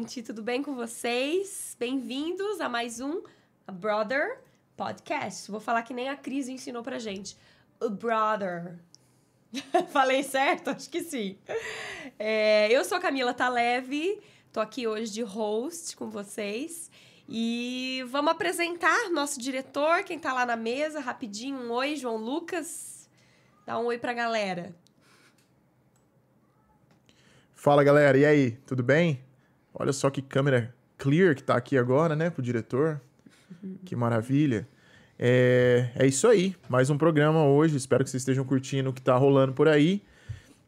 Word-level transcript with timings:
gente? 0.00 0.22
Tudo 0.22 0.42
bem 0.42 0.62
com 0.62 0.74
vocês? 0.74 1.76
Bem-vindos 1.78 2.58
a 2.58 2.70
mais 2.70 3.00
um 3.00 3.22
Brother 3.70 4.40
Podcast. 4.74 5.50
Vou 5.50 5.60
falar 5.60 5.82
que 5.82 5.92
nem 5.92 6.08
a 6.08 6.16
Cris 6.16 6.48
ensinou 6.48 6.82
pra 6.82 6.98
gente. 6.98 7.36
O 7.78 7.90
Brother. 7.90 8.78
Falei 9.92 10.22
certo? 10.22 10.70
Acho 10.70 10.88
que 10.88 11.02
sim. 11.02 11.36
É, 12.18 12.72
eu 12.72 12.82
sou 12.82 12.96
a 12.96 13.00
Camila 13.00 13.34
Taleve, 13.34 14.22
tô 14.50 14.60
aqui 14.60 14.86
hoje 14.86 15.12
de 15.12 15.22
host 15.22 15.94
com 15.96 16.08
vocês. 16.08 16.90
E 17.28 18.02
vamos 18.08 18.32
apresentar 18.32 19.10
nosso 19.10 19.38
diretor, 19.38 20.02
quem 20.02 20.18
tá 20.18 20.32
lá 20.32 20.46
na 20.46 20.56
mesa, 20.56 20.98
rapidinho. 20.98 21.58
Um 21.58 21.72
oi, 21.72 21.94
João 21.94 22.16
Lucas. 22.16 23.06
Dá 23.66 23.78
um 23.78 23.84
oi 23.84 23.98
pra 23.98 24.14
galera. 24.14 24.74
Fala 27.54 27.84
galera, 27.84 28.16
e 28.16 28.24
aí, 28.24 28.52
tudo 28.64 28.82
bem? 28.82 29.29
Olha 29.74 29.92
só 29.92 30.10
que 30.10 30.20
câmera 30.20 30.74
clear 30.98 31.34
que 31.34 31.42
tá 31.42 31.56
aqui 31.56 31.78
agora, 31.78 32.14
né, 32.14 32.30
pro 32.30 32.42
diretor. 32.42 33.00
Que 33.84 33.96
maravilha. 33.96 34.68
É, 35.18 35.90
é 35.96 36.06
isso 36.06 36.26
aí, 36.26 36.56
mais 36.68 36.88
um 36.88 36.96
programa 36.96 37.44
hoje. 37.44 37.76
Espero 37.76 38.04
que 38.04 38.10
vocês 38.10 38.22
estejam 38.22 38.44
curtindo 38.44 38.90
o 38.90 38.92
que 38.92 39.02
tá 39.02 39.16
rolando 39.16 39.52
por 39.52 39.68
aí. 39.68 40.02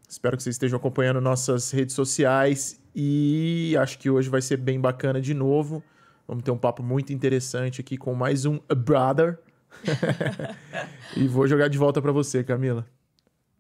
Espero 0.09 0.37
que 0.37 0.43
vocês 0.43 0.55
estejam 0.55 0.77
acompanhando 0.77 1.21
nossas 1.21 1.71
redes 1.71 1.95
sociais 1.95 2.79
e 2.95 3.75
acho 3.79 3.99
que 3.99 4.11
hoje 4.11 4.29
vai 4.29 4.43
ser 4.43 4.59
bem 4.59 4.79
bacana 4.79 5.21
de 5.21 5.33
novo. 5.33 5.83
Vamos 6.29 6.45
ter 6.45 6.51
um 6.51 6.59
papo 6.59 6.83
muito 6.83 7.13
interessante 7.13 7.81
aqui 7.81 7.97
com 7.97 8.15
mais 8.15 8.45
um 8.45 8.61
Brother. 8.77 9.39
e 11.17 11.27
vou 11.27 11.47
jogar 11.47 11.69
de 11.69 11.79
volta 11.79 12.03
para 12.03 12.13
você, 12.13 12.45
Camila. 12.45 12.87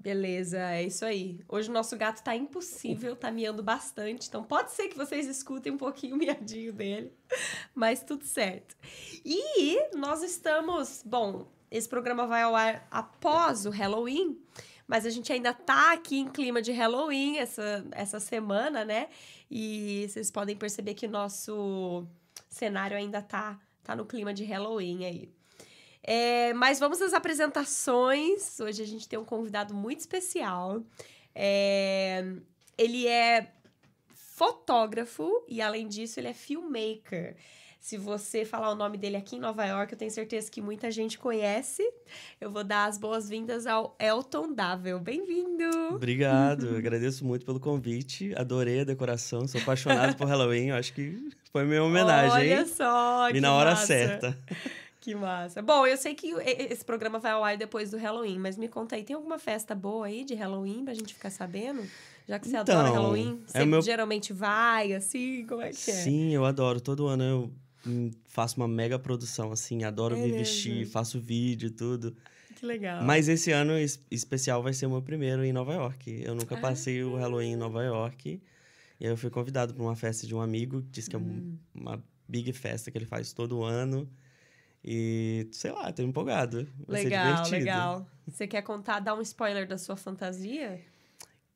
Beleza, 0.03 0.58
é 0.58 0.83
isso 0.83 1.05
aí. 1.05 1.39
Hoje 1.48 1.70
o 1.70 1.72
nosso 1.72 1.97
gato 1.97 2.25
tá 2.25 2.34
impossível, 2.34 3.14
tá 3.14 3.31
miando 3.31 3.62
bastante, 3.62 4.27
então 4.27 4.42
pode 4.42 4.72
ser 4.72 4.89
que 4.89 4.97
vocês 4.97 5.28
escutem 5.28 5.72
um 5.72 5.78
pouquinho 5.78 6.17
o 6.17 6.19
miadinho 6.19 6.72
dele, 6.72 7.12
mas 7.72 8.03
tudo 8.03 8.25
certo. 8.25 8.77
E 9.25 9.97
nós 9.97 10.25
estamos, 10.25 11.05
bom, 11.06 11.47
esse 11.70 11.89
programa 11.89 12.27
vai 12.27 12.42
ao 12.42 12.56
ar 12.56 12.84
após 12.91 13.64
o 13.64 13.70
Halloween, 13.70 14.36
mas 14.89 15.06
a 15.06 15.11
gente 15.11 15.33
ainda 15.33 15.55
tá 15.55 15.92
aqui 15.92 16.19
em 16.19 16.28
clima 16.28 16.61
de 16.61 16.73
Halloween 16.73 17.39
essa, 17.39 17.86
essa 17.92 18.19
semana, 18.19 18.84
né? 18.84 19.08
E 19.48 20.08
vocês 20.08 20.33
podem 20.33 20.56
perceber 20.56 20.95
que 20.95 21.06
o 21.06 21.11
nosso 21.11 22.05
cenário 22.48 22.97
ainda 22.97 23.23
tá, 23.23 23.56
tá 23.84 23.95
no 23.95 24.05
clima 24.05 24.34
de 24.34 24.42
Halloween 24.42 25.05
aí. 25.05 25.42
É, 26.03 26.53
mas 26.55 26.78
vamos 26.78 27.00
às 27.00 27.12
apresentações. 27.12 28.58
Hoje 28.61 28.83
a 28.83 28.86
gente 28.86 29.08
tem 29.08 29.19
um 29.19 29.25
convidado 29.25 29.75
muito 29.75 30.00
especial. 30.00 30.83
É, 31.34 32.24
ele 32.77 33.07
é 33.07 33.52
fotógrafo 34.14 35.45
e, 35.48 35.61
além 35.63 35.86
disso, 35.86 36.18
ele 36.18 36.29
é 36.29 36.35
filmmaker. 36.35 37.36
Se 37.83 37.98
você 37.98 38.45
falar 38.45 38.70
o 38.70 38.77
nome 38.77 38.96
dele 38.96 39.17
aqui 39.17 39.35
em 39.35 39.40
Nova 39.40 39.64
York, 39.64 39.92
eu 39.92 39.98
tenho 39.98 40.11
certeza 40.11 40.48
que 40.48 40.61
muita 40.61 40.89
gente 40.89 41.18
conhece. 41.18 41.83
Eu 42.40 42.48
vou 42.48 42.63
dar 42.63 42.86
as 42.86 42.96
boas-vindas 42.96 43.67
ao 43.67 43.96
Elton 43.98 44.52
Dável. 44.52 45.01
Bem-vindo! 45.01 45.69
Obrigado, 45.92 46.74
agradeço 46.79 47.24
muito 47.24 47.45
pelo 47.45 47.58
convite. 47.58 48.33
Adorei 48.36 48.83
a 48.83 48.84
decoração, 48.84 49.48
sou 49.48 49.61
apaixonado 49.61 50.17
por 50.17 50.29
Halloween. 50.29 50.70
Acho 50.70 50.92
que 50.92 51.29
foi 51.51 51.64
minha 51.64 51.83
homenagem. 51.83 52.30
Olha 52.30 52.61
hein? 52.61 52.67
só! 52.67 53.30
E 53.30 53.40
na 53.40 53.52
hora 53.52 53.70
massa. 53.70 53.86
certa. 53.86 54.39
Que 55.02 55.17
massa. 55.17 55.61
Bom, 55.61 55.85
eu 55.85 55.96
sei 55.96 56.14
que 56.14 56.29
esse 56.70 56.85
programa 56.85 57.18
vai 57.18 57.33
ao 57.33 57.42
ar 57.42 57.57
depois 57.58 57.90
do 57.90 57.96
Halloween, 57.98 58.39
mas 58.39 58.57
me 58.57 58.68
conta 58.68 58.95
aí, 58.95 59.02
tem 59.02 59.17
alguma 59.17 59.36
festa 59.39 59.74
boa 59.74 60.07
aí 60.07 60.24
de 60.24 60.33
Halloween 60.35 60.85
pra 60.85 60.95
gente 60.95 61.13
ficar 61.13 61.29
sabendo? 61.30 61.83
Já 62.29 62.39
que 62.39 62.46
você 62.48 62.57
Então, 62.57 62.79
adora 62.79 62.95
Halloween, 62.95 63.42
é 63.48 63.51
você 63.58 63.63
o 63.64 63.67
meu- 63.67 63.83
geralmente 63.83 64.33
vai, 64.33 64.92
assim, 64.92 65.45
como 65.46 65.61
é 65.61 65.70
que 65.70 65.90
é? 65.90 65.95
Sim, 65.95 66.33
eu 66.33 66.45
adoro. 66.45 66.80
Todo 66.80 67.08
ano 67.08 67.24
eu 67.24 67.52
hum, 67.85 68.13
faço 68.29 68.57
uma 68.58 68.68
mega 68.68 68.96
produção, 68.96 69.51
assim. 69.51 69.83
Adoro 69.83 70.14
É 70.14 70.18
me 70.18 70.23
mesmo? 70.27 70.39
vestir, 70.39 70.86
faço 70.86 71.20
vídeo 71.20 71.67
e 71.67 71.70
tudo. 71.70 72.17
Que 72.55 72.64
legal. 72.64 73.02
Mas 73.02 73.29
esse 73.29 73.51
ano 73.51 73.77
es- 73.77 74.01
especial 74.08 74.63
vai 74.63 74.73
ser 74.73 74.86
o 74.86 74.90
meu 74.90 75.02
primeiro 75.02 75.45
em 75.45 75.52
Nova 75.52 75.74
York. 75.74 76.23
Eu 76.24 76.36
nunca 76.36 76.55
Ah. 76.55 76.61
passei 76.61 77.02
o 77.02 77.17
Halloween 77.17 77.55
em 77.55 77.57
Nova 77.57 77.83
York. 77.83 78.40
E 79.01 79.05
aí 79.05 79.11
eu 79.13 79.17
fui 79.17 79.30
convidado 79.30 79.74
para 79.74 79.83
uma 79.83 79.96
festa 79.96 80.29
de 80.29 80.33
um 80.33 80.40
amigo, 80.40 80.80
que 80.83 80.90
diz 80.92 81.08
que 81.08 81.17
é 81.17 81.19
um- 81.19 81.23
Hum. 81.23 81.58
uma 81.74 82.01
big 82.29 82.52
festa 82.52 82.89
que 82.89 82.96
ele 82.96 83.05
faz 83.05 83.33
todo 83.33 83.64
ano. 83.64 84.08
E, 84.85 85.47
sei 85.53 85.70
lá, 85.73 85.93
tô 85.93 86.03
empolgado. 86.03 86.67
Vai 86.89 87.05
legal, 87.05 87.48
legal. 87.48 88.07
Você 88.27 88.47
quer 88.47 88.63
contar, 88.63 89.01
dar 89.01 89.15
um 89.15 89.20
spoiler 89.23 89.67
da 89.67 89.79
sua 89.79 89.97
fantasia? 89.97 90.81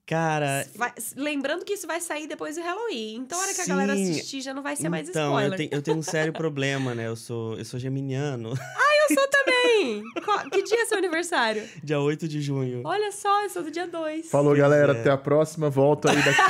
Cara, 0.06 0.64
Vai- 0.76 0.92
lembrando 1.16 1.64
que 1.64 1.72
isso 1.72 1.84
vai 1.84 2.00
sair 2.00 2.28
depois 2.28 2.54
do 2.54 2.62
Halloween. 2.62 3.16
Então, 3.16 3.36
a 3.36 3.42
hora 3.42 3.52
que 3.54 3.60
a 3.62 3.66
galera 3.66 3.96
Sim. 3.96 4.10
assistir, 4.12 4.40
já 4.40 4.54
não 4.54 4.62
vai 4.62 4.76
ser 4.76 4.88
mais 4.88 5.08
então, 5.08 5.30
spoiler. 5.30 5.52
eu, 5.52 5.56
tenho, 5.56 5.68
eu 5.72 5.82
tenho 5.82 5.96
um 5.96 6.02
sério 6.02 6.32
problema, 6.32 6.94
né? 6.94 7.08
Eu 7.08 7.16
sou, 7.16 7.58
eu 7.58 7.64
sou 7.64 7.78
geminiano. 7.80 8.52
Eu 9.08 9.14
sou 9.14 9.28
também! 9.28 10.02
Qual- 10.24 10.50
que 10.50 10.64
dia 10.64 10.82
é 10.82 10.86
seu 10.86 10.98
aniversário? 10.98 11.62
Dia 11.80 12.00
8 12.00 12.26
de 12.26 12.40
junho. 12.40 12.82
Olha 12.84 13.12
só, 13.12 13.44
eu 13.44 13.50
sou 13.50 13.62
do 13.62 13.70
dia 13.70 13.86
2. 13.86 14.28
Falou, 14.28 14.48
Pois 14.50 14.58
galera, 14.58 14.96
é. 14.96 15.00
até 15.00 15.10
a 15.12 15.16
próxima. 15.16 15.70
Volto 15.70 16.08
aí 16.08 16.16
daqui. 16.16 16.42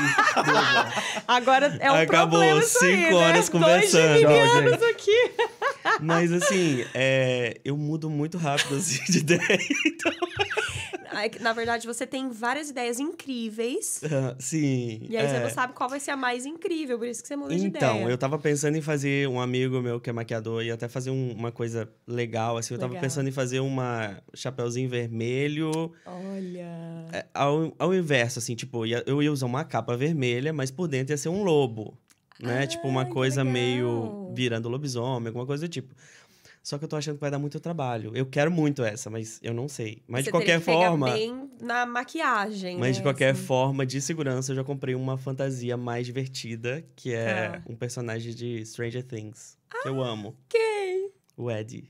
Agora 1.28 1.66
é 1.78 1.92
um 1.92 1.96
Acabou, 1.96 2.38
problema 2.38 2.60
isso 2.60 2.82
aí, 2.82 2.96
cinco 2.96 3.08
né? 3.10 3.14
horas 3.14 3.34
Dois 3.34 3.48
conversando. 3.50 4.18
geminianos 4.20 4.78
Tchau, 4.78 4.88
aqui. 4.88 5.30
Mas 6.00 6.32
assim, 6.32 6.84
é, 6.94 7.60
eu 7.64 7.76
mudo 7.76 8.08
muito 8.10 8.36
rápido 8.38 8.76
assim, 8.76 9.00
de 9.10 9.18
ideia. 9.18 9.40
Ai, 11.10 11.30
Na 11.40 11.52
verdade, 11.54 11.86
você 11.86 12.06
tem 12.06 12.28
várias 12.28 12.68
ideias 12.70 13.00
incríveis. 13.00 14.02
Sim. 14.38 15.06
E 15.08 15.16
aí 15.16 15.26
você 15.28 15.36
é. 15.36 15.42
não 15.42 15.48
sabe 15.50 15.72
qual 15.72 15.88
vai 15.88 15.98
ser 16.00 16.10
a 16.10 16.16
mais 16.16 16.44
incrível, 16.44 16.98
por 16.98 17.06
isso 17.06 17.22
que 17.22 17.28
você 17.28 17.36
muda 17.36 17.54
de 17.56 17.64
Então, 17.64 17.96
ideia. 17.96 18.10
eu 18.10 18.18
tava 18.18 18.38
pensando 18.38 18.76
em 18.76 18.82
fazer 18.82 19.26
um 19.28 19.40
amigo 19.40 19.80
meu 19.80 19.98
que 20.00 20.10
é 20.10 20.12
maquiador 20.12 20.62
e 20.62 20.70
até 20.70 20.88
fazer 20.88 21.10
um- 21.10 21.32
uma 21.32 21.50
coisa 21.50 21.88
legal, 22.06 22.58
assim. 22.58 22.74
Eu 22.74 22.80
tava 22.80 22.92
Legal. 22.92 23.02
pensando 23.02 23.28
em 23.28 23.32
fazer 23.32 23.60
uma 23.60 24.20
chapeuzinho 24.34 24.90
vermelho, 24.90 25.92
Olha. 26.04 27.06
é, 27.12 27.24
ao, 27.32 27.74
ao 27.78 27.94
inverso, 27.94 28.38
assim, 28.38 28.54
tipo, 28.54 28.84
eu 28.84 29.22
ia 29.22 29.32
usar 29.32 29.46
uma 29.46 29.64
capa 29.64 29.96
vermelha, 29.96 30.52
mas 30.52 30.70
por 30.70 30.86
dentro 30.88 31.14
ia 31.14 31.18
ser 31.18 31.28
um 31.30 31.42
lobo, 31.44 31.96
né? 32.40 32.62
Ah, 32.62 32.66
tipo, 32.66 32.86
uma 32.88 33.06
coisa 33.06 33.42
legal. 33.42 33.52
meio 33.52 34.32
virando 34.34 34.68
lobisomem, 34.68 35.28
alguma 35.28 35.46
coisa 35.46 35.66
do 35.66 35.70
tipo. 35.70 35.94
Só 36.62 36.78
que 36.78 36.84
eu 36.84 36.88
tô 36.88 36.96
achando 36.96 37.14
que 37.14 37.20
vai 37.20 37.30
dar 37.30 37.38
muito 37.38 37.60
trabalho. 37.60 38.10
Eu 38.12 38.26
quero 38.26 38.50
muito 38.50 38.82
essa, 38.82 39.08
mas 39.08 39.38
eu 39.40 39.54
não 39.54 39.68
sei. 39.68 40.02
Mas 40.08 40.22
Você 40.22 40.24
de 40.24 40.30
qualquer 40.32 40.46
teria 40.46 40.58
que 40.60 40.64
pegar 40.66 40.88
forma. 40.90 41.12
bem 41.12 41.48
na 41.60 41.86
maquiagem. 41.86 42.76
Mas 42.76 42.88
né, 42.88 42.92
de 42.94 43.02
qualquer 43.02 43.30
assim. 43.34 43.42
forma, 43.44 43.86
de 43.86 44.00
segurança, 44.00 44.50
eu 44.50 44.56
já 44.56 44.64
comprei 44.64 44.94
uma 44.96 45.16
fantasia 45.16 45.76
mais 45.76 46.06
divertida, 46.06 46.84
que 46.96 47.14
é 47.14 47.52
Ah. 47.54 47.62
um 47.68 47.76
personagem 47.76 48.34
de 48.34 48.66
Stranger 48.66 49.04
Things, 49.04 49.56
que 49.80 49.88
eu 49.88 50.02
amo. 50.02 50.36
Quem? 50.48 51.12
O 51.36 51.48
Eddie, 51.50 51.88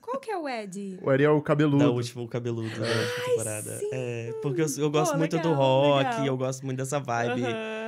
Qual 0.00 0.18
que 0.18 0.30
é 0.30 0.36
o 0.36 0.48
Ed? 0.48 0.98
O 1.02 1.10
Ariel 1.10 1.40
cabeludo. 1.42 1.78
da 1.84 1.90
última 1.90 2.22
o 2.22 2.26
cabeludo 2.28 2.70
da 2.70 2.86
última 2.86 3.24
temporada. 3.26 3.78
sim! 3.78 3.88
É, 3.92 4.32
porque 4.42 4.62
eu, 4.62 4.66
eu 4.78 4.90
gosto 4.90 5.12
Pô, 5.12 5.18
muito 5.18 5.38
do 5.38 5.48
legal, 5.50 5.54
rock, 5.54 6.04
legal. 6.10 6.26
eu 6.26 6.36
gosto 6.36 6.64
muito 6.66 6.78
dessa 6.78 6.98
vibe. 6.98 7.42
Aham. 7.44 7.79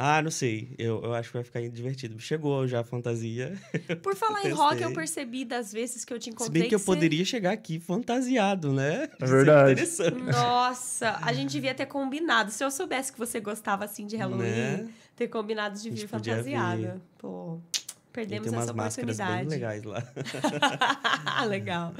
Ah, 0.00 0.22
não 0.22 0.30
sei. 0.30 0.72
Eu, 0.78 1.02
eu 1.02 1.12
acho 1.12 1.28
que 1.30 1.36
vai 1.38 1.42
ficar 1.42 1.60
divertido. 1.68 2.20
Chegou 2.20 2.68
já 2.68 2.80
a 2.82 2.84
fantasia. 2.84 3.58
Por 4.00 4.14
falar 4.14 4.44
em 4.46 4.50
rock, 4.52 4.80
eu 4.80 4.92
percebi 4.92 5.44
das 5.44 5.72
vezes 5.72 6.04
que 6.04 6.14
eu 6.14 6.20
te 6.20 6.26
Se 6.26 6.30
encontrei 6.30 6.60
bem 6.62 6.68
que 6.68 6.74
eu 6.76 6.78
você- 6.78 6.84
poderia 6.86 7.24
chegar 7.24 7.50
aqui 7.50 7.80
fantasiado, 7.80 8.72
né? 8.72 9.08
É 9.20 9.26
Seria 9.26 9.26
verdade. 9.26 9.72
interessante. 9.72 10.22
Nossa, 10.22 11.18
a 11.20 11.32
gente 11.32 11.50
devia 11.50 11.74
ter 11.74 11.86
combinado. 11.86 12.52
Se 12.52 12.62
eu 12.62 12.70
soubesse 12.70 13.12
que 13.12 13.18
você 13.18 13.40
gostava 13.40 13.84
assim 13.84 14.06
de 14.06 14.16
Halloween, 14.16 14.44
Né? 14.50 14.88
ter 15.16 15.26
combinado 15.26 15.76
de 15.80 15.90
vir 15.90 16.06
fantasiada. 16.06 17.00
Pô, 17.18 17.58
E 17.76 18.12
perdemos 18.12 18.44
tem 18.46 18.52
umas 18.56 18.64
essa 18.66 18.72
máscaras 18.72 19.16
bem 19.16 19.26
oportunidade. 19.26 19.50
legais 19.50 19.82
lá. 19.82 21.42
Legal. 21.48 21.92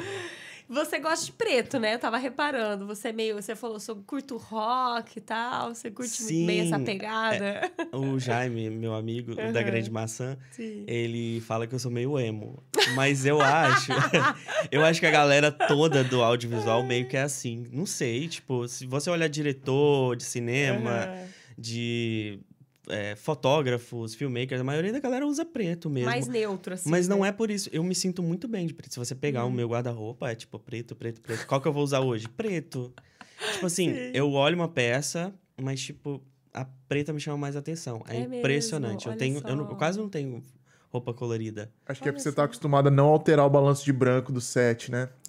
Você 0.69 0.99
gosta 0.99 1.25
de 1.25 1.33
preto, 1.33 1.79
né? 1.79 1.95
Eu 1.95 1.99
tava 1.99 2.19
reparando. 2.19 2.87
Você 2.87 3.09
é 3.09 3.13
meio. 3.13 3.35
Você 3.35 3.57
falou 3.57 3.81
sobre 3.81 4.05
curto 4.05 4.37
rock 4.37 5.19
e 5.19 5.21
tal. 5.21 5.75
Você 5.75 5.91
curte 5.91 6.23
muito 6.23 6.47
bem 6.47 6.61
essa 6.61 6.79
Sim, 6.79 6.85
pegada. 6.85 7.73
O 7.93 8.19
Jaime, 8.19 8.69
meu 8.69 8.95
amigo 8.95 9.35
da 9.35 9.43
Aham. 9.45 9.63
Grande 9.65 9.91
Maçã, 9.91 10.37
Sim. 10.51 10.85
ele 10.87 11.41
fala 11.41 11.67
que 11.67 11.75
eu 11.75 11.79
sou 11.79 11.91
meio 11.91 12.19
emo. 12.19 12.63
Mas 12.95 13.25
eu 13.25 13.41
acho. 13.41 13.93
eu 14.71 14.85
acho 14.85 15.01
que 15.01 15.07
a 15.07 15.11
galera 15.11 15.51
toda 15.51 16.05
do 16.05 16.23
audiovisual 16.23 16.83
meio 16.83 17.09
que 17.09 17.17
é 17.17 17.23
assim. 17.23 17.67
Não 17.73 17.87
sei, 17.87 18.29
tipo, 18.29 18.69
se 18.69 18.87
você 18.87 19.09
olhar 19.09 19.29
diretor 19.29 20.17
de 20.17 20.25
cinema, 20.25 21.05
Aham. 21.05 21.27
de 21.57 22.41
é, 22.91 23.15
fotógrafos, 23.17 24.15
filmmakers, 24.15 24.61
a 24.61 24.65
maioria 24.65 24.93
da 24.93 25.01
galera 25.01 25.27
usa 25.27 25.45
preto 25.45 25.89
mesmo. 25.91 26.11
Mais 26.11 26.27
neutro, 26.27 26.75
assim. 26.75 26.89
Mas 26.91 27.07
não 27.09 27.21
né? 27.21 27.29
é 27.29 27.33
por 27.33 27.51
isso. 27.51 27.69
Eu 27.73 27.83
me 27.85 27.95
sinto 27.95 28.23
muito 28.23 28.47
bem 28.49 28.67
de 28.67 28.75
preto. 28.75 28.93
Se 28.93 28.99
você 28.99 29.15
pegar 29.15 29.45
Hum. 29.45 29.49
o 29.49 29.53
meu 29.53 29.69
guarda-roupa, 29.69 30.31
é 30.31 30.35
tipo 30.35 30.59
preto, 30.59 30.95
preto, 30.97 31.21
preto. 31.21 31.47
Qual 31.47 31.61
que 31.61 31.69
eu 31.69 31.73
vou 31.73 31.83
usar 31.85 32.01
hoje? 32.01 32.29
Preto. 32.29 32.93
Tipo 33.55 33.67
assim, 33.67 33.95
Sim. 33.95 34.11
eu 34.15 34.31
olho 34.33 34.57
uma 34.57 34.69
peça, 34.69 35.33
mas 35.61 35.81
tipo, 35.81 36.21
a 36.53 36.65
preta 36.89 37.13
me 37.13 37.21
chama 37.21 37.37
mais 37.39 37.55
atenção. 37.57 38.03
É, 38.09 38.17
É 38.17 38.21
mesmo, 38.21 38.35
impressionante. 38.37 39.07
eu 39.07 39.11
olha 39.13 39.19
tenho, 39.19 39.41
eu, 39.47 39.57
não- 39.57 39.69
eu 39.71 39.77
quase 39.77 39.99
não 39.99 40.09
tenho 40.09 40.43
roupa 40.91 41.13
colorida. 41.13 41.71
Acho 41.87 42.03
que 42.03 42.09
é 42.09 42.13
porque 42.13 42.23
você 42.23 42.33
tá 42.33 42.45
acostumado 42.45 42.89
a 42.89 42.91
não 42.91 43.07
alterar 43.07 43.45
o 43.47 43.51
balanço 43.51 43.85
de 43.85 43.93
branco 43.93 44.33
do 44.33 44.41
set, 44.41 44.91
né? 44.91 45.09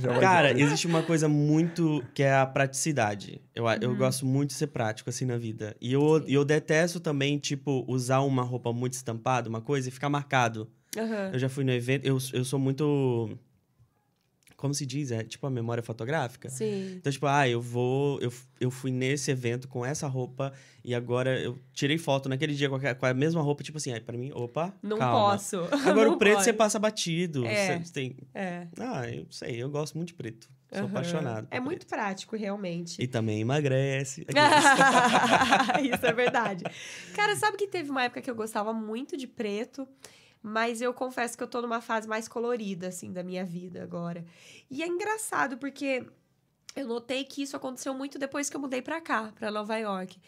Já- 0.00 0.12
já 0.14 0.20
Cara, 0.20 0.58
existe 0.58 0.86
uma 0.86 1.02
coisa 1.02 1.28
muito 1.28 2.04
que 2.14 2.22
é 2.22 2.34
a 2.34 2.46
praticidade. 2.46 3.40
Eu, 3.54 3.66
a- 3.66 3.76
eu 3.80 3.90
Uhum. 3.90 3.96
gosto 3.96 4.26
muito 4.26 4.50
de 4.50 4.56
ser 4.56 4.68
prático, 4.68 5.08
assim, 5.10 5.24
na 5.24 5.36
vida. 5.36 5.76
E 5.80 5.92
eu, 5.92 6.20
Sim. 6.20 6.24
e 6.28 6.34
eu 6.34 6.44
detesto 6.44 6.98
também, 7.00 7.38
tipo, 7.38 7.84
usar 7.88 8.20
uma 8.20 8.42
roupa 8.42 8.72
muito 8.72 8.94
estampada, 8.94 9.48
uma 9.48 9.60
coisa, 9.60 9.88
e 9.88 9.92
ficar 9.92 10.08
marcado. 10.08 10.68
Aham. 10.96 11.30
Eu 11.32 11.38
já 11.38 11.48
fui 11.48 11.64
no 11.64 11.70
evento, 11.72 12.04
eu, 12.06 12.18
eu 12.32 12.44
sou 12.44 12.58
muito. 12.58 13.30
Como 14.62 14.72
se 14.72 14.86
diz? 14.86 15.10
É 15.10 15.24
tipo 15.24 15.44
a 15.44 15.50
memória 15.50 15.82
fotográfica. 15.82 16.48
Sim. 16.48 16.94
Então, 16.98 17.10
tipo, 17.10 17.26
ah, 17.26 17.48
eu 17.48 17.60
vou. 17.60 18.20
Eu, 18.20 18.32
eu 18.60 18.70
fui 18.70 18.92
nesse 18.92 19.28
evento 19.28 19.66
com 19.66 19.84
essa 19.84 20.06
roupa 20.06 20.52
e 20.84 20.94
agora 20.94 21.36
eu 21.40 21.58
tirei 21.72 21.98
foto 21.98 22.28
naquele 22.28 22.54
dia 22.54 22.68
com 22.68 22.76
a, 22.76 22.94
com 22.94 23.04
a 23.06 23.12
mesma 23.12 23.42
roupa, 23.42 23.64
tipo 23.64 23.78
assim, 23.78 23.92
aí 23.92 23.98
pra 24.00 24.16
mim, 24.16 24.30
opa, 24.32 24.72
Não 24.80 24.98
calma. 24.98 25.32
posso. 25.32 25.56
Agora 25.84 26.06
Não 26.06 26.14
o 26.14 26.16
preto 26.16 26.34
pode. 26.34 26.44
você 26.44 26.52
passa 26.52 26.78
batido. 26.78 27.44
É. 27.44 27.80
Você 27.80 27.92
tem. 27.92 28.16
É. 28.32 28.68
Ah, 28.78 29.10
eu 29.10 29.26
sei, 29.32 29.60
eu 29.60 29.68
gosto 29.68 29.96
muito 29.96 30.10
de 30.10 30.14
preto. 30.14 30.48
Sou 30.70 30.82
Aham. 30.82 30.86
apaixonado. 30.90 31.48
É 31.50 31.58
muito 31.58 31.84
preto. 31.84 31.88
prático, 31.98 32.36
realmente. 32.36 33.02
E 33.02 33.08
também 33.08 33.40
emagrece. 33.40 34.24
Isso 35.92 36.06
é 36.06 36.12
verdade. 36.12 36.62
Cara, 37.16 37.34
sabe 37.34 37.56
que 37.56 37.66
teve 37.66 37.90
uma 37.90 38.04
época 38.04 38.22
que 38.22 38.30
eu 38.30 38.34
gostava 38.36 38.72
muito 38.72 39.16
de 39.16 39.26
preto, 39.26 39.88
mas 40.42 40.80
eu 40.80 40.92
confesso 40.92 41.36
que 41.36 41.42
eu 41.42 41.48
tô 41.48 41.62
numa 41.62 41.80
fase 41.80 42.08
mais 42.08 42.26
colorida, 42.28 42.88
assim, 42.88 43.12
da 43.12 43.22
minha 43.22 43.44
vida 43.44 43.82
agora. 43.82 44.24
E 44.70 44.82
é 44.82 44.86
engraçado, 44.86 45.56
porque 45.56 46.04
eu 46.74 46.86
notei 46.86 47.24
que 47.24 47.42
isso 47.42 47.56
aconteceu 47.56 47.94
muito 47.94 48.18
depois 48.18 48.50
que 48.50 48.56
eu 48.56 48.60
mudei 48.60 48.82
pra 48.82 49.00
cá, 49.00 49.32
pra 49.34 49.50
Nova 49.50 49.76
York. 49.76 50.18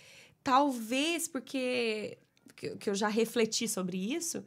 Talvez 0.42 1.26
porque 1.26 2.18
que 2.78 2.88
eu 2.88 2.94
já 2.94 3.08
refleti 3.08 3.66
sobre 3.66 3.96
isso, 4.14 4.44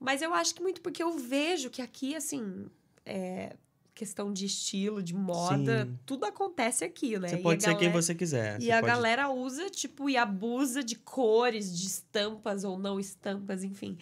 mas 0.00 0.20
eu 0.20 0.34
acho 0.34 0.54
que 0.54 0.62
muito 0.62 0.80
porque 0.80 1.02
eu 1.02 1.16
vejo 1.16 1.70
que 1.70 1.80
aqui, 1.80 2.14
assim, 2.16 2.66
é, 3.04 3.56
questão 3.94 4.32
de 4.32 4.44
estilo, 4.46 5.02
de 5.02 5.14
moda, 5.14 5.84
Sim. 5.86 5.98
tudo 6.04 6.24
acontece 6.26 6.84
aqui, 6.84 7.18
né? 7.18 7.28
Você 7.28 7.36
E 7.36 7.42
pode 7.42 7.62
ser 7.62 7.74
quem 7.76 7.90
você 7.90 8.14
quiser. 8.14 8.60
e 8.60 8.64
Você 8.66 8.72
a 8.72 8.80
pode- 8.80 8.92
galera 8.92 9.30
usa, 9.30 9.70
tipo, 9.70 10.10
e 10.10 10.16
abusa 10.16 10.82
de 10.82 10.96
cores, 10.96 11.78
de 11.78 11.86
estampas 11.86 12.64
ou 12.64 12.78
não 12.78 12.98
estampas, 13.00 13.62
enfim. 13.62 13.96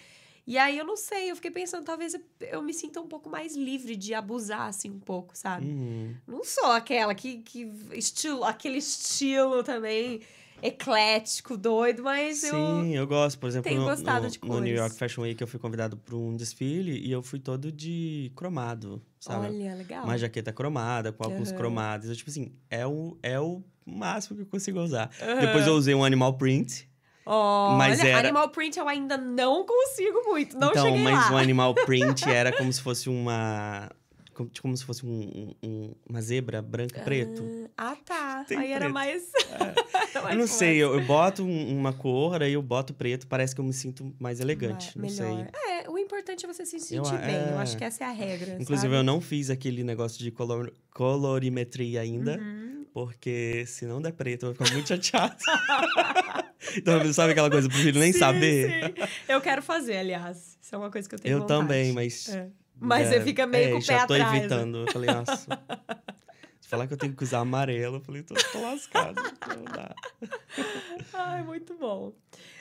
E 0.47 0.59
aí 0.59 0.77
eu 0.77 0.85
não 0.85 0.97
sei, 0.97 1.31
eu 1.31 1.37
fiquei 1.37 1.51
pensando, 1.51 1.85
talvez 1.85 2.13
eu, 2.13 2.21
eu 2.41 2.63
me 2.63 2.75
sinta 2.75 3.01
um 3.01 3.07
pouco 3.09 3.31
mais 3.31 3.57
livre 3.57 3.97
de 3.97 4.13
abusar, 4.13 4.69
assim, 4.69 4.91
um 4.91 5.01
pouco, 5.01 5.37
sabe? 5.37 5.67
Uhum. 5.67 6.15
Não 6.27 6.45
sou 6.45 6.67
aquela 6.73 7.15
que, 7.15 7.39
que 7.39 7.63
estilo, 7.95 8.45
aquele 8.45 8.77
estilo 8.79 9.63
também 9.63 10.21
eclético, 10.63 11.57
doido, 11.57 12.03
mas 12.03 12.43
eu. 12.43 12.51
Sim, 12.57 12.97
eu 12.97 13.07
gosto. 13.07 13.39
Por 13.39 13.49
exemplo, 13.49 13.73
no, 13.75 13.85
gostado 13.85 14.29
no- 14.43 14.49
no 14.49 14.61
New. 14.61 14.75
York 14.75 14.97
Fashion 14.97 15.23
Week 15.23 15.41
eu 15.41 15.47
fui 15.47 15.59
convidado 15.61 15.97
para 15.97 16.17
um 16.17 16.37
desfile 16.37 16.99
e 16.99 17.11
eu 17.11 17.23
fui 17.23 17.39
todo 17.39 17.71
de 17.71 18.33
cromado, 18.35 19.03
sabe? 19.21 19.47
Olha, 19.47 19.75
legal. 19.75 20.05
Uma 20.05 20.19
jaqueta 20.19 20.53
cromada, 20.53 21.13
com 21.13 21.25
alguns 21.25 21.53
cromados. 21.53 22.09
Eu, 22.09 22.17
tipo 22.17 22.31
assim, 22.31 22.53
é 22.71 22.87
o, 22.87 23.17
é 23.23 23.39
o 23.41 23.63
máximo 23.85 24.37
que 24.37 24.43
eu 24.43 24.47
consigo 24.47 24.81
usar. 24.81 25.11
Aham. 25.21 25.41
Depois 25.41 25.67
eu 25.67 25.75
usei 25.75 25.95
um 25.95 26.05
animal 26.05 26.37
print. 26.37 26.89
Olha, 27.27 27.77
mas 27.79 28.01
era- 28.01 28.19
Animal 28.19 28.49
Print 28.51 28.79
eu 28.79 28.89
ainda 28.89 29.17
não 29.17 29.65
consigo 29.65 30.23
muito, 30.27 30.59
não 30.59 30.71
então, 30.71 30.85
cheguei 30.85 31.03
mas 31.03 31.31
lá. 31.31 31.33
o 31.33 31.37
animal 31.39 31.75
print 31.75 32.29
era 32.29 32.53
como 32.53 32.73
se 32.73 32.81
fosse 32.83 33.09
uma. 33.09 33.91
Como, 34.35 34.51
como 34.61 34.77
se 34.77 34.85
fosse 34.85 35.07
um- 35.07 35.55
um- 35.63 35.95
uma 36.11 36.21
zebra 36.21 36.61
branca 36.61 37.01
preto. 37.03 37.71
Ah, 37.79 37.97
tá. 38.05 38.45
Tem 38.49 38.59
aí 38.59 38.73
era 38.73 38.81
preto. 38.87 38.93
mais. 38.93 39.23
Eu 40.31 40.37
não 40.37 40.47
sei, 40.47 40.77
eu, 40.77 40.95
eu 40.95 41.05
boto 41.05 41.43
um- 41.45 41.77
uma 41.79 41.93
cor, 41.93 42.41
aí 42.43 42.53
eu 42.53 42.63
boto 42.63 42.95
preto, 42.95 43.27
parece 43.27 43.55
que 43.55 43.61
eu 43.61 43.65
me 43.65 43.73
sinto 43.73 44.15
mais 44.19 44.39
elegante. 44.41 44.97
Não 44.97 45.09
melhor. 45.09 45.49
sei. 45.53 45.71
É, 45.85 45.91
o 45.91 45.99
importante 45.99 46.45
é 46.45 46.49
você 46.49 46.65
se 46.65 46.79
sentir 46.81 47.13
Eu- 47.13 47.19
bem. 47.21 47.35
Eu 47.35 47.59
é. 47.59 47.63
acho 47.63 47.77
que 47.77 47.85
essa 47.85 48.05
é 48.05 48.07
a 48.07 48.11
regra. 48.13 48.55
Inclusive, 48.61 48.89
sabe? 48.89 48.95
eu 48.97 49.03
não 49.03 49.21
fiz 49.21 49.51
aquele 49.51 49.83
negócio 49.85 50.19
de 50.19 50.31
color, 50.31 50.73
colorimetria 50.93 52.01
ainda, 52.01 52.39
Uhum. 52.39 52.87
porque 52.93 53.65
se 53.67 53.85
não 53.87 54.01
der 54.01 54.13
preto, 54.13 54.47
eu 54.47 54.55
vou 54.55 54.65
ficar 54.67 54.73
muito 54.75 54.89
chateado. 54.89 55.37
então, 56.77 57.13
sabe 57.13 57.33
aquela 57.33 57.51
coisa, 57.51 57.69
prefiro 57.69 57.99
nem 57.99 58.13
Sim, 58.13 58.19
saber. 58.19 58.95
sim. 58.95 58.95
Eu 59.29 59.41
quero 59.41 59.63
fazer, 59.63 59.97
aliás. 59.99 60.59
Isso 60.61 60.75
é 60.75 60.79
uma 60.79 60.91
coisa 60.91 61.09
que 61.09 61.15
eu 61.15 61.19
tenho 61.19 61.33
Eu 61.35 61.41
vontade. 61.41 61.61
também, 61.61 61.93
mas. 61.93 62.29
É. 62.29 62.49
Mas 62.81 63.09
você 63.09 63.21
fica 63.21 63.47
meio 63.47 63.69
é, 63.69 63.73
com 63.73 63.79
o 63.79 63.81
já 63.81 64.01
pé 64.01 64.07
tô 64.07 64.15
atrás, 64.15 64.33
né? 64.33 64.39
evitando. 64.39 64.79
Eu 64.79 64.93
falei, 64.93 65.11
nossa. 65.15 65.47
Se 66.61 66.69
falar 66.69 66.87
que 66.87 66.95
eu 66.95 66.97
tenho 66.99 67.15
que 67.15 67.23
usar 67.23 67.41
amarelo, 67.41 67.97
eu 67.97 68.01
falei, 68.01 68.23
tô, 68.23 68.35
tô 68.35 68.61
lascado. 68.63 69.15
Não 69.49 69.65
dá. 69.65 69.95
Ai, 71.13 71.43
muito 71.43 71.75
bom. 71.75 72.13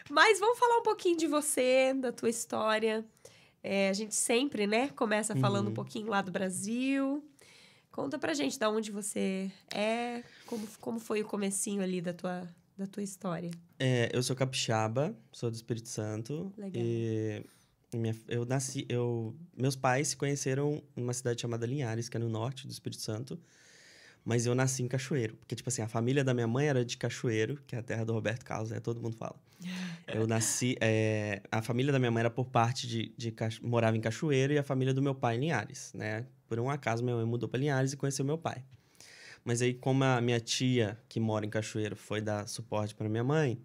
Mas 0.10 0.40
vamos 0.40 0.60
falar 0.60 0.78
um 0.80 0.84
pouquinho 0.84 1.18
de 1.18 1.26
você, 1.28 1.94
da 1.94 2.12
tua 2.12 2.30
história. 2.30 3.04
É, 3.64 3.90
a 3.90 3.94
gente 3.94 4.14
sempre, 4.14 4.68
né, 4.68 4.90
começa 4.90 5.36
falando 5.38 5.66
um 5.66 5.70
Uhum. 5.70 5.74
pouquinho 5.74 6.08
lá 6.10 6.22
do 6.22 6.32
Brasil. 6.32 7.24
Conta 7.92 8.20
pra 8.20 8.34
gente 8.34 8.60
da 8.60 8.70
onde 8.70 8.92
você 8.92 9.50
é, 9.74 10.22
como, 10.46 10.68
como 10.82 11.00
foi 11.00 11.22
o 11.22 11.26
comecinho 11.26 11.82
ali 11.82 12.02
da 12.02 12.12
tua, 12.14 12.48
da 12.78 12.88
tua 12.88 13.04
história. 13.04 13.52
É, 13.80 14.10
eu 14.14 14.22
sou 14.24 14.36
capixaba, 14.36 15.16
sou 15.32 15.50
do 15.50 15.56
Espírito 15.56 15.90
Santo. 15.90 16.52
Legal. 16.58 16.84
E 16.84 17.44
minha- 17.94 18.16
eu 18.28 18.46
nasci, 18.46 18.86
eu, 18.90 19.36
meus 19.56 19.76
pais 19.76 20.10
se 20.10 20.18
conheceram 20.18 20.82
numa 20.96 21.14
cidade 21.14 21.42
chamada 21.42 21.66
Linhares, 21.66 22.10
que 22.10 22.18
é 22.18 22.20
no 22.20 22.30
norte 22.30 22.66
do 22.66 22.72
Espírito 22.72 23.02
Santo. 23.02 23.40
Mas 24.26 24.46
eu 24.46 24.56
nasci 24.56 24.82
em 24.82 24.88
Cachoeiro. 24.88 25.36
Porque, 25.36 25.54
tipo 25.54 25.68
assim, 25.68 25.82
a 25.82 25.88
família 25.88 26.24
da 26.24 26.34
minha 26.34 26.48
mãe 26.48 26.68
era 26.68 26.86
de 26.86 26.96
Cachoeiro, 26.98 27.62
que 27.68 27.76
é 27.76 27.80
a 27.80 27.84
terra 27.84 28.06
do 28.06 28.14
Roberto 28.14 28.46
Carlos, 28.46 28.72
é, 28.72 28.80
todo 28.80 29.02
mundo 29.02 29.18
fala. 29.18 29.36
Eu 30.08 30.26
nasci... 30.28 30.76
é, 30.82 31.42
a 31.52 31.62
família 31.62 31.92
da 31.92 32.00
minha 32.00 32.12
mãe 32.12 32.22
era 32.22 32.30
por 32.30 32.46
parte 32.46 32.88
de... 32.88 33.14
de 33.18 33.34
morava 33.62 33.96
em 33.98 34.02
Cachoeiro 34.02 34.54
e 34.54 34.58
a 34.58 34.64
família 34.64 34.94
do 34.94 35.02
meu 35.02 35.14
pai 35.14 35.36
em 35.36 35.40
Linhares, 35.42 35.92
né? 35.94 36.26
Por 36.48 36.58
um 36.60 36.70
acaso, 36.70 37.04
minha 37.04 37.16
mãe 37.18 37.26
mudou 37.26 37.50
para 37.50 37.60
Linhares 37.60 37.92
e 37.94 37.98
conheceu 37.98 38.24
meu 38.24 38.38
pai. 38.38 38.64
Mas 39.44 39.62
aí, 39.62 39.74
como 39.74 40.04
a 40.04 40.22
minha 40.22 40.40
tia, 40.40 40.98
que 41.10 41.20
mora 41.20 41.46
em 41.46 41.50
Cachoeiro, 41.50 41.96
foi 41.96 42.22
dar 42.22 42.48
suporte 42.48 42.96
para 42.96 43.10
minha 43.10 43.24
mãe, 43.24 43.60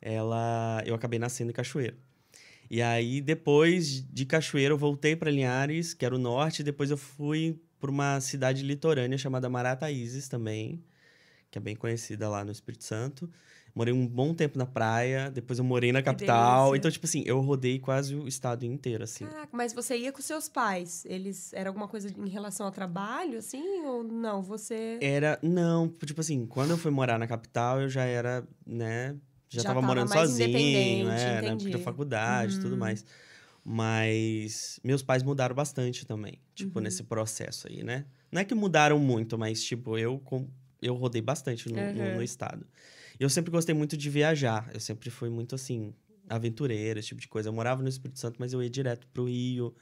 ela... 0.00 0.82
Eu 0.86 0.94
acabei 0.94 1.18
nascendo 1.18 1.50
em 1.50 1.54
Cachoeiro. 1.54 1.96
E 2.70 2.82
aí, 2.82 3.20
depois 3.20 4.04
de 4.12 4.26
Cachoeiro, 4.26 4.74
eu 4.74 4.78
voltei 4.78 5.14
para 5.16 5.30
Linhares, 5.30 5.94
que 5.94 6.04
era 6.04 6.14
o 6.14 6.18
norte, 6.18 6.60
e 6.60 6.64
depois 6.64 6.90
eu 6.90 6.96
fui 6.96 7.60
para 7.78 7.90
uma 7.90 8.20
cidade 8.20 8.62
litorânea 8.62 9.16
chamada 9.16 9.48
Marataízes 9.48 10.28
também, 10.28 10.82
que 11.50 11.58
é 11.58 11.60
bem 11.60 11.76
conhecida 11.76 12.28
lá 12.28 12.44
no 12.44 12.50
Espírito 12.50 12.84
Santo. 12.84 13.30
Morei 13.76 13.92
um 13.92 14.06
bom 14.06 14.32
tempo 14.32 14.56
na 14.56 14.64
praia, 14.64 15.30
depois 15.30 15.58
eu 15.58 15.64
morei 15.64 15.92
na 15.92 16.00
capital. 16.02 16.74
Então, 16.74 16.90
tipo 16.90 17.04
assim, 17.04 17.22
eu 17.26 17.38
rodei 17.42 17.78
quase 17.78 18.16
o 18.16 18.26
estado 18.26 18.64
inteiro, 18.64 19.04
assim. 19.04 19.26
Caraca, 19.26 19.50
mas 19.54 19.74
você 19.74 19.98
ia 19.98 20.10
com 20.10 20.22
seus 20.22 20.48
pais? 20.48 21.04
Eles 21.04 21.52
era 21.52 21.68
alguma 21.68 21.86
coisa 21.86 22.08
em 22.08 22.26
relação 22.30 22.64
ao 22.64 22.72
trabalho, 22.72 23.36
assim? 23.38 23.82
Ou 23.84 24.02
não? 24.02 24.40
Você. 24.42 24.98
Era, 25.02 25.38
não, 25.42 25.88
tipo 25.90 26.22
assim, 26.22 26.46
quando 26.46 26.70
eu 26.70 26.78
fui 26.78 26.90
morar 26.90 27.18
na 27.18 27.26
capital, 27.26 27.82
eu 27.82 27.88
já 27.90 28.04
era, 28.04 28.48
né, 28.66 29.14
já, 29.46 29.60
Já 29.60 29.68
tava, 29.68 29.74
tava 29.82 29.86
morando 29.86 30.10
sozinho, 30.10 30.48
é, 31.10 31.42
na 31.42 31.48
época 31.50 31.54
entendi. 31.58 31.72
da 31.72 31.78
faculdade 31.78 32.54
e 32.56 32.58
tudo 32.58 32.72
Uhum. 32.72 32.78
mais. 32.78 33.04
Mas 33.62 34.80
meus 34.82 35.02
pais 35.02 35.22
mudaram 35.22 35.54
bastante 35.54 36.06
também, 36.06 36.40
tipo, 36.54 36.78
Uhum. 36.78 36.84
nesse 36.84 37.02
processo 37.02 37.68
aí, 37.68 37.82
né? 37.84 38.06
Não 38.32 38.40
é 38.40 38.44
que 38.44 38.54
mudaram 38.54 38.98
muito, 38.98 39.36
mas, 39.36 39.62
tipo, 39.62 39.98
eu, 39.98 40.18
com- 40.20 40.48
eu 40.80 40.94
rodei 40.94 41.20
bastante 41.20 41.68
no, 41.68 41.76
no- 41.76 42.04
Uhum. 42.04 42.14
no 42.14 42.22
estado. 42.22 42.66
Eu 43.18 43.28
sempre 43.30 43.50
gostei 43.50 43.74
muito 43.74 43.96
de 43.96 44.10
viajar, 44.10 44.70
eu 44.74 44.80
sempre 44.80 45.10
fui 45.10 45.28
muito, 45.30 45.54
assim, 45.54 45.94
aventureiro, 46.28 46.98
esse 46.98 47.08
tipo 47.08 47.20
de 47.20 47.28
coisa. 47.28 47.48
Eu 47.48 47.52
morava 47.52 47.82
no 47.82 47.88
Espírito 47.88 48.18
Santo, 48.18 48.36
mas 48.38 48.52
eu 48.52 48.62
ia 48.62 48.70
direto 48.70 49.06
pro 49.08 49.24
Rio 49.24 49.74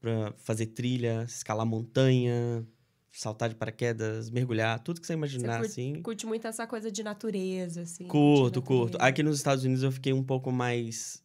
pra 0.00 0.32
fazer 0.38 0.66
trilha, 0.66 1.24
escalar 1.28 1.66
montanha, 1.66 2.66
saltar 3.12 3.48
de 3.50 3.54
paraquedas, 3.54 4.30
mergulhar, 4.30 4.78
tudo 4.80 5.00
que 5.00 5.06
você 5.06 5.12
imaginar, 5.12 5.58
curte- 5.58 5.70
assim. 5.72 6.02
Curte 6.02 6.26
muito 6.26 6.46
essa 6.46 6.66
coisa 6.66 6.90
de 6.90 7.02
natureza, 7.02 7.82
assim. 7.82 8.06
Curto, 8.06 8.60
de 8.60 8.66
curto. 8.66 8.92
natureza. 8.92 9.08
Aqui 9.10 9.22
nos 9.22 9.36
Estados 9.36 9.64
Unidos 9.64 9.82
eu 9.82 9.92
fiquei 9.92 10.12
um 10.12 10.22
pouco 10.22 10.50
mais. 10.50 11.22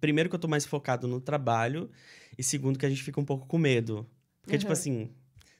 Primeiro, 0.00 0.28
que 0.28 0.34
eu 0.34 0.38
tô 0.40 0.48
mais 0.48 0.66
focado 0.66 1.08
no 1.08 1.20
trabalho. 1.20 1.90
E 2.36 2.42
segundo, 2.42 2.78
que 2.78 2.84
a 2.84 2.88
gente 2.90 3.02
fica 3.02 3.18
um 3.20 3.24
pouco 3.24 3.46
com 3.46 3.56
medo. 3.58 4.06
Porque, 4.42 4.58
tipo 4.58 4.68
Uhum. 4.68 4.72
assim, 4.72 5.10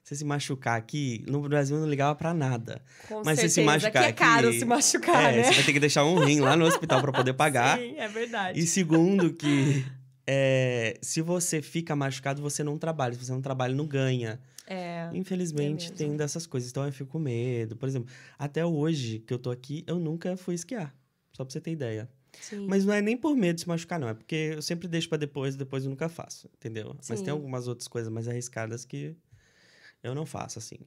você 0.08 0.16
se 0.16 0.24
machucar 0.24 0.78
aqui, 0.78 1.22
no 1.28 1.40
Brasil 1.42 1.76
eu 1.76 1.82
não 1.82 1.88
ligava 1.88 2.14
pra 2.14 2.32
nada. 2.32 2.80
Com 3.06 3.22
mas 3.24 3.38
você 3.38 3.48
se 3.48 3.56
certeza, 3.56 3.66
machucar 3.66 4.02
que 4.02 4.08
é 4.08 4.12
caro 4.12 4.48
aqui- 4.48 4.58
se 4.58 4.64
machucar, 4.64 5.32
é, 5.34 5.36
né? 5.36 5.42
você 5.44 5.54
vai 5.54 5.64
ter 5.64 5.72
que 5.74 5.80
deixar 5.80 6.04
um 6.04 6.18
rim 6.24 6.40
lá 6.40 6.56
no 6.56 6.64
hospital 6.64 7.00
pra 7.02 7.12
poder 7.12 7.34
pagar. 7.34 7.76
Sim, 7.78 7.96
é 7.98 8.08
verdade. 8.08 8.58
E 8.58 8.66
segundo, 8.66 9.32
que 9.34 9.84
é, 10.26 10.98
se 11.02 11.20
você 11.20 11.60
fica 11.60 11.94
machucado, 11.94 12.40
você 12.40 12.62
não 12.64 12.78
trabalha. 12.78 13.14
Se 13.14 13.24
você 13.24 13.32
não 13.32 13.42
trabalha, 13.42 13.74
não 13.74 13.86
ganha. 13.86 14.40
É. 14.66 15.08
Infelizmente, 15.14 15.84
mesmo. 15.90 15.96
tem 15.96 16.16
dessas 16.16 16.46
coisas. 16.46 16.70
Então 16.70 16.84
eu 16.86 16.92
fico 16.92 17.10
com 17.10 17.18
medo. 17.18 17.76
Por 17.76 17.88
exemplo, 17.88 18.10
até 18.38 18.64
hoje 18.64 19.18
que 19.20 19.32
eu 19.32 19.38
tô 19.38 19.50
aqui, 19.50 19.84
eu 19.86 19.98
nunca 19.98 20.36
fui 20.36 20.54
esquiar. 20.54 20.94
Só 21.32 21.44
pra 21.44 21.52
você 21.52 21.60
ter 21.60 21.70
ideia. 21.72 22.08
Sim. 22.40 22.66
Mas 22.68 22.84
não 22.84 22.92
é 22.92 23.00
nem 23.00 23.16
por 23.16 23.34
medo 23.36 23.56
de 23.56 23.62
se 23.62 23.68
machucar, 23.68 23.98
não. 23.98 24.08
É 24.08 24.14
porque 24.14 24.52
eu 24.54 24.62
sempre 24.62 24.86
deixo 24.86 25.08
pra 25.08 25.16
depois, 25.18 25.56
depois 25.56 25.84
eu 25.84 25.90
nunca 25.90 26.08
faço, 26.08 26.48
entendeu? 26.56 26.94
Mas 27.08 27.18
Sim. 27.18 27.24
tem 27.24 27.32
algumas 27.32 27.66
outras 27.66 27.88
coisas 27.88 28.12
mais 28.12 28.28
arriscadas 28.28 28.84
que 28.84 29.16
eu 30.02 30.14
não 30.14 30.26
faço, 30.26 30.58
assim. 30.58 30.78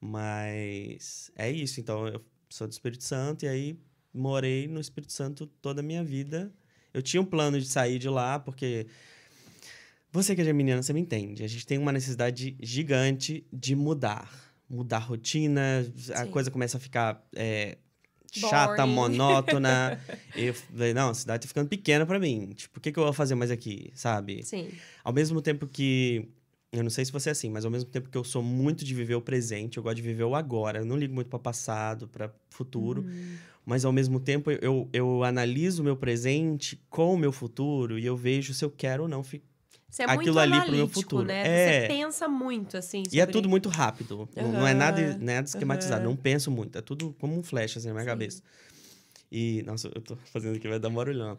Mas 0.00 1.30
é 1.36 1.50
isso. 1.50 1.80
Então, 1.80 2.06
eu 2.06 2.24
sou 2.48 2.66
do 2.66 2.72
Espírito 2.72 3.04
Santo 3.04 3.44
e 3.44 3.48
aí 3.48 3.78
morei 4.12 4.68
no 4.68 4.80
Espírito 4.80 5.12
Santo 5.12 5.46
toda 5.46 5.80
a 5.80 5.82
minha 5.82 6.04
vida. 6.04 6.52
Eu 6.92 7.02
tinha 7.02 7.20
um 7.20 7.24
plano 7.24 7.60
de 7.60 7.66
sair 7.66 7.98
de 7.98 8.08
lá, 8.08 8.38
porque 8.38 8.86
você 10.12 10.34
que 10.36 10.40
é 10.42 10.44
geminiana, 10.44 10.80
você 10.80 10.92
me 10.92 11.00
entende. 11.00 11.42
A 11.42 11.48
gente 11.48 11.66
tem 11.66 11.76
uma 11.76 11.90
necessidade 11.90 12.56
gigante 12.60 13.44
de 13.52 13.74
mudar. 13.74 14.30
Mudar 14.70 14.98
a 14.98 15.00
rotina, 15.00 15.84
a 16.14 16.24
Sim. 16.24 16.30
coisa 16.30 16.50
começa 16.52 16.76
a 16.76 16.80
ficar 16.80 17.26
é, 17.34 17.78
chata, 18.30 18.86
monótona. 18.86 20.00
eu 20.36 20.54
falei, 20.54 20.94
não, 20.94 21.10
a 21.10 21.14
cidade 21.14 21.42
tá 21.42 21.48
ficando 21.48 21.68
pequena 21.68 22.06
pra 22.06 22.20
mim. 22.20 22.52
Tipo, 22.54 22.78
o 22.78 22.80
que, 22.80 22.92
que 22.92 22.98
eu 22.98 23.02
vou 23.02 23.12
fazer 23.12 23.34
mais 23.34 23.50
aqui, 23.50 23.90
sabe? 23.94 24.44
Sim. 24.44 24.70
Ao 25.02 25.12
mesmo 25.12 25.42
tempo 25.42 25.66
que. 25.66 26.28
Eu 26.76 26.82
não 26.82 26.90
sei 26.90 27.04
se 27.04 27.12
você 27.12 27.28
é 27.28 27.32
assim, 27.32 27.48
mas 27.50 27.64
ao 27.64 27.70
mesmo 27.70 27.88
tempo 27.88 28.10
que 28.10 28.18
eu 28.18 28.24
sou 28.24 28.42
muito 28.42 28.84
de 28.84 28.92
viver 28.94 29.14
o 29.14 29.20
presente, 29.20 29.76
eu 29.76 29.82
gosto 29.82 29.96
de 29.96 30.02
viver 30.02 30.24
o 30.24 30.34
agora. 30.34 30.80
Eu 30.80 30.84
não 30.84 30.96
ligo 30.96 31.14
muito 31.14 31.28
para 31.28 31.38
passado, 31.38 32.08
para 32.08 32.34
futuro. 32.50 33.02
Uhum. 33.02 33.36
Mas 33.64 33.84
ao 33.84 33.92
mesmo 33.92 34.18
tempo 34.18 34.50
eu, 34.50 34.88
eu 34.92 35.22
analiso 35.22 35.82
o 35.82 35.84
meu 35.84 35.96
presente 35.96 36.78
com 36.90 37.14
o 37.14 37.16
meu 37.18 37.30
futuro 37.32 37.98
e 37.98 38.04
eu 38.04 38.16
vejo 38.16 38.52
se 38.52 38.64
eu 38.64 38.70
quero 38.70 39.04
ou 39.04 39.08
não. 39.08 39.22
fi- 39.22 39.42
Você 39.88 40.02
é 40.02 40.06
Aquilo 40.06 40.34
muito 40.34 40.38
ali 40.40 40.60
pro 40.66 40.72
meu 40.74 40.88
futuro. 40.88 41.28
né? 41.28 41.42
É. 41.44 41.82
Você 41.82 41.86
pensa 41.88 42.28
muito, 42.28 42.76
assim, 42.76 43.04
E 43.12 43.20
é 43.20 43.26
tudo 43.26 43.48
muito 43.48 43.68
rápido. 43.68 44.28
Não, 44.36 44.52
não 44.52 44.66
é 44.66 44.74
nada, 44.74 45.16
nada 45.18 45.46
esquematizado. 45.46 46.02
aham. 46.02 46.10
Não 46.10 46.16
penso 46.16 46.50
muito. 46.50 46.76
É 46.76 46.82
tudo 46.82 47.14
como 47.20 47.38
um 47.38 47.42
flash 47.42 47.76
assim 47.76 47.86
na 47.88 47.94
minha 47.94 48.04
Sim. 48.04 48.10
cabeça. 48.10 48.42
E, 49.30 49.62
nossa, 49.62 49.90
eu 49.94 50.00
tô 50.00 50.16
fazendo 50.32 50.56
aqui, 50.56 50.68
vai 50.68 50.78
dar 50.78 50.90
barulhão. 50.90 51.36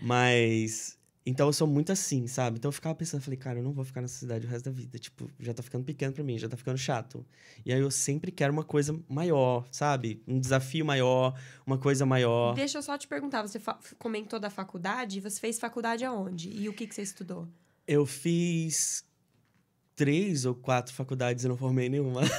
Mas. 0.00 0.97
Então 1.28 1.46
eu 1.46 1.52
sou 1.52 1.66
muito 1.66 1.92
assim, 1.92 2.26
sabe? 2.26 2.56
Então 2.56 2.70
eu 2.70 2.72
ficava 2.72 2.94
pensando, 2.94 3.20
falei, 3.20 3.36
cara, 3.36 3.58
eu 3.58 3.62
não 3.62 3.70
vou 3.72 3.84
ficar 3.84 4.00
nessa 4.00 4.18
cidade 4.18 4.46
o 4.46 4.48
resto 4.48 4.64
da 4.64 4.70
vida. 4.70 4.98
Tipo, 4.98 5.30
já 5.38 5.52
tá 5.52 5.62
ficando 5.62 5.84
pequeno 5.84 6.10
pra 6.10 6.24
mim, 6.24 6.38
já 6.38 6.48
tá 6.48 6.56
ficando 6.56 6.78
chato. 6.78 7.22
E 7.66 7.72
aí 7.72 7.78
eu 7.78 7.90
sempre 7.90 8.32
quero 8.32 8.50
uma 8.50 8.64
coisa 8.64 8.98
maior, 9.06 9.66
sabe? 9.70 10.22
Um 10.26 10.40
desafio 10.40 10.86
maior, 10.86 11.38
uma 11.66 11.76
coisa 11.76 12.06
maior. 12.06 12.54
Deixa 12.54 12.78
eu 12.78 12.82
só 12.82 12.96
te 12.96 13.06
perguntar, 13.06 13.42
você 13.42 13.60
comentou 13.98 14.40
da 14.40 14.48
faculdade, 14.48 15.20
você 15.20 15.38
fez 15.38 15.58
faculdade 15.58 16.02
aonde? 16.02 16.48
E 16.50 16.66
o 16.66 16.72
que, 16.72 16.86
que 16.86 16.94
você 16.94 17.02
estudou? 17.02 17.46
Eu 17.86 18.06
fiz 18.06 19.04
três 19.94 20.46
ou 20.46 20.54
quatro 20.54 20.94
faculdades 20.94 21.44
e 21.44 21.48
não 21.48 21.58
formei 21.58 21.90
nenhuma. 21.90 22.22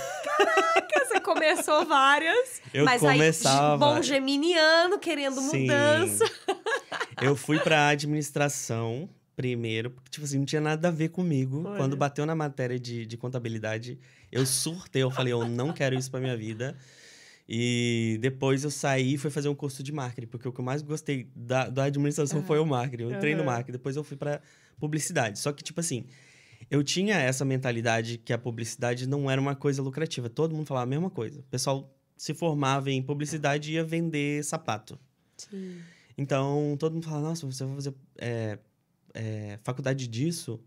Você 1.10 1.20
começou 1.22 1.86
várias, 1.86 2.62
Eu 2.72 2.86
mas 2.86 3.02
começava. 3.02 3.74
aí, 3.74 3.80
bom 3.96 4.02
geminiano, 4.02 5.00
querendo 5.00 5.42
Sim. 5.42 5.62
mudança. 5.62 6.24
Eu 7.22 7.36
fui 7.36 7.60
pra 7.60 7.90
administração 7.90 9.10
primeiro, 9.36 9.92
porque, 9.92 10.10
tipo 10.10 10.26
assim, 10.26 10.38
não 10.38 10.46
tinha 10.46 10.60
nada 10.62 10.90
a 10.90 10.92
ver 10.92 11.10
comigo. 11.10 11.64
Olha. 11.66 11.78
Quando 11.78 11.96
bateu 11.96 12.26
na 12.26 12.36
matéria 12.36 12.78
de, 12.78 13.06
de 13.06 13.18
contabilidade, 13.18 13.98
eu 14.32 14.46
surtei, 14.46 15.02
eu 15.02 15.10
falei, 15.10 15.32
eu 15.32 15.48
não 15.48 15.72
quero 15.72 15.96
isso 15.96 16.12
pra 16.12 16.20
minha 16.20 16.36
vida. 16.36 16.76
E 17.48 18.20
depois 18.22 18.64
eu 18.64 18.70
saí 18.70 19.14
e 19.14 19.18
fui 19.18 19.32
fazer 19.32 19.50
um 19.50 19.56
curso 19.56 19.82
de 19.82 19.92
marketing, 19.92 20.28
porque 20.28 20.48
o 20.48 20.52
que 20.52 20.60
eu 20.60 20.66
mais 20.66 20.82
gostei 20.82 21.32
da, 21.36 21.70
da 21.70 21.86
administração 21.86 22.44
foi 22.44 22.60
o 22.60 22.66
marketing. 22.66 23.04
Eu 23.04 23.12
entrei 23.12 23.34
no 23.34 23.44
marketing, 23.44 23.72
depois 23.72 23.96
eu 23.96 24.04
fui 24.04 24.18
pra 24.18 24.42
publicidade. 24.78 25.40
Só 25.40 25.52
que, 25.52 25.64
tipo 25.64 25.80
assim, 25.80 26.06
eu 26.70 26.84
tinha 26.84 27.16
essa 27.18 27.44
mentalidade 27.44 28.18
que 28.18 28.34
a 28.34 28.38
publicidade 28.38 29.08
não 29.08 29.32
era 29.32 29.40
uma 29.40 29.56
coisa 29.56 29.82
lucrativa. 29.82 30.30
Todo 30.30 30.54
mundo 30.54 30.68
falava 30.68 30.84
a 30.84 30.90
mesma 30.90 31.10
coisa. 31.10 31.40
O 31.40 31.44
pessoal 31.44 31.92
se 32.16 32.34
formava 32.34 32.92
em 32.92 33.02
publicidade 33.02 33.72
e 33.72 33.76
ia 33.76 33.84
vender 33.84 34.44
sapato. 34.44 35.00
Sim. 35.38 35.80
Então, 36.20 36.76
todo 36.78 36.92
mundo 36.96 37.06
fala, 37.06 37.22
nossa, 37.22 37.46
você 37.46 37.64
vai 37.64 37.76
fazer 37.76 37.94
é, 38.18 38.60
é, 39.14 39.58
faculdade 39.64 40.06
disso? 40.06 40.60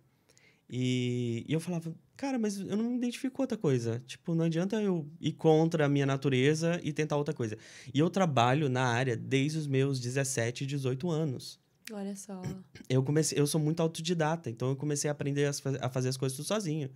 E, 0.66 1.44
e 1.46 1.52
eu 1.52 1.60
falava, 1.60 1.94
cara, 2.16 2.38
mas 2.38 2.58
eu 2.58 2.74
não 2.74 2.84
me 2.84 2.96
identifico 2.96 3.36
com 3.36 3.42
outra 3.42 3.58
coisa. 3.58 4.02
Tipo, 4.06 4.34
não 4.34 4.46
adianta 4.46 4.80
eu 4.80 5.06
ir 5.20 5.32
contra 5.32 5.84
a 5.84 5.88
minha 5.90 6.06
natureza 6.06 6.80
e 6.82 6.90
tentar 6.90 7.18
outra 7.18 7.34
coisa. 7.34 7.58
E 7.92 7.98
eu 7.98 8.08
trabalho 8.08 8.70
na 8.70 8.82
área 8.82 9.14
desde 9.14 9.58
os 9.58 9.66
meus 9.66 10.00
17, 10.00 10.64
18 10.64 11.10
anos. 11.10 11.60
Olha 11.92 12.16
só. 12.16 12.40
Eu 12.88 13.02
comecei, 13.02 13.38
eu 13.38 13.46
sou 13.46 13.60
muito 13.60 13.80
autodidata, 13.82 14.48
então 14.48 14.70
eu 14.70 14.76
comecei 14.76 15.10
a 15.10 15.12
aprender 15.12 15.44
a, 15.44 15.50
a 15.84 15.90
fazer 15.90 16.08
as 16.08 16.16
coisas 16.16 16.34
tudo 16.34 16.46
sozinho. 16.46 16.88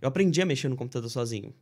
Eu 0.00 0.08
aprendi 0.08 0.40
a 0.40 0.46
mexer 0.46 0.70
no 0.70 0.76
computador 0.76 1.10
sozinho. 1.10 1.52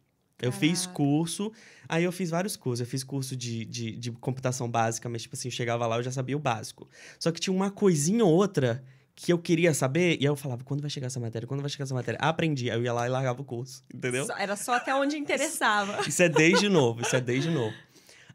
Eu 0.42 0.52
fiz 0.52 0.84
curso, 0.86 1.50
aí 1.88 2.04
eu 2.04 2.12
fiz 2.12 2.28
vários 2.30 2.56
cursos. 2.56 2.80
Eu 2.80 2.86
fiz 2.86 3.02
curso 3.02 3.34
de, 3.34 3.64
de, 3.64 3.92
de 3.96 4.12
computação 4.12 4.70
básica, 4.70 5.08
mas, 5.08 5.22
tipo 5.22 5.34
assim, 5.34 5.48
eu 5.48 5.52
chegava 5.52 5.86
lá, 5.86 5.96
eu 5.96 6.02
já 6.02 6.10
sabia 6.12 6.36
o 6.36 6.40
básico. 6.40 6.88
Só 7.18 7.32
que 7.32 7.40
tinha 7.40 7.54
uma 7.54 7.70
coisinha 7.70 8.24
ou 8.24 8.32
outra 8.32 8.84
que 9.14 9.32
eu 9.32 9.38
queria 9.38 9.72
saber, 9.72 10.16
e 10.16 10.18
aí 10.20 10.24
eu 10.26 10.36
falava, 10.36 10.62
quando 10.62 10.82
vai 10.82 10.90
chegar 10.90 11.06
essa 11.06 11.18
matéria? 11.18 11.48
Quando 11.48 11.62
vai 11.62 11.70
chegar 11.70 11.84
essa 11.84 11.94
matéria? 11.94 12.18
Aprendi. 12.20 12.70
Aí 12.70 12.76
eu 12.76 12.82
ia 12.84 12.92
lá 12.92 13.06
e 13.06 13.10
largava 13.10 13.40
o 13.40 13.44
curso, 13.44 13.82
entendeu? 13.94 14.26
Só- 14.26 14.36
Era 14.36 14.54
só 14.56 14.74
até 14.74 14.94
onde 14.94 15.16
interessava. 15.16 16.06
Isso 16.06 16.22
é 16.22 16.28
desde 16.28 16.68
novo, 16.68 17.00
isso 17.00 17.16
é 17.16 17.20
desde 17.20 17.48
novo. 17.50 17.74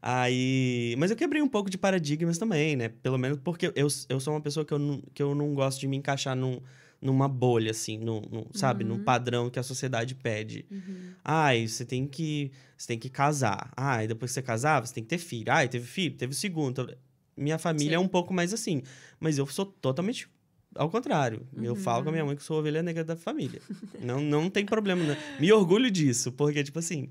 Aí. 0.02 0.96
Mas 0.98 1.12
eu 1.12 1.16
quebrei 1.18 1.42
um 1.42 1.48
pouco 1.48 1.70
de 1.70 1.78
paradigmas 1.78 2.38
também, 2.40 2.76
né? 2.76 2.90
Pelo 2.90 3.18
menos 3.20 3.38
porque 3.44 3.68
eu, 3.76 3.88
eu 4.10 4.20
sou 4.20 4.34
uma 4.34 4.42
pessoa 4.42 4.66
que 4.66 4.74
eu 4.74 4.80
não, 4.80 5.04
que 5.14 5.22
eu 5.22 5.36
não 5.36 5.54
gosto 5.54 5.80
de 5.80 5.88
me 5.88 5.96
encaixar 5.98 6.36
num, 6.36 6.60
numa 7.02 7.28
bolha, 7.28 7.72
assim, 7.72 7.98
num, 7.98 8.22
num- 8.32 8.46
sabe? 8.54 8.84
Num 8.84 9.04
padrão 9.04 9.50
que 9.50 9.58
a 9.60 9.64
sociedade 9.64 10.14
pede. 10.16 10.66
Uhum. 10.70 11.14
Ai, 11.24 11.68
você 11.68 11.84
tem 11.84 12.06
que. 12.08 12.52
Você 12.78 12.88
tem 12.88 13.00
que 13.00 13.10
casar. 13.10 13.72
Ai, 13.76 14.08
depois 14.08 14.32
que 14.32 14.36
você 14.36 14.42
casar, 14.42 14.86
você 14.86 14.94
tem 14.94 15.04
que 15.04 15.10
ter 15.10 15.18
filho. 15.18 15.52
Ai, 15.52 15.68
teve 15.68 15.86
filho, 15.88 16.16
teve 16.16 16.34
o 16.34 16.36
segundo. 16.36 16.72
Então, 16.82 16.88
Minha 17.36 17.58
família 17.58 17.96
é 17.96 18.00
Sim. 18.00 18.06
um 18.06 18.08
pouco 18.08 18.34
mais 18.34 18.54
assim. 18.54 18.84
Mas 19.20 19.38
eu 19.38 19.48
sou 19.48 19.66
totalmente 19.66 20.28
ao 20.76 20.90
contrário. 20.90 21.46
Eu 21.62 21.76
falo 21.76 22.04
com 22.04 22.10
a 22.10 22.12
minha 22.12 22.24
mãe 22.26 22.36
que 22.36 22.44
sou 22.44 22.58
a 22.58 22.60
ovelha 22.60 22.82
negra 22.84 23.04
da 23.04 23.16
família. 23.16 23.62
não, 24.00 24.22
não 24.22 24.50
tem 24.50 24.66
problema. 24.66 25.04
Né? 25.04 25.18
Me 25.40 25.52
orgulho 25.52 25.90
disso, 25.92 26.32
porque, 26.32 26.64
tipo 26.64 26.80
assim, 26.80 27.10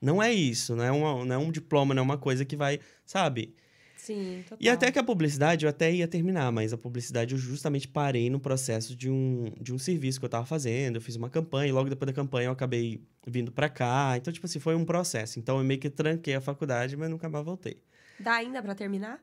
não 0.00 0.22
é 0.22 0.32
isso. 0.32 0.74
Não 0.76 0.84
é, 0.84 0.90
uma, 0.92 1.24
não 1.24 1.34
é 1.34 1.38
um 1.38 1.50
diploma, 1.50 1.94
não 1.94 2.00
é 2.00 2.04
uma 2.04 2.18
coisa 2.18 2.44
que 2.44 2.56
vai, 2.56 2.78
sabe? 3.04 3.54
Sim, 4.02 4.42
total. 4.42 4.58
E 4.60 4.68
até 4.68 4.90
que 4.90 4.98
a 4.98 5.04
publicidade, 5.04 5.64
eu 5.64 5.70
até 5.70 5.92
ia 5.92 6.08
terminar, 6.08 6.50
mas 6.50 6.72
a 6.72 6.76
publicidade 6.76 7.34
eu 7.34 7.38
justamente 7.38 7.86
parei 7.86 8.28
no 8.28 8.40
processo 8.40 8.96
de 8.96 9.08
um, 9.08 9.52
de 9.60 9.72
um 9.72 9.78
serviço 9.78 10.18
que 10.18 10.24
eu 10.24 10.28
tava 10.28 10.44
fazendo. 10.44 10.96
Eu 10.96 11.00
fiz 11.00 11.14
uma 11.14 11.30
campanha 11.30 11.68
e 11.68 11.72
logo 11.72 11.88
depois 11.88 12.08
da 12.08 12.12
campanha 12.12 12.48
eu 12.48 12.52
acabei 12.52 13.00
vindo 13.24 13.52
pra 13.52 13.68
cá. 13.68 14.14
Então, 14.16 14.32
tipo 14.32 14.44
assim, 14.44 14.58
foi 14.58 14.74
um 14.74 14.84
processo. 14.84 15.38
Então 15.38 15.56
eu 15.56 15.62
meio 15.62 15.78
que 15.78 15.88
tranquei 15.88 16.34
a 16.34 16.40
faculdade, 16.40 16.96
mas 16.96 17.08
nunca 17.08 17.28
mais 17.28 17.44
voltei. 17.44 17.80
Dá 18.18 18.34
ainda 18.34 18.60
pra 18.60 18.74
terminar? 18.74 19.22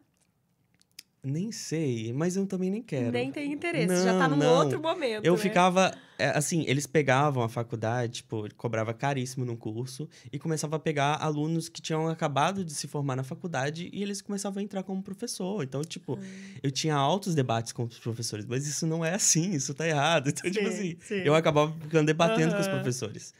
Nem 1.21 1.51
sei, 1.51 2.13
mas 2.13 2.37
eu 2.37 2.45
também 2.45 2.69
nem 2.71 2.81
quero. 2.81 3.11
Nem 3.11 3.29
tem 3.29 3.51
interesse. 3.51 4.03
já 4.05 4.17
tá 4.17 4.27
Não, 4.29 4.37
num 4.37 4.43
não. 4.43 4.55
outro 4.59 4.81
momento. 4.81 5.25
Eu 5.25 5.33
né? 5.33 5.39
ficava, 5.39 5.91
é, 6.17 6.29
assim, 6.29 6.63
eles 6.65 6.87
pegavam 6.87 7.43
a 7.43 7.49
faculdade, 7.49 8.13
tipo, 8.21 8.47
cobrava 8.55 8.93
caríssimo 8.93 9.43
no 9.43 9.57
curso 9.57 10.07
e 10.31 10.39
começava 10.39 10.77
a 10.77 10.79
pegar 10.79 11.15
alunos 11.15 11.67
que 11.67 11.81
tinham 11.81 12.07
acabado 12.07 12.63
de 12.63 12.73
se 12.73 12.87
formar 12.87 13.17
na 13.17 13.23
faculdade 13.23 13.89
e 13.91 14.01
eles 14.01 14.21
começavam 14.21 14.61
a 14.61 14.63
entrar 14.63 14.81
como 14.81 15.03
professor. 15.03 15.61
Então, 15.61 15.81
tipo, 15.81 16.13
Hum. 16.17 16.53
eu 16.63 16.71
tinha 16.71 16.95
altos 16.95 17.35
debates 17.35 17.73
com 17.73 17.83
os 17.83 17.99
professores, 17.99 18.45
mas 18.45 18.65
isso 18.65 18.87
não 18.87 19.03
é 19.03 19.13
assim, 19.15 19.51
isso 19.51 19.73
tá 19.73 19.85
errado. 19.85 20.29
Então, 20.39 20.49
tipo 20.49 20.69
Sim, 20.69 20.73
assim, 20.73 20.97
sim. 21.01 21.15
eu 21.25 21.35
acabava 21.35 21.73
ficando 21.81 22.05
debatendo 22.07 22.55
com 22.55 22.61
os 22.61 22.67
professores. 22.69 23.33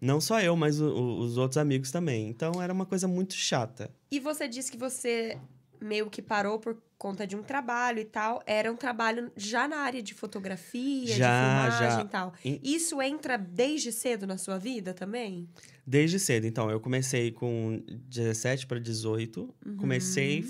Não 0.00 0.20
só 0.20 0.40
eu, 0.40 0.54
mas 0.54 0.80
o- 0.80 0.86
o- 0.94 1.18
os 1.20 1.38
outros 1.38 1.56
amigos 1.56 1.90
também. 1.90 2.28
Então, 2.28 2.62
era 2.62 2.72
uma 2.72 2.86
coisa 2.86 3.08
muito 3.08 3.34
chata. 3.34 3.90
E 4.12 4.20
você 4.20 4.46
disse 4.46 4.70
que 4.70 4.76
você 4.78 5.36
meio 5.80 6.08
que 6.10 6.20
parou 6.22 6.58
por 6.58 6.76
conta 6.98 7.26
de 7.26 7.36
um 7.36 7.42
trabalho 7.42 7.98
e 8.00 8.04
tal. 8.04 8.42
Era 8.46 8.72
um 8.72 8.76
trabalho 8.76 9.30
já 9.36 9.68
na 9.68 9.78
área 9.78 10.02
de 10.02 10.14
fotografia, 10.14 11.06
Já, 11.14 11.14
de 11.14 11.46
filmagem 11.76 11.90
já. 11.98 12.00
e 12.02 12.08
tal. 12.08 12.32
Em- 12.44 12.60
Isso 12.62 13.00
entra 13.02 13.36
desde 13.36 13.92
cedo 13.92 14.26
na 14.26 14.38
sua 14.38 14.58
vida 14.58 14.94
também? 14.94 15.48
Desde 15.86 16.18
cedo. 16.18 16.46
Então, 16.46 16.70
eu 16.70 16.80
comecei 16.80 17.30
com 17.32 17.82
17 18.08 18.66
para 18.66 18.78
18. 18.80 19.54
Uhum. 19.64 19.76
Comecei, 19.76 20.44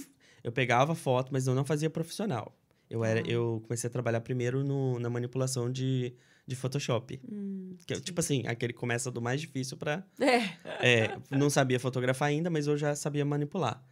eu 0.45 0.53
pegava 0.53 0.95
foto, 0.95 1.31
mas 1.33 1.47
eu 1.47 1.55
não 1.55 1.65
fazia 1.65 1.91
profissional. 1.91 2.57
Eu, 2.89 3.05
era, 3.05 3.21
Ah. 3.21 3.25
eu 3.27 3.61
comecei 3.65 3.89
a 3.89 3.91
trabalhar 3.91 4.21
primeiro 4.21 4.63
no, 4.63 4.99
na 5.01 5.11
manipulação 5.11 5.71
de, 5.71 6.15
de 6.47 6.55
Photoshop. 6.55 7.21
Hum, 7.29 7.77
Que, 7.85 8.01
tipo 8.01 8.21
assim, 8.21 8.45
aquele 8.47 8.73
começa 8.73 9.11
do 9.11 9.21
mais 9.21 9.41
difícil 9.41 9.77
pra... 9.77 10.05
É. 10.21 10.37
É, 10.81 11.19
não 11.31 11.51
sabia 11.51 11.81
fotografar 11.81 12.29
ainda, 12.29 12.49
mas 12.49 12.69
eu 12.69 12.77
já 12.77 12.95
sabia 12.95 13.25
manipular. 13.25 13.83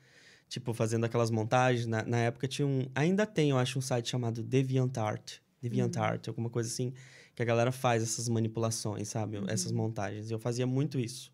Tipo, 0.55 0.73
fazendo 0.73 1.03
aquelas 1.03 1.33
montagens. 1.33 1.85
Na, 1.85 2.05
na 2.05 2.19
época 2.19 2.47
tinha 2.47 2.65
um... 2.65 2.87
Ainda 2.95 3.27
tem, 3.27 3.51
eu 3.51 3.59
acho, 3.59 3.77
um 3.77 3.83
site 3.83 4.09
chamado 4.09 4.41
DeviantArt. 4.41 5.39
DeviantArt, 5.61 6.29
alguma 6.29 6.49
coisa 6.49 6.69
assim. 6.69 6.93
Que 7.35 7.43
a 7.43 7.45
galera 7.45 7.73
faz 7.73 8.05
essas 8.05 8.29
manipulações, 8.29 9.09
sabe? 9.09 9.43
Essas 9.49 9.73
montagens. 9.73 10.31
Eu 10.31 10.39
fazia 10.39 10.65
muito 10.65 10.97
isso. 10.97 11.33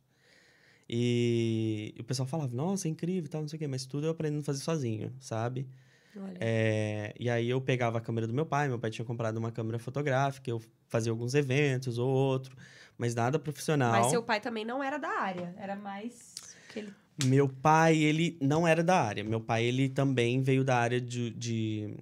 E 0.88 1.94
o 2.00 2.02
pessoal 2.04 2.26
falava, 2.26 2.56
nossa, 2.56 2.88
é 2.88 2.90
incrível 2.90 3.26
e 3.26 3.28
tal, 3.28 3.42
não 3.42 3.48
sei 3.48 3.58
o 3.58 3.60
quê. 3.60 3.66
Mas 3.66 3.84
tudo 3.84 4.06
eu 4.06 4.10
aprendendo 4.10 4.40
a 4.40 4.44
fazer 4.44 4.60
sozinho, 4.60 5.12
sabe? 5.20 5.68
Olha. 6.16 6.38
É, 6.40 7.12
e 7.20 7.28
aí 7.28 7.50
eu 7.50 7.60
pegava 7.60 7.98
a 7.98 8.00
câmera 8.00 8.26
do 8.26 8.32
meu 8.32 8.46
pai, 8.46 8.68
meu 8.68 8.78
pai 8.78 8.90
tinha 8.90 9.04
comprado 9.04 9.36
uma 9.36 9.52
câmera 9.52 9.78
fotográfica, 9.78 10.48
eu 10.50 10.62
fazia 10.88 11.12
alguns 11.12 11.34
eventos 11.34 11.98
ou 11.98 12.08
outro, 12.08 12.56
mas 12.96 13.14
nada 13.14 13.38
profissional. 13.38 13.92
Mas 13.92 14.06
seu 14.06 14.22
pai 14.22 14.40
também 14.40 14.64
não 14.64 14.82
era 14.82 14.96
da 14.96 15.10
área. 15.10 15.54
Era 15.58 15.76
mais 15.76 16.56
aquele... 16.70 16.90
Meu 17.24 17.48
pai, 17.48 17.96
ele 17.98 18.36
não 18.40 18.66
era 18.66 18.82
da 18.82 19.00
área. 19.00 19.22
Meu 19.24 19.40
pai, 19.40 19.64
ele 19.64 19.88
também 19.88 20.40
veio 20.42 20.64
da 20.64 20.76
área 20.76 21.00
de, 21.00 21.30
de, 21.30 21.94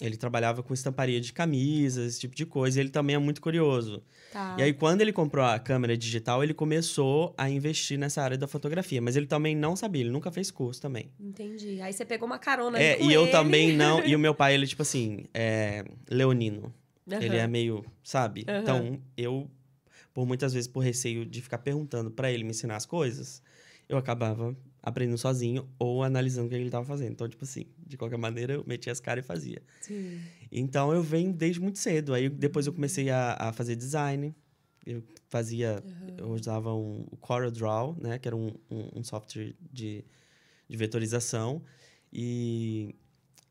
Ele 0.00 0.16
trabalhava 0.16 0.62
com 0.62 0.74
estamparia 0.74 1.20
de 1.20 1.32
camisas, 1.32 2.06
esse 2.12 2.20
tipo 2.20 2.34
de 2.34 2.44
coisa. 2.44 2.78
E 2.78 2.82
ele 2.82 2.90
também 2.90 3.16
é 3.16 3.18
muito 3.18 3.40
curioso. 3.40 4.02
Tá. 4.30 4.54
E 4.58 4.62
aí, 4.62 4.72
quando 4.74 5.00
ele 5.00 5.12
comprou 5.12 5.44
a 5.44 5.58
câmera 5.58 5.96
digital, 5.96 6.42
ele 6.44 6.52
começou 6.52 7.34
a 7.38 7.48
investir 7.48 7.98
nessa 7.98 8.22
área 8.22 8.36
da 8.36 8.46
fotografia. 8.46 9.00
Mas 9.00 9.16
ele 9.16 9.26
também 9.26 9.56
não 9.56 9.74
sabia, 9.74 10.02
ele 10.02 10.10
nunca 10.10 10.30
fez 10.30 10.50
curso 10.50 10.80
também. 10.82 11.10
Entendi. 11.18 11.80
Aí 11.80 11.92
você 11.92 12.04
pegou 12.04 12.26
uma 12.26 12.38
carona 12.38 12.78
É, 12.78 12.96
com 12.96 13.04
e 13.04 13.12
eu 13.12 13.22
ele. 13.22 13.30
também 13.32 13.72
não. 13.76 14.04
E 14.04 14.14
o 14.14 14.18
meu 14.20 14.34
pai, 14.34 14.54
ele, 14.54 14.66
tipo 14.66 14.82
assim, 14.82 15.24
é 15.32 15.84
leonino. 16.10 16.72
Aham. 17.10 17.22
Ele 17.22 17.36
é 17.36 17.46
meio, 17.46 17.84
sabe? 18.02 18.44
Aham. 18.48 18.60
Então, 18.62 19.00
eu, 19.16 19.48
por 20.12 20.26
muitas 20.26 20.52
vezes, 20.52 20.68
por 20.68 20.80
receio 20.80 21.24
de 21.24 21.40
ficar 21.40 21.58
perguntando 21.58 22.10
pra 22.10 22.30
ele 22.30 22.42
me 22.44 22.50
ensinar 22.50 22.76
as 22.76 22.84
coisas, 22.84 23.40
eu 23.88 23.96
acabava 23.96 24.56
aprendendo 24.86 25.18
sozinho 25.18 25.68
ou 25.80 26.04
analisando 26.04 26.46
o 26.46 26.48
que 26.48 26.54
ele 26.54 26.70
tava 26.70 26.86
fazendo. 26.86 27.10
Então, 27.10 27.28
tipo 27.28 27.42
assim, 27.42 27.66
de 27.84 27.96
qualquer 27.96 28.16
maneira, 28.16 28.54
eu 28.54 28.64
metia 28.64 28.92
as 28.92 29.00
caras 29.00 29.24
e 29.24 29.26
fazia. 29.26 29.60
Sim. 29.80 30.20
Então, 30.50 30.92
eu 30.92 31.02
venho 31.02 31.32
desde 31.32 31.60
muito 31.60 31.80
cedo. 31.80 32.14
Aí, 32.14 32.28
depois 32.28 32.68
eu 32.68 32.72
comecei 32.72 33.10
a, 33.10 33.36
a 33.36 33.52
fazer 33.52 33.74
design. 33.74 34.32
Eu 34.86 35.02
fazia... 35.28 35.82
Eu 36.16 36.28
usava 36.28 36.72
um, 36.72 37.04
o 37.10 37.16
CorelDRAW, 37.16 37.96
né? 38.00 38.16
Que 38.16 38.28
era 38.28 38.36
um, 38.36 38.52
um, 38.70 39.00
um 39.00 39.02
software 39.02 39.56
de, 39.72 40.04
de 40.68 40.76
vetorização. 40.76 41.60
E, 42.12 42.94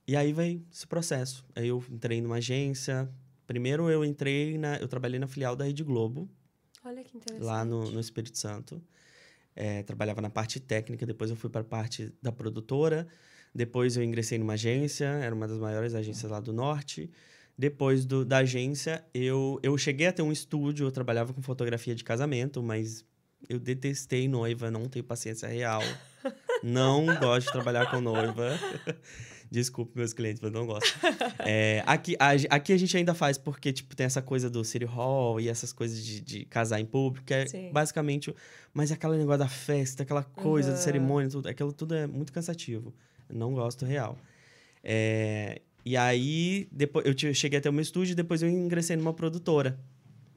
e 0.07 0.15
aí 0.15 0.31
veio 0.31 0.65
esse 0.71 0.87
processo. 0.87 1.45
Aí 1.53 1.67
eu 1.67 1.83
entrei 1.91 2.21
numa 2.21 2.37
agência. 2.37 3.09
Primeiro 3.45 3.89
eu 3.89 4.05
entrei 4.05 4.57
na... 4.57 4.77
Eu 4.77 4.87
trabalhei 4.87 5.19
na 5.19 5.27
filial 5.27 5.53
da 5.53 5.65
Rede 5.65 5.83
Globo, 5.83 6.29
Olha 6.85 7.03
que 7.03 7.17
interessante. 7.17 7.45
lá 7.45 7.65
no, 7.65 7.91
no 7.91 7.99
Espírito 7.99 8.37
Santo. 8.37 8.81
É, 9.55 9.83
trabalhava 9.83 10.21
na 10.21 10.29
parte 10.29 10.59
técnica, 10.59 11.05
depois 11.05 11.29
eu 11.29 11.35
fui 11.35 11.49
para 11.49 11.61
a 11.61 11.63
parte 11.63 12.13
da 12.21 12.31
produtora. 12.31 13.07
Depois 13.53 13.95
eu 13.95 14.03
ingressei 14.03 14.37
numa 14.37 14.53
agência, 14.53 15.05
era 15.05 15.33
uma 15.33 15.47
das 15.47 15.57
maiores 15.57 15.95
agências 15.95 16.29
lá 16.29 16.41
do 16.41 16.51
norte. 16.51 17.09
Depois 17.57 18.05
do, 18.05 18.25
da 18.25 18.39
agência, 18.39 19.05
eu, 19.13 19.59
eu 19.63 19.77
cheguei 19.77 20.07
a 20.07 20.11
ter 20.11 20.21
um 20.21 20.31
estúdio, 20.31 20.85
eu 20.85 20.91
trabalhava 20.91 21.33
com 21.33 21.41
fotografia 21.41 21.95
de 21.95 22.03
casamento, 22.03 22.61
mas 22.61 23.05
eu 23.47 23.57
detestei 23.57 24.27
noiva, 24.27 24.69
não 24.69 24.89
tenho 24.89 25.05
paciência 25.05 25.47
real. 25.47 25.81
não 26.61 27.05
gosto 27.17 27.47
de 27.47 27.53
trabalhar 27.53 27.89
com 27.89 28.01
noiva. 28.01 28.59
Desculpe 29.55 29.93
meus 29.95 30.11
clientes, 30.11 30.41
mas 30.41 30.51
não 30.51 30.65
gosto. 30.65 30.93
É, 31.47 31.83
aqui, 31.85 32.15
a, 32.19 32.31
aqui 32.55 32.73
a 32.73 32.77
gente 32.77 32.97
ainda 32.97 33.13
faz 33.13 33.37
porque, 33.37 33.71
tipo, 33.71 33.95
tem 33.95 34.05
essa 34.05 34.21
coisa 34.21 34.49
do 34.49 34.63
City 34.65 34.83
Hall 34.85 35.39
e 35.39 35.47
essas 35.47 35.71
coisas 35.71 36.03
de, 36.03 36.19
de 36.19 36.45
casar 36.45 36.79
em 36.79 36.85
público, 36.85 37.25
que 37.25 37.33
é 37.33 37.47
Sim. 37.47 37.71
basicamente... 37.71 38.33
Mas 38.73 38.91
é 38.91 38.95
aquele 38.95 39.17
negócio 39.17 39.39
da 39.39 39.47
festa, 39.47 40.03
aquela 40.03 40.23
coisa 40.23 40.69
Aham. 40.69 40.77
de 40.77 40.83
cerimônia, 40.83 41.29
tudo, 41.29 41.47
aquilo 41.47 41.71
tudo 41.71 41.95
é 41.95 42.05
muito 42.05 42.33
cansativo. 42.33 42.93
Não 43.29 43.53
gosto 43.53 43.85
real. 43.85 44.17
É, 44.83 45.61
e 45.85 45.95
aí, 45.95 46.67
depois, 46.71 47.05
eu 47.05 47.33
cheguei 47.33 47.59
até 47.59 47.69
o 47.69 47.73
meu 47.73 47.81
estúdio 47.81 48.11
e 48.11 48.15
depois 48.15 48.41
eu 48.41 48.49
ingressei 48.49 48.97
numa 48.97 49.13
produtora. 49.13 49.79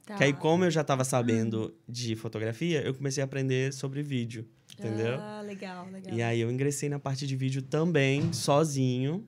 Tá. 0.05 0.15
Que 0.15 0.23
aí, 0.23 0.33
como 0.33 0.63
eu 0.63 0.71
já 0.71 0.81
estava 0.81 1.03
sabendo 1.03 1.75
de 1.87 2.15
fotografia, 2.15 2.81
eu 2.81 2.93
comecei 2.93 3.21
a 3.21 3.25
aprender 3.25 3.73
sobre 3.73 4.01
vídeo, 4.01 4.47
entendeu? 4.79 5.17
Ah, 5.19 5.41
legal, 5.41 5.87
legal. 5.91 6.13
E 6.13 6.21
aí 6.21 6.39
eu 6.39 6.51
ingressei 6.51 6.89
na 6.89 6.99
parte 6.99 7.27
de 7.27 7.35
vídeo 7.35 7.61
também, 7.61 8.31
sozinho. 8.33 9.27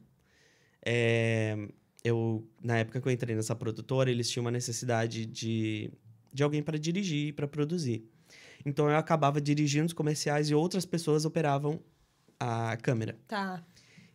É, 0.83 1.55
eu, 2.03 2.47
na 2.61 2.77
época 2.77 2.99
que 2.99 3.07
eu 3.07 3.11
entrei 3.11 3.35
nessa 3.35 3.55
produtora, 3.55 4.09
eles 4.09 4.29
tinham 4.29 4.43
uma 4.43 4.51
necessidade 4.51 5.25
de, 5.25 5.91
de 6.33 6.43
alguém 6.43 6.63
para 6.63 6.77
dirigir, 6.77 7.33
para 7.33 7.47
produzir. 7.47 8.09
Então 8.65 8.89
eu 8.89 8.95
acabava 8.95 9.41
dirigindo 9.41 9.87
os 9.87 9.93
comerciais 9.93 10.49
e 10.49 10.55
outras 10.55 10.85
pessoas 10.85 11.25
operavam 11.25 11.79
a 12.39 12.75
câmera. 12.77 13.17
Tá. 13.27 13.63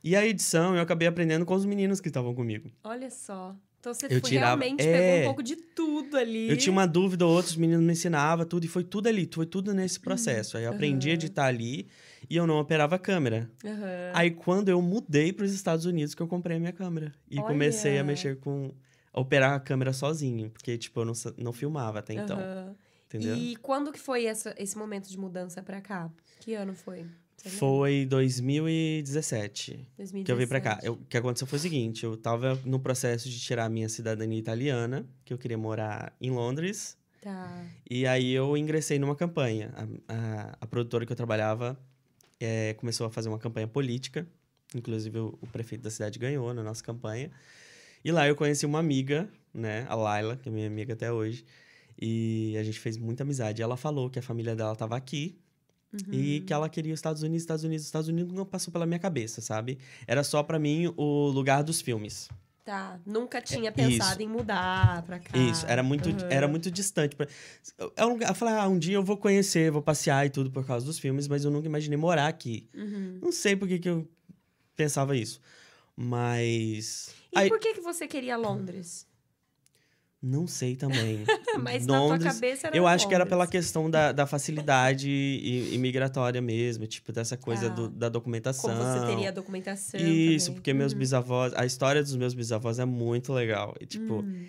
E 0.03 0.15
a 0.15 0.25
edição 0.27 0.75
eu 0.75 0.83
acabei 0.83 1.09
aprendendo 1.09 1.45
com 1.45 1.55
os 1.55 1.65
meninos 1.65 2.01
que 2.01 2.09
estavam 2.09 2.35
comigo. 2.35 2.71
Olha 2.85 3.11
só. 3.11 3.57
Então 3.87 3.95
você 3.95 4.07
Eu 4.07 4.21
foi- 4.21 4.31
tirava- 4.31 4.61
realmente 4.61 4.85
é. 4.85 4.93
pegou 5.01 5.21
um 5.21 5.25
pouco 5.25 5.43
de 5.45 5.55
tudo 5.55 6.17
ali. 6.17 6.51
Eu 6.51 6.57
tinha 6.57 6.73
uma 6.73 6.87
dúvida, 6.87 7.25
outros 7.25 7.55
meninos 7.55 7.85
me 7.85 7.93
ensinavam 7.93 8.45
tudo, 8.45 8.65
e 8.65 8.69
foi 8.69 8.83
tudo 8.83 9.07
ali, 9.09 9.29
foi 9.33 9.47
tudo 9.47 9.73
nesse 9.73 10.01
processo. 10.01 10.57
Aí 10.57 10.65
eu 10.65 10.73
aprendi 10.73 11.11
a 11.11 11.13
editar 11.13 11.47
ali 11.47 11.87
e 12.29 12.35
eu 12.37 12.49
não 12.49 12.59
operava 12.59 12.97
a 12.97 12.99
câmera. 12.99 13.49
Aham. 13.65 14.11
Aí 14.13 14.33
quando 14.33 14.69
eu 14.71 14.83
mudei 14.83 15.33
para 15.33 15.45
os 15.45 15.53
Estados 15.53 15.85
Unidos 15.85 16.17
que 16.17 16.21
eu 16.23 16.27
comprei 16.27 16.57
a 16.57 16.61
minha 16.61 16.73
câmera 16.73 17.13
e 17.31 17.37
comecei 17.37 17.93
a 17.93 17.95
Olha. 17.97 18.05
mexer 18.05 18.41
com 18.41 18.73
a 19.13 19.21
operar 19.21 19.53
a 19.55 19.61
câmera 19.61 19.93
sozinho, 19.93 20.51
porque 20.51 20.77
tipo 20.77 20.99
eu 21.01 21.05
não, 21.05 21.13
não 21.39 21.53
filmava 21.53 22.01
até 22.01 22.15
então, 22.15 22.41
Aham. 22.41 22.75
entendeu? 23.07 23.37
E 23.37 23.55
quando 23.57 23.93
que 23.93 24.01
foi 24.01 24.25
essa, 24.25 24.53
esse 24.59 24.77
momento 24.77 25.09
de 25.09 25.17
mudança 25.17 25.63
pra 25.63 25.81
cá? 25.81 26.11
Que 26.41 26.55
ano 26.55 26.75
foi? 26.75 27.07
Foi 27.45 28.07
2017 28.07 29.73
2017. 29.97 30.25
que 30.25 30.33
eu 30.33 30.37
vim 30.37 30.47
pra 30.47 30.61
cá. 30.61 30.81
O 30.91 30.97
que 30.97 31.17
aconteceu 31.17 31.47
foi 31.47 31.59
o 31.59 31.63
seguinte, 31.63 32.05
eu 32.05 32.17
tava 32.17 32.59
no 32.65 32.79
processo 32.81 33.29
de 33.29 33.39
tirar 33.39 33.65
a 33.67 33.69
minha 33.69 33.89
cidadania 33.89 34.39
italiana, 34.39 35.07
que 35.25 35.33
eu 35.33 35.39
queria 35.39 35.59
morar 35.59 36.15
em 36.21 36.31
Londres, 36.31 36.97
Tá. 37.21 37.65
e 37.91 38.07
aí 38.07 38.33
eu 38.33 38.57
ingressei 38.57 38.99
numa 38.99 39.17
campanha. 39.17 39.73
A, 39.77 40.15
a, 40.15 40.59
a 40.61 40.67
produtora 40.67 41.05
que 41.05 41.13
eu 41.13 41.17
trabalhava 41.17 41.79
eh, 42.41 42.75
começou 42.79 43.07
a 43.07 43.11
fazer 43.11 43.29
uma 43.29 43.39
campanha 43.39 43.67
política, 43.67 44.27
inclusive 44.75 45.19
o, 45.19 45.39
o 45.41 45.47
prefeito 45.49 45.83
da 45.83 45.91
cidade 45.91 46.19
ganhou 46.19 46.53
na 46.55 46.63
nossa 46.63 46.83
campanha. 46.85 47.31
E 48.05 48.13
lá 48.13 48.29
eu 48.29 48.37
conheci 48.37 48.65
uma 48.65 48.79
amiga, 48.79 49.29
né, 49.53 49.85
a 49.89 49.95
Laila, 49.97 50.37
que 50.37 50.49
é 50.49 50.53
minha 50.53 50.67
amiga 50.69 50.93
até 50.93 51.11
hoje, 51.13 51.45
e 52.01 52.57
a 52.59 52.63
gente 52.63 52.79
fez 52.79 52.97
muita 52.97 53.25
amizade. 53.25 53.61
Ela 53.63 53.77
falou 53.77 54.09
que 54.09 54.19
a 54.19 54.23
família 54.23 54.55
dela 54.55 54.77
tava 54.77 54.97
aqui 54.97 55.37
Uhum. 56.07 56.13
e 56.13 56.41
que 56.41 56.53
ela 56.53 56.69
queria 56.69 56.93
os 56.93 56.99
Estados 56.99 57.23
Unidos, 57.23 57.43
Estados 57.43 57.65
Unidos, 57.65 57.85
Estados 57.87 58.09
Unidos 58.09 58.33
não 58.35 58.45
passou 58.45 58.73
pela 58.73 58.87
minha 58.87 58.99
cabeça, 58.99 59.41
sabe? 59.41 59.79
Era 60.07 60.23
só 60.25 60.43
pra 60.43 60.59
mim 60.59 60.93
o 60.97 61.29
lugar 61.29 61.63
dos 61.63 61.81
filmes. 61.81 62.29
Tá. 62.65 62.99
Nunca 63.07 63.41
tinha 63.41 63.69
É, 63.69 63.71
pensado 63.71 64.21
em 64.21 64.29
mudar 64.29 65.03
pra 65.03 65.21
cá. 65.21 65.39
Isso, 65.39 65.65
era 65.69 65.85
muito, 65.85 66.09
Aham. 66.09 66.19
era 66.29 66.49
muito 66.49 66.69
distante. 66.69 67.15
pra- 67.15 67.29
É 67.97 68.05
um 68.05 68.09
lugar, 68.09 68.29
eu 68.31 68.35
falei, 68.35 68.55
ah, 68.55 68.67
um 68.69 68.77
dia 68.77 68.97
eu 68.97 69.05
vou 69.05 69.17
conhecer, 69.17 69.71
vou 69.71 69.81
passear 69.83 70.27
e 70.27 70.31
tudo 70.31 70.51
por 70.51 70.67
causa 70.67 70.85
dos 70.85 70.99
filmes, 70.99 71.29
mas 71.29 71.45
eu 71.45 71.51
nunca 71.53 71.69
imaginei 71.69 71.97
morar 71.97 72.27
aqui. 72.27 72.69
Uhum. 72.75 73.21
Não 73.23 73.31
sei 73.31 73.55
por 73.55 73.69
que, 73.69 73.79
que 73.79 73.89
eu 73.89 74.09
pensava 74.75 75.17
isso. 75.17 75.41
Mas. 75.97 77.15
E 77.33 77.39
Aí- 77.39 77.49
por 77.49 77.59
que, 77.59 77.75
que 77.75 77.81
você 77.81 78.07
queria 78.07 78.37
Londres? 78.37 79.06
Não 80.23 80.47
sei 80.47 80.75
também. 80.75 81.25
Mas 81.63 81.87
na 81.87 81.95
tua 81.99 82.07
Londres, 82.09 82.35
cabeça 82.35 82.67
era 82.69 82.77
Eu 82.77 82.87
acho 82.87 83.07
que 83.07 83.15
era 83.15 83.25
Londres. 83.25 83.31
pela 83.39 83.47
questão 83.47 83.91
da, 83.91 84.13
da 84.13 84.27
facilidade 84.27 85.09
e, 85.11 85.75
e 85.75 85.79
migratória 85.79 86.41
mesmo, 86.41 86.87
tipo, 86.87 87.13
dessa 87.13 87.37
coisa 87.37 87.67
Ah. 87.67 87.69
do- 87.71 87.89
da 87.89 88.09
documentação. 88.09 88.71
Como 88.71 88.83
você 88.83 89.07
teria 89.07 89.29
a 89.29 89.33
documentação 89.33 90.01
Isso, 90.01 90.47
também. 90.47 90.55
porque 90.61 90.73
meus 90.73 90.93
Uhum. 90.93 90.99
bisavós. 90.99 91.53
A 91.55 91.65
história 91.67 92.03
dos 92.03 92.17
meus 92.17 92.35
bisavós 92.35 92.79
é 92.79 92.85
muito 92.85 93.33
legal. 93.33 93.75
E, 93.81 93.87
tipo, 93.87 94.21
Hum. 94.21 94.47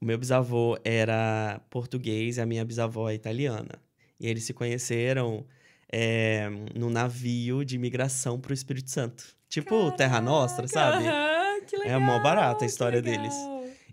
o 0.00 0.04
meu 0.04 0.18
bisavô 0.18 0.78
era 0.84 1.60
português 1.70 2.36
e 2.36 2.40
a 2.40 2.46
minha 2.46 2.64
bisavó 2.64 3.08
é 3.10 3.14
italiana. 3.14 3.80
E 4.20 4.26
eles 4.28 4.44
se 4.44 4.52
conheceram 4.52 5.44
é, 5.92 6.48
num 6.74 6.90
navio 6.90 7.64
de 7.64 7.76
imigração 7.76 8.40
pro 8.40 8.52
Espírito 8.52 8.90
Santo. 8.90 9.24
Tipo 9.48 9.90
Terra 9.92 10.20
Nostra, 10.20 10.66
sabe? 10.66 11.06
Aham, 11.06 11.60
que 11.66 11.76
legal, 11.76 12.00
mó 12.00 12.18
barata 12.20 12.64
a 12.64 12.66
história 12.66 13.00
deles. 13.00 13.32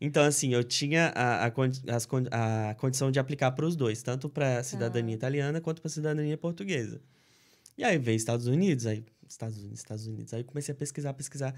Então, 0.02 0.24
assim, 0.24 0.54
eu 0.54 0.64
tinha 0.64 1.08
a, 1.16 1.46
a, 1.46 1.52
con- 1.52 1.70
a 2.32 2.76
condição 2.76 3.12
de 3.12 3.20
aplicar 3.20 3.52
para 3.52 3.66
os 3.66 3.76
dois, 3.76 4.02
tanto 4.04 4.28
para 4.30 4.60
a 4.60 4.64
cidadania 4.64 5.16
italiana 5.16 5.62
quanto 5.62 5.82
para 5.82 5.88
a 5.88 5.92
cidadania 5.92 6.38
portuguesa. 6.38 7.00
E 7.78 7.84
aí 7.84 7.98
veio 7.98 8.16
Estados 8.16 8.48
Unidos, 8.48 8.86
aí 8.86 9.04
Estados 9.28 9.58
Unidos, 9.58 9.80
Estados 9.80 10.08
Unidos. 10.08 10.34
Aí 10.34 10.44
comecei 10.44 10.74
a 10.74 10.76
pesquisar, 10.76 11.14
pesquisar. 11.14 11.56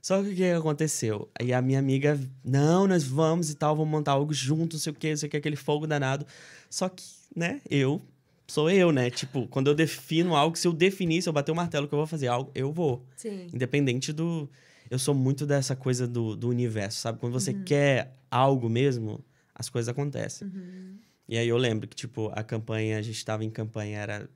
Só 0.00 0.22
que 0.22 0.30
o 0.30 0.34
que 0.34 0.44
aconteceu? 0.44 1.28
Aí 1.38 1.52
a 1.52 1.60
minha 1.60 1.78
amiga, 1.78 2.18
não, 2.44 2.86
nós 2.86 3.04
vamos 3.04 3.50
e 3.50 3.54
tal, 3.54 3.76
vamos 3.76 3.90
montar 3.90 4.12
algo 4.12 4.32
junto, 4.32 4.74
não 4.74 4.80
sei 4.80 4.92
o 4.92 4.94
que, 4.94 5.10
não 5.10 5.16
sei 5.16 5.26
o 5.26 5.30
que, 5.30 5.36
aquele 5.36 5.56
fogo 5.56 5.86
danado. 5.86 6.26
Só 6.70 6.88
que, 6.88 7.02
né, 7.36 7.60
eu 7.68 8.00
sou 8.46 8.70
eu, 8.70 8.90
né? 8.92 9.10
Tipo, 9.10 9.46
quando 9.48 9.66
eu 9.66 9.74
defino 9.74 10.34
algo, 10.34 10.56
se 10.56 10.66
eu 10.66 10.72
definir, 10.72 11.20
se 11.20 11.28
eu 11.28 11.32
bater 11.32 11.52
o 11.52 11.54
martelo 11.56 11.86
que 11.86 11.94
eu 11.94 11.98
vou 11.98 12.06
fazer 12.06 12.28
algo, 12.28 12.50
eu 12.54 12.72
vou. 12.72 13.04
Sim. 13.16 13.48
Independente 13.52 14.12
do. 14.12 14.48
Eu 14.90 14.98
sou 14.98 15.14
muito 15.14 15.46
dessa 15.46 15.76
coisa 15.76 16.06
do, 16.06 16.34
do 16.36 16.48
universo, 16.48 17.00
sabe? 17.00 17.18
Quando 17.18 17.32
você 17.32 17.52
quer 17.54 18.16
algo 18.30 18.68
mesmo, 18.68 19.24
as 19.54 19.68
coisas 19.68 19.88
acontecem. 19.88 20.48
Uhum. 20.48 20.96
E 21.28 21.36
aí 21.36 21.48
eu 21.48 21.56
lembro 21.58 21.86
que, 21.86 21.94
tipo, 21.94 22.30
a 22.34 22.42
campanha, 22.42 22.98
a 22.98 23.02
gente 23.02 23.22
tava 23.24 23.44
em 23.44 23.50
campanha, 23.50 23.98
era 23.98 24.30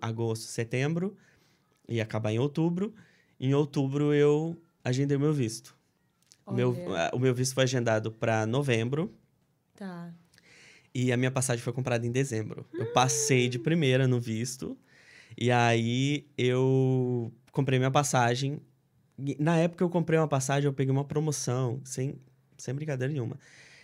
agosto, 0.00 0.42
setembro, 0.44 1.16
ia 1.88 2.02
acabar 2.02 2.32
em 2.32 2.38
outubro. 2.38 2.94
Em 3.40 3.54
outubro 3.54 4.12
eu 4.12 4.56
agendei 4.84 5.16
o 5.16 5.20
meu 5.20 5.32
visto. 5.32 5.74
O 6.46 6.52
meu, 6.52 6.76
Olha. 6.86 7.10
o 7.14 7.18
meu 7.18 7.34
visto 7.34 7.54
foi 7.54 7.64
agendado 7.64 8.12
para 8.12 8.44
novembro 8.46 9.10
Tá. 9.74 10.12
e 10.94 11.10
a 11.10 11.16
minha 11.16 11.30
passagem 11.30 11.62
foi 11.64 11.72
comprada 11.72 12.06
em 12.06 12.12
dezembro. 12.12 12.66
Eu 12.74 12.92
passei 12.92 13.48
de 13.48 13.58
primeira 13.58 14.06
no 14.06 14.20
visto. 14.20 14.76
E 15.36 15.50
aí 15.50 16.26
eu 16.36 17.32
comprei 17.50 17.78
minha 17.78 17.90
passagem. 17.90 18.60
Na 19.38 19.56
época 19.58 19.84
eu 19.84 19.88
comprei 19.90 20.18
uma 20.18 20.26
passagem, 20.28 20.66
eu 20.66 20.72
peguei 20.72 20.90
uma 20.92 21.04
promoção, 21.04 21.80
sem, 21.84 22.14
sem 22.58 22.74
brincadeira 22.74 23.12
nenhuma. 23.12 23.38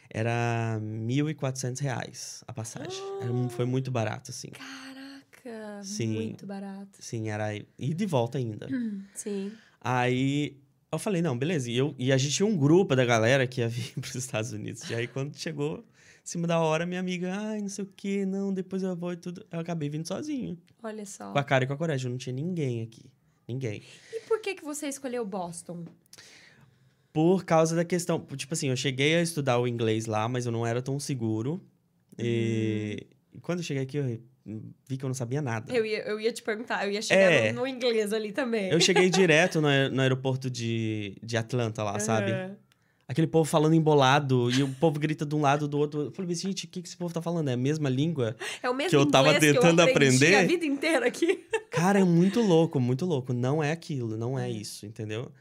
Era 0.08 0.78
1.400 0.82 1.78
reais 1.80 2.42
a 2.48 2.52
passagem. 2.52 3.00
Era 3.20 3.32
mu- 3.32 3.48
foi 3.48 3.64
muito 3.64 3.90
barato, 3.92 4.30
assim. 4.32 4.48
Caraca, 4.48 5.82
Sim. 5.84 6.14
muito 6.14 6.46
barato. 6.46 6.98
Sim, 6.98 7.28
era. 7.28 7.54
E 7.78 7.94
de 7.94 8.06
volta 8.06 8.38
ainda. 8.38 8.66
Sim. 9.14 9.52
Aí 9.80 10.56
Eu 10.92 10.98
falei, 10.98 11.22
não, 11.22 11.38
beleza. 11.38 11.70
E, 11.70 11.76
eu, 11.76 11.94
e 11.96 12.10
a 12.12 12.16
gente 12.18 12.34
tinha 12.34 12.46
um 12.46 12.56
grupo 12.56 12.96
da 12.96 13.04
galera 13.04 13.46
que 13.46 13.60
ia 13.60 13.68
vir 13.68 13.92
para 14.00 14.08
os 14.08 14.14
Estados 14.16 14.52
Unidos. 14.52 14.90
E 14.90 14.94
aí, 14.96 15.06
quando 15.06 15.36
chegou, 15.38 15.78
em 15.78 15.84
cima 16.24 16.48
da 16.48 16.58
hora, 16.58 16.84
minha 16.84 16.98
amiga, 16.98 17.32
ai, 17.32 17.60
não 17.60 17.68
sei 17.68 17.84
o 17.84 17.88
quê, 17.96 18.26
não, 18.26 18.52
depois 18.52 18.82
eu 18.82 18.96
vou 18.96 19.12
e 19.12 19.16
tudo. 19.16 19.46
Eu 19.52 19.60
acabei 19.60 19.88
vindo 19.88 20.08
sozinho. 20.08 20.58
Olha 20.82 21.06
só. 21.06 21.30
Com 21.32 21.38
a 21.38 21.44
cara 21.44 21.62
e 21.62 21.66
com 21.68 21.72
a 21.72 21.76
coragem. 21.76 22.06
Eu 22.06 22.10
não 22.10 22.18
tinha 22.18 22.34
ninguém 22.34 22.82
aqui. 22.82 23.04
Ninguém. 23.46 23.82
Por 24.50 24.54
que, 24.56 24.60
que 24.62 24.64
você 24.64 24.88
escolheu 24.88 25.24
Boston? 25.24 25.84
Por 27.12 27.44
causa 27.44 27.76
da 27.76 27.84
questão. 27.84 28.18
Tipo 28.36 28.54
assim, 28.54 28.68
eu 28.68 28.76
cheguei 28.76 29.14
a 29.16 29.22
estudar 29.22 29.58
o 29.60 29.66
inglês 29.68 30.06
lá, 30.06 30.28
mas 30.28 30.44
eu 30.46 30.50
não 30.52 30.66
era 30.66 30.82
tão 30.82 30.98
seguro. 30.98 31.60
E, 32.18 33.06
e 33.32 33.40
quando 33.40 33.58
eu 33.60 33.64
cheguei 33.64 33.82
aqui, 33.84 33.96
eu 33.96 34.20
vi 34.88 34.96
que 34.96 35.04
eu 35.04 35.08
não 35.08 35.14
sabia 35.14 35.40
nada. 35.40 35.72
Eu 35.72 35.86
ia, 35.86 36.00
eu 36.00 36.18
ia 36.20 36.32
te 36.32 36.42
perguntar, 36.42 36.84
eu 36.84 36.90
ia 36.92 37.00
chegar 37.02 37.30
É. 37.32 37.52
no, 37.52 37.60
no 37.60 37.66
inglês 37.66 38.12
ali 38.12 38.32
também. 38.32 38.70
Eu 38.70 38.80
cheguei 38.80 39.08
direto 39.10 39.60
no, 39.60 39.68
aer- 39.68 39.90
no 39.90 40.00
aeroporto 40.02 40.50
de, 40.50 41.16
de 41.22 41.36
Atlanta 41.36 41.82
lá, 41.84 41.98
sabe? 42.00 42.32
Aquele 43.10 43.26
povo 43.26 43.44
falando 43.44 43.74
embolado 43.74 44.52
e 44.52 44.62
o 44.62 44.68
povo 44.76 45.00
grita 45.00 45.26
de 45.26 45.34
um 45.34 45.40
lado 45.40 45.66
do 45.66 45.76
outro. 45.76 46.02
Eu 46.02 46.10
falei, 46.12 46.32
gente, 46.32 46.66
o 46.66 46.68
que, 46.68 46.80
que 46.80 46.86
esse 46.86 46.96
povo 46.96 47.12
tá 47.12 47.20
falando? 47.20 47.48
É 47.48 47.54
a 47.54 47.56
mesma 47.56 47.88
língua? 47.88 48.36
É 48.62 48.70
o 48.70 48.72
mesmo 48.72 48.90
Que 48.90 48.94
eu 48.94 49.04
tava 49.04 49.36
tentando 49.40 49.82
que 49.82 49.82
eu 49.82 49.90
aprender. 49.90 50.36
a 50.36 50.44
vida 50.44 50.64
inteira 50.64 51.08
aqui. 51.08 51.44
Cara, 51.72 51.98
é 51.98 52.04
muito 52.04 52.40
louco, 52.40 52.78
muito 52.78 53.04
louco. 53.04 53.32
Não 53.32 53.60
é 53.60 53.72
aquilo, 53.72 54.16
não 54.16 54.38
é 54.38 54.48
isso, 54.48 54.86
entendeu? 54.86 55.32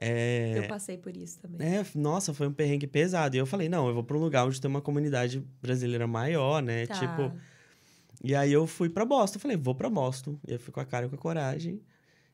É, 0.00 0.54
Eu 0.56 0.68
passei 0.68 0.96
por 0.96 1.14
isso 1.14 1.38
também. 1.38 1.66
é, 1.68 1.84
nossa, 1.94 2.32
foi 2.32 2.48
um 2.48 2.52
perrengue 2.52 2.86
pesado. 2.86 3.36
E 3.36 3.38
eu 3.38 3.44
falei, 3.44 3.68
não, 3.68 3.88
eu 3.88 3.92
vou 3.92 4.02
pra 4.02 4.16
um 4.16 4.20
lugar 4.20 4.46
onde 4.46 4.58
tem 4.58 4.70
uma 4.70 4.80
comunidade 4.80 5.44
brasileira 5.60 6.06
maior, 6.06 6.62
né? 6.62 6.86
Tá. 6.86 6.94
Tipo, 6.94 7.30
E 8.24 8.34
aí 8.34 8.50
eu 8.50 8.66
fui 8.66 8.88
pra 8.88 9.04
Boston. 9.04 9.36
Eu 9.36 9.40
falei, 9.42 9.56
vou 9.58 9.74
pra 9.74 9.90
Boston. 9.90 10.38
E 10.48 10.52
eu 10.54 10.58
fui 10.58 10.72
com 10.72 10.80
a 10.80 10.84
cara 10.86 11.04
e 11.04 11.08
com 11.10 11.14
a 11.16 11.18
coragem. 11.18 11.82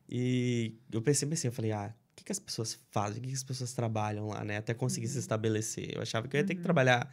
E 0.09 0.73
eu 0.89 1.01
pensei 1.01 1.27
assim, 1.33 1.49
eu 1.49 1.51
falei, 1.51 1.73
ah, 1.73 1.93
que, 2.25 2.31
as 2.31 2.39
pessoas 2.39 2.79
fazem? 2.91 3.21
O 3.21 3.25
que, 3.25 3.33
as 3.33 3.43
pessoas 3.43 3.73
trabalham 3.73 4.27
lá, 4.27 4.43
né? 4.43 4.57
Até 4.57 4.73
conseguir 4.73 5.07
se 5.07 5.19
estabelecer. 5.19 5.95
Eu 5.95 6.01
achava 6.01 6.27
que 6.27 6.35
eu 6.35 6.39
ia 6.39 6.45
ter 6.45 6.55
que 6.55 6.61
trabalhar 6.61 7.11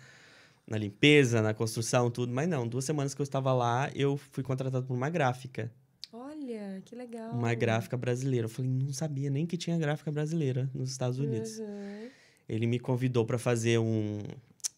na 0.67 0.79
limpeza, 0.79 1.43
na 1.43 1.53
construção, 1.53 2.11
tudo. 2.11 2.33
Mas 2.33 2.49
não, 2.49 2.67
duas 2.67 2.85
semanas 2.85 3.15
que 3.15 3.21
eu 3.21 3.25
estava 3.25 3.53
lá, 3.53 3.91
eu 3.95 4.17
fui 4.17 4.43
contratado 4.43 4.87
por 4.87 4.95
uma 4.95 5.11
gráfica. 5.11 5.71
Olha, 6.13 6.83
que 6.85 6.95
legal. 6.95 7.33
Uma 7.33 7.55
gráfica 7.55 7.97
brasileira. 7.97 8.47
Eu 8.47 8.49
falei, 8.49 8.71
não 8.71 8.93
sabia 8.93 9.31
nem 9.31 9.47
que 9.47 9.57
tinha 9.57 9.79
gráfica 9.79 10.11
brasileira 10.11 10.71
nos 10.75 10.91
Estados 10.91 11.19
Unidos. 11.19 11.59
Uhum. 11.59 12.09
Ele 12.49 12.67
me 12.67 12.79
convidou 12.79 13.25
pra 13.25 13.39
fazer 13.39 13.79
um... 13.79 14.19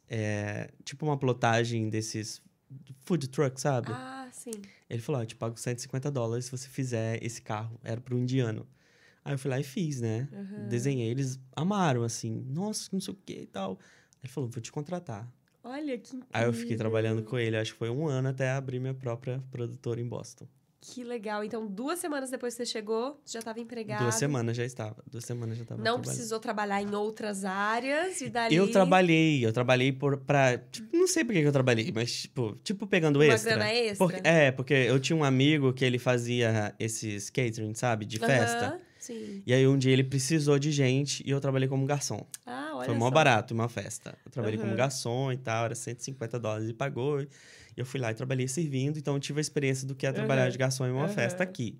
é, 0.09 0.70
tipo 0.85 1.05
uma 1.07 1.16
plotagem 1.16 1.88
desses 1.88 2.40
food 3.01 3.29
truck, 3.29 3.61
sabe? 3.61 3.88
Ah, 3.90 4.29
sim. 4.33 4.53
Ele 4.88 5.01
falou, 5.01 5.20
ó, 5.20 5.25
eu 5.25 5.27
te 5.27 5.35
pago 5.35 5.59
150 5.59 6.11
dólares 6.11 6.44
se 6.47 6.51
você 6.51 6.68
fizer 6.68 7.23
esse 7.25 7.42
carro. 7.42 7.79
Era 7.83 8.01
pro 8.01 8.16
indiano. 8.18 8.66
Aí 9.25 9.35
eu 9.35 9.39
fui 9.39 9.51
lá 9.51 9.59
e 9.59 9.65
fiz, 9.65 10.01
né? 10.01 10.29
Uhum. 10.33 10.69
Desenhei. 10.69 11.11
Eles 11.11 11.41
amaram, 11.57 12.03
assim. 12.03 12.45
Nossa, 12.49 12.91
não 12.93 13.01
sei 13.01 13.15
o 13.15 13.17
que 13.25 13.41
e 13.41 13.47
tal. 13.47 13.79
Ele 14.23 14.31
falou, 14.31 14.51
vou 14.51 14.61
te 14.61 14.71
contratar. 14.71 15.27
Olha 15.63 15.97
que 15.97 16.17
incrível. 16.17 16.29
Aí 16.33 16.45
eu 16.45 16.53
fiquei 16.53 16.77
trabalhando 16.77 17.23
com 17.23 17.39
ele. 17.39 17.57
Acho 17.57 17.73
que 17.73 17.79
foi 17.79 17.89
um 17.89 18.07
ano 18.07 18.29
até 18.29 18.51
abrir 18.51 18.79
minha 18.79 18.93
própria 18.93 19.43
produtora 19.51 19.99
em 20.01 20.07
Boston. 20.07 20.47
Que 20.87 21.03
legal. 21.03 21.43
Então, 21.43 21.67
duas 21.67 21.99
semanas 21.99 22.31
depois 22.31 22.53
que 22.55 22.59
você 22.59 22.71
chegou, 22.71 23.19
você 23.25 23.33
já 23.33 23.39
estava 23.39 23.59
empregado. 23.59 24.03
Duas 24.03 24.17
semanas 24.17 24.55
já 24.55 24.67
estava. 24.67 25.03
Duas 25.11 25.25
semanas 25.25 25.57
já 25.57 25.63
estava 25.63 25.83
Não 25.83 25.99
precisou 26.03 26.39
trabalhar 26.39 26.83
em 26.83 26.95
outras 26.95 27.47
áreas 27.47 28.21
e 28.21 28.29
dali... 28.29 28.55
Eu 28.55 28.71
trabalhei. 28.71 29.47
Eu 29.47 29.51
trabalhei 29.51 29.91
por, 29.91 30.19
pra... 30.19 30.59
Tipo, 30.59 30.95
não 30.95 31.07
sei 31.07 31.25
por 31.25 31.33
que 31.33 31.39
eu 31.39 31.53
trabalhei, 31.53 31.91
mas 31.91 32.13
tipo... 32.23 32.55
Tipo 32.63 32.87
pegando 32.87 33.19
Uma 33.19 33.25
extra. 33.25 33.55
grana 33.55 33.73
extra? 33.73 33.97
Porque- 34.07 34.29
é, 34.29 34.53
porque 34.53 34.75
eu 34.75 35.01
tinha 35.01 35.17
um 35.17 35.25
amigo 35.25 35.73
que 35.73 35.83
ele 35.87 35.99
fazia 35.99 36.75
esses 36.79 37.31
catering, 37.31 37.73
sabe? 37.75 38.05
De 38.05 38.19
festa. 38.19 38.67
Aham, 38.67 38.81
sim. 39.05 39.43
E 39.47 39.53
aí 39.53 39.67
um 39.67 39.77
dia 39.79 39.93
ele 39.93 40.05
precisou 40.05 40.59
de 40.59 40.71
gente 40.73 41.23
e 41.27 41.31
eu 41.31 41.40
trabalhei 41.40 41.69
como 41.69 41.85
garçom. 41.87 42.27
Ah, 42.47 42.73
olha 42.75 42.87
Foi 42.87 42.95
mó 42.95 43.07
só. 43.07 43.11
barato 43.11 43.55
uma 43.55 43.69
festa. 43.69 44.17
Eu 44.25 44.31
trabalhei 44.31 44.59
como 44.59 44.71
Aham. 44.71 44.79
garçom 44.79 45.33
e 45.33 45.37
tal, 45.37 45.64
era 45.67 45.75
150 45.75 46.38
dólares 46.38 46.69
e 46.69 46.73
pagou. 46.73 47.21
E 47.21 47.29
eu 47.77 47.85
fui 47.85 48.01
lá 48.01 48.11
e 48.11 48.14
trabalhei 48.14 48.49
servindo, 48.49 48.99
então 48.99 49.14
eu 49.14 49.21
tive 49.21 49.40
a 49.40 49.43
experiência 49.43 49.87
do 49.87 49.95
que 49.95 50.07
é 50.07 50.12
trabalhar 50.12 50.43
Aham. 50.43 50.51
de 50.51 50.59
garçom 50.59 50.87
em 50.87 50.90
uma 50.90 51.05
Aham. 51.05 51.14
festa 51.14 51.43
aqui. 51.43 51.79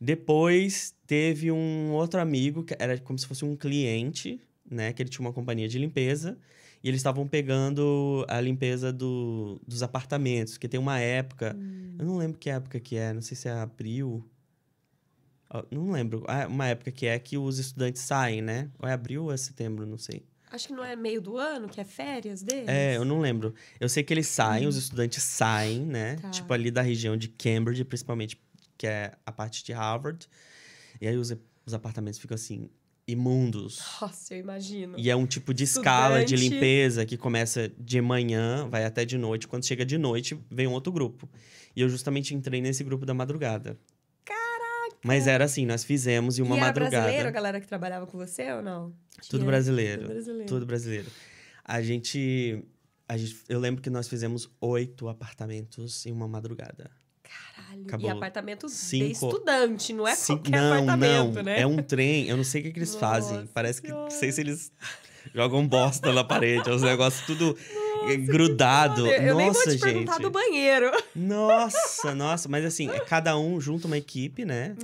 Depois 0.00 0.94
teve 1.06 1.50
um 1.50 1.92
outro 1.92 2.20
amigo 2.20 2.62
que 2.62 2.76
era 2.78 2.98
como 2.98 3.18
se 3.18 3.26
fosse 3.26 3.44
um 3.44 3.56
cliente, 3.56 4.40
né? 4.70 4.92
Que 4.92 5.02
ele 5.02 5.08
tinha 5.08 5.26
uma 5.26 5.32
companhia 5.32 5.68
de 5.68 5.78
limpeza. 5.78 6.36
E 6.84 6.88
eles 6.88 7.00
estavam 7.00 7.26
pegando 7.26 8.24
a 8.28 8.40
limpeza 8.40 8.92
do, 8.92 9.60
dos 9.66 9.82
apartamentos, 9.82 10.58
que 10.58 10.68
tem 10.68 10.78
uma 10.78 11.00
época. 11.00 11.56
Hum. 11.58 11.96
Eu 11.98 12.04
não 12.04 12.16
lembro 12.18 12.38
que 12.38 12.50
época 12.50 12.78
que 12.78 12.96
é, 12.96 13.12
não 13.12 13.22
sei 13.22 13.36
se 13.36 13.48
é 13.48 13.52
abril. 13.52 14.24
Não 15.70 15.90
lembro. 15.90 16.24
Ah, 16.26 16.46
Uma 16.46 16.66
época 16.66 16.90
que 16.90 17.06
é 17.06 17.18
que 17.18 17.38
os 17.38 17.58
estudantes 17.58 18.02
saem, 18.02 18.42
né? 18.42 18.68
Ou 18.78 18.88
é 18.88 18.92
abril 18.92 19.24
ou 19.24 19.32
é 19.32 19.36
setembro, 19.36 19.86
não 19.86 19.98
sei. 19.98 20.24
Acho 20.50 20.68
que 20.68 20.72
não 20.72 20.84
é 20.84 20.94
meio 20.94 21.20
do 21.20 21.36
ano, 21.36 21.68
que 21.68 21.80
é 21.80 21.84
férias 21.84 22.42
deles? 22.42 22.68
É, 22.68 22.96
eu 22.96 23.04
não 23.04 23.18
lembro. 23.20 23.52
Eu 23.80 23.88
sei 23.88 24.02
que 24.02 24.12
eles 24.14 24.28
saem, 24.28 24.66
os 24.66 24.76
estudantes 24.76 25.22
saem, 25.22 25.80
né? 25.84 26.16
Tá. 26.16 26.30
Tipo 26.30 26.52
ali 26.52 26.70
da 26.70 26.82
região 26.82 27.16
de 27.16 27.28
Cambridge, 27.28 27.84
principalmente, 27.84 28.40
que 28.78 28.86
é 28.86 29.12
a 29.26 29.32
parte 29.32 29.64
de 29.64 29.72
Harvard. 29.72 30.28
E 31.00 31.06
aí 31.08 31.16
os, 31.16 31.34
os 31.66 31.74
apartamentos 31.74 32.18
ficam 32.20 32.36
assim, 32.36 32.70
imundos. 33.08 33.80
Nossa, 34.00 34.34
eu 34.34 34.38
imagino. 34.38 34.98
E 34.98 35.10
é 35.10 35.16
um 35.16 35.26
tipo 35.26 35.52
de 35.52 35.64
escala 35.64 36.24
de 36.24 36.34
Estudante. 36.34 36.54
limpeza 36.54 37.04
que 37.06 37.16
começa 37.16 37.70
de 37.78 38.00
manhã, 38.00 38.68
vai 38.68 38.84
até 38.84 39.04
de 39.04 39.18
noite. 39.18 39.46
Quando 39.48 39.66
chega 39.66 39.84
de 39.84 39.98
noite, 39.98 40.38
vem 40.50 40.66
um 40.66 40.72
outro 40.72 40.92
grupo. 40.92 41.28
E 41.74 41.80
eu 41.80 41.88
justamente 41.88 42.34
entrei 42.34 42.60
nesse 42.60 42.82
grupo 42.84 43.04
da 43.04 43.12
madrugada. 43.14 43.78
Mas 45.06 45.26
era 45.26 45.44
assim, 45.44 45.64
nós 45.64 45.84
fizemos 45.84 46.38
em 46.38 46.42
uma 46.42 46.56
e 46.56 46.58
era 46.58 46.66
madrugada. 46.66 46.96
brasileiro 47.02 47.28
a 47.28 47.30
galera 47.32 47.60
que 47.60 47.66
trabalhava 47.66 48.06
com 48.06 48.18
você 48.18 48.50
ou 48.52 48.62
não? 48.62 48.92
Tudo 49.30 49.44
brasileiro. 49.44 50.02
Tudo 50.02 50.12
brasileiro. 50.12 50.46
Tudo 50.46 50.66
brasileiro. 50.66 51.06
A 51.64 51.80
gente, 51.82 52.64
a 53.08 53.16
gente. 53.16 53.36
Eu 53.48 53.58
lembro 53.60 53.82
que 53.82 53.90
nós 53.90 54.08
fizemos 54.08 54.50
oito 54.60 55.08
apartamentos 55.08 56.04
em 56.06 56.12
uma 56.12 56.28
madrugada. 56.28 56.90
Caralho. 57.22 57.82
Acabou 57.84 58.08
E 58.08 58.12
apartamento 58.12 58.66
de 58.66 58.72
cinco- 58.72 59.12
estudante, 59.12 59.92
não 59.92 60.06
é 60.06 60.14
Cinco- 60.14 60.42
qualquer 60.44 60.60
não, 60.60 60.72
apartamento, 60.74 61.34
não. 61.36 61.42
né? 61.42 61.60
É 61.60 61.66
um 61.66 61.82
trem. 61.82 62.28
Eu 62.28 62.36
não 62.36 62.44
sei 62.44 62.60
o 62.60 62.64
que, 62.64 62.72
que 62.72 62.78
eles 62.78 62.94
fazem. 62.94 63.38
Nossa 63.38 63.50
Parece 63.52 63.82
que. 63.82 63.88
Não 63.88 64.10
sei 64.10 64.30
se 64.32 64.40
eles 64.40 64.70
jogam 65.34 65.66
bosta 65.66 66.12
na 66.12 66.24
parede. 66.24 66.68
Os 66.70 66.82
negócios 66.82 67.24
tudo 67.26 67.56
grudado. 68.26 69.06
Eu, 69.06 69.12
eu 69.22 69.34
nem 69.36 69.46
vou 69.50 69.54
nossa, 69.54 69.70
te 69.76 69.80
perguntar 69.80 70.12
gente. 70.14 70.22
do 70.22 70.30
banheiro. 70.30 70.90
Nossa, 71.14 72.14
nossa. 72.14 72.48
Mas 72.48 72.64
assim, 72.64 72.88
é 72.90 73.00
cada 73.00 73.36
um 73.38 73.60
junta 73.60 73.86
uma 73.86 73.96
equipe, 73.98 74.44
né? 74.44 74.74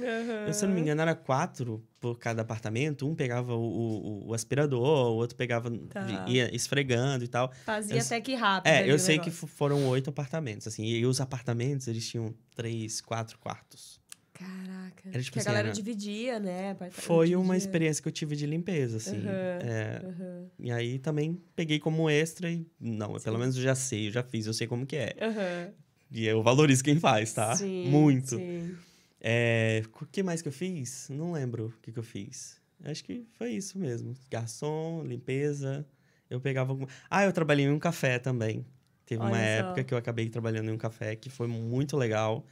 Eu, 0.46 0.52
se 0.52 0.64
eu 0.64 0.68
não 0.68 0.74
me 0.74 0.80
engano, 0.80 1.00
era 1.02 1.14
quatro 1.14 1.82
por 2.00 2.18
cada 2.18 2.42
apartamento. 2.42 3.06
Um 3.08 3.14
pegava 3.14 3.54
o, 3.54 3.60
o- 3.62 4.28
o 4.28 4.34
aspirador, 4.34 5.10
o 5.10 5.14
outro 5.16 5.36
pegava. 5.36 5.70
Tá. 5.90 6.24
ia 6.28 6.54
esfregando 6.54 7.24
e 7.24 7.28
tal. 7.28 7.52
Fazia 7.64 7.96
Eu- 7.96 8.02
até 8.02 8.20
que 8.20 8.34
rápido. 8.34 8.72
É, 8.72 8.90
eu 8.90 8.98
sei 8.98 9.18
que 9.18 9.26
negócio. 9.26 9.46
f- 9.46 9.54
foram 9.56 9.86
oito 9.88 10.10
apartamentos, 10.10 10.66
assim. 10.66 10.84
E 10.84 11.04
os 11.06 11.20
apartamentos, 11.20 11.86
eles 11.86 12.06
tinham 12.08 12.34
três, 12.56 13.00
quatro 13.00 13.38
quartos. 13.38 14.00
Caraca. 14.42 15.08
Era 15.12 15.22
tipo 15.22 15.32
que 15.32 15.38
a 15.38 15.40
assim, 15.40 15.48
galera 15.50 15.68
era- 15.68 15.74
dividia, 15.74 16.38
né? 16.40 16.76
Foi 16.90 17.34
uma 17.36 17.54
dividia. 17.54 17.56
experiência 17.58 18.02
que 18.02 18.08
eu 18.08 18.12
tive 18.12 18.36
de 18.36 18.46
limpeza, 18.46 18.96
assim. 18.98 19.18
Aham. 19.18 19.58
É, 19.62 20.02
Aham. 20.06 20.46
e 20.58 20.70
aí 20.72 20.98
também 20.98 21.40
peguei 21.56 21.78
como 21.78 22.08
extra 22.10 22.50
e... 22.50 22.66
Não, 22.80 23.18
Sim. 23.18 23.24
pelo 23.24 23.38
menos 23.38 23.56
eu 23.56 23.62
já 23.62 23.74
sei, 23.74 24.08
eu 24.08 24.12
já 24.12 24.22
fiz, 24.22 24.46
eu 24.46 24.52
sei 24.54 24.66
como 24.66 24.86
que 24.86 24.96
é. 24.96 25.14
Aham. 25.20 25.72
E 26.10 26.26
eu 26.26 26.42
valorizo 26.42 26.84
quem 26.84 26.98
faz, 26.98 27.32
tá? 27.32 27.56
Sim, 27.56 27.88
Muito. 27.88 28.36
Sim. 28.36 28.76
É, 29.20 29.82
o 30.00 30.06
que 30.06 30.22
mais 30.22 30.42
que 30.42 30.48
eu 30.48 30.52
fiz? 30.52 31.08
Não 31.08 31.32
lembro 31.32 31.66
o 31.66 31.80
que, 31.80 31.92
que 31.92 31.98
eu 31.98 32.02
fiz. 32.02 32.60
Acho 32.84 33.04
que 33.04 33.24
foi 33.38 33.50
isso 33.52 33.78
mesmo. 33.78 34.14
Garçom, 34.30 35.04
limpeza. 35.04 35.86
Eu 36.28 36.40
pegava 36.40 36.72
alguma... 36.72 36.88
Ah, 37.08 37.24
eu 37.24 37.32
trabalhei 37.32 37.66
em 37.66 37.70
um 37.70 37.78
café 37.78 38.18
também. 38.18 38.66
Teve 39.06 39.20
uma 39.22 39.28
Olha 39.30 39.36
só. 39.36 39.68
época 39.68 39.84
que 39.84 39.94
eu 39.94 39.98
acabei 39.98 40.28
trabalhando 40.28 40.68
em 40.70 40.72
um 40.72 40.78
café 40.78 41.14
que 41.14 41.30
foi 41.30 41.46
muito 41.46 41.96
legal. 41.96 42.44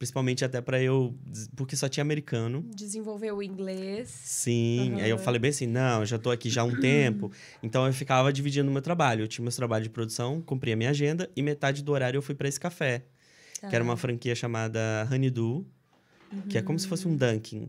Principalmente 0.00 0.42
até 0.46 0.62
pra 0.62 0.80
eu... 0.82 1.14
Porque 1.54 1.76
só 1.76 1.86
tinha 1.86 2.00
americano. 2.00 2.64
Desenvolveu 2.74 3.36
o 3.36 3.42
inglês. 3.42 4.08
Sim, 4.08 4.98
aí 5.02 5.10
eu 5.10 5.18
falei 5.18 5.38
bem 5.38 5.50
assim, 5.50 5.66
não, 5.66 6.06
já 6.06 6.18
tô 6.18 6.30
aqui 6.30 6.48
já 6.48 6.62
há 6.62 6.64
um 6.64 6.74
tempo. 6.80 7.30
Então 7.62 7.86
eu 7.86 7.92
ficava 7.92 8.32
dividindo 8.32 8.70
o 8.70 8.72
meu 8.72 8.80
trabalho. 8.80 9.24
Eu 9.24 9.28
tinha 9.28 9.42
meus 9.42 9.54
trabalhos 9.56 9.84
de 9.86 9.90
produção, 9.90 10.40
cumpria 10.40 10.72
a 10.72 10.76
minha 10.76 10.88
agenda 10.88 11.30
e 11.36 11.42
metade 11.42 11.82
do 11.84 11.92
horário 11.92 12.16
eu 12.16 12.22
fui 12.22 12.34
pra 12.34 12.48
esse 12.48 12.58
café, 12.58 13.04
que 13.68 13.74
era 13.74 13.84
uma 13.84 13.92
Tá. 13.92 13.98
franquia 14.00 14.34
chamada 14.34 15.06
Honeydew, 15.12 15.66
que 16.48 16.56
é 16.56 16.62
como 16.62 16.78
se 16.78 16.88
fosse 16.88 17.06
um 17.06 17.14
Dunkin'. 17.14 17.68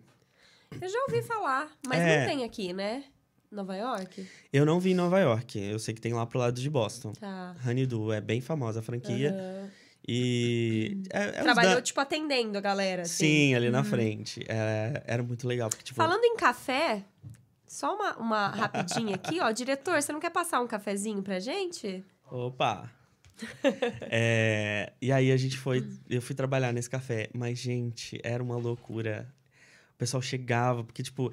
Eu 0.81 0.87
já 0.87 0.99
ouvi 1.09 1.21
falar, 1.23 1.69
mas 1.85 1.99
É. 1.99 2.19
não 2.21 2.25
tem 2.33 2.43
aqui, 2.45 2.71
né? 2.71 3.03
Nova 3.51 3.75
York? 3.75 4.25
Eu 4.53 4.65
não 4.65 4.79
vi 4.79 4.91
em 4.91 4.95
Nova 4.95 5.19
York, 5.19 5.59
eu 5.59 5.77
sei 5.79 5.93
que 5.93 5.99
tem 5.99 6.13
lá 6.13 6.25
pro 6.25 6.39
lado 6.39 6.61
de 6.61 6.69
Boston. 6.69 7.11
Tá. 7.11 7.57
Honeydew 7.67 8.13
é 8.13 8.21
bem 8.21 8.39
famosa 8.39 8.79
a 8.79 8.81
franquia 8.81 9.31
Aham. 9.31 9.69
E 10.07 11.03
é, 11.11 11.23
é 11.23 11.29
os 11.29 11.43
Trabalhou, 11.43 11.75
Dan- 11.75 11.81
tipo, 11.81 11.99
atendendo 11.99 12.57
a 12.57 12.61
galera, 12.61 13.03
assim. 13.03 13.25
Sim, 13.25 13.55
ali 13.55 13.69
na 13.69 13.83
frente. 13.83 14.43
É, 14.47 15.03
era 15.05 15.21
muito 15.23 15.47
legal 15.47 15.69
porque 15.69 15.83
tipo 15.83 15.95
Falando 15.97 16.23
em 16.23 16.35
café, 16.35 17.03
só 17.67 17.95
uma, 17.95 18.17
uma 18.17 18.47
rapidinha 18.49 19.15
aqui, 19.15 19.39
ó. 19.39 19.49
Diretor, 19.53 20.01
você 20.01 20.11
não 20.11 20.19
quer 20.19 20.31
passar 20.31 20.59
um 20.61 20.67
cafezinho 20.67 21.21
pra 21.21 21.39
gente? 21.39 22.03
Opa! 22.29 22.89
É, 24.01 24.93
e 25.01 25.11
aí 25.11 25.31
a 25.31 25.37
gente 25.37 25.57
foi. 25.57 25.87
Eu 26.09 26.21
fui 26.21 26.35
trabalhar 26.35 26.71
nesse 26.71 26.89
café, 26.89 27.27
mas, 27.33 27.57
gente, 27.57 28.19
era 28.23 28.43
uma 28.43 28.55
loucura. 28.55 29.33
O 29.95 29.97
pessoal 29.97 30.21
chegava, 30.21 30.83
porque, 30.83 31.01
tipo. 31.01 31.31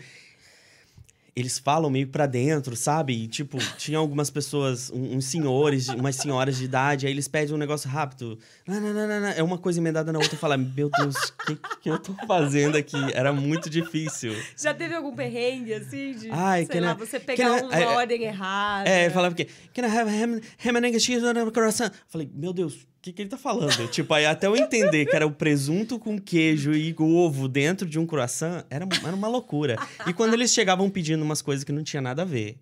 Eles 1.38 1.58
falam 1.58 1.88
meio 1.90 2.08
pra 2.08 2.26
dentro, 2.26 2.74
sabe? 2.76 3.12
E, 3.12 3.28
tipo, 3.28 3.58
tinha 3.76 3.98
algumas 3.98 4.30
pessoas, 4.30 4.90
uns 4.90 5.24
senhores, 5.26 5.88
umas 5.88 6.16
senhoras 6.16 6.58
de 6.58 6.64
idade, 6.64 7.06
aí 7.06 7.12
eles 7.12 7.28
pedem 7.28 7.54
um 7.54 7.58
negócio 7.58 7.88
rápido. 7.88 8.38
Não, 8.66 8.80
não, 8.80 8.92
não. 8.92 9.28
É 9.28 9.42
uma 9.42 9.58
coisa 9.58 9.78
emendada 9.80 10.12
na 10.12 10.18
outra 10.18 10.34
e 10.34 10.38
fala, 10.38 10.56
meu 10.56 10.90
Deus, 10.90 11.14
o 11.16 11.46
que, 11.46 11.58
que 11.82 11.90
eu 11.90 11.98
tô 11.98 12.12
fazendo 12.26 12.76
aqui? 12.76 12.96
Era 13.14 13.32
muito 13.32 13.70
difícil. 13.70 14.34
Já 14.56 14.74
teve 14.74 14.94
algum 14.94 15.14
perrengue, 15.14 15.74
assim, 15.74 16.14
de, 16.14 16.28
Ai, 16.30 16.66
sei 16.66 16.80
lá, 16.80 16.88
na- 16.88 16.94
você 16.94 17.20
pegar 17.20 17.62
uma 17.62 17.74
é, 17.74 17.86
ordem 17.86 18.24
errada? 18.24 18.88
É, 18.88 19.10
falava 19.10 19.34
que. 19.34 19.44
Can 19.74 19.82
I 19.86 19.96
have 19.98 20.10
ham, 20.10 20.40
ham 20.64 20.76
and 20.78 20.86
egg 20.86 20.98
cheese 21.00 21.24
on 21.24 21.30
a 21.30 21.50
croissant? 21.50 21.92
Falei, 22.08 22.28
meu 22.34 22.52
Deus, 22.52 22.74
o 22.74 22.97
que, 23.08 23.12
que 23.12 23.22
ele 23.22 23.28
tá 23.28 23.36
falando? 23.36 23.88
tipo, 23.88 24.12
aí 24.12 24.26
até 24.26 24.46
eu 24.46 24.56
entender 24.56 25.06
que 25.06 25.14
era 25.14 25.26
o 25.26 25.30
presunto 25.30 25.98
com 25.98 26.18
queijo 26.18 26.72
e 26.72 26.94
ovo 26.98 27.48
dentro 27.48 27.88
de 27.88 27.98
um 27.98 28.06
croissant, 28.06 28.64
era, 28.70 28.86
era 29.04 29.16
uma 29.16 29.28
loucura. 29.28 29.76
E 30.06 30.12
quando 30.12 30.34
eles 30.34 30.52
chegavam 30.52 30.90
pedindo 30.90 31.22
umas 31.22 31.42
coisas 31.42 31.64
que 31.64 31.72
não 31.72 31.82
tinha 31.82 32.02
nada 32.02 32.22
a 32.22 32.24
ver, 32.24 32.58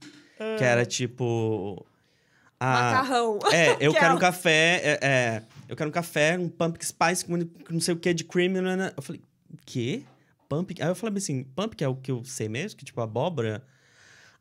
que 0.59 0.65
era 0.65 0.85
tipo. 0.85 1.85
ah, 2.61 2.73
Macarrão. 2.73 3.39
É, 3.53 3.73
eu 3.81 3.93
quero 3.93 4.15
um 4.15 4.17
Aquela. 4.17 4.21
café. 4.21 4.81
É, 4.83 4.99
é, 5.03 5.43
eu 5.69 5.77
quero 5.77 5.91
um 5.91 5.93
café, 5.93 6.39
um 6.39 6.49
pumpkin 6.49 6.87
spice 6.87 7.25
com 7.25 7.37
não 7.71 7.81
sei 7.81 7.95
o 7.95 7.97
que 7.97 8.15
de 8.15 8.25
cream. 8.25 8.53
Eu 8.97 9.03
falei, 9.03 9.21
quê? 9.65 10.03
Pumpkin? 10.49 10.83
Aí 10.83 10.89
eu 10.89 10.95
falei 10.95 11.17
assim, 11.17 11.43
pumpkin 11.43 11.85
é 11.85 11.89
o 11.89 11.97
que 11.97 12.11
eu 12.11 12.25
sei 12.25 12.49
mesmo? 12.49 12.79
Que 12.79 12.85
tipo, 12.85 13.01
abóbora? 13.01 13.63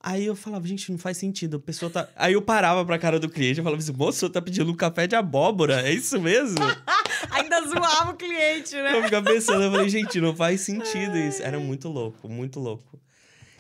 Aí 0.08 0.24
eu 0.24 0.36
falava, 0.36 0.68
gente, 0.68 0.92
não 0.92 1.00
faz 1.00 1.18
sentido. 1.18 1.58
A 1.58 1.60
pessoa 1.60 1.90
tá. 1.90 2.08
Aí 2.16 2.34
eu 2.34 2.42
parava 2.44 2.86
pra 2.86 3.00
cara 3.00 3.20
do 3.20 3.28
cliente 3.28 3.60
e 3.60 3.64
falava 3.64 3.82
assim, 3.82 3.92
moço, 3.92 4.30
tá 4.30 4.40
pedindo 4.40 4.72
um 4.72 4.76
café 4.76 5.08
de 5.08 5.16
abóbora? 5.16 5.82
É 5.82 5.92
isso 5.92 6.22
mesmo? 6.22 6.60
Ainda 7.32 7.60
zoava 7.68 8.12
o 8.12 8.16
cliente, 8.16 8.76
né? 8.76 8.96
eu 8.96 9.04
ficava 9.04 9.28
pensando, 9.28 9.64
eu 9.64 9.72
falei, 9.72 9.90
gente, 9.90 10.22
não 10.22 10.36
faz 10.36 10.62
sentido 10.62 11.18
isso. 11.18 11.42
Era 11.42 11.60
muito 11.60 11.90
louco, 11.90 12.30
muito 12.30 12.60
louco. 12.60 13.02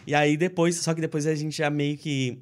E 0.06 0.14
aí 0.14 0.38
depois, 0.38 0.76
só 0.76 0.94
que 0.94 1.02
depois 1.02 1.26
a 1.26 1.34
gente 1.34 1.58
já 1.58 1.72
meio 1.72 1.98
que. 1.98 2.38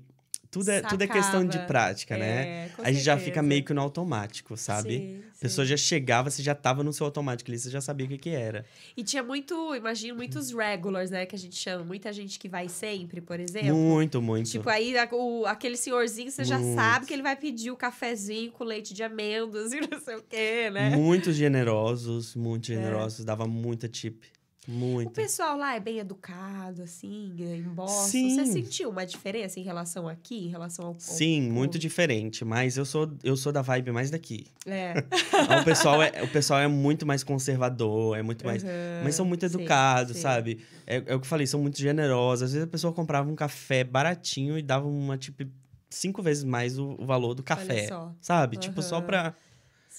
Tudo 0.53 0.69
é, 0.69 0.81
tudo 0.81 1.01
é 1.01 1.07
questão 1.07 1.43
de 1.45 1.57
prática, 1.65 2.15
né? 2.15 2.65
É, 2.65 2.69
com 2.75 2.83
a 2.83 2.91
gente 2.91 3.03
já 3.03 3.17
fica 3.17 3.41
meio 3.41 3.63
que 3.63 3.73
no 3.73 3.81
automático, 3.81 4.55
sabe? 4.55 4.97
Sim, 4.99 5.23
A 5.37 5.41
pessoa 5.41 5.65
sim. 5.65 5.71
já 5.71 5.77
chegava, 5.77 6.29
você 6.29 6.43
já 6.43 6.53
tava 6.53 6.83
no 6.83 6.93
seu 6.93 7.07
automático 7.07 7.49
ali, 7.49 7.57
você 7.57 7.71
já 7.71 7.81
sabia 7.81 8.05
o 8.05 8.09
que 8.09 8.17
que 8.19 8.29
era. 8.29 8.63
E 8.95 9.03
tinha 9.03 9.23
muito, 9.23 9.73
imagino, 9.75 10.15
muitos 10.15 10.51
regulars, 10.51 11.09
né? 11.09 11.25
Que 11.25 11.35
a 11.35 11.39
gente 11.39 11.55
chama. 11.55 11.83
Muita 11.83 12.13
gente 12.13 12.37
que 12.37 12.47
vai 12.47 12.69
sempre, 12.69 13.19
por 13.19 13.39
exemplo. 13.39 13.73
Muito, 13.75 14.21
muito. 14.21 14.49
Tipo, 14.51 14.69
aí 14.69 14.93
o- 15.11 15.45
aquele 15.47 15.75
senhorzinho, 15.75 16.29
você 16.29 16.43
já 16.43 16.59
Muito. 16.59 16.75
sabe 16.75 17.05
que 17.07 17.13
ele 17.13 17.23
vai 17.23 17.35
pedir 17.35 17.71
o 17.71 17.75
cafezinho 17.75 18.51
com 18.51 18.63
leite 18.63 18.93
de 18.93 19.01
amêndoas 19.01 19.71
e 19.73 19.81
não 19.81 19.99
sei 19.99 20.15
o 20.17 20.21
quê, 20.21 20.69
né? 20.69 20.91
Muito 20.91 21.33
generosos, 21.33 22.35
muito 22.35 22.71
É. 22.71 22.75
generosos, 22.75 23.25
dava 23.25 23.47
muita 23.47 23.87
tip. 23.87 24.23
O 24.67 24.71
Muito. 24.71 25.11
pessoal 25.11 25.57
lá 25.57 25.75
é 25.75 25.79
bem 25.79 25.99
educado, 25.99 26.83
assim, 26.83 27.33
em 27.37 27.61
Boston. 27.63 28.07
Sim. 28.07 28.35
Você 28.35 28.45
sentiu 28.45 28.89
uma 28.89 29.05
diferença 29.05 29.59
em 29.59 29.63
relação 29.63 30.07
aqui, 30.07 30.45
em 30.45 30.47
relação 30.47 30.85
ao... 30.85 30.95
Sim, 30.99 31.47
ao- 31.47 31.53
muito 31.53 31.77
diferente, 31.77 32.45
mas 32.45 32.77
eu 32.77 32.85
sou, 32.85 33.11
eu 33.23 33.35
sou 33.35 33.51
da 33.51 33.61
vibe 33.61 33.91
mais 33.91 34.09
daqui. 34.09 34.47
É. 34.65 34.93
o, 35.59 35.63
pessoal 35.65 36.01
é, 36.01 36.23
o 36.23 36.27
pessoal 36.29 36.61
é 36.61 36.67
muito 36.67 37.05
mais 37.05 37.23
conservador, 37.23 38.17
é 38.17 38.21
muito 38.21 38.45
mais. 38.45 38.63
Mas 39.03 39.15
são 39.15 39.25
muito 39.25 39.47
Sim, 39.47 39.55
educados, 39.57 40.15
sim. 40.15 40.21
sabe? 40.21 40.59
É, 40.87 40.95
é 40.95 40.99
o 40.99 41.19
que 41.19 41.25
eu 41.25 41.29
falei, 41.29 41.45
são 41.45 41.59
muito 41.61 41.77
generosos. 41.77 42.43
Às 42.43 42.51
vezes 42.53 42.65
a 42.67 42.71
pessoa 42.71 42.93
comprava 42.93 43.29
um 43.29 43.35
café 43.35 43.83
baratinho 43.83 44.57
e 44.57 44.61
dava 44.61 44.87
uma, 44.87 45.17
tipo, 45.17 45.43
cinco 45.89 46.21
vezes 46.21 46.43
mais 46.45 46.79
o, 46.79 46.95
o 46.97 47.05
valor 47.05 47.33
do 47.33 47.43
café. 47.43 47.89
Sabe? 48.21 48.57
Tipo, 48.57 48.81
só 48.81 49.01
pra. 49.01 49.35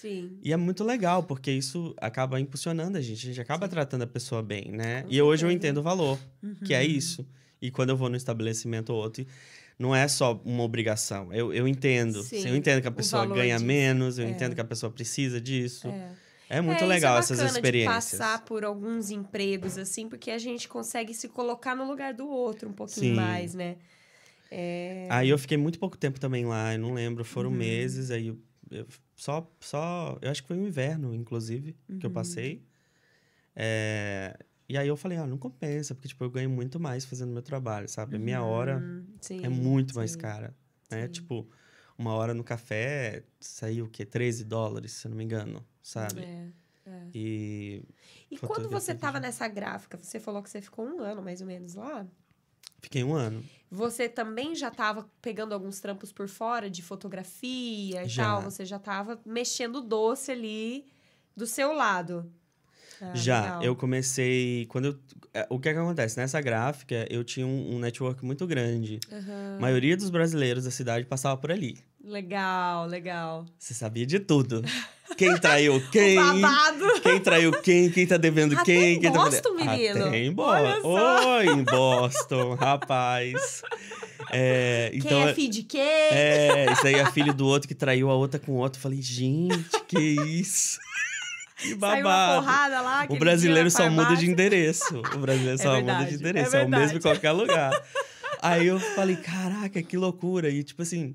Sim. 0.05 0.38
E 0.43 0.53
é 0.53 0.57
muito 0.57 0.85
legal, 0.85 1.23
porque 1.23 1.51
isso 1.51 1.95
acaba 1.99 2.38
impulsionando 2.38 2.99
a 2.99 3.01
gente. 3.01 3.25
A 3.25 3.29
gente 3.31 3.40
acaba 3.40 3.64
Sim. 3.67 3.71
tratando 3.71 4.03
a 4.03 4.07
pessoa 4.07 4.43
bem, 4.43 4.71
né? 4.71 5.03
Com 5.03 5.09
e 5.11 5.23
hoje 5.23 5.45
eu 5.45 5.49
certeza. 5.49 5.53
entendo 5.55 5.79
o 5.79 5.83
valor, 5.83 6.19
que 6.64 6.75
é 6.75 6.81
Uhum. 6.83 6.87
isso. 6.87 7.27
E 7.62 7.71
quando 7.71 7.88
eu 7.90 7.97
vou 7.97 8.11
num 8.11 8.17
estabelecimento 8.17 8.90
ou 8.90 9.01
outro, 9.03 9.25
não 9.79 9.97
é 9.97 10.07
só 10.07 10.38
uma 10.45 10.62
obrigação. 10.62 11.33
Eu, 11.33 11.53
eu 11.55 11.67
entendo. 11.67 12.23
Sim, 12.23 12.47
eu 12.49 12.55
entendo 12.55 12.83
que 12.83 12.88
a 12.88 12.93
pessoa 12.93 13.25
ganha 13.25 13.55
disso. 13.57 13.64
menos, 13.67 14.19
eu 14.19 14.27
É. 14.27 14.31
entendo 14.31 14.55
que 14.55 14.61
a 14.61 14.64
pessoa 14.64 14.93
precisa 14.93 15.40
disso. 15.40 15.88
É, 15.88 16.59
É. 16.59 16.61
muito 16.61 16.85
É, 16.85 16.87
legal 16.87 17.19
isso 17.21 17.33
é 17.33 17.37
essas 17.37 17.53
experiências. 17.55 18.05
De 18.05 18.11
passar 18.19 18.45
por 18.45 18.62
alguns 18.64 19.11
empregos, 19.11 19.79
assim, 19.79 20.07
porque 20.07 20.31
a 20.31 20.38
gente 20.38 20.69
consegue 20.69 21.14
se 21.14 21.29
colocar 21.31 21.75
no 21.75 21.87
lugar 21.88 22.12
do 22.12 22.29
outro 22.29 22.69
um 22.69 22.73
pouquinho 22.75 23.14
Sim. 23.14 23.14
mais, 23.14 23.55
né? 23.55 23.77
É... 24.51 25.09
Aí 25.11 25.31
eu 25.31 25.38
fiquei 25.38 25.57
muito 25.57 25.79
pouco 25.79 25.97
tempo 25.97 26.21
também 26.21 26.45
lá, 26.45 26.75
eu 26.75 26.79
não 26.79 26.93
lembro, 26.93 27.25
foram 27.25 27.51
Uhum. 27.51 27.57
meses, 27.57 28.11
aí 28.11 28.29
eu, 28.29 28.38
eu 28.70 28.87
só, 29.16 29.50
só, 29.61 30.18
eu 30.22 30.31
acho 30.31 30.42
que 30.42 30.48
foi 30.48 30.59
um 30.59 30.66
inverno, 30.66 31.14
inclusive, 31.14 31.77
que 31.98 32.07
eu 32.07 32.11
Uhum. 32.11 32.14
passei. 32.14 32.62
É, 33.57 34.37
e 34.68 34.77
aí 34.79 34.88
eu 34.88 34.96
falei, 34.96 35.18
ah, 35.18 35.27
não 35.27 35.38
compensa, 35.38 35.94
porque, 35.94 36.09
tipo, 36.09 36.24
eu 36.24 36.31
ganho 36.31 36.50
muito 36.50 36.81
mais 36.81 37.05
fazendo 37.05 37.33
meu 37.33 37.42
trabalho, 37.42 37.88
sabe? 37.88 38.16
A 38.16 38.18
minha 38.18 38.42
hora 38.42 38.79
Hum, 38.81 39.05
sim, 39.20 39.40
é 39.42 39.48
muito 39.48 39.94
mais 39.94 40.12
sim. 40.12 40.18
cara, 40.18 40.55
né? 40.90 41.07
sim. 41.07 41.12
Tipo, 41.12 41.48
uma 41.98 42.14
hora 42.14 42.35
no 42.35 42.42
café 42.44 43.24
saiu 43.40 43.87
o 43.87 43.88
quê? 43.90 44.05
13 44.05 44.44
dólares, 44.44 44.92
se 44.92 45.07
eu 45.07 45.11
não 45.11 45.16
me 45.18 45.24
engano, 45.24 45.64
sabe? 45.83 46.22
É. 46.22 46.50
E 47.14 47.83
E 48.31 48.37
Foi 48.37 48.48
quando 48.48 48.68
você 48.68 48.94
tava 48.94 49.20
nessa 49.20 49.46
gráfica, 49.48 49.96
você 49.96 50.18
falou 50.20 50.42
que 50.42 50.50
você 50.50 50.61
ficou 50.61 50.85
um 50.87 51.00
ano 51.00 51.22
mais 51.22 51.40
ou 51.40 51.46
menos 51.46 51.74
lá. 51.74 52.07
fiquei 52.81 53.03
um 53.05 53.14
ano. 53.14 53.42
Você 53.75 54.09
também 54.09 54.55
já 54.55 54.71
tava 54.71 55.09
pegando 55.21 55.53
alguns 55.53 55.81
trampos 55.81 56.13
por 56.13 56.29
fora 56.29 56.71
de 56.71 56.81
fotografia 56.81 58.05
e 58.05 58.09
Já. 58.09 58.25
tal? 58.25 58.43
Você 58.43 58.65
já 58.65 58.79
tava 58.79 59.21
mexendo 59.27 59.81
doce 59.81 60.31
ali 60.31 60.87
do 61.37 61.45
seu 61.45 61.73
lado. 61.73 62.31
Ah, 63.01 63.13
Já, 63.17 63.43
legal. 63.43 63.63
eu 63.65 63.75
comecei. 63.75 64.67
Quando 64.67 64.85
eu, 64.87 64.99
é, 65.35 65.47
o 65.51 65.59
que 65.59 65.69
é 65.69 65.73
que 65.73 65.79
acontece? 65.81 66.17
Nessa 66.17 66.41
gráfica, 66.41 67.05
eu 67.11 67.25
tinha 67.25 67.45
um, 67.45 67.75
um 67.75 67.79
network 67.81 68.25
muito 68.25 68.47
grande. 68.47 69.01
Aham. 69.11 69.57
A 69.59 69.61
maioria 69.61 69.97
dos 69.97 70.09
brasileiros 70.09 70.65
da 70.65 70.71
cidade 70.71 71.05
passava 71.07 71.37
por 71.37 71.51
ali. 71.51 71.77
Legal, 72.01 72.87
legal. 72.87 73.45
Você 73.59 73.75
sabia 73.75 74.07
de 74.07 74.21
tudo. 74.21 74.63
Quem 75.16 75.37
traiu 75.38 75.83
quem? 75.92 76.18
Quem 77.03 77.20
traiu 77.20 77.53
quem? 77.62 77.90
Quem 77.90 78.07
tá 78.07 78.16
devendo 78.16 78.55
Até 78.55 78.64
quem? 78.64 78.94
em 78.94 79.00
quem 79.00 79.12
tá 79.12 79.18
Boston, 79.18 79.57
devendo- 79.57 79.70
menino. 79.70 80.07
Até 80.07 80.18
em 80.18 80.33
Boston. 80.33 80.88
Oi, 80.88 81.46
em 81.46 81.64
Boston, 81.64 82.55
rapaz. 82.55 83.62
É, 84.31 84.90
então, 84.92 85.09
Quem 85.20 85.29
é 85.29 85.35
filho 85.35 85.50
de 85.53 85.62
quem? 85.62 85.81
é, 85.81 86.66
isso 86.72 86.87
aí 86.87 86.94
é 86.94 87.07
filho 87.12 87.33
do 87.35 87.46
outro 87.46 87.68
que 87.68 87.74
traiu 87.74 88.11
a 88.11 88.14
outra 88.14 88.40
com 88.40 88.53
o 88.53 88.57
outro. 88.57 88.79
Eu 88.79 88.83
Falei, 88.83 89.00
gente, 89.03 89.68
que 89.87 89.98
isso? 89.98 90.79
Que 91.59 91.74
babado. 91.74 92.42
porrada 92.42 92.81
lá. 92.81 93.07
O 93.09 93.16
brasileiro 93.16 93.70
só 93.70 93.88
muda 93.88 94.16
de 94.16 94.29
endereço. 94.29 95.00
O 95.14 95.18
brasileiro 95.18 95.55
É 95.61 95.62
só 95.62 95.70
muda 95.81 95.85
verdade, 95.85 96.09
de 96.09 96.14
é 96.14 96.18
endereço. 96.18 96.57
É, 96.57 96.64
o 96.64 96.68
mesmo 96.68 96.98
em 96.98 97.00
qualquer 97.00 97.31
lugar. 97.33 97.70
Aí 98.42 98.66
eu 98.66 98.79
falei, 98.81 99.16
caraca, 99.16 99.83
que 99.83 99.96
loucura. 99.96 100.50
E 100.50 100.62
tipo 100.64 100.83
assim. 100.83 101.14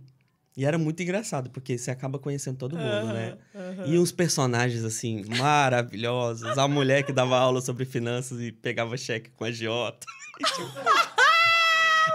E 0.59 0.65
era 0.65 0.77
muito 0.77 1.01
engraçado, 1.01 1.49
porque 1.49 1.77
você 1.77 1.89
acaba 1.89 2.19
conhecendo 2.19 2.57
todo 2.57 2.75
mundo, 2.75 3.13
né? 3.13 3.37
Aham. 3.55 3.85
E 3.85 3.97
uns 3.97 4.11
personagens, 4.11 4.83
assim, 4.83 5.23
maravilhosos. 5.37 6.57
A 6.57 6.67
mulher 6.67 7.03
que 7.03 7.13
dava 7.13 7.37
aula 7.37 7.61
sobre 7.61 7.85
finanças 7.85 8.41
e 8.41 8.51
pegava 8.51 8.97
cheque 8.97 9.29
com 9.37 9.45
a 9.45 9.47
agiota. 9.47 10.05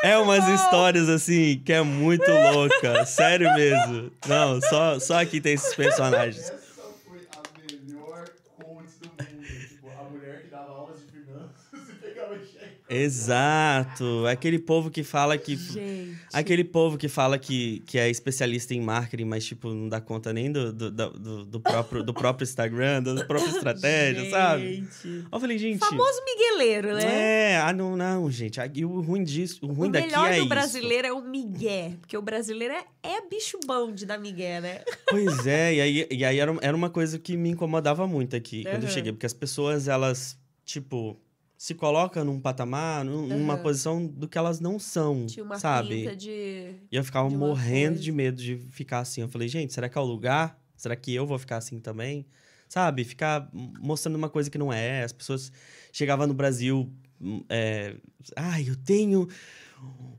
É 0.03 0.19
umas 0.19 0.47
histórias, 0.49 1.09
assim, 1.09 1.63
que 1.65 1.73
é 1.73 1.81
muito 1.81 2.31
louca. 2.31 3.07
Sério 3.07 3.55
mesmo. 3.55 4.11
Não, 4.27 4.61
só, 4.61 4.99
só 4.99 5.23
aqui 5.23 5.41
tem 5.41 5.55
esses 5.55 5.75
personagens. 5.75 6.51
Essa 6.51 6.59
foi 6.59 7.21
a 7.33 7.59
melhor 7.87 8.29
coach 8.59 8.91
do 9.01 9.09
mundo. 9.09 9.47
Tipo, 9.69 9.89
a 9.99 10.11
mulher 10.11 10.43
que 10.43 10.49
dava 10.51 10.71
aulas 10.71 11.01
de 11.01 11.07
finanças 11.07 11.89
e 11.89 11.93
pegava 11.95 12.35
cheque. 12.39 12.74
Exato. 12.89 14.27
Aquele 14.27 14.59
povo 14.59 14.91
que 14.91 15.03
fala 15.03 15.39
que. 15.39 15.57
Gente. 15.57 16.19
Aquele 16.33 16.65
povo 16.65 16.99
que 16.99 17.09
fala 17.09 17.39
que, 17.39 17.83
que 17.87 17.99
é 17.99 18.11
especialista 18.11 18.75
em 18.75 18.81
marketing, 18.81 19.25
mas, 19.25 19.45
tipo, 19.45 19.71
não 19.71 19.89
dá 19.89 20.01
conta 20.01 20.33
nem 20.33 20.53
do, 20.53 20.73
do, 20.73 20.91
do, 20.91 21.45
do 21.47 21.61
próprio, 21.61 22.03
do 22.03 22.13
próprio 22.13 22.45
Instagram, 22.45 23.03
da 23.03 23.25
própria 23.25 23.49
estratégia, 23.57 24.31
sabe? 24.31 24.77
Gente. 24.77 25.25
Eu 25.33 25.41
falei, 25.41 25.59
gente. 25.59 25.79
Famoso 25.79 26.21
migueleiro, 26.25 26.95
né? 26.95 27.53
É, 27.53 27.57
ah, 27.57 27.73
não, 27.73 27.97
não, 27.97 28.31
gente. 28.31 28.61
Aqui, 28.61 28.85
o 28.85 29.01
ruim 29.01 29.25
disso, 29.25 29.61
o 29.63 29.73
ruim 29.73 29.89
o 29.89 29.93
daqui 29.93 30.09
melhor 30.09 30.27
é 30.27 30.35
do 30.35 30.39
isso. 30.41 30.49
brasileiro 30.49 31.07
é 31.09 31.13
o 31.13 31.23
migué. 31.23 31.95
Porque 32.01 32.17
o 32.17 32.23
brasileiro 32.23 32.75
é, 32.75 32.85
é 33.03 33.27
bicho 33.29 33.59
bom 33.67 33.91
de 33.91 34.05
dar 34.05 34.19
migué, 34.19 34.61
né? 34.61 34.83
Pois 35.09 35.47
é, 35.47 35.75
e 35.75 35.81
aí, 35.81 36.07
e 36.11 36.25
aí 36.25 36.39
era, 36.39 36.55
era 36.61 36.77
uma 36.77 36.91
coisa 36.91 37.19
que 37.19 37.37
me 37.37 37.49
incomodava 37.49 38.07
muito 38.07 38.37
aqui 38.37 38.65
quando 38.65 38.85
eu 38.85 38.91
cheguei, 38.91 39.13
porque 39.13 39.27
as 39.27 39.33
pessoas, 39.33 39.89
elas, 39.89 40.39
tipo, 40.65 41.19
se 41.65 41.75
colocam 41.75 42.27
num 42.27 42.39
patamar, 42.39 43.03
num- 43.07 43.27
numa 43.27 43.55
Aham. 43.55 43.63
posição 43.63 44.07
do 44.07 44.29
que 44.29 44.37
elas 44.37 44.61
não 44.61 44.79
são, 44.79 45.25
Tinha 45.25 45.43
uma 45.43 45.59
sabe? 45.59 46.15
de... 46.15 46.75
E 46.93 46.95
eu 46.97 47.03
ficava 47.03 47.27
de 47.27 47.35
morrendo 47.39 47.95
coisa. 47.95 48.03
de 48.03 48.13
medo 48.13 48.37
de 48.43 48.59
ficar 48.71 48.99
assim. 48.99 49.23
Eu 49.23 49.29
falei, 49.31 49.49
gente, 49.49 49.73
será 49.73 49.89
que 49.89 49.97
é 49.97 50.01
o 50.01 50.05
lugar? 50.05 50.61
Será 50.77 50.95
que 50.95 51.15
eu 51.15 51.27
vou 51.27 51.39
ficar 51.39 51.57
assim 51.57 51.81
também? 51.81 52.27
Sabe? 52.69 53.03
Ficar 53.03 53.49
mostrando 53.81 54.17
uma 54.17 54.29
coisa 54.29 54.51
que 54.51 54.59
não 54.59 54.71
é. 54.71 55.05
As 55.05 55.13
pessoas 55.15 55.51
chegavam 55.91 56.27
no 56.27 56.35
Brasil. 56.35 56.93
hum, 57.19 57.43
É, 57.49 57.97
Ai, 58.37 58.67
eu 58.69 58.77
tenho 58.77 59.27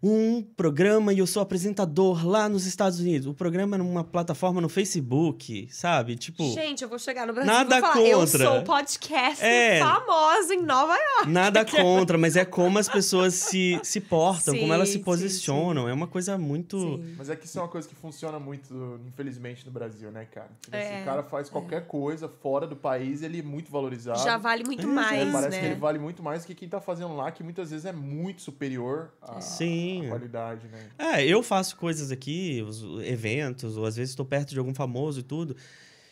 um 0.07 0.43
programa 0.55 1.11
e 1.13 1.17
eu 1.17 1.25
sou 1.25 1.41
apresentador 1.41 2.27
lá 2.27 2.47
nos 2.47 2.67
Estados 2.67 2.99
Unidos. 2.99 3.25
O 3.25 3.33
programa 3.33 3.75
é 3.75 3.79
numa 3.79 4.03
plataforma 4.03 4.61
no 4.61 4.69
Facebook, 4.69 5.67
sabe? 5.71 6.15
Tipo. 6.15 6.43
Gente, 6.53 6.83
eu 6.83 6.89
vou 6.89 6.99
chegar 6.99 7.25
no 7.25 7.33
Brasil 7.33 7.51
Nada 7.51 7.77
e 7.77 7.81
vou 7.81 7.89
falar, 7.91 8.05
eu 8.05 8.19
contra. 8.19 8.45
sou 8.45 8.61
podcaster 8.63 9.47
É. 9.47 9.79
famosa 9.79 10.53
em 10.53 10.61
Nova 10.61 10.93
York. 10.95 11.29
Nada 11.31 11.65
contra, 11.65 12.19
mas 12.19 12.35
é 12.35 12.45
como 12.45 12.77
as 12.77 12.87
pessoas 12.87 13.33
se, 13.33 13.79
se 13.81 13.99
portam, 13.99 14.55
como 14.55 14.71
elas 14.71 14.89
Sim, 14.89 14.93
se 14.93 14.97
sim, 14.99 15.03
posicionam. 15.03 15.89
É 15.89 15.93
uma 15.93 16.05
coisa 16.05 16.37
muito. 16.37 16.77
Sim. 16.79 17.15
Mas 17.17 17.29
é 17.31 17.35
que 17.35 17.47
isso 17.47 17.57
é 17.57 17.61
uma 17.63 17.67
coisa 17.67 17.87
que 17.87 17.95
funciona 17.95 18.37
muito, 18.37 18.99
infelizmente, 19.07 19.65
no 19.65 19.71
Brasil, 19.71 20.11
né, 20.11 20.25
cara? 20.31 20.49
Tipo, 20.61 20.75
É, 20.75 20.97
se 20.97 21.01
o 21.01 21.05
cara 21.05 21.23
faz 21.23 21.49
qualquer 21.49 21.87
coisa 21.87 22.29
fora 22.29 22.67
do 22.67 22.75
país, 22.75 23.23
ele 23.23 23.39
é 23.39 23.43
muito 23.43 23.71
valorizado. 23.71 24.19
Já 24.23 24.37
vale 24.37 24.63
muito 24.63 24.83
É, 24.83 24.85
mais, 24.85 25.31
Parece 25.31 25.49
né? 25.55 25.59
que 25.61 25.65
ele 25.65 25.79
vale 25.79 25.97
muito 25.97 26.21
mais 26.21 26.43
do 26.43 26.47
que 26.47 26.53
quem 26.53 26.69
tá 26.69 26.79
fazendo 26.79 27.15
lá, 27.15 27.31
que 27.31 27.41
muitas 27.43 27.71
vezes 27.71 27.85
é 27.85 27.91
muito 27.91 28.43
superior 28.43 29.11
à, 29.19 29.41
Sim. 29.57 30.05
qualidade, 30.09 30.67
né? 30.67 30.79
É, 30.97 31.25
eu 31.25 31.41
faço 31.43 31.75
coisas 31.77 32.11
aqui, 32.11 32.63
os 32.67 32.83
eventos, 33.05 33.77
ou 33.77 33.85
às 33.85 33.95
vezes 33.95 34.11
estou 34.11 34.25
perto 34.25 34.49
de 34.51 34.59
algum 34.59 34.73
famoso 34.73 35.19
e 35.19 35.23
tudo. 35.23 35.55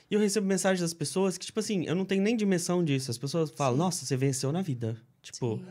E 0.09 0.15
eu 0.15 0.19
recebo 0.19 0.45
mensagens 0.45 0.81
das 0.81 0.93
pessoas 0.93 1.37
que, 1.37 1.45
tipo 1.45 1.59
assim, 1.59 1.85
eu 1.85 1.95
não 1.95 2.05
tenho 2.05 2.21
nem 2.21 2.35
dimensão 2.35 2.83
disso. 2.83 3.09
As 3.09 3.17
pessoas 3.17 3.49
falam, 3.51 3.77
nossa, 3.77 4.05
você 4.05 4.15
venceu 4.17 4.51
na 4.51 4.61
vida. 4.61 4.95
Tipo, 5.21 5.57
Sim, 5.57 5.65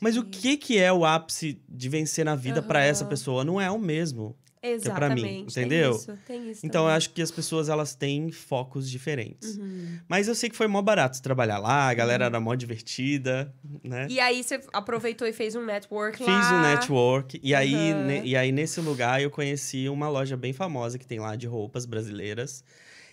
mas 0.00 0.16
o 0.16 0.22
sim. 0.22 0.28
que 0.30 0.56
que 0.56 0.78
é 0.78 0.92
o 0.92 1.04
ápice 1.04 1.60
de 1.68 1.88
vencer 1.88 2.24
na 2.24 2.34
vida 2.34 2.62
pra 2.62 2.82
essa 2.82 3.04
Aham. 3.04 3.10
pessoa? 3.10 3.44
Não 3.44 3.60
é 3.60 3.70
o 3.70 3.78
mesmo. 3.78 4.34
Exatamente. 4.66 4.96
pra 4.96 5.14
mim, 5.14 5.22
tem 5.22 5.64
entendeu? 5.64 5.90
isso, 5.96 6.18
tem 6.26 6.50
isso 6.50 6.64
Então 6.66 6.82
eu 6.82 6.86
também. 6.86 6.96
acho 6.96 7.10
que 7.10 7.20
as 7.22 7.30
pessoas 7.30 7.68
elas 7.68 7.94
têm 7.94 8.30
focos 8.32 8.90
diferentes. 8.90 9.56
Uhum. 9.56 9.98
Mas 10.08 10.26
eu 10.28 10.34
sei 10.34 10.48
que 10.48 10.56
foi 10.56 10.66
mó 10.66 10.80
barato 10.80 11.20
trabalhar 11.20 11.58
lá, 11.58 11.88
a 11.88 11.94
galera 11.94 12.24
era 12.26 12.40
mó 12.40 12.54
divertida, 12.54 13.54
né? 13.82 14.06
E 14.08 14.18
aí 14.20 14.42
você 14.42 14.60
aproveitou 14.72 15.26
e 15.28 15.32
fez 15.32 15.54
um 15.54 15.64
network 15.64 16.18
Fiz 16.18 16.26
lá. 16.26 16.52
um 16.54 16.60
network 16.62 17.40
e 17.42 17.54
aí, 17.54 17.74
Aham. 17.92 18.04
ne- 18.04 18.22
e 18.24 18.36
aí 18.36 18.50
nesse 18.52 18.80
lugar 18.80 19.20
eu 19.20 19.30
conheci 19.30 19.88
uma 19.88 20.08
loja 20.08 20.36
bem 20.36 20.52
famosa 20.52 20.98
que 20.98 21.06
tem 21.06 21.18
lá 21.20 21.36
de 21.36 21.46
roupas 21.46 21.84
brasileiras, 21.86 22.64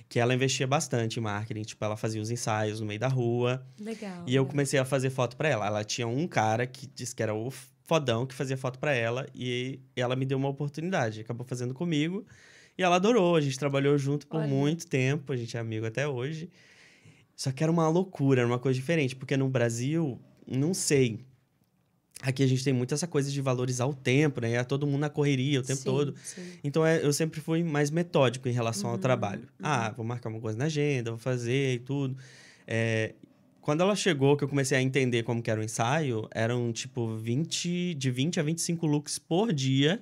que 0.07 0.19
ela 0.19 0.33
investia 0.33 0.67
bastante 0.67 1.19
em 1.19 1.21
marketing, 1.23 1.61
tipo, 1.61 1.83
ela 1.85 1.95
fazia 1.95 2.21
os 2.21 2.29
ensaios 2.29 2.79
no 2.81 2.85
meio 2.85 2.99
da 2.99 3.07
rua, 3.07 3.65
Legal. 3.79 4.23
e 4.27 4.35
eu 4.35 4.45
comecei 4.45 4.77
a 4.79 4.83
fazer 4.85 5.09
foto 5.09 5.37
pra 5.37 5.47
ela. 5.47 5.65
Ela 5.65 5.83
tinha 5.83 6.05
um 6.07 6.27
cara 6.27 6.67
que 6.67 6.85
disse 6.85 7.15
que 7.15 7.23
era 7.23 7.33
o 7.33 7.49
fodão 7.91 8.25
que 8.25 8.34
fazia 8.34 8.56
foto 8.56 8.80
pra 8.80 8.93
ela 8.93 9.27
e 9.36 9.77
ela 9.97 10.15
me 10.15 10.25
deu 10.25 10.38
uma 10.38 10.47
oportunidade, 10.47 11.19
acabou 11.19 11.45
fazendo 11.45 11.73
comigo. 11.73 12.25
E 12.77 12.84
ela 12.84 12.95
adorou, 12.95 13.36
a 13.36 13.41
gente 13.41 13.60
trabalhou 13.60 13.97
junto 13.97 14.25
por 14.27 14.38
Olha. 14.39 14.47
muito 14.47 14.88
tempo, 14.88 15.34
a 15.34 15.36
gente 15.36 15.58
é 15.58 15.60
amigo 15.60 15.86
até 15.86 16.08
hoje. 16.08 16.49
Só 17.36 17.51
que 17.51 17.62
era 17.62 17.69
uma 17.69 17.89
loucura, 17.89 18.39
era 18.41 18.47
uma 18.47 18.58
coisa 18.60 18.80
diferente, 18.80 19.13
porque 19.13 19.36
no 19.36 19.49
Brasil, 19.49 20.17
não 20.47 20.73
sei. 20.73 21.19
Aqui 22.21 22.43
a 22.43 22.47
gente 22.47 22.63
tem 22.63 22.71
muito 22.71 22.93
essa 22.93 23.08
coisa 23.08 23.30
de 23.30 23.41
valorizar 23.41 23.88
o 23.88 23.93
tempo, 23.93 24.39
né? 24.39 24.54
É 24.54 24.63
todo 24.63 24.88
mundo 24.88 25.01
na 25.01 25.10
correria 25.10 25.60
o 25.60 25.63
tempo 25.63 25.80
Sim, 25.80 25.84
todo. 25.84 26.15
sim. 26.23 26.41
Então 26.63 26.86
é, 26.86 27.04
eu 27.04 27.12
sempre 27.12 27.41
fui 27.41 27.62
mais 27.62 27.91
metódico 27.91 28.47
em 28.47 28.54
relação 28.54 28.89
ao 28.89 28.95
Uhum, 28.95 29.01
trabalho. 29.01 29.49
Ah, 29.62 29.91
vou 29.97 30.06
marcar 30.06 30.30
uma 30.30 30.39
coisa 30.39 30.58
na 30.58 30.65
agenda, 30.65 31.12
vou 31.12 31.19
fazer 31.19 31.73
e 31.73 31.80
tudo. 31.80 32.15
É, 32.65 33.15
quando 33.62 33.82
ela 33.82 33.95
chegou, 33.95 34.36
que 34.36 34.43
eu 34.43 34.47
comecei 34.47 34.78
a 34.78 34.82
entender 34.82 35.24
como 35.24 35.41
que 35.41 35.50
era 35.52 35.60
o 35.62 35.63
ensaio, 35.63 36.28
eram 36.32 36.71
tipo 36.74 37.15
20, 37.15 37.93
de 37.93 38.12
20 38.12 38.39
a 38.39 38.43
25 38.43 38.86
looks 38.88 39.19
por 39.19 39.54
dia. 39.54 40.02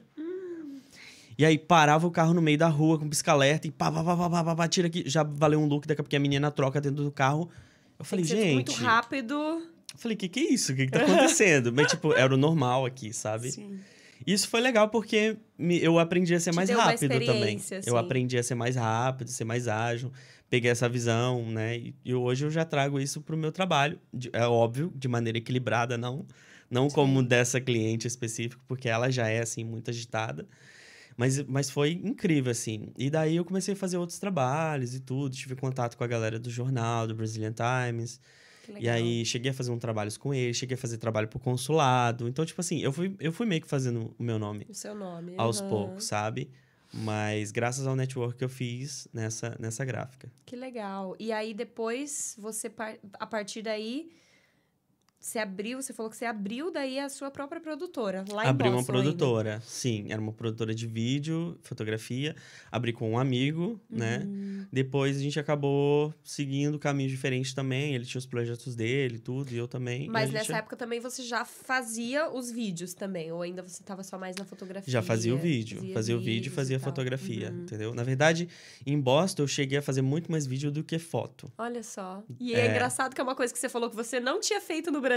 E 1.38 1.46
aí 1.46 1.58
parava 1.58 2.06
o 2.06 2.12
carro 2.12 2.34
no 2.34 2.42
meio 2.42 2.58
da 2.58 2.68
rua 2.68 3.00
com 3.00 3.08
pisca-alerta 3.08 3.66
e 3.66 3.72
pá, 3.72 3.90
pá, 3.90 4.04
pá, 4.04 4.18
pá, 4.18 4.30
pá, 4.30 4.44
pá, 4.44 4.56
pá, 4.56 4.68
tira 4.68 4.88
aqui. 4.88 5.04
Já 5.06 5.24
valeu 5.24 5.60
um 5.60 5.66
look, 5.66 5.88
daqui 5.88 6.02
a 6.02 6.04
pouco 6.04 6.16
a 6.16 6.20
menina 6.20 6.52
troca 6.52 6.82
dentro 6.82 7.02
do 7.04 7.12
carro. 7.12 7.50
Eu 7.98 8.04
falei, 8.04 8.26
ser 8.26 8.36
gente. 8.38 8.54
muito 8.56 8.72
rápido. 8.74 9.34
Eu 9.34 9.98
falei, 9.98 10.18
que 10.18 10.28
que 10.28 10.40
é 10.42 10.54
isso? 10.54 10.74
O 10.74 10.76
que 10.76 10.86
que 10.86 10.92
tá 10.92 11.02
acontecendo? 11.02 11.72
Mas, 11.72 11.88
tipo, 11.92 12.14
era 12.14 12.34
o 12.34 12.38
normal 12.38 12.86
aqui, 12.86 13.14
sabe? 13.14 13.52
Sim. 13.52 13.80
Isso 14.28 14.50
foi 14.50 14.60
legal 14.60 14.90
porque 14.90 15.38
eu 15.58 15.98
aprendi 15.98 16.36
a 16.36 16.40
ser 16.42 16.52
Te 16.52 16.56
mais 16.58 16.70
rápido 16.70 17.10
também. 17.10 17.22
experiência, 17.56 17.76
Eu 17.86 17.96
assim. 17.96 18.06
aprendi 18.06 18.38
a 18.38 18.44
ser 18.44 18.56
mais 18.56 18.76
rápido, 18.76 19.30
ser 19.30 19.46
mais 19.46 19.68
ágil. 19.70 20.12
Peguei 20.50 20.72
essa 20.72 20.90
visão, 20.90 21.46
né? 21.52 21.78
E, 21.78 21.96
e 22.04 22.14
hoje 22.14 22.46
eu 22.46 22.50
já 22.52 22.66
trago 22.66 23.00
isso 23.00 23.22
pro 23.22 23.38
meu 23.38 23.52
trabalho. 23.52 24.00
De- 24.14 24.30
é 24.34 24.46
óbvio, 24.46 24.92
de 24.96 25.08
maneira 25.08 25.38
equilibrada, 25.38 25.98
não. 25.98 26.26
Não 26.70 26.88
como 26.88 27.24
dessa 27.24 27.60
cliente 27.60 28.08
específica, 28.08 28.62
porque 28.68 28.88
ela 28.90 29.10
já 29.12 29.28
é, 29.28 29.40
assim, 29.42 29.64
muito 29.64 29.90
agitada. 29.90 30.48
Mas, 31.18 31.42
mas 31.44 31.70
foi 31.70 31.92
incrível, 32.04 32.52
assim. 32.52 32.90
E 32.98 33.10
daí 33.10 33.36
eu 33.36 33.44
comecei 33.46 33.74
a 33.74 33.78
fazer 33.78 33.98
outros 33.98 34.20
trabalhos 34.20 34.96
e 34.96 35.00
tudo. 35.00 35.36
Tive 35.36 35.56
contato 35.56 35.98
com 35.98 36.04
a 36.04 36.08
galera 36.08 36.40
do 36.40 36.50
jornal, 36.50 37.06
do 37.08 37.16
Brazilian 37.16 37.54
Times. 37.54 38.20
E 38.80 38.88
aí, 38.88 39.26
cheguei 39.26 39.52
a 39.52 39.54
fazer 39.54 39.72
um 39.72 39.78
trabalhos 39.80 40.16
com 40.18 40.34
ele, 40.34 40.54
cheguei 40.54 40.76
a 40.76 40.78
fazer 40.78 40.98
trabalho 40.98 41.28
pro 41.28 41.40
consulado. 41.40 42.28
Então, 42.30 42.46
tipo 42.46 42.62
assim, 42.62 42.80
eu 42.80 42.94
fui, 42.94 43.14
eu 43.20 43.32
fui 43.34 43.46
meio 43.46 43.62
que 43.62 43.68
fazendo 43.68 44.16
o 44.18 44.24
meu 44.24 44.40
nome 44.40 44.66
O 44.70 44.74
seu 44.74 44.96
nome. 44.96 45.34
aos 45.36 45.60
aham. 45.60 45.70
poucos, 45.70 46.06
sabe? 46.06 46.50
Mas 46.92 47.52
graças 47.52 47.86
ao 47.86 47.96
network 47.96 48.38
que 48.38 48.44
eu 48.44 48.50
fiz 48.50 49.08
nessa, 49.14 49.56
nessa 49.60 49.86
gráfica. 49.86 50.32
Que 50.46 50.56
legal. 50.56 51.16
E 51.20 51.32
aí 51.32 51.54
depois 51.54 52.36
você 52.38 52.72
a 53.14 53.28
partir 53.28 53.62
daí 53.62 54.12
você 55.20 55.38
abriu, 55.40 55.82
você 55.82 55.92
falou 55.94 56.10
que 56.10 56.16
você 56.18 56.26
abriu 56.26 56.72
daí 56.72 56.98
a 57.00 57.10
sua 57.10 57.30
própria 57.30 57.60
produtora 57.60 58.24
lá 58.32 58.46
em 58.46 58.48
abri 58.48 58.70
uma 58.70 58.78
Boston 58.78 58.94
ainda. 58.94 59.04
produtora, 59.04 59.62
sim. 59.66 60.06
Era 60.10 60.22
uma 60.22 60.32
produtora 60.32 60.74
de 60.74 60.88
vídeo, 60.88 61.58
fotografia. 61.62 62.36
Abri 62.72 62.94
com 62.94 63.12
um 63.12 63.18
amigo, 63.20 63.80
né? 63.90 64.24
Uhum. 64.26 64.66
Depois 64.72 65.18
a 65.18 65.20
gente 65.20 65.40
acabou 65.40 66.14
seguindo 66.24 66.80
caminhos 66.80 67.12
diferentes 67.12 67.54
também. 67.54 67.94
Ele 67.96 68.06
tinha 68.06 68.20
os 68.20 68.26
projetos 68.26 68.76
dele 68.76 69.18
e 69.18 69.20
tudo, 69.20 69.52
e 69.52 69.58
eu 69.58 69.68
também. 69.68 70.08
Mas 70.08 70.30
gente 70.30 70.34
nessa 70.40 70.58
época 70.58 70.76
também 70.78 71.00
você 71.00 71.22
já 71.24 71.44
fazia 71.46 72.30
os 72.30 72.50
vídeos 72.50 72.94
também, 72.94 73.32
ou 73.32 73.42
ainda 73.42 73.62
você 73.62 73.84
tava 73.84 74.04
só 74.04 74.18
mais 74.18 74.36
na 74.38 74.46
fotografia? 74.46 74.92
Já 74.92 75.02
fazia 75.02 75.36
o 75.36 75.38
vídeo. 75.38 75.82
Fazia, 75.94 76.16
o 76.16 76.20
vídeo 76.20 76.50
e 76.50 76.54
fazia 76.54 76.80
fotografia, 76.80 77.50
Uhum. 77.52 77.62
entendeu? 77.64 77.94
Na 77.94 78.04
verdade, 78.04 78.48
em 78.86 79.00
Boston 79.00 79.44
eu 79.44 79.48
cheguei 79.48 79.78
a 79.80 79.82
fazer 79.82 80.02
muito 80.02 80.32
mais 80.32 80.46
vídeo 80.48 80.72
do 80.72 80.84
que 80.84 80.98
foto. 80.98 81.52
Olha 81.58 81.84
só. 81.84 82.24
E 82.40 82.54
é. 82.56 82.60
É. 82.68 82.72
engraçado 82.72 83.14
que 83.14 83.20
é 83.22 83.24
uma 83.24 83.36
coisa 83.36 83.52
que 83.54 83.60
você 83.60 83.68
falou 83.68 83.90
que 83.90 83.96
você 83.96 84.20
não 84.20 84.40
tinha 84.40 84.62
feito 84.62 84.92
no 84.92 85.02
Brasil, 85.02 85.09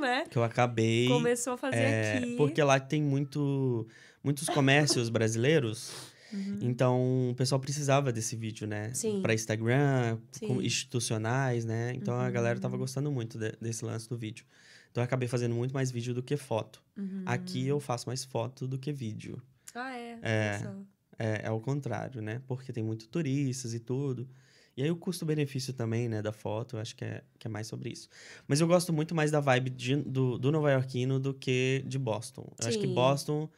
né? 0.00 0.24
Que 0.30 0.36
eu 0.38 0.42
acabei. 0.44 1.08
Começou 1.08 1.52
a 1.54 1.56
fazer 1.58 1.76
é, 1.76 2.18
aqui. 2.18 2.36
Porque 2.36 2.62
lá 2.62 2.78
tem 2.80 3.02
muito, 3.02 3.86
muitos 4.22 4.48
comércios 4.48 5.08
brasileiros. 5.10 5.92
Então, 6.60 7.30
o 7.30 7.34
pessoal 7.36 7.60
precisava 7.60 8.12
desse 8.12 8.34
vídeo, 8.34 8.66
né? 8.66 8.88
Uhum. 8.88 8.94
Sim. 8.94 9.22
Para 9.22 9.34
Instagram, 9.34 10.18
Sim. 10.32 10.60
institucionais, 10.62 11.64
né? 11.64 11.92
Então, 11.94 12.14
a 12.18 12.28
galera 12.28 12.56
Uhum. 12.56 12.60
tava 12.60 12.76
gostando 12.76 13.10
muito 13.12 13.38
de- 13.38 13.54
desse 13.60 13.84
lance 13.84 14.08
do 14.08 14.16
vídeo. 14.18 14.44
Então, 14.90 15.00
eu 15.00 15.04
acabei 15.04 15.28
fazendo 15.28 15.54
muito 15.54 15.72
mais 15.72 15.92
vídeo 15.92 16.12
do 16.12 16.22
que 16.24 16.36
foto. 16.36 16.82
Uhum. 16.96 17.22
Aqui, 17.24 17.66
eu 17.68 17.78
faço 17.78 18.08
mais 18.08 18.24
foto 18.24 18.66
do 18.66 18.76
que 18.78 18.92
vídeo. 18.92 19.40
Ah, 19.74 19.96
é. 19.96 20.18
É. 20.22 20.60
É, 21.18 21.40
é 21.44 21.50
o 21.52 21.60
contrário, 21.60 22.20
né? 22.20 22.40
Porque 22.48 22.72
tem 22.72 22.82
muito 22.82 23.06
turistas 23.08 23.72
e 23.72 23.78
tudo. 23.78 24.28
E 24.76 24.82
aí 24.82 24.90
o 24.90 24.96
custo-benefício 24.96 25.72
também, 25.72 26.08
né, 26.08 26.20
da 26.20 26.32
foto, 26.32 26.76
eu 26.76 26.80
acho 26.80 26.96
que 26.96 27.04
é, 27.04 27.22
que 27.38 27.46
é 27.46 27.50
mais 27.50 27.66
sobre 27.66 27.90
isso. 27.90 28.08
Mas 28.48 28.60
eu 28.60 28.66
gosto 28.66 28.92
muito 28.92 29.14
mais 29.14 29.30
da 29.30 29.40
vibe 29.40 29.70
de- 29.70 29.96
do, 29.96 30.38
do 30.38 30.50
nova 30.52 30.72
iorquino 30.72 31.20
do 31.20 31.32
que 31.34 31.84
de 31.86 31.98
Boston. 31.98 32.52
Eu 32.58 32.66
acho 32.66 32.78
que 32.78 32.86
Sim. 32.86 32.94
Boston 32.94 33.48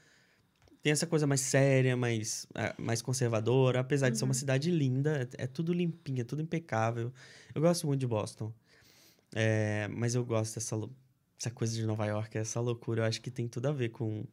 tem 0.82 0.92
essa 0.92 1.06
coisa 1.06 1.26
mais 1.26 1.40
séria, 1.40 1.96
mais, 1.96 2.46
é, 2.54 2.74
mais 2.78 3.02
conservadora, 3.02 3.80
apesar 3.80 4.10
de 4.10 4.18
ser 4.18 4.24
uma 4.24 4.30
Uhum. 4.30 4.34
cidade 4.34 4.70
linda, 4.70 5.28
é, 5.38 5.44
é 5.44 5.46
tudo 5.46 5.72
limpinho, 5.72 6.20
é 6.20 6.24
tudo 6.24 6.42
impecável. 6.42 7.12
Eu 7.54 7.60
gosto 7.62 7.86
muito 7.86 8.00
de 8.00 8.06
Boston. 8.06 8.52
É, 9.34 9.88
mas 9.88 10.14
eu 10.14 10.24
gosto 10.24 10.54
dessa, 10.54 10.76
essa 11.38 11.50
coisa 11.50 11.74
de 11.74 11.86
Nova 11.86 12.06
York, 12.06 12.36
essa 12.38 12.60
loucura. 12.60 13.02
Eu 13.02 13.06
acho 13.06 13.20
que 13.20 13.30
tem 13.30 13.48
tudo 13.48 13.66
a 13.68 13.72
ver 13.72 13.90
com 13.90 14.24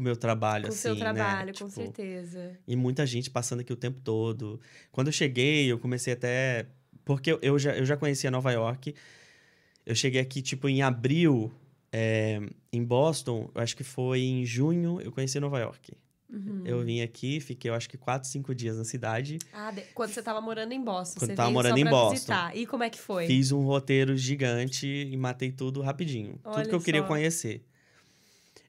com 0.00 0.02
o 0.02 0.04
meu 0.04 0.16
trabalho, 0.16 0.64
Com 0.64 0.70
o 0.70 0.72
assim, 0.72 0.80
seu 0.82 0.94
né? 0.94 1.00
trabalho, 1.00 1.48
com 1.52 1.68
Tipo, 1.68 1.70
certeza. 1.70 2.58
e 2.66 2.74
muita 2.74 3.04
gente 3.06 3.30
passando 3.30 3.60
aqui 3.60 3.72
o 3.72 3.76
tempo 3.76 4.00
todo. 4.02 4.58
Quando 4.90 5.08
eu 5.08 5.12
cheguei, 5.12 5.70
eu 5.70 5.78
comecei 5.78 6.14
até. 6.14 6.66
Porque 7.04 7.38
eu, 7.42 7.58
já, 7.58 7.76
eu 7.76 7.84
já 7.84 7.96
conhecia 7.96 8.30
Nova 8.30 8.50
York. 8.50 8.94
Eu 9.84 9.94
cheguei 9.94 10.20
aqui, 10.20 10.40
tipo, 10.42 10.68
em 10.68 10.82
abril, 10.82 11.52
é, 11.92 12.40
em 12.72 12.82
Boston. 12.82 13.50
Eu 13.54 13.60
acho 13.60 13.76
que 13.76 13.84
foi 13.84 14.20
em 14.20 14.44
junho, 14.44 15.00
eu 15.00 15.12
conheci 15.12 15.38
Nova 15.40 15.58
York. 15.58 15.92
Uhum. 16.32 16.62
Eu 16.64 16.84
vim 16.84 17.00
aqui, 17.00 17.40
fiquei, 17.40 17.68
eu 17.70 17.74
acho 17.74 17.88
que 17.88 17.98
quatro, 17.98 18.28
cinco 18.28 18.54
dias 18.54 18.76
na 18.76 18.84
cidade. 18.84 19.38
Ah, 19.52 19.72
de- 19.72 19.80
quando 19.94 20.10
você 20.10 20.22
tava 20.22 20.40
morando 20.40 20.72
em 20.72 20.80
Boston. 20.82 21.18
Quando 21.18 21.30
você 21.30 21.34
tava 21.36 21.50
morando 21.50 21.76
em 21.78 21.84
Boston. 21.84 22.10
Visitar. 22.12 22.56
E 22.56 22.66
como 22.66 22.84
é 22.84 22.90
que 22.90 23.00
foi? 23.00 23.26
Fiz 23.26 23.50
um 23.50 23.64
roteiro 23.64 24.16
gigante 24.16 24.86
e 24.86 25.16
matei 25.16 25.50
tudo 25.50 25.80
rapidinho. 25.82 26.38
Olha 26.44 26.54
tudo 26.62 26.68
que 26.68 26.74
eu 26.76 26.80
queria 26.80 27.00
só. 27.00 27.08
conhecer. 27.08 27.64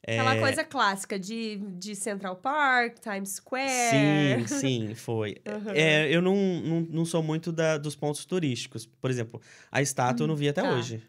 Aquela 0.04 0.36
É, 0.36 0.40
coisa 0.40 0.64
clássica 0.64 1.20
de, 1.20 1.58
de 1.78 1.96
Central 1.96 2.36
Park, 2.36 2.98
Times 3.00 3.36
Square. 3.36 4.48
Sim, 4.48 4.48
sim, 4.48 4.94
foi. 4.96 5.38
Aham. 5.46 5.74
É, 5.76 6.10
eu 6.10 6.22
não, 6.22 6.36
não, 6.36 6.82
não 6.82 7.06
sou 7.06 7.22
muito 7.22 7.52
da, 7.52 7.78
dos 7.78 7.96
pontos 7.96 8.26
turísticos. 8.26 8.88
Por 8.88 9.12
exemplo, 9.12 9.40
a 9.72 9.82
estátua 9.82 10.24
eu 10.24 10.28
não 10.28 10.36
vi 10.36 10.50
até 10.50 10.62
tá. 10.62 10.74
hoje. 10.74 11.04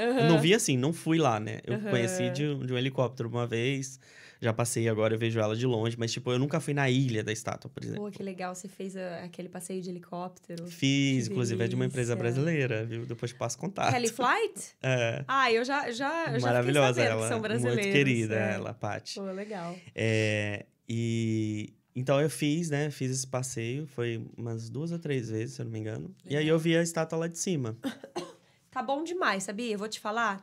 Eu 0.00 0.24
não 0.24 0.38
vi 0.40 0.54
assim, 0.54 0.76
não 0.76 0.92
fui 0.92 1.18
lá, 1.18 1.38
né? 1.38 1.58
Eu 1.64 1.74
Aham. 1.74 1.90
conheci 1.90 2.30
de, 2.30 2.46
um- 2.46 2.64
de 2.66 2.72
um 2.72 2.78
helicóptero 2.78 3.28
uma 3.28 3.46
vez. 3.46 3.98
Já 4.42 4.54
passei 4.54 4.88
agora, 4.88 5.12
eu 5.14 5.18
vejo 5.18 5.38
ela 5.38 5.54
de 5.54 5.66
longe, 5.66 5.96
mas, 5.98 6.10
tipo, 6.12 6.32
eu 6.32 6.38
nunca 6.38 6.60
fui 6.60 6.72
na 6.72 6.88
ilha 6.88 7.22
da 7.22 7.30
estátua, 7.30 7.70
por 7.70 7.84
exemplo. 7.84 8.02
Pô, 8.04 8.10
que 8.10 8.22
legal, 8.22 8.54
você 8.54 8.68
fez 8.68 8.96
a- 8.96 9.24
aquele 9.24 9.50
passeio 9.50 9.82
de 9.82 9.90
helicóptero. 9.90 10.66
Fiz, 10.66 11.26
Que 11.26 11.32
inclusive, 11.34 11.62
é 11.62 11.68
de 11.68 11.74
uma 11.74 11.84
empresa 11.84 12.16
delícia. 12.16 12.40
brasileira, 12.42 12.86
viu? 12.86 13.04
Depois 13.04 13.34
passo 13.34 13.58
contato. 13.58 13.92
Kelly 13.92 14.08
Flight? 14.08 14.54
É, 14.82 15.24
Ah, 15.28 15.52
eu 15.52 15.62
já, 15.62 15.90
já, 15.90 16.38
maravilhosa 16.40 17.02
ela. 17.02 17.22
que 17.22 17.28
são 17.28 17.40
brasileiros. 17.42 17.84
Muito 17.84 17.92
querida 17.92 18.34
é. 18.34 18.54
ela, 18.54 18.72
Paty. 18.72 19.16
Pô, 19.16 19.24
legal. 19.30 19.76
É, 19.94 20.64
e 20.88 21.74
então 21.94 22.18
eu 22.18 22.30
fiz, 22.30 22.70
né? 22.70 22.90
Fiz 22.90 23.10
esse 23.10 23.26
passeio, 23.26 23.86
foi 23.88 24.24
umas 24.38 24.70
duas 24.70 24.90
ou 24.90 24.98
três 24.98 25.28
vezes, 25.28 25.56
se 25.56 25.60
eu 25.60 25.64
não 25.66 25.72
me 25.72 25.80
engano. 25.80 26.14
E 26.24 26.34
aí 26.34 26.48
eu 26.48 26.58
vi 26.58 26.74
a 26.76 26.82
estátua 26.82 27.18
lá 27.18 27.26
de 27.28 27.38
cima. 27.38 27.76
Tá 28.70 28.82
bom 28.82 29.02
demais, 29.02 29.42
sabia? 29.44 29.72
Eu 29.72 29.78
vou 29.78 29.88
te 29.88 29.98
falar. 30.00 30.42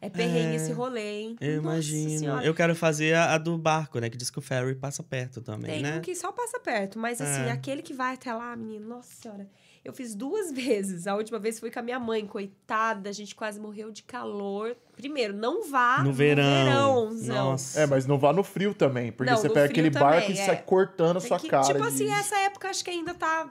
É 0.00 0.10
perrengue 0.10 0.54
É, 0.54 0.56
esse 0.56 0.72
rolê, 0.72 1.20
hein? 1.20 1.36
Eu 1.40 1.62
Nossa 1.62 1.74
imagino. 1.76 2.18
Senhora. 2.18 2.44
Eu 2.44 2.52
quero 2.52 2.74
fazer 2.74 3.14
a, 3.14 3.34
a 3.34 3.38
do 3.38 3.56
barco, 3.56 4.00
né? 4.00 4.10
Que 4.10 4.16
diz 4.16 4.30
que 4.30 4.38
o 4.38 4.42
ferry 4.42 4.74
passa 4.74 5.00
perto 5.00 5.40
também, 5.40 5.74
Tem 5.74 5.82
né? 5.82 5.98
um 5.98 6.00
que 6.00 6.12
só 6.16 6.32
passa 6.32 6.58
perto, 6.58 6.98
mas 6.98 7.20
assim, 7.20 7.42
É. 7.48 7.52
aquele 7.52 7.82
que 7.82 7.94
vai 7.94 8.14
até 8.14 8.34
lá, 8.34 8.54
menino, 8.56 8.88
nossa 8.88 9.14
senhora. 9.14 9.48
Eu 9.84 9.92
fiz 9.92 10.14
duas 10.16 10.50
vezes. 10.52 11.06
A 11.06 11.14
última 11.14 11.38
vez 11.38 11.60
foi 11.60 11.70
com 11.70 11.78
a 11.78 11.82
minha 11.82 12.00
mãe, 12.00 12.26
coitada, 12.26 13.10
a 13.10 13.12
gente 13.12 13.32
quase 13.36 13.60
morreu 13.60 13.92
de 13.92 14.02
calor. 14.02 14.76
Primeiro, 14.96 15.32
não 15.32 15.70
vá 15.70 15.98
No 15.98 16.06
no, 16.06 16.12
verão. 16.12 16.64
verãozão. 16.64 17.34
Nossa. 17.52 17.80
É, 17.80 17.86
mas 17.86 18.04
não 18.04 18.18
vá 18.18 18.32
no 18.32 18.42
frio 18.42 18.74
também, 18.74 19.12
porque 19.12 19.30
Não, 19.30 19.38
você 19.38 19.48
pega 19.48 19.66
aquele 19.66 19.88
barco 19.88 20.20
também, 20.22 20.36
e 20.36 20.40
é. 20.40 20.46
sai 20.46 20.62
cortando 20.62 21.18
a 21.18 21.20
Tem 21.20 21.28
sua 21.28 21.38
que- 21.38 21.48
cara. 21.48 21.62
tipo 21.64 21.82
assim, 21.84 22.10
essa 22.12 22.36
época 22.40 22.68
acho 22.68 22.84
que 22.84 22.90
ainda 22.90 23.14
tá. 23.14 23.48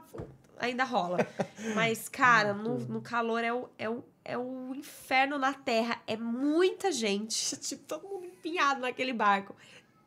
Ainda 0.59 0.83
rola. 0.83 1.17
Mas, 1.75 2.07
cara, 2.09 2.53
no, 2.53 2.77
no 2.77 3.01
calor 3.01 3.41
é 3.43 3.51
o, 3.53 3.67
é, 3.79 3.89
o, 3.89 4.03
é 4.23 4.37
o 4.37 4.73
inferno 4.75 5.37
na 5.37 5.53
terra. 5.53 5.99
É 6.07 6.15
muita 6.17 6.91
gente. 6.91 7.55
Tipo, 7.61 7.83
todo 7.85 8.07
mundo 8.07 8.25
empinhado 8.25 8.81
naquele 8.81 9.13
barco. 9.13 9.55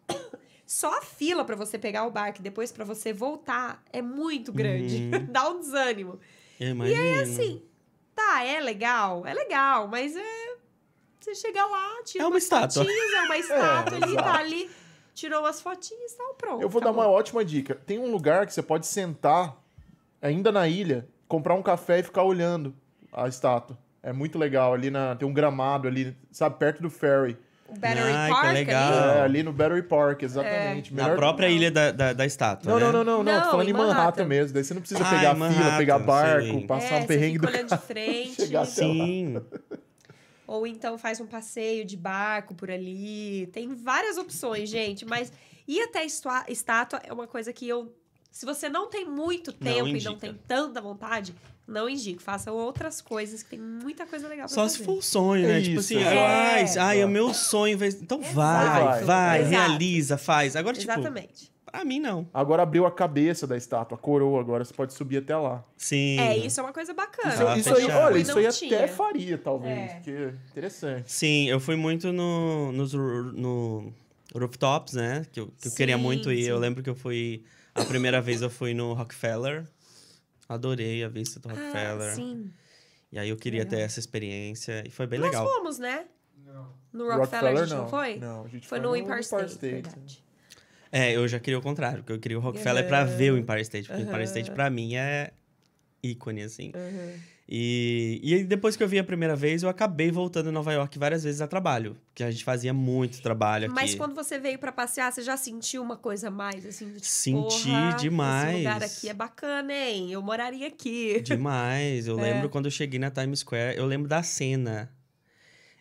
Só 0.67 0.99
a 0.99 1.03
fila 1.03 1.45
pra 1.45 1.55
você 1.57 1.79
pegar 1.79 2.07
o 2.07 2.11
barco 2.11 2.39
e 2.41 2.43
depois 2.43 2.73
pra 2.73 2.85
você 2.85 3.13
voltar 3.13 3.83
é 3.93 4.01
muito 4.01 4.53
grande. 4.53 5.11
Uhum. 5.13 5.27
Dá 5.31 5.49
um 5.51 5.61
desânimo. 5.61 6.19
E 6.59 7.21
assim, 7.21 7.63
tá, 8.15 8.43
é 8.45 8.61
legal, 8.61 9.27
é 9.27 9.35
legal, 9.35 9.89
mas 9.89 10.17
é. 10.17 10.55
Você 11.21 11.35
chega 11.35 11.65
lá, 11.67 12.03
tira 12.05 12.23
É 12.25 12.27
uma 12.27 12.35
umas 12.35 12.43
estátua. 12.45 12.85
fotinhas, 12.85 13.13
é 13.13 13.21
uma 13.23 13.37
estátua 13.39 13.97
ali, 13.97 14.13
exato. 14.13 14.25
tá 14.25 14.39
ali, 14.39 14.71
tirou 15.15 15.41
umas 15.41 15.61
fotinhas 15.61 16.13
e 16.13 16.17
tal, 16.17 16.35
pronto. 16.35 16.63
Eu 16.63 16.69
vou 16.69 16.81
dar 16.81 16.91
acabou. 16.91 17.05
uma 17.05 17.11
ótima 17.11 17.45
dica. 17.45 17.75
Tem 17.75 17.99
um 17.99 18.11
lugar 18.11 18.47
que 18.47 18.53
você 18.55 18.63
pode 18.63 18.87
sentar, 18.87 19.57
ainda 20.23 20.51
na 20.53 20.69
ilha, 20.69 21.09
comprar 21.29 21.55
um 21.55 21.63
café 21.63 21.99
e 22.01 22.03
ficar 22.03 22.23
olhando 22.25 22.75
a 23.13 23.27
estátua. 23.29 23.77
É 24.05 24.13
muito 24.13 24.39
legal. 24.39 24.75
Ali 24.75 24.91
na, 24.91 25.17
tem 25.17 25.27
um 25.27 25.33
gramado 25.33 25.89
ali, 25.89 26.15
sabe, 26.31 26.59
perto 26.59 26.83
do 26.83 26.91
ferry. 26.91 27.37
O 27.67 27.73
Battery 27.79 28.13
Ai, 28.13 28.29
que 28.31 28.35
Park 28.37 28.53
legal. 28.53 28.93
ali. 28.93 29.19
É, 29.19 29.21
ali 29.23 29.43
no 29.43 29.53
Battery 29.53 29.83
Park, 29.83 30.23
exatamente. 30.23 30.93
Na 30.93 31.05
Melhor- 31.05 31.17
própria 31.17 31.49
Não. 31.49 31.57
ilha 31.57 31.71
da, 31.71 31.91
da, 31.91 32.13
da 32.13 32.27
estátua, 32.27 32.71
Não, 32.71 32.79
né? 32.79 32.85
não, 32.85 32.93
não, 32.93 33.05
não, 33.05 33.23
não. 33.25 33.33
Não, 33.33 33.43
Tô 33.45 33.51
falando 33.53 33.69
em 33.69 33.73
Manhattan, 33.73 33.95
Manhattan. 33.97 34.25
mesmo. 34.27 34.55
Daí 34.55 34.63
você 34.65 34.75
não 34.75 34.81
precisa 34.83 35.03
Ah, 35.03 35.11
pegar 35.11 35.35
fila, 35.35 35.77
pegar 35.79 35.99
barco, 35.99 36.47
sei. 36.47 36.67
passar 36.67 36.95
é, 36.95 36.99
um 37.03 37.07
perrengue 37.07 37.39
você 37.39 37.47
do 37.47 37.49
olhando 37.49 37.69
de 37.71 37.79
frente. 37.87 38.47
Lá. 38.53 38.65
Sim. 38.67 39.41
Ou 40.47 40.67
então 40.67 40.99
faz 40.99 41.21
um 41.21 41.27
passeio 41.27 41.87
de 41.87 41.97
barco 41.97 42.55
por 42.55 42.71
ali. 42.71 43.47
Tem 43.53 43.75
várias 43.75 44.19
opções, 44.19 44.69
gente. 44.69 45.07
Mas 45.07 45.33
ir 45.67 45.81
até 45.81 46.01
a 46.01 46.05
estátua 46.51 47.01
é 47.03 47.13
uma 47.13 47.27
coisa 47.27 47.51
que 47.53 47.67
eu. 47.67 47.91
Se 48.31 48.45
você 48.45 48.69
não 48.69 48.91
tem 48.91 49.07
muito 49.09 49.53
tempo 49.53 49.89
e 49.89 50.03
não 50.03 50.17
tem 50.19 50.35
tanta 50.47 50.81
vontade, 50.83 51.35
não 51.67 51.89
indico. 51.89 52.21
Faça 52.23 52.53
outras 52.53 53.01
coisas, 53.01 53.43
que 53.43 53.51
tem 53.51 53.61
muita 53.61 54.07
coisa 54.07 54.29
legal 54.29 54.47
pra 54.47 54.55
Só 54.55 54.63
fazer. 54.63 54.79
se 54.79 54.85
for 54.85 54.99
o 54.99 55.03
sonho, 55.03 55.47
né? 55.47 55.59
É 55.59 55.63
tipo 55.63 55.81
isso, 55.81 55.95
assim, 55.95 56.03
é. 56.05 56.19
ai, 56.27 56.63
É. 56.65 56.79
ai, 56.79 57.01
é 57.01 57.07
o 57.07 57.09
meu 57.09 57.33
sonho. 57.35 57.77
vai- 57.79 57.89
Então 57.89 58.21
vai, 58.21 58.31
Exato. 58.83 59.07
vai, 59.07 59.41
Exato. 59.41 59.51
realiza, 59.51 60.19
faz. 60.19 60.57
Agora, 60.57 60.77
tipo, 60.77 60.91
Exatamente. 60.93 61.53
pra 61.65 61.85
mim 61.85 61.99
não. 61.99 62.29
Agora 62.33 62.63
abriu 62.63 62.87
a 62.87 62.91
cabeça 62.93 63.47
da 63.47 63.57
estátua, 63.57 63.97
a 63.97 64.01
coroa 64.01 64.39
agora. 64.41 64.65
Você 64.65 64.73
pode 64.75 64.93
subir 64.93 65.17
até 65.19 65.37
lá. 65.37 65.65
Sim. 65.77 66.19
É, 66.21 66.37
isso 66.37 66.61
é 66.61 66.63
uma 66.63 66.73
coisa 66.73 66.93
bacana. 66.95 67.35
Isso, 67.35 67.47
Ah, 67.47 67.59
isso 67.59 67.75
aí, 67.75 67.91
olha, 67.91 68.19
isso 68.19 68.39
aí 68.39 68.47
até 68.47 68.87
faria, 68.87 69.37
talvez. 69.39 69.79
É. 69.91 69.95
Porque 69.95 70.35
interessante. 70.51 71.11
Sim, 71.13 71.49
eu 71.49 71.59
fui 71.59 71.77
muito 71.77 72.13
no, 72.13 72.71
nos 72.73 72.93
no 72.93 73.93
rooftops, 74.35 74.95
né? 74.95 75.25
Que 75.33 75.41
eu, 75.41 75.49
que 75.61 75.69
eu 75.69 75.73
queria 75.73 75.97
muito 75.99 76.31
ir. 76.31 76.47
Eu 76.47 76.57
sim. 76.57 76.61
lembro 76.63 76.83
que 76.83 76.91
eu 76.91 76.95
fui. 76.95 77.43
A 77.75 77.85
primeira 77.85 78.21
vez 78.21 78.41
eu 78.41 78.51
fui 78.51 78.73
no 78.73 78.93
Rockefeller. 78.93 79.65
Adorei 80.49 81.03
a 81.05 81.09
vista 81.09 81.41
do 81.41 81.49
Ah, 81.49 81.53
Rockefeller. 81.53 82.15
sim. 82.15 82.53
E 83.11 83.19
aí 83.19 83.29
eu 83.29 83.37
queria 83.37 83.63
Legal. 83.63 83.79
ter 83.79 83.85
essa 83.85 84.01
experiência. 84.01 84.83
E 84.87 84.91
foi 84.91 85.07
bem 85.07 85.19
Nós 85.21 85.29
legal. 85.31 85.47
fomos, 85.49 85.79
né? 85.79 86.07
No 86.93 87.09
Rockefeller, 87.13 87.63
a 87.63 87.67
gente 87.67 87.75
não, 87.77 87.89
foi? 87.89 88.17
Não, 88.19 88.45
a 88.45 88.49
gente 88.49 88.69
Foi 88.69 88.79
no 88.79 88.95
Empire 88.95 89.21
State, 89.21 89.59
verdade. 89.59 90.23
É, 90.93 91.13
eu 91.17 91.27
já 91.27 91.41
queria 91.41 91.59
o 91.59 91.63
contrário, 91.63 91.99
porque 91.99 92.13
eu 92.13 92.21
queria 92.21 92.39
o 92.39 92.41
Rockefeller 92.41 92.87
pra 92.87 93.03
ver 93.05 93.33
o 93.33 93.37
Empire 93.39 93.61
State. 93.63 93.89
Porque 93.89 94.03
o 94.03 94.07
Empire. 94.07 94.25
State, 94.25 94.51
pra 94.53 94.71
mim, 94.71 94.95
é 94.95 95.33
ícone, 96.03 96.43
assim. 96.43 96.71
Uhum. 96.75 97.19
E, 97.47 98.21
e 98.23 98.43
depois 98.45 98.75
que 98.75 98.83
eu 98.83 98.89
vi 98.89 98.99
a 98.99 99.05
primeira 99.05 99.37
vez, 99.37 99.63
eu 99.63 99.69
acabei 99.69 100.11
voltando 100.11 100.49
em 100.49 100.53
Nova 100.53 100.73
York 100.73 100.99
várias 100.99 101.25
vezes 101.25 101.43
a 101.43 101.47
trabalho. 101.47 101.97
Porque 102.07 102.23
a 102.25 102.31
gente 102.31 102.43
fazia 102.43 102.73
muito 102.73 103.21
trabalho 103.21 103.67
aqui. 103.67 103.75
Mas 103.75 103.95
quando 103.95 104.15
você 104.15 104.39
veio 104.39 104.59
pra 104.59 104.73
passear, 104.73 105.13
você 105.13 105.21
já 105.23 105.37
sentiu 105.37 105.83
uma 105.83 105.97
coisa 105.97 106.29
a 106.29 106.31
mais, 106.31 106.65
assim? 106.65 106.87
de 106.87 106.95
tipo, 106.95 107.05
Senti 107.07 107.69
"Porra, 107.69 107.97
demais." 107.99 108.49
Esse 108.49 108.57
lugar 108.59 108.83
aqui 108.83 109.09
é 109.11 109.15
bacana, 109.15 109.73
hein? 109.75 110.11
Eu 110.11 110.23
moraria 110.23 110.67
aqui. 110.69 111.21
Demais. 111.21 112.07
Eu 112.07 112.19
É. 112.25 112.33
lembro 112.33 112.49
quando 112.49 112.65
eu 112.65 112.71
cheguei 112.71 112.99
na 112.99 113.11
Times 113.11 113.41
Square, 113.41 113.77
eu 113.77 113.85
lembro 113.85 114.09
da 114.09 114.23
cena. 114.23 114.91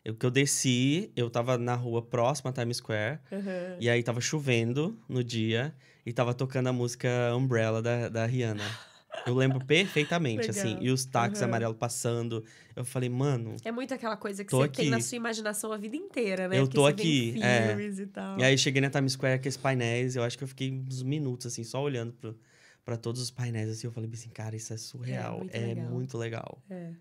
Eu, 0.03 0.13
que 0.13 0.25
eu 0.25 0.31
desci, 0.31 1.11
eu 1.15 1.29
tava 1.29 1.57
na 1.57 1.75
rua 1.75 2.01
próxima 2.01 2.49
à 2.49 2.53
Times 2.53 2.75
Square, 2.77 3.19
Uhum. 3.31 3.77
e 3.79 3.89
aí 3.89 4.03
tava 4.03 4.19
chovendo 4.19 4.99
no 5.07 5.23
dia, 5.23 5.73
e 6.05 6.11
tava 6.11 6.33
tocando 6.33 6.67
a 6.67 6.73
música 6.73 7.07
Umbrella 7.37 7.81
da, 7.81 8.09
da 8.09 8.25
Rihanna. 8.25 8.63
Eu 9.25 9.33
lembro 9.35 9.63
perfeitamente, 9.65 10.49
assim. 10.49 10.69
Legal. 10.69 10.83
E 10.83 10.89
os 10.91 11.05
táxis 11.05 11.39
Uhum. 11.41 11.47
amarelos 11.47 11.77
passando. 11.77 12.43
Eu 12.75 12.83
falei, 12.83 13.09
mano. 13.09 13.55
É 13.63 13.71
muito 13.71 13.93
aquela 13.93 14.17
coisa 14.17 14.43
que 14.43 14.51
você 14.51 14.67
tem 14.69 14.89
na 14.89 14.97
aqui. 14.97 15.05
sua 15.05 15.15
imaginação 15.15 15.71
a 15.71 15.77
vida 15.77 15.95
inteira, 15.95 16.47
né? 16.47 16.57
Eu 16.59 16.63
Porque 16.63 16.75
tô 16.75 16.85
aqui, 16.85 17.41
é. 17.41 17.73
e 17.81 18.05
tal. 18.07 18.39
E 18.39 18.43
aí 18.43 18.57
cheguei 18.57 18.81
na 18.81 18.89
Times 18.89 19.13
Square, 19.13 19.35
aqueles 19.35 19.55
painéis, 19.57 20.15
eu 20.15 20.23
acho 20.23 20.37
que 20.37 20.43
eu 20.43 20.47
fiquei 20.47 20.71
uns 20.71 21.01
minutos, 21.03 21.45
assim, 21.47 21.63
só 21.63 21.81
olhando 21.81 22.11
pro, 22.13 22.37
pra 22.83 22.97
todos 22.97 23.21
os 23.21 23.31
painéis, 23.31 23.69
assim. 23.69 23.87
Eu 23.87 23.91
falei 23.93 24.09
assim, 24.11 24.29
cara, 24.29 24.55
isso 24.55 24.73
é 24.73 24.77
surreal. 24.77 25.39
muito 25.39 25.55
É, 25.55 25.59
legal. 25.59 25.85
muito 25.89 26.17
legal. 26.17 26.61
É. 26.69 26.91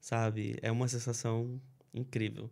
sabe? 0.00 0.56
É 0.62 0.70
uma 0.70 0.86
sensação 0.88 1.60
incrível. 1.94 2.50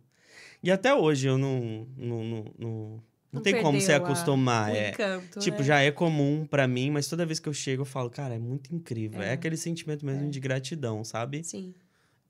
E 0.63 0.71
até 0.71 0.93
hoje 0.93 1.27
eu 1.27 1.37
não. 1.37 1.87
Não, 1.97 2.23
não, 2.23 2.45
não, 2.57 3.03
não 3.31 3.41
tem 3.41 3.61
como 3.61 3.79
se 3.79 3.91
a- 3.91 3.97
acostumar. 3.97 4.71
o 4.71 4.75
é. 4.75 4.89
encanto, 4.89 5.39
Tipo, 5.39 5.59
né? 5.59 5.63
já 5.63 5.79
é 5.81 5.91
comum 5.91 6.45
pra 6.49 6.67
mim, 6.67 6.89
mas 6.91 7.07
toda 7.07 7.25
vez 7.25 7.39
que 7.39 7.47
eu 7.49 7.53
chego 7.53 7.81
eu 7.81 7.85
falo, 7.85 8.09
cara, 8.09 8.35
é 8.35 8.39
muito 8.39 8.73
incrível. 8.75 9.21
É, 9.21 9.29
É. 9.29 9.31
aquele 9.33 9.57
sentimento 9.57 10.05
mesmo 10.05 10.25
É. 10.27 10.29
de 10.29 10.39
gratidão, 10.39 11.03
sabe? 11.03 11.43
Sim. 11.43 11.73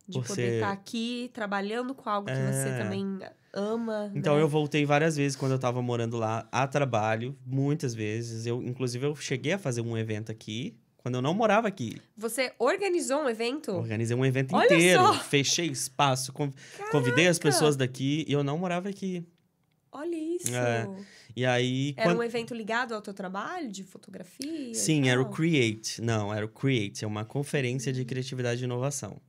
De 0.07 0.17
Por 0.19 0.27
poder 0.27 0.41
ser- 0.49 0.53
estar 0.55 0.71
aqui 0.71 1.29
trabalhando 1.33 1.93
com 1.93 2.09
algo 2.09 2.27
que 2.27 2.33
você 2.35 2.69
É. 2.69 2.77
também 2.77 3.19
ama. 3.53 4.11
Então 4.15 4.35
né? 4.35 4.41
eu 4.41 4.47
voltei 4.47 4.85
várias 4.85 5.15
vezes 5.15 5.35
quando 5.37 5.53
eu 5.53 5.59
tava 5.59 5.81
morando 5.81 6.17
lá 6.17 6.47
a 6.51 6.67
trabalho, 6.67 7.37
muitas 7.45 7.93
vezes. 7.93 8.45
Eu, 8.45 8.61
inclusive, 8.63 9.05
eu 9.05 9.15
cheguei 9.15 9.53
a 9.53 9.57
fazer 9.57 9.81
um 9.81 9.97
evento 9.97 10.31
aqui, 10.31 10.75
quando 10.97 11.15
eu 11.15 11.21
não 11.21 11.33
morava 11.33 11.67
aqui. 11.67 11.95
Você 12.17 12.51
organizou 12.59 13.23
um 13.23 13.29
evento? 13.29 13.71
Organizei 13.71 14.15
um 14.15 14.25
evento 14.25 14.53
Olha 14.55 14.65
inteiro, 14.65 15.01
só! 15.03 15.13
fechei 15.13 15.67
espaço, 15.67 16.31
con- 16.33 16.51
convidei 16.91 17.27
as 17.27 17.39
pessoas 17.39 17.75
daqui 17.75 18.25
e 18.27 18.33
eu 18.33 18.43
não 18.43 18.57
morava 18.57 18.89
aqui. 18.89 19.23
Olha 19.91 20.15
isso. 20.15 20.55
É. 20.55 20.87
E 21.35 21.45
aí. 21.45 21.93
Era 21.97 22.09
quando- 22.09 22.19
um 22.19 22.23
evento 22.23 22.53
ligado 22.53 22.93
ao 22.93 23.01
teu 23.01 23.13
trabalho 23.13 23.69
de 23.69 23.83
fotografia? 23.83 24.73
Sim, 24.73 25.09
era 25.09 25.21
o? 25.21 25.29
Create. 25.29 26.01
Não, 26.01 26.33
era 26.33 26.45
o 26.45 26.49
Create. 26.49 27.03
É 27.03 27.07
uma 27.07 27.25
conferência 27.25 27.91
Hum. 27.91 27.95
de 27.95 28.05
criatividade 28.05 28.61
e 28.61 28.65
inovação. 28.65 29.19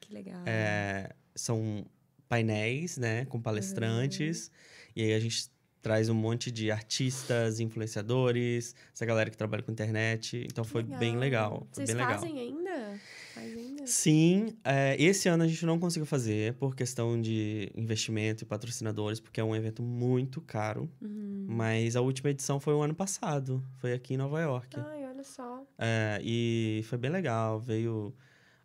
Que 0.00 0.12
legal. 0.12 0.40
É, 0.46 1.10
são 1.34 1.84
painéis, 2.28 2.96
né? 2.98 3.24
Com 3.26 3.40
palestrantes. 3.40 4.46
Uhum. 4.48 4.52
E 4.96 5.02
aí 5.04 5.12
a 5.14 5.20
gente 5.20 5.48
traz 5.80 6.08
um 6.08 6.14
monte 6.14 6.50
de 6.50 6.70
artistas, 6.70 7.60
influenciadores, 7.60 8.74
essa 8.92 9.06
galera 9.06 9.30
que 9.30 9.36
trabalha 9.36 9.62
com 9.62 9.70
internet. 9.70 10.44
Então 10.50 10.64
foi 10.64 10.82
bem 10.82 11.16
legal. 11.16 11.66
Foi 11.72 11.84
Vocês 11.84 11.88
bem 11.90 11.96
legal. 11.96 12.18
fazem 12.20 12.38
ainda? 12.40 13.00
Faz 13.34 13.56
ainda? 13.56 13.67
Sim, 13.88 14.56
é, 14.64 14.96
esse 15.02 15.28
ano 15.28 15.42
a 15.44 15.46
gente 15.48 15.64
não 15.66 15.78
conseguiu 15.78 16.06
fazer 16.06 16.54
por 16.54 16.74
questão 16.76 17.20
de 17.20 17.70
investimento 17.74 18.44
e 18.44 18.46
patrocinadores, 18.46 19.18
porque 19.20 19.40
é 19.40 19.44
um 19.44 19.54
evento 19.56 19.82
muito 19.82 20.40
caro. 20.40 20.90
Uhum. 21.00 21.46
Mas 21.48 21.96
a 21.96 22.00
última 22.00 22.30
edição 22.30 22.60
foi 22.60 22.74
o 22.74 22.82
ano 22.82 22.94
passado, 22.94 23.64
foi 23.78 23.92
aqui 23.92 24.14
em 24.14 24.16
Nova 24.16 24.40
York. 24.40 24.76
Ai, 24.78 25.04
olha 25.06 25.24
só. 25.24 25.64
É, 25.78 26.20
e 26.22 26.82
foi 26.84 26.98
bem 26.98 27.10
legal. 27.10 27.58
Veio 27.58 28.14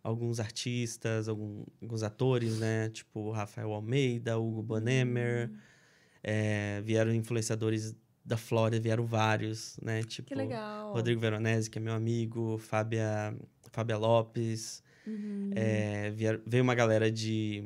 alguns 0.02 0.38
artistas, 0.38 1.28
algum- 1.28 1.64
alguns 1.80 2.02
atores, 2.02 2.58
né? 2.58 2.90
Tipo 2.90 3.30
Rafael 3.30 3.72
Almeida, 3.72 4.38
Hugo 4.38 4.62
Bonemer. 4.62 5.48
Hum. 5.50 5.56
É, 6.22 6.80
vieram 6.84 7.12
influenciadores 7.14 7.94
da 8.24 8.36
Flórida, 8.36 8.80
vieram 8.82 9.04
vários, 9.04 9.78
né? 9.82 10.02
Tipo 10.02 10.28
Que 10.28 10.34
legal. 10.34 10.92
Rodrigo 10.92 11.20
Veronese, 11.20 11.68
que 11.70 11.78
é 11.78 11.80
meu 11.80 11.92
amigo, 11.94 12.56
Fábia, 12.58 13.34
Fábia 13.72 13.96
Lopes. 13.96 14.82
Uhum. 15.06 15.50
É, 15.54 16.12
veio 16.46 16.62
uma 16.62 16.74
galera 16.74 17.10
de, 17.10 17.64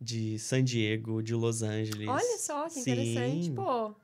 de 0.00 0.38
San 0.38 0.62
Diego, 0.62 1.22
de 1.22 1.34
Los 1.34 1.62
Angeles. 1.62 2.08
Olha 2.08 2.38
só, 2.38 2.64
que 2.64 2.80
Sim. 2.80 2.80
interessante. 2.92 3.50
Pô, 3.50 3.94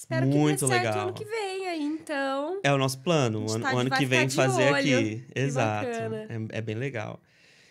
Espero 0.00 0.26
Muito 0.28 0.60
que 0.64 0.64
dê 0.64 0.78
certo 0.80 0.84
legal. 0.86 1.08
ano 1.08 1.12
que 1.12 1.24
vem 1.26 1.68
aí, 1.68 1.82
então. 1.82 2.58
É 2.62 2.72
o 2.72 2.78
nosso 2.78 3.00
plano. 3.00 3.44
O 3.46 3.52
ano, 3.52 3.62
tá- 3.64 3.74
o 3.74 3.78
ano 3.78 3.90
que 3.90 4.06
vem 4.06 4.30
fazer 4.30 4.72
olho. 4.72 4.76
aqui. 4.76 5.24
Que 5.30 5.38
Exato. 5.38 5.86
É, 5.88 6.58
é 6.58 6.60
bem 6.62 6.74
legal. 6.74 7.20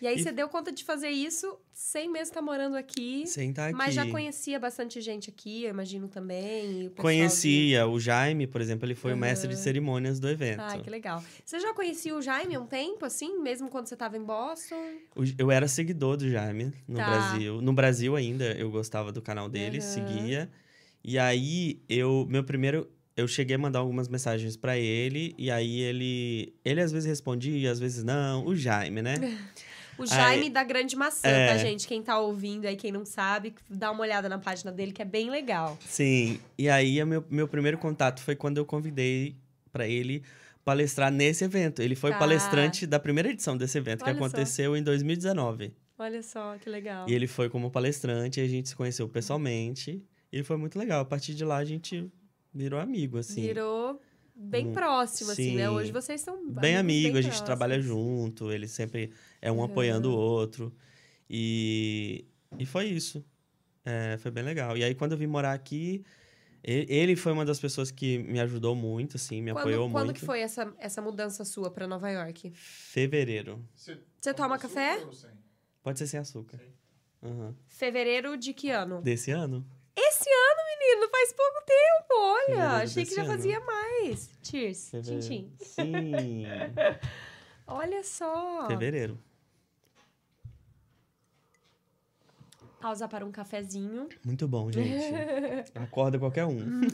E 0.02 0.06
aí 0.06 0.16
E- 0.18 0.22
você 0.22 0.32
deu 0.32 0.48
conta 0.48 0.72
de 0.72 0.82
fazer 0.82 1.10
isso 1.10 1.58
sem 1.74 2.08
mesmo 2.08 2.30
estar 2.30 2.40
morando 2.42 2.76
aqui. 2.76 3.26
Sem 3.26 3.50
estar 3.50 3.66
aqui. 3.68 3.76
Mas 3.76 3.94
já 3.94 4.06
conhecia 4.06 4.58
bastante 4.58 5.00
gente 5.00 5.28
aqui, 5.28 5.64
eu 5.64 5.70
imagino 5.70 6.08
também. 6.08 6.86
o 6.86 6.90
Conhecia. 6.92 7.86
O 7.86 8.00
Jaime, 8.00 8.46
por 8.46 8.60
exemplo, 8.60 8.86
ele 8.86 8.94
foi 8.94 9.12
o 9.12 9.16
mestre 9.16 9.48
de 9.48 9.56
cerimônias 9.58 10.18
do 10.18 10.28
evento. 10.28 10.60
Ai, 10.60 10.80
que 10.82 10.88
legal. 10.90 11.22
Você 11.44 11.60
já 11.60 11.74
conhecia 11.74 12.14
o 12.16 12.22
Jaime 12.22 12.54
há 12.54 12.60
um 12.60 12.66
tempo, 12.66 13.04
assim, 13.04 13.38
mesmo 13.40 13.68
quando 13.68 13.86
você 13.88 13.94
estava 13.94 14.16
em 14.16 14.22
Boston? 14.24 14.94
Eu 15.36 15.50
era 15.50 15.68
seguidor 15.68 16.16
do 16.16 16.28
Jaime 16.30 16.72
no 16.88 16.96
Tá. 16.96 17.04
Brasil. 17.04 17.60
No 17.60 17.72
Brasil 17.72 18.16
ainda, 18.16 18.52
eu 18.52 18.70
gostava 18.70 19.12
do 19.12 19.20
canal 19.20 19.48
dele, 19.48 19.78
Aham. 19.78 19.86
seguia. 19.86 20.50
E 21.04 21.18
aí, 21.18 21.82
eu, 21.88 22.26
meu 22.28 22.44
primeiro, 22.44 22.88
eu 23.16 23.26
cheguei 23.28 23.56
a 23.56 23.58
mandar 23.58 23.80
algumas 23.80 24.08
mensagens 24.08 24.56
pra 24.56 24.78
ele, 24.78 25.34
e 25.36 25.50
aí 25.50 25.80
ele, 25.80 26.54
ele 26.64 26.80
às 26.80 26.90
vezes 26.92 27.06
respondia, 27.06 27.70
às 27.70 27.78
vezes 27.80 28.02
não. 28.04 28.46
O 28.46 28.54
Jaime, 28.56 29.02
né? 29.02 29.14
O 30.02 30.06
Jaime 30.06 30.50
da 30.50 30.64
Grande 30.64 30.96
Maçã, 30.96 31.28
é. 31.28 31.48
tá, 31.48 31.56
gente? 31.58 31.86
Quem 31.86 32.02
tá 32.02 32.18
ouvindo 32.18 32.66
aí, 32.66 32.76
quem 32.76 32.90
não 32.92 33.04
sabe, 33.04 33.54
dá 33.68 33.90
uma 33.90 34.00
olhada 34.02 34.28
na 34.28 34.38
página 34.38 34.72
dele, 34.72 34.92
que 34.92 35.02
é 35.02 35.04
bem 35.04 35.30
legal. 35.30 35.78
Sim. 35.86 36.40
E 36.58 36.68
aí, 36.68 37.04
meu, 37.04 37.24
meu 37.30 37.46
primeiro 37.48 37.78
contato 37.78 38.20
foi 38.22 38.34
quando 38.34 38.58
eu 38.58 38.64
convidei 38.64 39.36
pra 39.72 39.86
ele 39.86 40.22
palestrar 40.64 41.10
nesse 41.10 41.44
evento. 41.44 41.80
Ele 41.82 41.94
foi 41.94 42.10
Tá. 42.10 42.18
palestrante 42.18 42.86
da 42.86 42.98
primeira 42.98 43.30
edição 43.30 43.56
desse 43.56 43.78
evento, 43.78 44.04
que 44.04 44.10
Olha 44.10 44.18
só. 44.18 44.24
aconteceu 44.26 44.76
em 44.76 44.82
2019. 44.82 45.72
Olha 45.98 46.22
só, 46.22 46.56
que 46.58 46.68
legal. 46.70 47.08
E 47.08 47.14
ele 47.14 47.26
foi 47.26 47.48
como 47.50 47.70
palestrante, 47.70 48.40
a 48.40 48.46
gente 48.48 48.70
se 48.70 48.76
conheceu 48.76 49.08
pessoalmente. 49.08 50.02
E 50.32 50.42
foi 50.42 50.56
muito 50.56 50.78
legal. 50.78 51.00
A 51.00 51.04
partir 51.04 51.34
de 51.34 51.44
lá, 51.44 51.56
a 51.58 51.64
gente 51.64 52.10
virou 52.54 52.78
amigo, 52.80 53.18
assim. 53.18 53.42
Virou 53.42 54.00
bem 54.34 54.68
Hum, 54.68 54.72
próximo, 54.72 55.30
assim, 55.30 55.54
né? 55.56 55.68
sim. 55.68 55.74
Hoje 55.74 55.92
vocês 55.92 56.20
são 56.20 56.50
bem 56.50 56.76
amigo, 56.76 57.16
a 57.16 57.20
gente 57.20 57.30
próximos. 57.32 57.46
trabalha 57.46 57.80
junto, 57.80 58.50
ele 58.52 58.66
sempre 58.68 59.12
é 59.40 59.50
um 59.50 59.62
apoiando 59.62 60.10
o 60.10 60.16
outro. 60.16 60.72
E, 61.28 62.24
e 62.58 62.66
foi 62.66 62.86
isso. 62.86 63.24
É, 63.84 64.16
foi 64.18 64.30
bem 64.30 64.42
legal. 64.44 64.76
E 64.76 64.84
aí, 64.84 64.94
quando 64.94 65.12
eu 65.12 65.18
vim 65.18 65.26
morar 65.26 65.52
aqui, 65.52 66.04
ele 66.62 67.16
foi 67.16 67.32
uma 67.32 67.44
das 67.44 67.58
pessoas 67.58 67.90
que 67.90 68.18
me 68.18 68.40
ajudou 68.40 68.74
muito, 68.74 69.16
assim, 69.16 69.40
me 69.40 69.50
apoiou 69.50 69.84
Quando, 69.84 69.92
quando 69.92 70.04
muito. 70.06 70.18
que 70.20 70.26
foi 70.26 70.40
essa, 70.40 70.72
essa 70.78 71.00
mudança 71.00 71.44
sua 71.44 71.70
pra 71.70 71.86
Nova 71.86 72.10
York? 72.10 72.50
Fevereiro. 72.54 73.64
Você 73.74 74.34
toma 74.34 74.58
café? 74.58 74.98
Pode 75.82 75.98
ser 75.98 76.06
sem 76.06 76.20
açúcar. 76.20 76.60
Aham. 77.22 77.54
Fevereiro 77.68 78.36
de 78.36 78.52
que 78.52 78.70
ano? 78.70 79.00
Desse 79.02 79.30
ano? 79.30 79.66
Esse 79.96 80.28
ano, 80.28 80.59
menino, 80.80 81.08
faz 81.10 81.32
pouco 81.32 81.62
tempo, 81.66 82.14
olha. 82.14 82.68
Achei 82.82 83.04
que 83.04 83.14
já 83.14 83.22
ano. 83.22 83.32
fazia 83.32 83.60
mais. 83.60 84.30
Cheers. 84.42 84.92
Tchim. 85.20 85.52
Sim. 85.60 86.44
Olha 87.66 88.02
só. 88.02 88.66
Fevereiro. 88.66 89.16
Pausa 92.80 93.06
para 93.06 93.24
um 93.24 93.30
cafezinho. 93.30 94.08
Muito 94.24 94.48
bom, 94.48 94.72
gente. 94.72 94.90
Acorda 95.78 96.18
qualquer 96.18 96.46
um. 96.46 96.58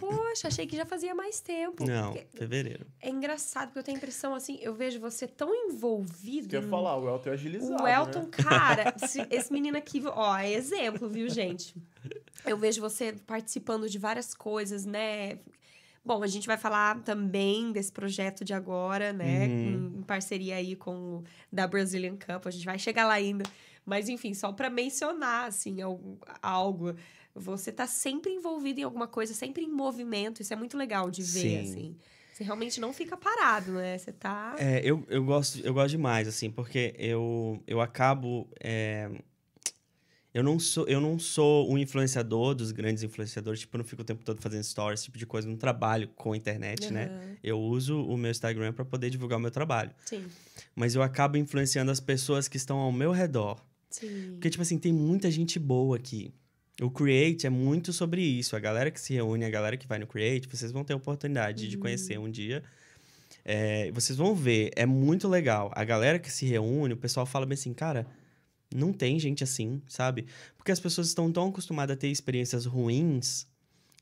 Poxa, 0.00 0.48
achei 0.48 0.66
que 0.66 0.76
já 0.76 0.86
fazia 0.86 1.14
mais 1.14 1.40
tempo. 1.40 1.84
Não, 1.84 2.12
Porque 2.12 2.26
fevereiro. 2.36 2.86
É 3.00 3.10
engraçado, 3.10 3.68
porque 3.68 3.78
eu 3.80 3.82
tenho 3.82 3.96
a 3.96 3.98
impressão, 3.98 4.34
assim, 4.34 4.58
eu 4.62 4.74
vejo 4.74 4.98
você 4.98 5.26
tão 5.26 5.54
envolvido. 5.54 6.48
Quer 6.48 6.62
falar, 6.62 6.96
o 6.96 7.08
Elton 7.08 7.30
é 7.30 7.32
agilizado. 7.32 7.82
O 7.82 7.86
Elton, 7.86 8.22
né? 8.22 8.28
cara, 8.30 8.94
esse, 9.02 9.26
esse 9.30 9.52
menino 9.52 9.76
aqui, 9.76 10.02
ó, 10.06 10.36
é 10.36 10.50
exemplo, 10.50 11.08
viu, 11.08 11.28
gente? 11.28 11.74
Eu 12.46 12.56
vejo 12.56 12.80
você 12.80 13.12
participando 13.12 13.88
de 13.88 13.98
várias 13.98 14.34
coisas, 14.34 14.86
né? 14.86 15.38
Bom, 16.02 16.22
a 16.22 16.26
gente 16.26 16.46
vai 16.46 16.56
falar 16.56 17.02
também 17.02 17.72
desse 17.72 17.92
projeto 17.92 18.44
de 18.44 18.54
agora, 18.54 19.12
né? 19.12 19.46
Uhum. 19.46 19.52
Em, 19.52 19.98
em 19.98 20.02
parceria 20.02 20.56
aí 20.56 20.74
com 20.74 21.18
o 21.18 21.24
da 21.52 21.66
Brazilian 21.66 22.16
Cup. 22.16 22.46
A 22.46 22.50
gente 22.50 22.64
vai 22.64 22.78
chegar 22.78 23.06
lá 23.06 23.12
ainda. 23.14 23.44
Mas, 23.84 24.08
enfim, 24.08 24.32
só 24.32 24.52
para 24.52 24.70
mencionar, 24.70 25.48
assim, 25.48 25.82
algo, 25.82 26.18
algo. 26.40 26.94
Você 27.34 27.70
tá 27.70 27.86
sempre 27.86 28.32
envolvido 28.32 28.80
em 28.80 28.82
alguma 28.82 29.06
coisa, 29.06 29.32
sempre 29.34 29.64
em 29.64 29.70
movimento. 29.70 30.42
Isso 30.42 30.52
é 30.52 30.56
muito 30.56 30.76
legal 30.76 31.10
de 31.10 31.22
ver, 31.22 31.28
Sim. 31.28 31.58
assim. 31.60 31.96
Você 32.32 32.44
realmente 32.44 32.80
não 32.80 32.92
fica 32.92 33.16
parado, 33.16 33.72
né? 33.72 33.98
Você 33.98 34.12
tá... 34.12 34.56
É, 34.58 34.80
eu, 34.82 35.04
eu, 35.08 35.24
gosto, 35.24 35.60
eu 35.60 35.74
gosto 35.74 35.90
demais, 35.90 36.26
assim, 36.26 36.50
porque 36.50 36.94
eu, 36.98 37.62
eu 37.66 37.80
acabo. 37.80 38.48
é, 38.60 39.10
eu, 40.32 40.42
não 40.42 40.58
sou, 40.58 40.86
eu 40.88 41.00
não 41.00 41.18
sou 41.18 41.70
um 41.70 41.76
influenciador 41.76 42.54
dos 42.54 42.72
grandes 42.72 43.02
influenciadores, 43.02 43.60
tipo, 43.60 43.76
eu 43.76 43.78
não 43.78 43.84
fico 43.84 44.02
o 44.02 44.04
tempo 44.04 44.24
todo 44.24 44.40
fazendo 44.40 44.62
stories, 44.62 45.00
esse 45.00 45.06
tipo 45.06 45.18
de 45.18 45.26
coisa, 45.26 45.46
eu 45.46 45.50
não 45.50 45.58
trabalho 45.58 46.08
com 46.08 46.32
a 46.32 46.36
internet, 46.36 46.92
né? 46.92 47.06
Aham. 47.06 47.36
Eu 47.42 47.60
uso 47.60 48.02
o 48.02 48.16
meu 48.16 48.30
Instagram 48.30 48.72
para 48.72 48.84
poder 48.84 49.10
divulgar 49.10 49.38
o 49.38 49.42
meu 49.42 49.50
trabalho. 49.50 49.90
Sim, 50.04 50.24
Mas 50.74 50.94
eu 50.94 51.02
acabo 51.02 51.36
influenciando 51.36 51.90
as 51.90 52.00
pessoas 52.00 52.48
que 52.48 52.56
estão 52.56 52.78
ao 52.78 52.92
meu 52.92 53.12
redor. 53.12 53.62
sim. 53.90 54.32
Porque, 54.32 54.50
tipo 54.50 54.62
assim, 54.62 54.78
tem 54.78 54.92
muita 54.92 55.30
gente 55.30 55.58
boa 55.58 55.96
aqui. 55.96 56.32
O 56.80 56.90
Create 56.90 57.46
é 57.46 57.50
muito 57.50 57.92
sobre 57.92 58.22
isso. 58.22 58.56
A 58.56 58.60
galera 58.60 58.90
que 58.90 59.00
se 59.00 59.12
reúne, 59.12 59.44
a 59.44 59.50
galera 59.50 59.76
que 59.76 59.86
vai 59.86 59.98
no 59.98 60.06
Create, 60.06 60.48
vocês 60.48 60.72
vão 60.72 60.82
ter 60.82 60.94
a 60.94 60.96
oportunidade 60.96 61.68
de 61.68 61.76
conhecer 61.76 62.18
um 62.18 62.30
dia. 62.30 62.62
É, 63.44 63.90
vocês 63.92 64.16
vão 64.16 64.34
ver, 64.34 64.70
é 64.76 64.86
muito 64.86 65.28
legal. 65.28 65.70
A 65.74 65.84
galera 65.84 66.18
que 66.18 66.30
se 66.30 66.46
reúne, 66.46 66.94
o 66.94 66.96
pessoal 66.96 67.26
fala 67.26 67.46
bem 67.46 67.54
assim, 67.54 67.74
cara, 67.74 68.06
não 68.74 68.92
tem 68.92 69.18
gente 69.18 69.44
assim, 69.44 69.82
sabe? 69.86 70.26
Porque 70.56 70.72
as 70.72 70.80
pessoas 70.80 71.08
estão 71.08 71.30
tão 71.30 71.48
acostumadas 71.48 71.94
a 71.94 71.98
ter 71.98 72.08
experiências 72.08 72.64
ruins 72.66 73.46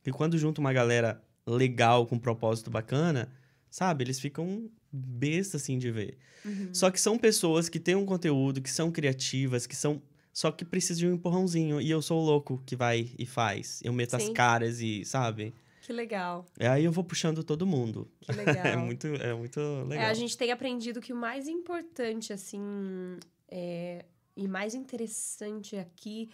que 0.03 0.13
quando 0.13 0.39
junta 0.39 0.61
uma 0.61 0.73
galera 0.73 1.23
legal, 1.47 2.07
com 2.07 2.17
um 2.17 2.19
propósito 2.19 2.71
bacana, 2.71 3.29
sabe? 3.71 4.05
Eles 4.05 4.21
ficam 4.21 4.71
bestas 4.93 5.63
assim 5.63 5.79
de 5.79 5.91
ver. 5.91 6.17
Uhum. 6.45 6.69
Só 6.73 6.91
que 6.91 7.01
são 7.01 7.19
pessoas 7.19 7.69
que 7.69 7.81
têm 7.81 7.95
um 7.95 8.07
conteúdo, 8.07 8.61
que 8.61 8.71
são 8.71 8.91
criativas, 8.91 9.67
que 9.67 9.77
são. 9.77 10.03
Só 10.39 10.53
que 10.53 10.65
precisam 10.65 11.01
de 11.01 11.07
um 11.09 11.15
empurrãozinho. 11.17 11.81
E 11.81 11.91
eu 11.91 12.01
sou 12.01 12.23
o 12.23 12.25
louco 12.25 12.63
que 12.65 12.77
vai 12.77 13.11
e 13.19 13.27
faz. 13.27 13.81
Eu 13.83 13.93
meto 13.93 14.15
as 14.15 14.23
Sim. 14.23 14.33
caras 14.33 14.81
e, 14.81 15.05
sabe? 15.05 15.53
Que 15.83 15.93
legal, 15.93 16.47
E 16.61 16.65
aí 16.65 16.85
eu 16.85 16.93
vou 16.93 17.03
puxando 17.03 17.43
todo 17.43 17.67
mundo. 17.67 18.09
que 18.21 18.31
legal. 18.63 18.65
É 18.65 18.77
muito, 18.77 19.09
é 19.09 19.35
muito 19.35 19.59
legal. 19.89 20.07
É, 20.07 20.11
a 20.11 20.15
gente 20.15 20.39
tem 20.39 20.53
aprendido 20.53 21.01
que 21.01 21.13
o 21.13 21.17
mais 21.17 21.49
importante, 21.49 22.33
assim, 22.33 23.19
é, 23.49 24.05
e 24.37 24.47
mais 24.47 24.77
interessante 24.77 25.75
aqui, 25.77 26.31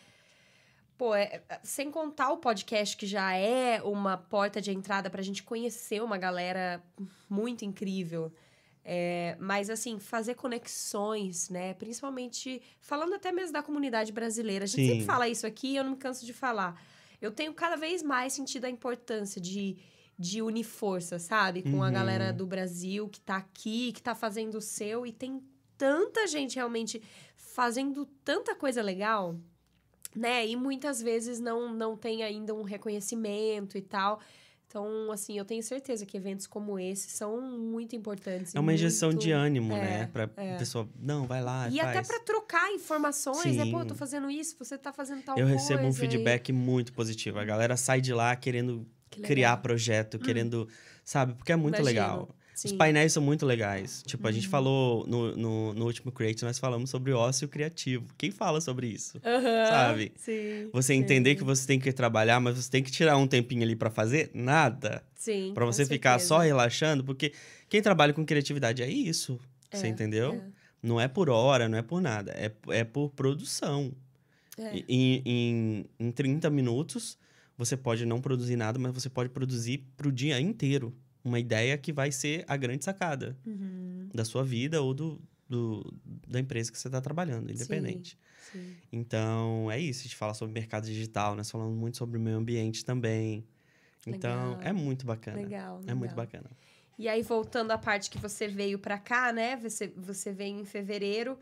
pô, 0.98 1.14
é, 1.14 1.42
é- 1.48 1.60
sem 1.62 1.90
contar 1.90 2.30
o 2.30 2.36
podcast, 2.36 2.98
que 2.98 3.06
já 3.06 3.32
é 3.34 3.80
uma 3.82 4.18
porta 4.18 4.60
de 4.60 4.70
entrada 4.70 5.08
pra 5.08 5.22
gente 5.22 5.42
conhecer 5.42 6.02
uma 6.02 6.18
galera 6.18 6.84
muito 7.30 7.64
incrível. 7.64 8.30
É, 8.84 9.36
mas, 9.40 9.70
assim, 9.70 9.98
fazer 9.98 10.34
conexões, 10.34 11.48
né? 11.48 11.72
Principalmente 11.74 12.60
falando 12.80 13.14
até 13.14 13.32
mesmo 13.32 13.52
da 13.54 13.62
comunidade 13.62 14.12
brasileira. 14.12 14.64
A 14.64 14.66
gente 14.66 14.82
Sim. 14.82 14.88
sempre 14.90 15.04
fala 15.06 15.26
isso 15.28 15.46
aqui 15.46 15.68
e 15.68 15.76
eu 15.76 15.84
não 15.84 15.92
me 15.92 15.96
canso 15.96 16.26
de 16.26 16.32
falar. 16.34 16.80
Eu 17.20 17.30
tenho 17.30 17.54
cada 17.54 17.76
vez 17.76 18.02
mais 18.02 18.34
sentido 18.34 18.66
a 18.66 18.70
importância 18.70 19.40
de, 19.40 19.78
de 20.18 20.42
unir 20.42 20.64
força, 20.64 21.18
sabe? 21.18 21.62
Com 21.62 21.82
a 21.82 21.86
Uhum. 21.86 21.92
galera 21.92 22.32
do 22.32 22.46
Brasil 22.46 23.08
que 23.08 23.20
tá 23.20 23.36
aqui, 23.36 23.90
que 23.92 24.02
tá 24.02 24.14
fazendo 24.14 24.56
o 24.56 24.60
seu. 24.60 25.06
E 25.06 25.12
tem 25.12 25.42
tanta 25.78 26.26
gente 26.26 26.56
realmente 26.56 27.02
fazendo 27.36 28.04
tanta 28.22 28.54
coisa 28.54 28.82
legal, 28.82 29.34
né? 30.14 30.46
E 30.46 30.56
muitas 30.56 31.00
vezes 31.00 31.40
não, 31.40 31.72
não 31.72 31.96
tem 31.96 32.22
ainda 32.22 32.52
um 32.54 32.62
reconhecimento 32.62 33.78
e 33.78 33.82
tal. 33.82 34.20
Então, 34.76 35.12
assim, 35.12 35.38
eu 35.38 35.44
tenho 35.44 35.62
certeza 35.62 36.04
que 36.04 36.16
eventos 36.16 36.48
como 36.48 36.80
esse 36.80 37.08
são 37.08 37.40
muito 37.40 37.94
importantes. 37.94 38.56
É 38.56 38.58
uma 38.58 38.64
muito- 38.64 38.74
injeção 38.74 39.14
de 39.14 39.30
ânimo, 39.30 39.72
é, 39.72 39.80
né? 39.80 40.10
Pra 40.12 40.28
é. 40.36 40.56
pessoa, 40.56 40.88
não, 40.98 41.28
vai 41.28 41.40
lá, 41.40 41.68
E 41.68 41.78
faz. 41.78 41.96
até 41.96 42.02
pra 42.02 42.18
trocar 42.24 42.72
informações, 42.72 43.54
né? 43.54 43.70
Pô, 43.70 43.76
eu 43.78 43.82
Sim. 43.82 43.86
tô 43.86 43.94
fazendo 43.94 44.28
isso, 44.28 44.56
você 44.58 44.76
tá 44.76 44.92
fazendo 44.92 45.22
tal 45.22 45.38
Eu 45.38 45.46
coisa. 45.46 45.60
recebo 45.62 45.84
um 45.86 45.90
e- 45.90 45.94
feedback 45.94 46.52
muito 46.52 46.92
positivo. 46.92 47.38
A 47.38 47.44
galera 47.44 47.76
sai 47.76 48.00
de 48.00 48.12
lá 48.12 48.34
querendo 48.34 48.84
Que. 49.08 49.20
Hum. 49.20 49.22
criar 49.22 49.58
projeto, 49.58 50.18
querendo, 50.18 50.66
sabe? 51.04 51.34
Porque 51.34 51.52
é 51.52 51.56
muito 51.56 51.76
Imagino. 51.76 51.86
legal. 51.86 52.28
Os 52.54 52.60
Sim. 52.60 52.70
Uhum. 52.72 52.78
painéis 52.78 53.12
são 53.12 53.22
muito 53.22 53.44
legais. 53.44 54.02
Tipo, 54.06 54.28
a 54.28 54.32
gente 54.32 54.46
falou 54.46 55.04
no, 55.08 55.36
no, 55.36 55.74
no 55.74 55.84
último 55.86 56.12
Create, 56.12 56.44
nós 56.44 56.58
falamos 56.58 56.88
sobre 56.88 57.12
ócio 57.12 57.48
criativo. 57.48 58.06
Quem 58.16 58.30
fala 58.30 58.60
sobre 58.60 58.86
isso? 58.86 59.18
Aham, 59.24 59.66
sabe? 59.68 60.12
Sim. 60.16 60.68
Você 60.72 60.94
sim. 60.94 61.00
entender 61.00 61.34
que 61.34 61.42
você 61.42 61.66
tem 61.66 61.80
que 61.80 61.92
trabalhar, 61.92 62.38
mas 62.38 62.56
você 62.56 62.70
tem 62.70 62.82
que 62.82 62.92
tirar 62.92 63.16
um 63.16 63.26
tempinho 63.26 63.62
ali 63.62 63.74
pra 63.74 63.90
fazer 63.90 64.30
nada. 64.32 65.02
Sim. 65.16 65.50
Pra 65.52 65.64
você 65.64 65.84
ficar 65.84 66.12
certeza. 66.12 66.28
só 66.28 66.38
relaxando, 66.38 67.02
porque 67.02 67.32
quem 67.68 67.82
trabalha 67.82 68.12
com 68.12 68.24
criatividade 68.24 68.82
é 68.82 68.88
isso. 68.88 69.38
você 69.72 69.86
É, 69.86 69.88
entendeu? 69.90 70.34
é. 70.34 70.40
Não 70.80 71.00
é 71.00 71.08
por 71.08 71.30
hora, 71.30 71.68
não 71.68 71.78
é 71.78 71.82
por 71.82 72.00
nada. 72.00 72.30
É, 72.36 72.52
é 72.68 72.84
por 72.84 73.10
produção. 73.10 73.90
É. 74.56 74.76
E- 74.76 74.84
Em, 74.88 75.22
em, 75.24 75.84
em 75.98 76.10
30 76.12 76.48
minutos, 76.50 77.18
você 77.58 77.76
pode 77.76 78.04
não 78.06 78.20
produzir 78.20 78.54
nada, 78.54 78.78
mas 78.78 78.92
você 78.94 79.08
pode 79.08 79.30
produzir 79.30 79.78
pro 79.96 80.12
dia 80.12 80.38
inteiro. 80.40 80.94
Uma 81.24 81.38
ideia 81.40 81.76
que 81.78 81.92
vai 81.92 82.12
ser 82.12 82.44
a 82.46 82.56
grande 82.56 82.84
sacada 82.84 83.36
Uhum. 83.46 84.08
da 84.14 84.24
sua 84.24 84.44
vida 84.44 84.82
ou 84.82 84.92
do, 84.92 85.20
do, 85.48 85.94
da 86.28 86.38
empresa 86.38 86.70
que 86.70 86.78
você 86.78 86.88
está 86.88 87.00
trabalhando, 87.00 87.50
independente. 87.50 88.18
Sim. 88.52 88.76
Então, 88.92 89.70
é 89.70 89.80
isso. 89.80 90.00
A 90.00 90.02
gente 90.04 90.16
fala 90.16 90.34
sobre 90.34 90.52
mercado 90.52 90.84
digital, 90.86 91.34
nós 91.34 91.50
falamos 91.50 91.74
muito 91.76 91.96
sobre 91.96 92.18
o 92.18 92.20
meio 92.20 92.36
ambiente 92.36 92.84
também. 92.84 93.44
Então, 94.06 94.50
Legal. 94.50 94.62
é 94.62 94.72
muito 94.72 95.06
bacana. 95.06 95.38
Legal, 95.38 95.80
É 95.86 95.94
muito 95.94 96.10
legal. 96.10 96.16
bacana. 96.26 96.50
E 96.98 97.08
aí, 97.08 97.22
voltando 97.22 97.70
à 97.70 97.78
parte 97.78 98.10
que 98.10 98.18
você 98.18 98.46
veio 98.46 98.78
pra 98.78 98.98
cá, 98.98 99.32
né? 99.32 99.56
Você, 99.56 99.88
você 99.96 100.30
veio 100.30 100.60
em 100.60 100.64
fevereiro. 100.64 101.38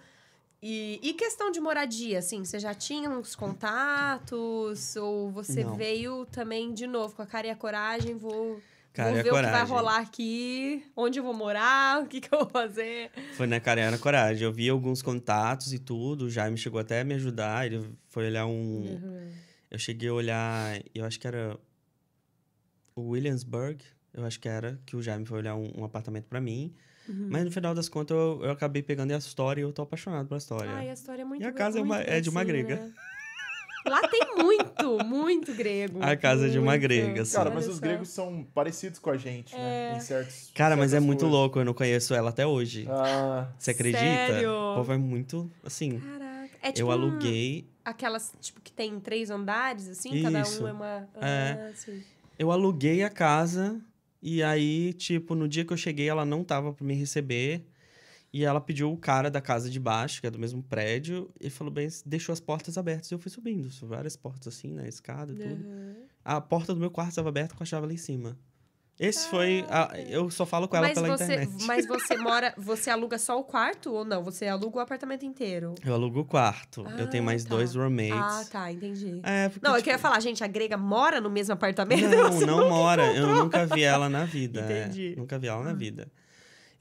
E, 0.62 1.00
e 1.02 1.12
questão 1.14 1.50
de 1.50 1.58
moradia, 1.60 2.20
assim, 2.20 2.44
você 2.44 2.58
já 2.60 2.72
tinha 2.72 3.10
uns 3.10 3.34
contatos? 3.34 4.96
Ou 4.96 5.30
você 5.30 5.64
Não. 5.64 5.74
veio 5.74 6.24
também 6.26 6.72
de 6.72 6.86
novo 6.86 7.14
com 7.16 7.22
a 7.22 7.26
cara 7.26 7.48
e 7.48 7.50
a 7.50 7.56
coragem? 7.56 8.16
Vou, 8.16 8.60
Cara 8.92 9.10
vou 9.10 9.20
a 9.20 9.22
ver 9.22 9.28
o 9.28 9.32
que 9.32 9.40
vai 9.40 9.44
coragem. 9.50 9.74
rolar 9.74 9.96
aqui, 10.00 10.84
onde 10.94 11.18
eu 11.18 11.22
vou 11.24 11.32
morar, 11.32 12.02
o 12.02 12.06
que, 12.06 12.20
que 12.20 12.32
eu 12.34 12.40
vou 12.40 12.48
fazer. 12.50 13.10
Foi 13.36 13.46
na 13.46 13.58
cara 13.58 13.80
e 13.80 13.90
na 13.90 13.96
coragem. 13.98 14.44
Eu 14.44 14.52
vi 14.52 14.68
alguns 14.68 15.00
contatos 15.00 15.72
e 15.72 15.78
tudo. 15.78 16.26
O 16.26 16.30
Jaime 16.30 16.58
chegou 16.58 16.78
até 16.78 17.00
a 17.00 17.04
me 17.04 17.14
ajudar. 17.14 17.64
Ele 17.66 17.88
foi 18.08 18.26
olhar 18.26 18.44
um. 18.46 18.50
Uhum. 18.82 19.30
Eu 19.70 19.78
cheguei 19.78 20.10
a 20.10 20.12
olhar. 20.12 20.78
Eu 20.94 21.04
acho 21.06 21.18
que 21.18 21.26
era. 21.26 21.58
O 22.94 23.08
Williamsburg. 23.10 23.82
Eu 24.12 24.24
acho 24.26 24.38
que 24.38 24.48
era. 24.48 24.78
Que 24.84 24.94
o 24.94 25.02
Jaime 25.02 25.24
foi 25.24 25.38
olhar 25.38 25.54
um, 25.54 25.72
um 25.80 25.84
apartamento 25.84 26.26
pra 26.26 26.40
mim. 26.40 26.74
Uhum. 27.08 27.28
Mas 27.30 27.44
no 27.44 27.50
final 27.50 27.74
das 27.74 27.88
contas 27.88 28.14
eu, 28.16 28.40
eu 28.44 28.50
acabei 28.50 28.82
pegando 28.82 29.12
a 29.12 29.16
história 29.16 29.60
e 29.60 29.64
eu 29.64 29.72
tô 29.72 29.82
apaixonado 29.82 30.28
pela 30.28 30.38
história. 30.38 30.70
Ai, 30.70 30.90
a 30.90 30.92
história 30.92 31.22
é 31.22 31.24
muito 31.24 31.42
E 31.42 31.44
a 31.46 31.50
casa 31.52 31.78
é 31.78 31.82
uma- 31.82 32.00
é 32.00 32.20
de 32.20 32.28
uma 32.28 32.44
grega. 32.44 32.76
né? 32.76 32.92
Lá 33.86 34.06
tem 34.08 34.20
muito, 34.36 35.04
muito 35.04 35.52
grego. 35.54 35.98
A 36.02 36.16
casa 36.16 36.46
é 36.46 36.50
de 36.50 36.58
uma 36.58 36.72
muito. 36.72 36.82
grega, 36.82 37.22
assim. 37.22 37.34
Cara, 37.36 37.50
mas 37.50 37.66
os 37.66 37.78
gregos 37.80 38.08
são 38.10 38.44
parecidos 38.54 38.98
com 38.98 39.10
a 39.10 39.16
gente, 39.16 39.54
né? 39.54 39.96
Em 39.96 40.00
certos. 40.00 40.50
Cara, 40.54 40.76
mas 40.76 40.94
é 40.94 41.00
muito 41.00 41.20
coisas. 41.20 41.36
louco. 41.38 41.58
Eu 41.58 41.64
não 41.64 41.74
conheço 41.74 42.14
ela 42.14 42.30
até 42.30 42.46
hoje. 42.46 42.86
Ah, 42.88 43.48
Você 43.58 43.72
acredita? 43.72 43.98
Sério? 44.02 44.50
O 44.52 44.74
povo 44.76 44.92
é 44.92 44.96
muito. 44.98 45.50
Assim. 45.64 45.98
Caraca. 45.98 46.50
É 46.62 46.70
tipo 46.70 46.80
eu 46.80 46.86
um- 46.88 46.92
aluguei. 46.92 47.66
aquelas, 47.84 48.32
tipo, 48.40 48.60
que 48.60 48.70
tem 48.72 49.00
três 49.00 49.30
andares, 49.30 49.88
assim, 49.88 50.22
cada 50.22 50.40
Isso. 50.42 50.62
um 50.64 50.68
é 50.68 50.72
uma. 50.72 51.08
É. 51.20 51.68
Ah, 51.70 51.72
sim. 51.74 52.02
Eu 52.38 52.52
aluguei 52.52 53.02
a 53.02 53.10
casa. 53.10 53.80
E 54.22 54.40
aí, 54.44 54.92
tipo, 54.92 55.34
no 55.34 55.48
dia 55.48 55.64
que 55.64 55.72
eu 55.72 55.76
cheguei, 55.76 56.08
ela 56.08 56.24
não 56.24 56.44
tava 56.44 56.72
pra 56.72 56.86
me 56.86 56.94
receber. 56.94 57.64
E 58.32 58.44
ela 58.44 58.60
pediu 58.60 58.90
o 58.90 58.96
cara 58.96 59.30
da 59.30 59.40
casa 59.42 59.68
de 59.68 59.78
baixo, 59.78 60.20
que 60.20 60.26
é 60.26 60.30
do 60.30 60.38
mesmo 60.38 60.62
prédio, 60.62 61.30
e 61.38 61.50
falou 61.50 61.72
bem, 61.72 61.86
deixou 62.06 62.32
as 62.32 62.40
portas 62.40 62.78
abertas. 62.78 63.10
E 63.10 63.14
eu 63.14 63.18
fui 63.18 63.30
subindo, 63.30 63.68
várias 63.86 64.16
portas 64.16 64.54
assim, 64.54 64.72
na 64.72 64.88
escada 64.88 65.32
e 65.32 65.36
tudo. 65.36 65.54
Uhum. 65.64 65.94
A 66.24 66.40
porta 66.40 66.72
do 66.72 66.80
meu 66.80 66.90
quarto 66.90 67.10
estava 67.10 67.28
aberta 67.28 67.54
com 67.54 67.62
a 67.62 67.66
chave 67.66 67.86
lá 67.86 67.92
em 67.92 67.96
cima. 67.98 68.38
Esse 69.00 69.26
foi. 69.28 69.64
a- 69.68 69.90
eu 70.08 70.30
só 70.30 70.46
falo 70.46 70.68
com 70.68 70.76
ela 70.76 70.88
pela 70.90 71.08
você, 71.16 71.24
internet. 71.24 71.50
mas 71.66 71.86
você 71.86 72.16
mora, 72.18 72.54
você 72.56 72.88
aluga 72.88 73.18
só 73.18 73.38
o 73.38 73.42
quarto 73.42 73.90
ou 73.92 74.04
não? 74.04 74.22
Você 74.22 74.46
aluga 74.46 74.76
o 74.78 74.80
apartamento 74.80 75.24
inteiro? 75.26 75.74
Eu 75.84 75.92
alugo 75.94 76.20
o 76.20 76.24
quarto. 76.24 76.86
eu 76.98 77.08
tenho 77.08 77.22
Ah, 77.24 77.26
mais 77.26 77.42
tá. 77.44 77.50
dois 77.50 77.74
roommates. 77.74 78.12
Ah, 78.14 78.44
tá, 78.50 78.72
entendi. 78.72 79.20
É, 79.24 79.48
porque. 79.48 79.66
Não, 79.66 79.72
eu 79.72 79.76
tipo, 79.78 79.84
queria 79.84 79.98
falar, 79.98 80.20
gente, 80.20 80.44
a 80.44 80.46
grega 80.46 80.76
mora 80.76 81.20
no 81.20 81.28
mesmo 81.30 81.52
apartamento? 81.54 82.02
Não, 82.08 82.40
não 82.40 82.68
mora. 82.68 83.06
Eu 83.14 83.24
encontrou. 83.24 83.44
nunca 83.44 83.66
vi 83.66 83.82
ela 83.82 84.08
na 84.08 84.24
vida. 84.24 84.60
é. 84.60 84.84
Entendi. 84.84 85.14
Nunca 85.16 85.38
vi 85.38 85.48
ela 85.48 85.64
na 85.64 85.72
vida. 85.72 86.10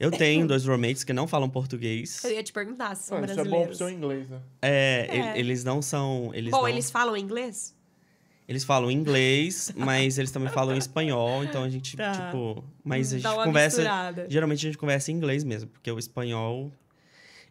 Eu 0.02 0.10
tenho 0.10 0.46
dois 0.46 0.66
roommates 0.66 1.04
que 1.04 1.12
não 1.12 1.26
falam 1.28 1.48
português. 1.48 2.22
Eu 2.24 2.32
ia 2.32 2.42
te 2.42 2.52
perguntar 2.52 2.94
se 2.96 3.04
são 3.08 3.18
ah, 3.18 3.24
isso 3.24 3.32
é 3.32 3.36
bom 3.36 3.42
pro 3.42 3.50
brasileiros. 3.50 3.78
seu 3.78 3.88
inglês, 3.90 4.28
né? 4.28 4.40
É, 4.60 5.06
É. 5.10 5.38
eles 5.38 5.62
não 5.64 5.80
são. 5.80 6.30
Eles 6.34 6.50
Bom, 6.50 6.62
não- 6.62 6.68
eles 6.68 6.90
falam 6.90 7.16
inglês? 7.16 7.74
Eles 8.48 8.64
falam 8.64 8.90
inglês, 8.90 9.72
mas 9.76 10.18
eles 10.18 10.30
também 10.32 10.50
falam 10.52 10.76
espanhol, 10.76 11.44
então 11.44 11.62
a 11.62 11.68
gente, 11.70 11.96
Tá. 11.96 12.10
tipo. 12.12 12.64
Mas 12.84 13.08
a 13.14 13.16
Dá 13.16 13.16
gente 13.30 13.38
uma 13.38 13.44
conversa. 13.44 13.76
misturada. 13.78 14.26
Geralmente 14.28 14.58
a 14.58 14.68
gente 14.68 14.76
conversa 14.78 15.12
em 15.12 15.14
inglês 15.14 15.44
mesmo, 15.44 15.70
porque 15.70 15.90
o 15.90 15.98
espanhol. 15.98 16.70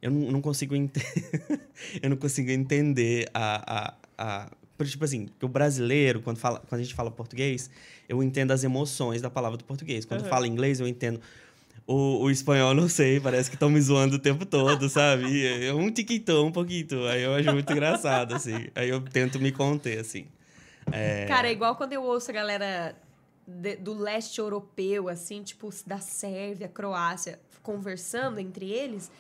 Eu 0.02 0.12
não, 0.12 0.32
não 0.32 0.42
consigo 0.42 0.76
ente- 0.76 1.00
Eu 2.04 2.10
não 2.10 2.18
consigo 2.18 2.50
entender 2.52 3.30
a. 3.34 3.94
a, 4.18 4.38
a... 4.44 4.52
porque, 4.78 4.92
Tipo 4.92 5.06
assim, 5.06 5.30
o 5.42 5.48
brasileiro, 5.48 6.22
quando, 6.22 6.38
fala, 6.38 6.60
quando 6.68 6.82
a 6.82 6.84
gente 6.84 6.94
fala 6.96 7.10
português, 7.10 7.70
eu 8.10 8.22
entendo 8.22 8.52
as 8.52 8.64
emoções 8.64 9.22
da 9.22 9.30
palavra 9.30 9.58
do 9.58 9.64
português. 9.64 10.04
Quando 10.06 10.22
Aham. 10.22 10.30
fala 10.30 10.48
inglês, 10.48 10.80
eu 10.80 10.88
entendo. 10.88 11.22
O, 11.88 12.24
o 12.24 12.32
espanhol, 12.32 12.74
não 12.74 12.88
sei, 12.88 13.20
parece 13.20 13.50
que 13.50 13.56
estão 13.56 13.70
me 13.70 13.82
zoando 13.82 14.16
o 14.16 14.20
tempo 14.20 14.46
todo, 14.46 14.88
sabe? 14.88 15.26
E 15.28 15.68
É 15.68 15.74
um 15.74 15.92
tiquitão, 15.92 16.48
um 16.48 16.52
pouquinho. 16.52 17.06
Aí 17.08 17.24
eu 17.24 17.34
acho 17.36 17.52
muito 17.52 17.72
engraçado, 17.72 18.36
assim. 18.36 18.68
Aí 18.76 18.88
eu 18.90 19.02
tento 19.02 19.40
me 19.40 19.52
conter, 19.52 20.00
assim. 20.00 20.26
É... 20.92 21.26
Cara, 21.26 21.48
é 21.48 21.52
igual 21.52 21.76
quando 21.76 21.94
eu 21.94 22.04
ouço 22.04 22.32
a 22.32 22.34
galera 22.34 22.96
de- 23.46 23.76
do 23.78 23.94
leste 23.94 24.40
europeu, 24.40 25.10
assim, 25.10 25.44
tipo, 25.44 25.70
da 25.86 26.00
Sérvia, 26.00 26.68
Croácia, 26.68 27.40
conversando 27.62 28.40
entre 28.40 28.70
eles. 28.72 29.12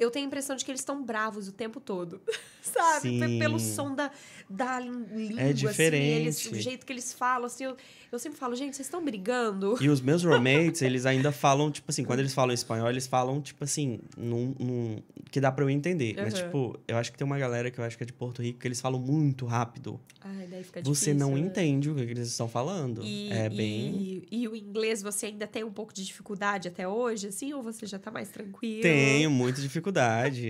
Eu 0.00 0.10
tenho 0.10 0.24
a 0.24 0.28
impressão 0.28 0.56
de 0.56 0.64
que 0.64 0.70
eles 0.70 0.80
estão 0.80 1.04
bravos 1.04 1.46
o 1.46 1.52
tempo 1.52 1.78
todo. 1.78 2.20
Sabe? 2.62 3.18
Sim. 3.20 3.38
Pelo 3.38 3.58
som 3.58 3.94
da, 3.94 4.10
da 4.48 4.78
língua, 4.80 5.40
É 5.40 5.44
assim, 5.46 5.54
diferente. 5.54 6.06
eles, 6.06 6.44
o 6.46 6.54
jeito 6.54 6.84
que 6.84 6.92
eles 6.92 7.12
falam, 7.12 7.46
assim. 7.46 7.64
Eu, 7.64 7.76
eu 8.12 8.18
sempre 8.18 8.38
falo, 8.38 8.54
gente, 8.54 8.76
vocês 8.76 8.86
estão 8.86 9.02
brigando? 9.04 9.76
E 9.80 9.88
os 9.88 10.00
meus 10.00 10.22
roommates, 10.24 10.82
eles 10.82 11.06
ainda 11.06 11.32
falam, 11.32 11.70
tipo 11.70 11.90
assim, 11.90 12.04
quando 12.04 12.20
eles 12.20 12.34
falam 12.34 12.52
espanhol, 12.54 12.88
eles 12.90 13.06
falam, 13.06 13.40
tipo 13.40 13.64
assim, 13.64 14.00
num, 14.16 14.54
num- 14.58 15.02
que 15.30 15.40
dá 15.40 15.50
pra 15.50 15.64
eu 15.64 15.70
entender. 15.70 16.14
Mas, 16.18 16.34
Aham. 16.34 16.42
tipo, 16.44 16.78
eu 16.86 16.96
acho 16.98 17.10
que 17.12 17.16
tem 17.18 17.24
uma 17.26 17.38
galera 17.38 17.70
que 17.70 17.78
eu 17.78 17.84
acho 17.84 17.96
que 17.96 18.02
é 18.02 18.06
de 18.06 18.12
Porto 18.12 18.42
Rico, 18.42 18.58
que 18.58 18.68
eles 18.68 18.80
falam 18.80 19.00
muito 19.00 19.46
rápido. 19.46 19.98
Ai, 20.20 20.46
daí 20.50 20.62
fica 20.62 20.82
Você 20.82 21.12
difícil, 21.12 21.14
não 21.14 21.34
né? 21.34 21.40
entende 21.40 21.88
o 21.90 21.94
que, 21.94 22.04
que 22.04 22.12
eles 22.12 22.28
estão 22.28 22.46
falando. 22.48 23.02
E, 23.02 23.28
é 23.32 23.48
bem. 23.48 24.26
e, 24.30 24.42
e 24.42 24.48
o 24.48 24.54
inglês 24.54 25.00
você 25.02 25.26
ainda 25.26 25.46
tem 25.46 25.64
um 25.64 25.72
pouco 25.72 25.94
de 25.94 26.04
dificuldade 26.04 26.68
até 26.68 26.86
hoje, 26.86 27.28
assim? 27.28 27.52
Ou 27.54 27.62
você 27.62 27.86
já 27.86 27.98
tá 27.98 28.10
mais 28.10 28.28
tranquilo? 28.28 28.82
Tenho 28.82 29.30
muita 29.30 29.60
dificuldade. 29.60 29.89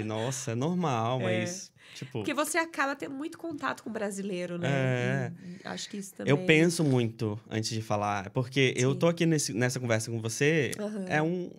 Nossa, 0.05 0.53
é 0.53 0.55
normal, 0.55 1.21
É. 1.23 1.25
mas, 1.41 1.73
tipo. 1.95 2.13
Porque 2.13 2.35
você 2.35 2.59
acaba 2.59 2.95
tendo 2.97 3.15
muito 3.15 3.39
contato 3.39 3.83
com 3.83 3.91
o 3.91 3.93
brasileiro, 3.93 4.59
né? 4.59 4.69
É. 4.71 5.33
E- 5.45 5.61
acho 5.69 5.89
que 5.89 5.97
isso 5.99 6.15
também. 6.15 6.31
Eu 6.31 6.39
penso 6.45 6.83
muito 6.85 7.39
antes 7.51 7.71
de 7.71 7.83
falar. 7.83 8.31
Porque 8.31 8.75
eu 8.77 8.93
Sim. 8.93 8.99
tô 8.99 9.07
aqui 9.09 9.27
nesse- 9.27 9.53
nessa 9.53 9.79
conversa 9.81 10.11
com 10.11 10.21
você, 10.21 10.73
Aham. 10.79 11.05
é 11.09 11.23
um. 11.23 11.51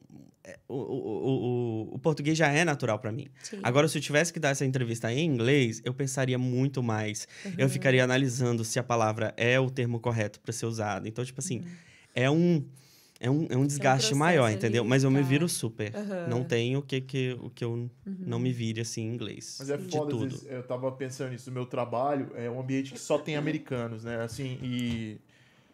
é- 0.44 0.58
o, 0.68 0.74
o, 0.76 1.92
o, 1.92 1.96
o 1.96 2.00
português 2.00 2.36
já 2.38 2.48
é 2.48 2.66
natural 2.66 2.98
pra 2.98 3.12
mim. 3.12 3.28
Sim. 3.44 3.60
Agora, 3.62 3.88
se 3.88 3.98
eu 4.00 4.02
tivesse 4.02 4.34
que 4.34 4.40
dar 4.40 4.50
essa 4.50 4.66
entrevista 4.66 5.12
em 5.14 5.24
inglês, 5.24 5.80
eu 5.86 5.94
pensaria 5.94 6.38
muito 6.38 6.82
mais. 6.82 7.28
Eu 7.58 7.68
Uhum. 7.68 7.70
ficaria 7.72 8.04
analisando 8.04 8.64
se 8.66 8.80
a 8.80 8.84
palavra 8.84 9.34
é 9.38 9.60
o 9.60 9.70
termo 9.70 10.00
correto 10.00 10.40
para 10.40 10.52
ser 10.52 10.66
usado. 10.66 11.08
Então, 11.08 11.24
tipo 11.24 11.40
assim, 11.40 11.60
Uhum. 11.60 11.66
é 12.16 12.32
um 12.32 12.66
é 13.22 13.30
um, 13.30 13.46
é 13.52 13.56
um 13.56 13.68
desgaste 13.68 14.08
processo 14.08 14.16
maior, 14.16 14.46
ali, 14.46 14.56
entendeu? 14.56 14.84
Mas 14.84 15.04
eu 15.04 15.12
me 15.12 15.22
tá. 15.22 15.28
viro 15.28 15.48
super. 15.48 15.96
Aham. 15.96 16.26
Não 16.28 16.44
tenho 16.44 16.80
o 16.80 16.82
que, 16.82 17.00
que, 17.00 17.38
o 17.40 17.52
que 17.52 17.64
eu 17.64 17.72
Uhum. 17.72 17.90
não 18.26 18.40
me 18.40 18.52
vire 18.52 18.82
assim 18.82 19.04
em 19.04 19.14
inglês. 19.14 19.58
Mas 19.60 19.70
é 19.70 19.78
de 19.78 19.84
foda, 19.92 20.10
tudo. 20.10 20.30
vezes, 20.30 20.48
eu 20.50 20.64
tava 20.64 20.92
pensando 20.92 21.30
nisso, 21.30 21.52
o 21.52 21.54
meu 21.54 21.68
trabalho 21.68 22.32
é 22.36 22.50
um 22.50 22.60
ambiente 22.60 22.92
que 22.92 23.00
só 23.00 23.20
tem 23.20 23.36
americanos, 23.36 24.04
né? 24.04 24.24
Assim, 24.24 24.58
e. 24.64 25.22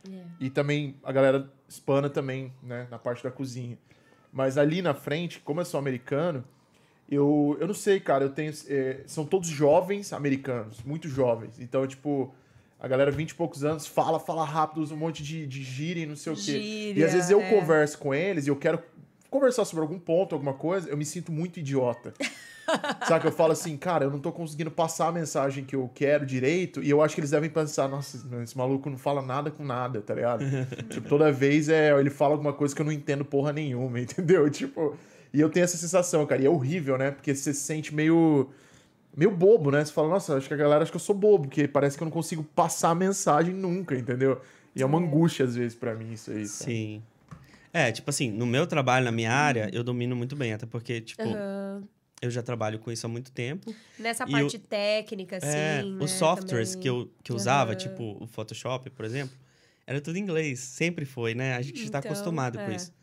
É. 0.06 0.24
E 0.42 0.50
também 0.50 0.98
a 1.04 1.12
galera 1.12 1.50
hispana 1.68 2.10
também, 2.10 2.54
né? 2.62 2.86
Na 2.92 3.00
parte 3.00 3.24
da 3.24 3.32
cozinha. 3.32 3.78
Mas 4.32 4.58
ali 4.58 4.82
na 4.82 4.94
frente, 4.94 5.40
como 5.40 5.62
eu 5.62 5.66
sou 5.66 5.80
americano, 5.80 6.44
eu, 7.10 7.58
eu 7.62 7.68
não 7.68 7.74
sei, 7.74 8.00
cara, 8.02 8.26
eu 8.26 8.30
tenho. 8.30 8.52
é, 8.68 9.04
são 9.08 9.26
todos 9.26 9.48
jovens 9.48 10.12
americanos, 10.12 10.84
muito 10.84 11.08
jovens. 11.08 11.60
Então, 11.62 11.88
tipo, 11.88 12.36
a 12.80 12.88
galera 12.88 13.12
20 13.12 13.32
e 13.32 13.36
poucos 13.36 13.64
anos 13.64 13.88
fala, 13.88 14.20
fala 14.20 14.46
rápido, 14.46 14.82
usa 14.82 14.94
um 14.94 14.98
monte 14.98 15.24
de, 15.24 15.48
de 15.48 15.64
gíria 15.64 16.04
e 16.04 16.06
não 16.06 16.16
sei 16.16 16.34
o 16.34 16.36
quê. 16.36 16.94
E 16.96 17.04
às 17.04 17.14
vezes 17.14 17.30
eu 17.30 17.42
é. 17.42 17.50
converso 17.50 17.98
com 17.98 18.14
eles 18.14 18.46
e 18.46 18.50
eu 18.50 18.56
quero 18.56 18.82
conversar 19.30 19.66
sobre 19.66 19.82
algum 19.84 20.00
ponto, 20.00 20.34
alguma 20.34 20.54
coisa, 20.54 20.90
eu 20.90 20.98
me 20.98 21.06
sinto 21.06 21.32
muito 21.32 21.60
idiota. 21.60 22.14
Saca? 23.08 23.28
Eu 23.28 23.32
falo 23.32 23.54
assim, 23.54 23.78
cara, 23.78 24.06
eu 24.06 24.12
não 24.12 24.20
tô 24.20 24.32
conseguindo 24.32 24.70
passar 24.70 25.08
a 25.08 25.12
mensagem 25.12 25.64
que 25.64 25.76
eu 25.76 25.90
quero 25.94 26.26
direito, 26.26 26.84
e 26.84 26.90
eu 26.90 27.02
acho 27.02 27.16
que 27.16 27.22
eles 27.22 27.32
devem 27.32 27.50
pensar, 27.50 27.88
nossa, 27.88 28.18
esse 28.44 28.58
maluco 28.58 28.90
não 28.90 28.98
fala 28.98 29.22
nada 29.22 29.50
com 29.50 29.64
nada, 29.64 30.02
tá 30.02 30.14
ligado? 30.14 30.44
tipo, 30.90 31.08
toda 31.08 31.32
vez 31.32 31.70
é, 31.70 31.98
ele 31.98 32.10
fala 32.10 32.34
alguma 32.34 32.54
coisa 32.54 32.76
que 32.76 32.82
eu 32.82 32.86
não 32.86 32.92
entendo 32.92 33.24
porra 33.24 33.54
nenhuma, 33.54 34.00
entendeu? 34.02 34.50
Tipo, 34.50 34.98
e 35.34 35.40
eu 35.40 35.50
tenho 35.50 35.64
essa 35.64 35.78
sensação, 35.78 36.26
cara, 36.26 36.42
e 36.42 36.46
é 36.46 36.50
horrível, 36.50 36.98
né? 36.98 37.12
Porque 37.12 37.34
você 37.34 37.54
se 37.54 37.62
sente 37.62 37.94
meio. 37.94 38.50
Meio 39.18 39.32
bobo, 39.32 39.72
né? 39.72 39.84
Você 39.84 39.92
fala, 39.92 40.10
nossa, 40.10 40.38
acho 40.38 40.48
que 40.48 40.54
a 40.54 40.58
galera 40.58 40.84
acha 40.84 40.92
que 40.92 40.96
eu 40.96 41.00
sou 41.02 41.16
bobo, 41.16 41.48
porque 41.48 41.68
parece 41.68 41.98
que 41.98 42.04
eu 42.04 42.06
não 42.06 42.12
consigo 42.12 42.44
passar 42.44 42.92
a 42.92 42.96
mensagem 42.96 43.52
nunca, 43.54 43.96
entendeu? 43.98 44.40
E 44.76 44.82
é 44.84 44.86
uma 44.86 45.00
angústia, 45.00 45.44
às 45.44 45.56
vezes, 45.56 45.76
pra 45.76 45.96
mim, 45.96 46.14
isso 46.14 46.30
aí. 46.30 46.36
cara. 46.38 46.48
Sim. 46.48 47.02
É, 47.74 47.92
tipo 47.92 48.08
assim, 48.12 48.30
no 48.32 48.46
meu 48.46 48.68
trabalho, 48.68 49.06
na 49.06 49.12
minha 49.12 49.32
área, 49.34 49.72
eu 49.74 49.84
domino 49.84 50.16
muito 50.16 50.36
bem, 50.36 50.54
até 50.54 50.68
porque, 50.68 51.02
tipo, 51.02 51.24
Aham. 51.24 51.84
eu 52.22 52.30
já 52.30 52.44
trabalho 52.44 52.78
com 52.78 52.92
isso 52.92 53.08
há 53.08 53.10
muito 53.10 53.32
tempo. 53.32 53.74
Nessa 53.98 54.24
E 54.28 54.32
parte 54.32 54.60
técnica, 54.60 55.38
assim. 55.38 55.48
É, 55.48 55.84
né, 55.84 55.98
os 56.00 56.12
softwares 56.12 56.70
também. 56.76 56.82
que 56.84 56.90
eu, 56.90 57.12
que 57.24 57.32
eu 57.32 57.36
usava, 57.36 57.76
tipo 57.76 58.18
o 58.22 58.28
Photoshop, 58.28 58.88
por 58.92 59.04
exemplo, 59.04 59.36
era 59.88 60.00
tudo 60.00 60.18
em 60.18 60.22
inglês. 60.22 60.60
Sempre 60.60 61.06
foi, 61.06 61.34
né? 61.34 61.56
A 61.56 61.62
gente 61.64 61.84
está 61.84 61.98
Então, 62.00 62.12
acostumado 62.12 62.60
com 62.60 62.70
é. 62.70 62.76
isso. 62.76 62.94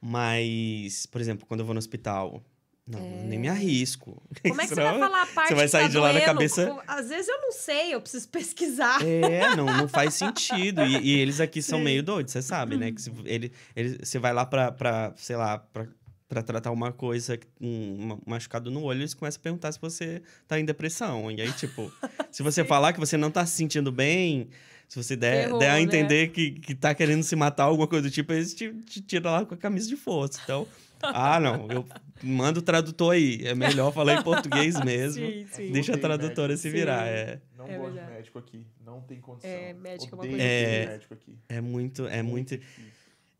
Mas, 0.00 1.06
por 1.06 1.20
exemplo, 1.20 1.46
quando 1.46 1.60
eu 1.60 1.66
vou 1.66 1.74
no 1.74 1.78
hospital, 1.78 2.42
não, 2.86 3.00
nem 3.00 3.38
me 3.38 3.48
arrisco. 3.48 4.20
Como 4.42 4.60
é 4.60 4.64
que 4.66 4.74
você 4.74 4.82
vai 4.82 4.98
falar 4.98 5.22
a 5.22 5.26
parte 5.26 5.54
vai 5.54 5.64
que 5.64 5.70
sair 5.70 5.82
tá 5.82 5.88
de 5.88 5.98
lá 5.98 6.12
na 6.12 6.20
cabeça- 6.20 6.82
Às 6.86 7.08
vezes 7.08 7.28
eu 7.28 7.40
não 7.40 7.52
sei, 7.52 7.94
eu 7.94 8.00
preciso 8.00 8.28
pesquisar. 8.28 9.00
É, 9.06 9.54
não, 9.54 9.66
não 9.66 9.88
faz 9.88 10.14
sentido. 10.14 10.82
E, 10.84 10.98
e 10.98 11.18
eles 11.20 11.40
aqui 11.40 11.62
são 11.62 11.78
meio 11.78 12.02
doidos, 12.02 12.32
você 12.32 12.42
sabe, 12.42 12.76
né? 12.76 12.90
Que 12.90 13.00
se 13.00 13.12
ele, 13.24 13.52
ele, 13.76 13.98
você 14.04 14.18
vai 14.18 14.32
lá 14.32 14.44
pra, 14.44 14.72
pra 14.72 15.12
sei 15.16 15.36
lá, 15.36 15.58
pra, 15.58 15.86
pra 16.28 16.42
tratar 16.42 16.70
uma 16.72 16.90
coisa, 16.92 17.38
um 17.60 18.18
machucado 18.26 18.70
no 18.70 18.82
olho, 18.82 19.00
eles 19.00 19.14
começam 19.14 19.38
a 19.38 19.42
perguntar 19.42 19.70
se 19.70 19.80
você 19.80 20.20
tá 20.48 20.58
em 20.58 20.64
depressão. 20.64 21.30
E 21.30 21.40
aí, 21.40 21.52
tipo, 21.52 21.92
se 22.32 22.42
você 22.42 22.64
falar 22.64 22.92
que 22.92 22.98
você 23.00 23.16
não 23.16 23.30
tá 23.30 23.46
se 23.46 23.54
sentindo 23.54 23.92
bem, 23.92 24.48
se 24.88 24.96
você 25.02 25.14
der, 25.14 25.44
Ferrou, 25.44 25.58
der 25.60 25.70
a 25.70 25.74
né? 25.74 25.80
entender 25.82 26.28
que, 26.32 26.50
que 26.50 26.74
tá 26.74 26.94
querendo 26.94 27.22
se 27.22 27.36
matar, 27.36 27.64
alguma 27.64 27.86
coisa 27.86 28.08
do 28.08 28.10
tipo, 28.10 28.32
eles 28.32 28.52
te, 28.54 28.72
te 28.86 29.00
tiram 29.00 29.30
lá 29.30 29.44
com 29.44 29.54
a 29.54 29.56
camisa 29.56 29.88
de 29.88 29.96
força. 29.96 30.40
Então, 30.42 30.66
ah, 31.02 31.40
não, 31.40 31.68
eu 31.70 31.84
mando 32.22 32.60
o 32.60 32.62
tradutor 32.62 33.14
aí. 33.14 33.40
É 33.44 33.54
melhor 33.54 33.92
falar 33.92 34.14
em 34.14 34.22
português 34.22 34.78
mesmo. 34.84 35.24
Sim, 35.26 35.46
sim. 35.50 35.72
Deixa 35.72 35.92
a 35.92 35.94
Odeio 35.96 36.00
tradutora 36.18 36.56
se 36.56 36.62
Sim. 36.64 36.70
virar. 36.70 37.06
É, 37.06 37.40
Não 37.56 37.66
É 37.66 37.78
gosto 37.78 37.92
de 37.98 38.06
médico 38.06 38.38
aqui. 38.38 38.66
Não 38.84 39.00
tem 39.00 39.20
condição. 39.20 39.50
É, 39.50 39.72
médico 39.72 40.14
é 40.14 40.14
uma 40.14 40.18
Odeio 40.24 40.36
coisa 40.38 40.44
É. 40.52 40.84
ter 40.86 40.92
médico 40.92 41.14
aqui. 41.14 41.38
é 41.48 41.60
muito, 41.60 42.06
é 42.06 42.22
muito... 42.22 42.56
difícil. 42.56 42.92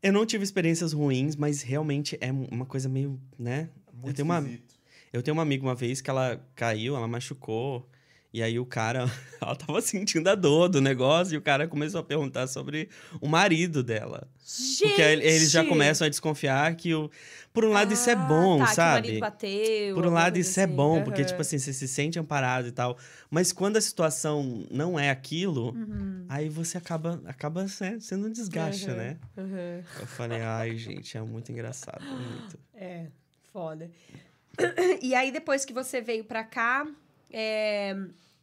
Eu 0.02 0.12
não 0.12 0.26
tive 0.26 0.42
experiências 0.42 0.92
ruins, 0.92 1.36
mas 1.36 1.62
realmente 1.62 2.18
é 2.20 2.32
uma 2.32 2.66
coisa 2.66 2.88
meio, 2.88 3.20
né? 3.38 3.68
Muito 3.94 4.16
tenho 4.16 4.26
uma- 4.26 4.38
esquisito. 4.40 4.74
Eu 5.12 5.22
tenho 5.22 5.34
uma 5.36 5.42
amiga 5.42 5.62
uma 5.62 5.74
vez 5.74 6.00
que 6.00 6.10
ela 6.10 6.44
caiu, 6.56 6.96
ela 6.96 7.06
machucou. 7.06 7.88
E 8.34 8.42
aí 8.42 8.58
o 8.58 8.64
cara, 8.64 9.04
ela 9.42 9.54
tava 9.54 9.80
sentindo 9.82 10.26
a 10.28 10.34
dor 10.34 10.68
do 10.70 10.80
negócio 10.80 11.34
e 11.34 11.36
o 11.36 11.42
cara 11.42 11.68
começou 11.68 12.00
a 12.00 12.02
perguntar 12.02 12.46
sobre 12.46 12.88
o 13.20 13.28
marido 13.28 13.82
dela. 13.82 14.26
Gente! 14.42 14.88
Porque 14.88 15.02
eles 15.02 15.50
já 15.50 15.62
começam 15.64 16.06
a 16.06 16.08
desconfiar 16.10 16.74
que 16.74 16.94
o 16.94 17.10
por 17.52 17.64
um 17.64 17.70
lado 17.70 17.92
isso 17.92 18.08
é 18.08 18.14
Ah, 18.14 18.16
bom, 18.16 18.58
tá, 18.58 18.66
Que 18.66 18.72
o 18.72 18.74
sabe? 18.74 19.20
bateu. 19.20 19.94
Por 19.94 20.06
um 20.06 20.10
lado, 20.10 20.38
isso 20.38 20.58
é 20.58 20.64
assim. 20.64 20.74
bom, 20.74 21.02
porque, 21.04 21.20
Aham. 21.22 21.28
tipo 21.28 21.42
assim, 21.42 21.58
você 21.58 21.72
se 21.72 21.86
sente 21.86 22.18
amparado 22.18 22.68
e 22.68 22.72
tal. 22.72 22.96
Mas 23.30 23.52
quando 23.52 23.76
a 23.76 23.80
situação 23.80 24.64
não 24.70 24.98
é 24.98 25.10
aquilo, 25.10 25.74
Uhum. 25.74 26.24
aí 26.28 26.48
você 26.48 26.78
acaba, 26.78 27.20
acaba 27.26 27.64
né, 27.64 27.98
sendo 28.00 28.26
um 28.28 28.30
desgaste, 28.32 28.88
Aham. 28.90 28.96
né? 28.96 29.16
Eu 30.00 30.06
falei, 30.06 30.40
ai, 30.40 30.76
gente, 30.76 31.16
é 31.16 31.20
muito 31.22 31.52
engraçado. 31.52 32.02
Muito. 32.16 32.58
É, 32.74 33.06
foda. 33.52 33.90
E 35.02 35.14
aí, 35.14 35.30
depois 35.32 35.64
que 35.64 35.72
você 35.72 36.00
veio 36.00 36.24
pra 36.24 36.44
cá, 36.44 36.86
é, 37.30 37.96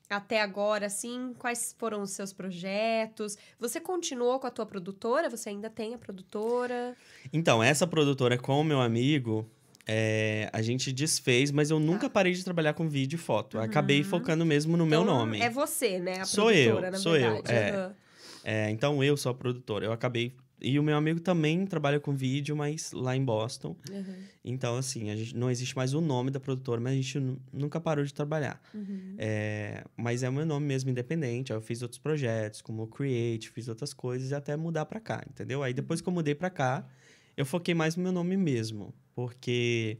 até 0.09 0.41
agora, 0.41 0.87
assim, 0.87 1.33
quais 1.37 1.75
foram 1.77 2.01
os 2.01 2.11
seus 2.11 2.33
projetos? 2.33 3.37
Você 3.59 3.79
continuou 3.79 4.39
com 4.39 4.47
a 4.47 4.49
tua 4.51 4.65
produtora? 4.65 5.29
Você 5.29 5.49
ainda 5.49 5.69
tem 5.69 5.93
a 5.93 5.97
produtora? 5.97 6.95
Então, 7.31 7.61
essa 7.61 7.85
produtora 7.85 8.37
com 8.37 8.59
o 8.59 8.63
meu 8.63 8.81
amigo, 8.81 9.45
é, 9.87 10.49
a 10.51 10.61
gente 10.61 10.91
desfez, 10.91 11.51
mas 11.51 11.69
eu 11.69 11.79
nunca 11.79 12.09
parei 12.09 12.33
de 12.33 12.43
trabalhar 12.43 12.73
com 12.73 12.89
vídeo 12.89 13.15
e 13.15 13.19
foto. 13.19 13.57
Eu 13.57 13.61
Acabei 13.61 14.03
focando 14.03 14.45
mesmo 14.45 14.75
no 14.75 14.85
meu 14.85 15.03
Então, 15.03 15.15
nome. 15.15 15.41
É 15.41 15.49
você, 15.49 15.99
né? 15.99 16.21
A 16.21 16.25
Sou 16.25 16.51
eu, 16.51 16.71
produtora, 16.71 16.91
na 16.91 16.97
sou 16.97 17.15
eu, 17.15 17.43
é. 17.45 17.69
Aham. 17.71 17.95
É, 18.43 18.69
então, 18.71 19.03
eu 19.03 19.15
sou 19.15 19.31
a 19.31 19.35
produtora. 19.35 19.85
Eu 19.85 19.91
acabei... 19.91 20.33
E 20.61 20.77
o 20.79 20.83
meu 20.83 20.95
amigo 20.97 21.19
também 21.19 21.65
trabalha 21.65 21.99
com 21.99 22.13
vídeo, 22.15 22.55
mas 22.55 22.91
lá 22.91 23.15
em 23.15 23.23
Boston. 23.23 23.75
Aham. 23.91 24.15
Então, 24.43 24.77
assim, 24.77 25.09
a 25.09 25.15
gente, 25.15 25.35
não 25.35 25.49
existe 25.51 25.75
mais 25.75 25.93
o 25.93 25.99
nome 26.01 26.31
da 26.31 26.39
produtora, 26.39 26.79
mas 26.79 26.93
a 26.93 26.95
gente 26.95 27.19
nu- 27.19 27.41
nunca 27.51 27.79
parou 27.79 28.03
de 28.05 28.13
trabalhar. 28.13 28.61
Uhum. 28.73 29.15
É, 29.17 29.83
mas 29.97 30.23
é 30.23 30.29
o 30.29 30.33
meu 30.33 30.45
nome 30.45 30.65
mesmo, 30.65 30.89
independente. 30.89 31.51
Aí 31.51 31.57
eu 31.57 31.61
fiz 31.61 31.81
outros 31.81 31.99
projetos, 31.99 32.61
como 32.61 32.83
o 32.83 32.87
Create, 32.87 33.49
fiz 33.49 33.67
outras 33.67 33.93
coisas, 33.93 34.31
e 34.31 34.35
até 34.35 34.55
mudar 34.55 34.85
pra 34.85 34.99
cá, 34.99 35.23
entendeu? 35.29 35.61
Aí 35.61 35.73
depois 35.73 35.99
que 36.01 36.07
eu 36.07 36.13
mudei 36.13 36.33
pra 36.35 36.49
cá, 36.49 36.87
eu 37.35 37.45
foquei 37.45 37.73
mais 37.73 37.95
no 37.95 38.03
meu 38.03 38.11
nome 38.13 38.37
mesmo. 38.37 38.93
Porque 39.13 39.97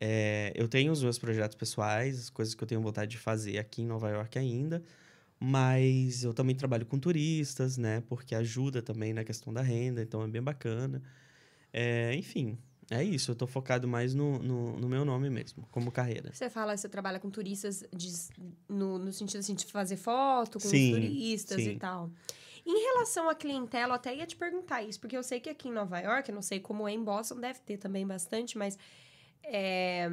é, 0.00 0.52
eu 0.54 0.68
tenho 0.68 0.92
os 0.92 1.02
meus 1.02 1.18
projetos 1.18 1.56
pessoais, 1.56 2.18
as 2.18 2.30
coisas 2.30 2.54
que 2.54 2.62
eu 2.62 2.66
tenho 2.68 2.80
vontade 2.80 3.10
de 3.12 3.18
fazer 3.18 3.58
aqui 3.58 3.82
em 3.82 3.86
Nova 3.86 4.10
York 4.10 4.38
ainda. 4.38 4.82
Mas 5.44 6.22
eu 6.22 6.32
também 6.32 6.54
trabalho 6.54 6.86
com 6.86 6.98
turistas, 7.00 7.76
né? 7.76 8.00
Porque 8.08 8.32
ajuda 8.32 8.80
também 8.80 9.12
na 9.12 9.24
questão 9.24 9.52
da 9.52 9.60
renda, 9.60 10.00
então 10.00 10.22
é 10.22 10.28
bem 10.28 10.40
bacana. 10.40 11.02
É, 11.72 12.14
enfim, 12.14 12.56
é 12.88 13.02
isso. 13.02 13.32
Eu 13.32 13.34
tô 13.34 13.44
focado 13.46 13.88
mais 13.88 14.14
no, 14.14 14.38
no, 14.38 14.78
no 14.78 14.88
meu 14.88 15.04
nome 15.04 15.28
mesmo, 15.28 15.66
como 15.72 15.90
carreira. 15.90 16.32
Você 16.32 16.48
fala, 16.48 16.76
você 16.76 16.88
trabalha 16.88 17.18
com 17.18 17.28
turistas 17.28 17.82
de- 17.92 18.12
no, 18.68 18.98
no 18.98 19.12
sentido 19.12 19.40
assim, 19.40 19.54
de 19.56 19.66
fazer 19.66 19.96
foto 19.96 20.60
com 20.60 20.68
Sim, 20.68 20.84
os 20.84 20.90
turistas 20.90 21.58
e 21.58 21.72
sim. 21.72 21.78
tal. 21.78 22.08
Em 22.64 22.80
relação 22.80 23.28
à 23.28 23.34
clientela, 23.34 23.90
eu 23.92 23.96
até 23.96 24.14
ia 24.14 24.24
te 24.26 24.36
perguntar 24.36 24.84
isso, 24.84 25.00
porque 25.00 25.16
eu 25.16 25.24
sei 25.24 25.40
que 25.40 25.50
aqui 25.50 25.68
em 25.68 25.72
Nova 25.72 25.98
York, 25.98 26.28
eu 26.30 26.34
não 26.36 26.42
sei 26.42 26.60
como 26.60 26.86
é 26.86 26.92
em 26.92 27.02
Boston, 27.02 27.40
deve 27.40 27.58
ter 27.58 27.78
também 27.78 28.06
bastante, 28.06 28.56
mas 28.56 28.78
é, 29.42 30.08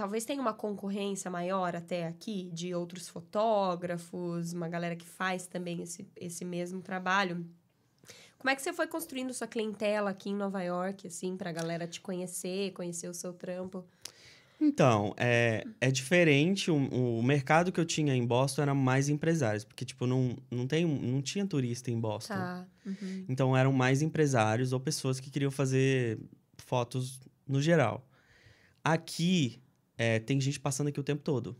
talvez 0.00 0.24
tenha 0.24 0.40
uma 0.40 0.54
concorrência 0.54 1.30
maior 1.30 1.76
até 1.76 2.06
aqui 2.06 2.48
de 2.54 2.74
outros 2.74 3.06
fotógrafos, 3.06 4.54
uma 4.54 4.66
galera 4.66 4.96
que 4.96 5.06
faz 5.06 5.46
também 5.46 5.82
esse, 5.82 6.08
esse 6.16 6.42
mesmo 6.42 6.80
trabalho. 6.80 7.46
Como 8.38 8.48
é 8.48 8.56
que 8.56 8.62
você 8.62 8.72
foi 8.72 8.86
construindo 8.86 9.34
sua 9.34 9.46
clientela 9.46 10.08
aqui 10.08 10.30
em 10.30 10.34
Nova 10.34 10.62
York, 10.62 11.06
assim, 11.06 11.36
pra 11.36 11.52
galera 11.52 11.86
te 11.86 12.00
conhecer, 12.00 12.72
conhecer 12.72 13.10
o 13.10 13.12
seu 13.12 13.34
trampo? 13.34 13.84
Então, 14.58 15.12
é, 15.18 15.64
é 15.78 15.90
diferente. 15.90 16.70
O, 16.70 16.76
o 17.18 17.22
mercado 17.22 17.70
que 17.70 17.78
eu 17.78 17.84
tinha 17.84 18.14
em 18.14 18.26
Boston 18.26 18.62
era 18.62 18.74
mais 18.74 19.10
empresários, 19.10 19.64
porque, 19.64 19.84
tipo, 19.84 20.06
não, 20.06 20.34
não, 20.50 20.66
tem, 20.66 20.86
não 20.86 21.20
tinha 21.20 21.46
turista 21.46 21.90
em 21.90 22.00
Boston. 22.00 22.32
Tá. 22.32 22.66
Uhum. 22.86 23.26
Então, 23.28 23.54
eram 23.54 23.70
mais 23.70 24.00
empresários 24.00 24.72
ou 24.72 24.80
pessoas 24.80 25.20
que 25.20 25.28
queriam 25.30 25.50
fazer 25.50 26.18
fotos 26.56 27.20
no 27.46 27.60
geral. 27.60 28.02
Aqui, 28.82 29.60
é, 30.00 30.18
tem 30.18 30.40
gente 30.40 30.58
passando 30.58 30.88
aqui 30.88 30.98
o 30.98 31.02
tempo 31.02 31.22
todo. 31.22 31.54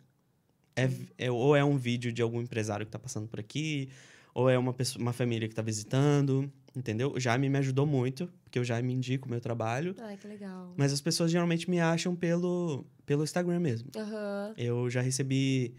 É, 0.74 0.88
é- 1.26 1.30
ou 1.30 1.54
é 1.54 1.62
um 1.62 1.76
vídeo 1.76 2.10
de 2.10 2.22
algum 2.22 2.40
empresário 2.40 2.86
que 2.86 2.90
tá 2.90 2.98
passando 2.98 3.28
por 3.28 3.38
aqui, 3.38 3.90
ou 4.32 4.48
é 4.48 4.56
uma, 4.56 4.72
pessoa, 4.72 5.02
uma 5.02 5.12
família 5.12 5.46
que 5.46 5.54
tá 5.54 5.60
visitando, 5.60 6.50
entendeu? 6.74 7.12
O 7.12 7.20
Jaime 7.20 7.50
me 7.50 7.58
ajudou 7.58 7.84
muito, 7.84 8.30
porque 8.42 8.58
o 8.58 8.64
Jaime 8.64 8.94
indica 8.94 9.26
o 9.26 9.28
meu 9.28 9.42
trabalho. 9.42 9.94
Ai, 9.98 10.16
que 10.16 10.26
legal. 10.26 10.72
Mas 10.74 10.90
as 10.90 11.02
pessoas 11.02 11.30
geralmente 11.30 11.68
me 11.68 11.80
acham 11.80 12.16
pelo, 12.16 12.86
pelo 13.04 13.24
Instagram 13.24 13.60
mesmo. 13.60 13.90
Aham. 13.94 14.54
Eu 14.56 14.88
já 14.88 15.02
recebi 15.02 15.74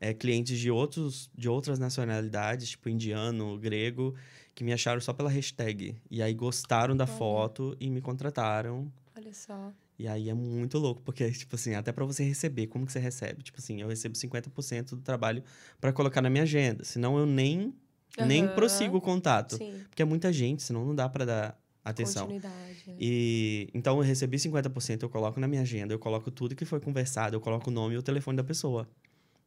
é, 0.00 0.14
clientes 0.14 0.58
de, 0.58 0.70
outros, 0.70 1.28
de 1.36 1.50
outras 1.50 1.78
nacionalidades, 1.78 2.70
tipo 2.70 2.88
indiano, 2.88 3.58
grego, 3.58 4.14
que 4.54 4.64
me 4.64 4.72
acharam 4.72 5.02
só 5.02 5.12
pela 5.12 5.28
hashtag. 5.28 5.94
E 6.10 6.22
aí 6.22 6.32
gostaram 6.32 6.96
da 6.96 7.04
Olha. 7.04 7.12
foto 7.12 7.76
e 7.78 7.90
me 7.90 8.00
contrataram. 8.00 8.90
Olha 9.14 9.34
só. 9.34 9.70
E 9.98 10.06
aí 10.06 10.28
é 10.28 10.34
muito 10.34 10.78
louco, 10.78 11.00
porque, 11.02 11.30
tipo 11.32 11.54
assim, 11.56 11.74
até 11.74 11.90
pra 11.90 12.04
você 12.04 12.22
receber, 12.22 12.66
como 12.66 12.84
que 12.84 12.92
você 12.92 12.98
recebe? 12.98 13.42
Tipo 13.42 13.58
assim, 13.58 13.80
eu 13.80 13.88
recebo 13.88 14.14
50% 14.16 14.94
do 14.94 15.02
trabalho 15.02 15.42
pra 15.80 15.92
colocar 15.92 16.20
na 16.20 16.28
minha 16.28 16.42
agenda. 16.42 16.84
Senão 16.84 17.18
eu 17.18 17.24
nem, 17.24 17.74
nem 18.20 18.44
Aham. 18.44 18.54
prossigo 18.54 18.98
o 18.98 19.00
contato. 19.00 19.56
Sim. 19.56 19.80
Porque 19.88 20.02
é 20.02 20.04
muita 20.04 20.32
gente, 20.32 20.62
senão 20.62 20.84
não 20.84 20.94
dá 20.94 21.08
pra 21.08 21.24
dar 21.24 21.60
atenção. 21.82 22.26
Continuidade. 22.26 22.84
é. 22.90 22.94
E 22.98 23.68
então 23.72 23.96
eu 23.96 24.02
recebi 24.02 24.38
50%, 24.38 25.02
eu 25.02 25.08
coloco 25.08 25.40
na 25.40 25.48
minha 25.48 25.62
agenda, 25.62 25.94
eu 25.94 25.98
coloco 25.98 26.30
tudo 26.30 26.54
que 26.54 26.64
foi 26.64 26.80
conversado, 26.80 27.34
eu 27.36 27.40
coloco 27.40 27.70
o 27.70 27.72
nome 27.72 27.94
e 27.94 27.98
o 27.98 28.02
telefone 28.02 28.36
da 28.36 28.44
pessoa. 28.44 28.86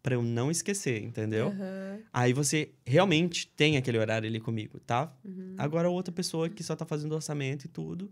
Pra 0.02 0.16
eu 0.16 0.24
não 0.24 0.50
esquecer, 0.50 1.04
entendeu? 1.04 1.50
Aham. 1.50 2.00
Aí 2.12 2.34
você 2.34 2.72
realmente 2.86 3.47
tem 3.50 3.78
aquele 3.78 3.97
horário 4.00 4.28
ali 4.28 4.39
comigo, 4.39 4.80
tá? 4.80 5.14
Uhum. 5.24 5.54
Agora 5.58 5.89
outra 5.89 6.12
pessoa 6.12 6.50
que 6.50 6.64
só 6.64 6.76
tá 6.76 6.86
fazendo 6.86 7.14
orçamento 7.14 7.66
e 7.66 7.68
tudo, 7.68 8.10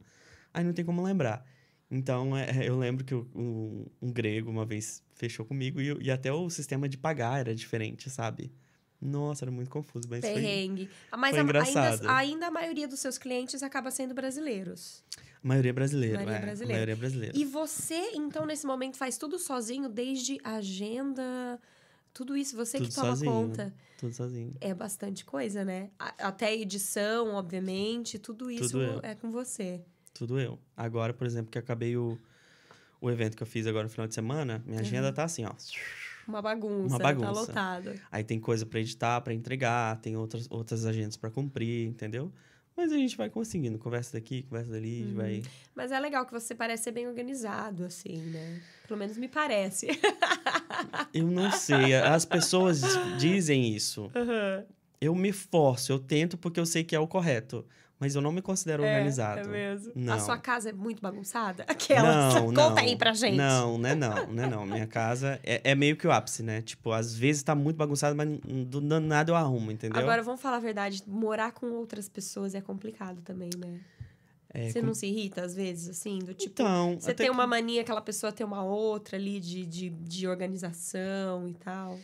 aí 0.53 0.63
não 0.63 0.73
tem 0.73 0.85
como 0.85 1.01
lembrar. 1.01 1.43
Então 1.89 2.35
é, 2.35 2.67
eu 2.67 2.77
lembro 2.77 3.05
que 3.05 3.15
um, 3.15 3.85
um 4.01 4.11
grego 4.11 4.49
uma 4.49 4.65
vez 4.65 5.01
fechou 5.15 5.45
comigo 5.45 5.79
e, 5.79 5.97
e 6.01 6.11
até 6.11 6.31
o 6.31 6.49
sistema 6.49 6.87
de 6.89 6.97
pagar 6.97 7.39
era 7.39 7.55
diferente, 7.55 8.09
sabe? 8.09 8.51
Nossa, 8.99 9.45
era 9.45 9.51
muito 9.51 9.69
confuso, 9.69 10.07
mas 10.09 10.25
foi. 10.25 10.33
Perrengue. 10.33 10.89
Ah, 11.11 11.17
Mas 11.17 11.29
foi 11.31 11.39
a- 11.39 11.43
engraçado. 11.43 12.01
ainda, 12.01 12.15
ainda 12.17 12.47
a 12.47 12.51
maioria 12.51 12.87
dos 12.87 12.99
seus 12.99 13.17
clientes 13.17 13.61
acaba 13.61 13.91
sendo 13.91 14.13
brasileiros. 14.13 15.03
A 15.43 15.47
maioria 15.47 15.71
brasileira, 15.71 16.15
Maioria 16.15 16.37
é. 16.37 16.41
brasileira. 16.41 16.73
A 16.73 16.77
maioria 16.77 16.95
brasileira. 16.95 17.37
E 17.37 17.45
você, 17.45 18.11
então, 18.15 18.45
nesse 18.45 18.65
momento, 18.65 18.97
faz 18.97 19.15
tudo 19.17 19.37
sozinho, 19.37 19.87
desde 19.87 20.39
agenda, 20.43 21.61
tudo 22.11 22.35
isso, 22.35 22.55
você 22.55 22.79
Tudo 22.79 22.89
que 22.89 22.95
toma 22.95 23.07
sozinho. 23.15 23.31
conta. 23.31 23.73
Tudo 23.99 24.13
sozinho. 24.15 24.53
É 24.59 24.73
bastante 24.73 25.23
coisa, 25.23 25.63
né? 25.63 25.91
Até 25.99 26.55
edição, 26.55 27.35
obviamente, 27.35 28.17
tudo 28.17 28.49
isso 28.49 28.69
Tudo 28.79 28.99
é 29.05 29.13
com 29.13 29.29
você. 29.29 29.81
Tudo 30.17 30.39
eu. 30.39 30.57
Agora, 30.75 31.13
por 31.13 31.25
exemplo, 31.27 31.51
que 31.51 31.57
acabei 31.57 31.95
o, 31.95 32.17
o 32.99 33.09
evento 33.09 33.37
que 33.37 33.43
eu 33.43 33.47
fiz 33.47 33.67
agora 33.67 33.83
no 33.83 33.89
final 33.89 34.07
de 34.07 34.13
semana, 34.13 34.63
minha 34.65 34.79
agenda 34.81 35.11
tá 35.13 35.23
assim, 35.23 35.45
ó. 35.45 35.51
Uma 36.27 36.41
bagunça, 36.41 36.87
Uma 36.87 36.97
tá 36.97 37.03
bagunça. 37.03 37.31
lotado. 37.31 37.93
Aí 38.11 38.23
tem 38.23 38.39
coisa 38.39 38.65
pra 38.65 38.79
editar, 38.79 39.21
pra 39.21 39.33
entregar, 39.33 39.97
tem 40.01 40.17
outras, 40.17 40.47
outras 40.49 40.85
agendas 40.85 41.15
pra 41.15 41.29
cumprir, 41.29 41.87
entendeu? 41.87 42.31
Mas 42.75 42.91
a 42.91 42.95
gente 42.95 43.17
vai 43.17 43.29
conseguindo. 43.29 43.79
Conversa 43.79 44.13
daqui, 44.13 44.43
conversa 44.43 44.71
dali, 44.71 45.03
gente 45.03 45.15
vai. 45.15 45.41
Mas 45.73 45.91
é 45.91 45.99
legal 45.99 46.25
que 46.25 46.31
você 46.31 46.53
parece 46.53 46.83
ser 46.83 46.91
bem 46.91 47.07
organizado, 47.07 47.85
assim, 47.85 48.17
né? 48.17 48.61
Pelo 48.87 48.99
menos 48.99 49.17
me 49.17 49.27
parece. 49.27 49.87
Eu 51.13 51.25
não 51.25 51.51
sei. 51.51 51.95
As 51.95 52.23
pessoas 52.25 52.81
dizem 53.17 53.73
isso. 53.75 54.11
Eu 55.01 55.15
me 55.15 55.31
forço, 55.31 55.91
eu 55.91 55.97
tento 55.97 56.37
porque 56.37 56.59
eu 56.59 56.65
sei 56.65 56.83
que 56.83 56.95
é 56.95 56.99
o 56.99 57.07
correto. 57.07 57.65
Mas 57.99 58.13
eu 58.13 58.21
não 58.21 58.31
me 58.31 58.43
considero 58.43 58.83
organizado. 58.83 59.39
É 59.41 59.43
mesmo. 59.47 59.91
A 59.95 59.99
Não. 59.99 60.19
sua 60.19 60.37
casa 60.37 60.69
é 60.69 60.71
muito 60.73 61.01
bagunçada? 61.01 61.63
Aquela. 61.67 62.31
Não, 62.31 62.45
Conta 62.53 62.69
não. 62.69 62.77
aí 62.77 62.95
pra 62.95 63.11
gente. 63.13 63.35
Não, 63.35 63.77
né 63.79 63.95
não, 63.95 64.27
né 64.27 64.45
não. 64.47 64.65
Minha 64.67 64.85
casa 64.85 65.39
é, 65.43 65.61
é 65.63 65.73
meio 65.73 65.95
que 65.97 66.05
o 66.05 66.11
ápice, 66.11 66.43
né? 66.43 66.61
Tipo, 66.61 66.91
às 66.91 67.15
vezes 67.15 67.41
tá 67.41 67.55
muito 67.55 67.75
bagunçado, 67.77 68.15
mas 68.15 68.29
do 68.67 68.79
nada 68.81 69.31
eu 69.31 69.35
arrumo, 69.35 69.71
entendeu? 69.71 69.99
Agora, 69.99 70.21
vamos 70.21 70.39
falar 70.39 70.57
a 70.57 70.59
verdade. 70.59 71.01
Morar 71.07 71.51
com 71.53 71.71
outras 71.71 72.07
pessoas 72.07 72.53
é 72.53 72.61
complicado 72.61 73.21
também, 73.23 73.49
né? 73.57 73.79
É, 74.53 74.69
Você 74.69 74.79
com- 74.79 74.85
não 74.87 74.93
se 74.93 75.07
irrita 75.07 75.41
às 75.41 75.55
vezes, 75.55 75.89
assim? 75.89 76.19
Do 76.19 76.33
tipo, 76.35 76.53
Então, 76.61 76.97
você 76.99 77.13
tem 77.15 77.25
que- 77.25 77.31
uma 77.31 77.45
mania, 77.47 77.81
aquela 77.81 78.01
pessoa 78.01 78.31
tem 78.31 78.45
uma 78.45 78.63
outra 78.63 79.17
ali 79.17 79.39
de, 79.39 79.65
de, 79.65 79.89
de 79.89 80.27
organização 80.27 81.47
e 81.47 81.53
tal. 81.55 81.97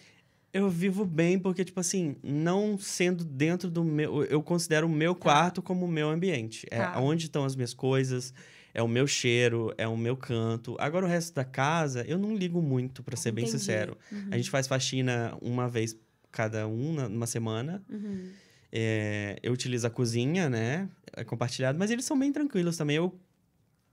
Eu 0.54 0.70
vivo 0.70 1.04
bem 1.04 1.40
porque, 1.40 1.66
tipo 1.66 1.80
assim, 1.80 2.16
não 2.22 2.78
sendo 2.78 3.24
dentro 3.26 3.72
do 3.72 3.84
meu. 3.84 4.24
Eu 4.26 4.42
considero 4.44 4.86
o 4.86 4.90
meu 4.90 5.16
quarto 5.16 5.62
como 5.64 5.86
o 5.86 5.88
meu 5.88 6.10
ambiente. 6.10 6.68
É 6.70 6.78
Tá. 6.78 7.00
onde 7.02 7.26
estão 7.26 7.44
as 7.44 7.56
minhas 7.56 7.74
coisas, 7.74 8.32
é 8.72 8.82
o 8.84 8.88
meu 8.88 9.08
cheiro, 9.08 9.74
é 9.80 9.88
o 9.88 9.98
meu 9.98 10.16
canto. 10.16 10.76
Agora, 10.80 11.06
o 11.08 11.10
resto 11.10 11.34
da 11.34 11.44
casa, 11.44 12.06
eu 12.08 12.20
não 12.20 12.36
ligo 12.36 12.62
muito, 12.62 13.02
pra 13.02 13.18
ser 13.18 13.32
bem 13.32 13.46
Entendi. 13.46 13.60
sincero. 13.60 13.98
Uhum. 14.12 14.28
A 14.30 14.38
gente 14.38 14.52
faz 14.52 14.68
faxina 14.68 15.36
uma 15.42 15.68
vez 15.68 15.98
cada 16.32 16.68
um, 16.68 16.94
numa 17.10 17.26
semana. 17.28 17.84
Uhum. 17.90 18.30
É, 18.72 19.38
eu 19.42 19.54
utilizo 19.54 19.86
a 19.88 19.90
cozinha, 19.90 20.50
né? 20.50 20.88
É 21.16 21.24
compartilhado, 21.24 21.78
mas 21.80 21.90
eles 21.90 22.06
são 22.06 22.18
bem 22.18 22.32
tranquilos 22.32 22.78
também. 22.78 22.98
Eu 22.98 23.20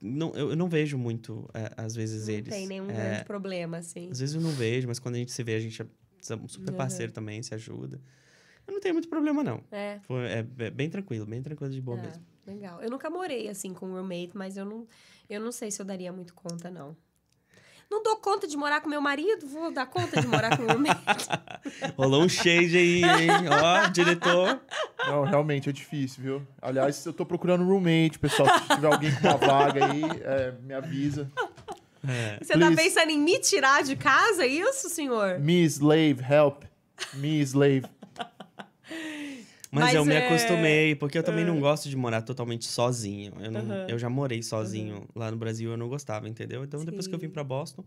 não, 0.03 0.33
eu, 0.35 0.57
não 0.57 0.69
vejo 0.69 0.97
muito, 0.99 1.49
é, 1.53 1.71
às 1.77 1.95
vezes, 1.95 2.27
Não 2.29 2.35
eles. 2.35 2.49
tem 2.49 2.67
nenhum 2.67 2.91
É, 2.91 2.95
grande 2.95 3.25
problema, 3.25 3.79
assim. 3.79 4.09
às 4.11 4.21
vezes 4.21 4.35
eu 4.35 4.41
não 4.41 4.51
vejo, 4.51 4.89
mas 4.89 4.99
quando 4.99 5.15
a 5.17 5.19
gente 5.19 5.33
se 5.33 5.43
vê, 5.43 5.55
a 5.55 5.61
gente 5.61 5.83
é 6.23 6.39
super 6.49 6.71
Uhum. 6.71 6.77
parceiro 6.77 7.13
também, 7.13 7.43
se 7.43 7.55
ajuda. 7.55 8.01
Eu 8.67 8.75
não 8.75 8.81
tenho 8.81 8.95
muito 8.95 9.09
problema, 9.09 9.43
não. 9.43 9.63
É. 9.73 9.99
Foi, 10.03 10.25
é, 10.27 10.47
é 10.59 10.71
bem 10.71 10.89
tranquilo, 10.89 11.27
bem 11.27 11.43
tranquilo 11.43 11.73
de 11.73 11.81
boa 11.81 11.99
Ah, 11.99 12.03
mesmo. 12.03 12.25
Legal. 12.47 12.81
Eu 12.83 12.91
nunca 12.91 13.09
morei 13.11 13.49
assim 13.49 13.73
com 13.75 13.87
roommate, 13.91 14.31
mas 14.35 14.57
eu 14.57 14.65
não, 14.65 14.87
eu 15.29 15.41
não 15.41 15.51
sei 15.53 15.71
se 15.71 15.81
eu 15.81 15.87
daria 15.87 16.13
muito 16.13 16.35
conta, 16.35 16.71
não. 16.71 16.97
Não 17.91 18.05
dou 18.05 18.17
conta 18.19 18.47
de 18.47 18.57
morar 18.57 18.81
com 18.81 18.89
meu 18.89 19.01
marido, 19.01 19.49
vou 19.49 19.73
dar 19.73 19.85
conta 19.87 20.21
de 20.21 20.27
morar 20.29 20.57
com 20.57 20.63
roommate. 20.65 21.01
Rolou 21.99 22.23
um 22.23 22.29
shade 22.29 22.77
aí, 22.77 23.03
hein? 23.03 23.31
Ó, 23.51 23.89
diretor. 23.89 24.61
Não, 25.09 25.25
realmente 25.25 25.69
é 25.69 25.73
difícil, 25.73 26.23
viu? 26.23 26.47
Aliás, 26.63 27.05
eu 27.05 27.13
tô 27.13 27.27
procurando 27.27 27.65
roommate, 27.65 28.17
pessoal. 28.21 28.49
Se 28.61 28.69
tiver 28.77 28.87
alguém 28.93 29.13
com 29.17 29.27
uma 29.27 29.37
vaga 29.37 29.87
aí, 29.87 30.03
é, 30.23 30.53
me 30.63 30.73
avisa. 30.73 31.29
É. 32.07 32.39
Você 32.43 32.55
tá 32.55 32.59
Please. 32.67 32.77
pensando 32.77 33.11
em 33.11 33.19
me 33.19 33.39
tirar 33.41 33.83
de 33.83 33.95
casa, 33.97 34.45
é 34.45 34.47
isso, 34.47 34.89
senhor? 34.89 35.39
Me 35.39 35.63
slave, 35.65 36.23
help. 36.23 36.65
Me 37.15 37.41
slave. 37.43 37.85
Mas, 39.73 39.85
Mas 39.85 39.95
eu 39.95 40.05
me 40.05 40.15
é- 40.15 40.27
acostumei, 40.27 40.95
porque 40.97 41.17
eu 41.17 41.23
também 41.23 41.45
não 41.45 41.61
gosto 41.61 41.89
de 41.89 41.97
morar 41.97 42.23
totalmente 42.23 42.65
sozinho. 42.67 43.33
Eu, 43.39 43.51
não- 43.53 43.89
eu 43.89 43.99
já 44.01 44.11
morei 44.11 44.43
sozinho 44.43 45.07
lá 45.15 45.31
no 45.31 45.37
Brasil, 45.37 45.71
eu 45.71 45.77
não 45.77 45.89
gostava, 45.89 46.29
entendeu? 46.29 46.65
Então, 46.65 46.85
depois 46.85 47.07
que 47.07 47.15
eu 47.15 47.19
vim 47.19 47.27
Sim. 47.29 47.33
pra 47.33 47.45
Boston, 47.45 47.85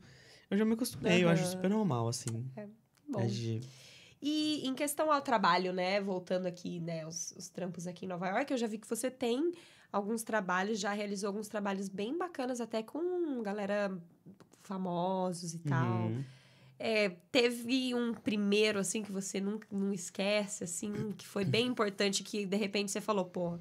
eu 0.49 0.57
já 0.57 0.63
me 0.63 0.73
acostumei. 0.73 1.23
Eu 1.23 1.29
acho 1.29 1.45
super 1.45 1.69
normal, 1.69 2.07
assim. 2.07 2.45
Bom. 3.09 3.19
É 3.19 3.25
de- 3.25 3.59
E 4.21 4.65
em 4.65 4.73
questão 4.73 5.11
ao 5.11 5.21
trabalho, 5.21 5.73
né? 5.73 5.99
Voltando 5.99 6.45
aqui, 6.45 6.79
né? 6.79 7.05
Os, 7.05 7.33
os 7.37 7.49
trampos 7.49 7.85
aqui 7.85 8.05
em 8.05 8.07
Nova 8.07 8.29
York, 8.29 8.49
eu 8.53 8.57
já 8.57 8.67
vi 8.67 8.77
que 8.77 8.87
você 8.87 9.11
tem 9.11 9.51
alguns 9.93 10.23
trabalhos, 10.23 10.79
já 10.79 10.91
realizou 10.91 11.27
alguns 11.27 11.47
trabalhos 11.47 11.87
bem 11.87 12.17
bacanas, 12.17 12.59
até 12.59 12.81
com 12.81 13.43
galera 13.43 13.95
famosos 14.63 15.53
e 15.53 15.59
tal. 15.59 16.07
Uhum. 16.07 16.23
É, 16.79 17.09
teve 17.31 17.93
um 17.93 18.13
primeiro, 18.13 18.79
assim, 18.79 19.03
que 19.03 19.11
você 19.11 19.39
nunca 19.39 19.67
não 19.71 19.93
esquece, 19.93 20.63
assim, 20.63 21.13
que 21.15 21.27
foi 21.27 21.45
bem 21.45 21.67
importante, 21.67 22.23
que 22.23 22.45
de 22.45 22.57
repente 22.57 22.91
você 22.91 22.99
falou, 22.99 23.25
pô, 23.25 23.59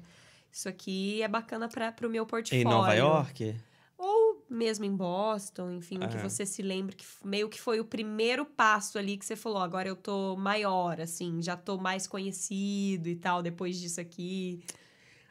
isso 0.51 0.67
aqui 0.67 1.21
é 1.21 1.27
bacana 1.27 1.69
para 1.69 1.91
pro 1.91 2.09
meu 2.09 2.25
portfólio. 2.25 2.61
Em 2.61 2.65
Nova 2.65 2.93
York? 2.95 3.55
Ou 3.95 4.43
mesmo 4.49 4.83
em 4.83 4.95
Boston, 4.95 5.71
enfim, 5.71 5.99
que 5.99 6.17
É. 6.17 6.19
você 6.19 6.45
se 6.45 6.61
lembre 6.63 6.95
que 6.95 7.05
meio 7.23 7.47
que 7.47 7.61
foi 7.61 7.79
o 7.79 7.85
primeiro 7.85 8.43
passo 8.43 8.97
ali 8.97 9.17
que 9.17 9.25
você 9.25 9.35
falou, 9.35 9.59
agora 9.59 9.87
eu 9.87 9.95
tô 9.95 10.35
maior, 10.35 10.99
assim, 10.99 11.41
já 11.41 11.55
tô 11.55 11.77
mais 11.77 12.07
conhecido 12.07 13.07
e 13.07 13.15
tal, 13.15 13.43
depois 13.43 13.79
disso 13.79 14.01
aqui. 14.01 14.63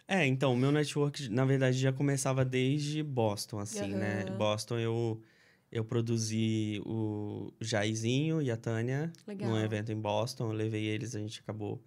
É, 0.07 0.26
então, 0.26 0.53
o 0.53 0.57
meu 0.57 0.70
network, 0.72 1.28
na 1.28 1.44
verdade, 1.44 1.78
já 1.78 1.92
começava 1.92 2.44
desde 2.44 3.03
Boston, 3.03 3.61
assim, 3.61 3.94
né? 3.94 4.24
Aham. 4.28 4.36
Boston, 4.36 4.78
eu, 4.78 5.22
eu 5.70 5.84
produzi 5.84 6.82
o 6.84 7.53
Jairzinho 7.61 8.42
e 8.42 8.50
a 8.50 8.57
Tânia 8.57 9.12
Legal. 9.26 9.50
num 9.50 9.59
evento 9.59 9.90
em 9.92 10.00
Boston. 10.00 10.48
Eu 10.48 10.53
levei 10.53 10.84
eles, 10.84 11.14
a 11.14 11.18
gente 11.20 11.40
acabou 11.40 11.82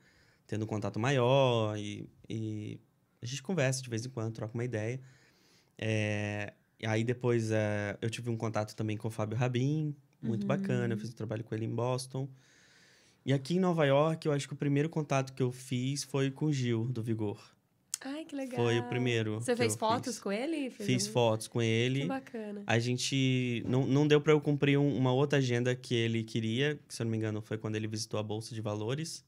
tendo 0.48 0.64
um 0.64 0.68
contato 0.68 1.00
maior 1.00 1.78
e, 1.78 2.10
e 2.30 2.80
a 3.22 3.26
gente 3.26 3.44
conversa 3.44 3.82
de 3.82 3.90
vez 3.90 4.06
em 4.06 4.10
quando, 4.10 4.34
troca 4.34 4.54
uma 4.54 4.64
ideia. 4.64 5.00
É, 5.78 6.54
e 6.80 6.86
aí 6.86 7.04
depois 7.04 7.52
é, 7.52 7.98
eu 8.02 8.10
tive 8.10 8.30
um 8.30 8.38
contato 8.38 8.76
também 8.76 8.98
com 8.98 9.08
o 9.08 9.12
Fábio 9.12 9.38
Rabin, 9.38 9.96
muito 10.22 10.44
Uhum. 10.44 10.48
bacana. 10.48 10.94
Eu 10.94 10.98
fiz 10.98 11.10
um 11.10 11.16
trabalho 11.16 11.44
com 11.44 11.54
ele 11.54 11.66
em 11.66 11.74
Boston. 11.74 12.28
E 13.26 13.34
aqui 13.34 13.56
em 13.56 13.60
Nova 13.60 13.86
York, 13.86 14.26
eu 14.28 14.34
acho 14.34 14.48
que 14.48 14.54
o 14.54 14.58
primeiro 14.58 14.90
contato 14.90 15.34
que 15.34 15.42
eu 15.44 15.52
fiz 15.52 16.04
foi 16.04 16.30
com 16.32 16.46
o 16.46 16.54
Gil, 16.54 16.86
do 16.86 17.02
Vigor. 17.04 17.55
Que 18.36 18.42
legal. 18.42 18.66
Foi 18.66 18.80
o 18.80 18.84
primeiro. 18.84 19.40
Você 19.40 19.52
que 19.54 19.58
fez 19.58 19.76
fotos 19.76 20.16
fiz. 20.16 20.24
com 20.24 20.32
ele? 20.32 20.70
Fez 20.70 20.88
Fiz 20.88 21.04
algum- 21.08 21.14
fotos 21.14 21.48
com 21.48 21.60
Que 21.60 21.66
ele. 21.66 22.06
bacana. 22.06 22.64
A 22.68 22.78
gente. 22.80 23.64
Não, 23.68 23.86
não 23.86 24.08
deu 24.08 24.20
pra 24.20 24.34
eu 24.34 24.42
cumprir 24.42 24.78
um- 24.78 24.96
uma 24.98 25.12
outra 25.14 25.40
agenda 25.40 25.76
que 25.76 25.94
ele 25.96 26.24
queria, 26.24 26.80
que 26.88 26.94
se 26.94 27.02
eu 27.02 27.06
não 27.06 27.12
me 27.12 27.18
engano 27.18 27.42
foi 27.42 27.58
quando 27.58 27.76
ele 27.76 27.88
visitou 27.88 28.20
a 28.20 28.24
Bolsa 28.24 28.54
de 28.54 28.62
Valores, 28.62 29.24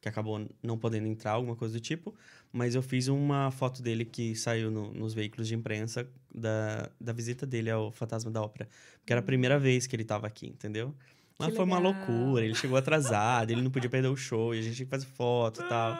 que 0.00 0.08
acabou 0.08 0.46
não 0.62 0.76
podendo 0.76 1.06
entrar, 1.06 1.32
alguma 1.32 1.54
coisa 1.56 1.74
do 1.74 1.80
tipo. 1.80 2.14
Mas 2.52 2.74
eu 2.74 2.82
fiz 2.82 3.08
uma 3.08 3.50
foto 3.50 3.80
dele 3.82 4.04
que 4.04 4.34
saiu 4.34 4.70
no- 4.70 4.92
nos 4.92 5.14
veículos 5.14 5.48
de 5.48 5.54
imprensa 5.54 6.06
da, 6.34 6.90
da 7.00 7.12
visita 7.12 7.46
dele 7.46 7.70
ao 7.70 7.90
Fantasma 7.90 8.30
da 8.30 8.42
Ópera. 8.42 8.68
Porque 8.98 9.12
era 9.12 9.20
a 9.20 9.24
primeira 9.24 9.58
vez 9.58 9.86
que 9.86 9.96
ele 9.96 10.04
tava 10.04 10.26
aqui, 10.26 10.48
entendeu? 10.48 10.94
Mas 11.38 11.48
Que 11.48 11.56
foi 11.56 11.64
uma 11.64 11.78
loucura, 11.78 12.44
ele 12.44 12.54
chegou 12.54 12.76
atrasado, 12.76 13.50
ele 13.50 13.62
não 13.62 13.70
podia 13.70 13.88
perder 13.88 14.08
o 14.08 14.16
show, 14.16 14.54
e 14.54 14.58
a 14.58 14.62
gente 14.62 14.76
tinha 14.76 14.86
que 14.86 14.90
fazer 14.90 15.06
foto 15.06 15.62
e 15.62 15.68
tal. 15.68 15.96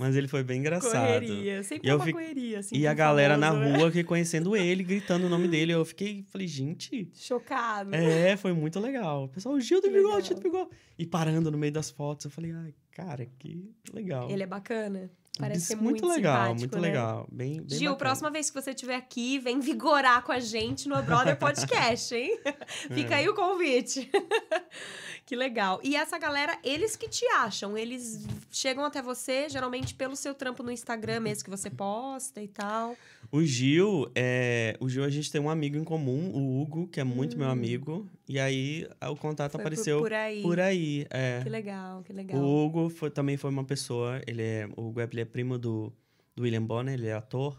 Mas 0.00 0.16
ele 0.16 0.26
foi 0.26 0.42
bem 0.42 0.60
engraçado. 0.60 0.92
Correria. 1.06 1.62
Sempre 1.62 1.86
E 1.88 1.92
uma 1.92 2.04
fico- 2.06 2.18
correria, 2.18 2.58
assim. 2.60 2.74
E 2.74 2.86
a 2.86 2.94
galera 2.94 3.36
na 3.36 3.48
famoso, 3.52 3.70
né? 3.70 3.78
rua 3.78 3.90
reconhecendo 3.90 4.56
ele, 4.56 4.82
gritando 4.82 5.26
o 5.26 5.28
nome 5.28 5.46
dele. 5.46 5.72
Eu 5.72 5.84
fiquei, 5.84 6.24
falei, 6.30 6.46
gente, 6.46 7.10
Chocado. 7.14 7.94
é, 7.94 8.34
foi 8.38 8.54
muito 8.54 8.80
legal. 8.80 9.24
O 9.24 9.28
pessoal, 9.28 9.54
o 9.56 9.60
Gil 9.60 9.80
do 9.82 9.88
Bigode, 9.90 10.06
legal. 10.06 10.20
Gil 10.22 10.36
do 10.36 10.42
Bigode. 10.42 10.70
E 10.98 11.04
parando 11.04 11.50
no 11.50 11.58
meio 11.58 11.72
das 11.72 11.90
fotos. 11.90 12.24
Eu 12.24 12.30
falei, 12.30 12.50
ai, 12.50 12.72
cara, 12.92 13.26
que 13.38 13.70
legal. 13.92 14.30
Ele 14.30 14.42
é 14.42 14.46
bacana. 14.46 15.10
Parece 15.38 15.66
ser 15.66 15.76
muito, 15.76 16.06
legal, 16.06 16.34
simpático, 16.48 16.58
muito 16.58 16.76
né? 16.76 16.88
legal. 16.88 17.28
Bem, 17.32 17.62
bem 17.62 17.68
Gil, 17.78 17.92
bacana. 17.92 17.96
próxima 17.96 18.30
vez 18.30 18.50
que 18.50 18.60
você 18.60 18.70
estiver 18.70 18.96
aqui, 18.96 19.38
vem 19.38 19.58
vigorar 19.60 20.22
com 20.22 20.32
a 20.32 20.40
gente 20.40 20.86
no 20.88 21.02
Brother 21.02 21.36
Podcast, 21.38 22.14
hein? 22.14 22.38
Fica 22.92 23.14
É. 23.14 23.18
aí 23.18 23.28
o 23.28 23.34
convite. 23.34 24.10
que 25.30 25.36
legal. 25.36 25.78
E 25.84 25.94
essa 25.94 26.18
galera, 26.18 26.58
eles 26.64 26.96
que 26.96 27.08
te 27.08 27.24
acham, 27.26 27.78
eles 27.78 28.26
chegam 28.50 28.84
até 28.84 29.00
você, 29.00 29.48
geralmente 29.48 29.94
pelo 29.94 30.16
seu 30.16 30.34
trampo 30.34 30.60
no 30.64 30.72
Instagram 30.72 31.20
mesmo 31.20 31.44
que 31.44 31.50
você 31.50 31.70
posta 31.70 32.42
e 32.42 32.48
tal. 32.48 32.96
O 33.30 33.40
Gil, 33.40 34.10
é... 34.12 34.76
o 34.80 34.88
Gil, 34.88 35.04
a 35.04 35.08
gente 35.08 35.30
tem 35.30 35.40
um 35.40 35.48
amigo 35.48 35.76
em 35.76 35.84
comum, 35.84 36.32
o 36.34 36.60
Hugo, 36.60 36.88
que 36.88 36.98
é 36.98 37.04
muito 37.04 37.38
meu 37.38 37.48
amigo. 37.48 38.08
E 38.28 38.40
aí, 38.40 38.88
o 39.08 39.14
contato 39.14 39.50
Hum. 39.50 39.52
Foi 39.52 39.60
por- 39.60 39.60
apareceu 39.68 39.98
por, 40.00 40.12
aí. 40.12 40.42
por 40.42 40.58
aí. 40.58 41.06
É. 41.10 41.40
Que 41.44 41.48
legal, 41.48 42.02
que 42.02 42.12
legal. 42.12 42.36
O 42.40 42.64
Hugo 42.66 42.90
foi- 42.90 43.10
também 43.12 43.36
foi 43.36 43.50
uma 43.50 43.62
pessoa, 43.62 44.20
ele 44.26 44.42
é, 44.42 44.68
o 44.76 44.88
Hugo 44.88 45.00
ele 45.00 45.20
é 45.20 45.24
primo 45.24 45.56
do, 45.56 45.92
do 46.34 46.42
William 46.42 46.64
Bonner, 46.64 46.94
ele 46.94 47.06
é 47.06 47.12
ator. 47.14 47.56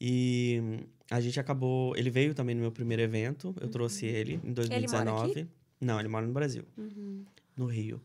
E 0.00 0.58
hum, 0.62 0.78
a 1.10 1.20
gente 1.20 1.38
acabou, 1.38 1.94
ele 1.98 2.08
veio 2.08 2.34
também 2.34 2.54
no 2.54 2.62
meu 2.62 2.72
primeiro 2.72 3.02
evento, 3.02 3.54
eu 3.60 3.68
trouxe 3.68 4.06
ele 4.06 4.32
em 4.32 4.36
Uhum. 4.36 4.42
mora 4.44 4.54
2019. 4.54 5.46
Não, 5.82 5.98
ele 5.98 6.08
mora 6.08 6.26
no 6.26 6.32
Brasil, 6.32 6.64
Uhum. 6.78 7.24
no 7.56 7.66
Rio. 7.66 8.00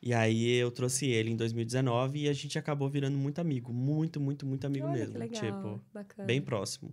E 0.00 0.12
aí 0.12 0.52
eu 0.54 0.70
trouxe 0.70 1.06
ele 1.06 1.30
em 1.30 1.36
2019 1.36 2.20
e 2.24 2.28
a 2.28 2.32
gente 2.32 2.58
acabou 2.58 2.88
virando 2.88 3.16
muito 3.16 3.40
amigo, 3.40 3.72
muito, 3.72 4.20
muito, 4.20 4.44
muito 4.44 4.66
amigo 4.66 4.86
Olha, 4.86 4.92
mesmo, 4.92 5.12
que 5.14 5.18
legal, 5.18 5.40
tipo, 5.40 5.80
bacana. 5.94 6.26
bem 6.26 6.42
próximo. 6.42 6.92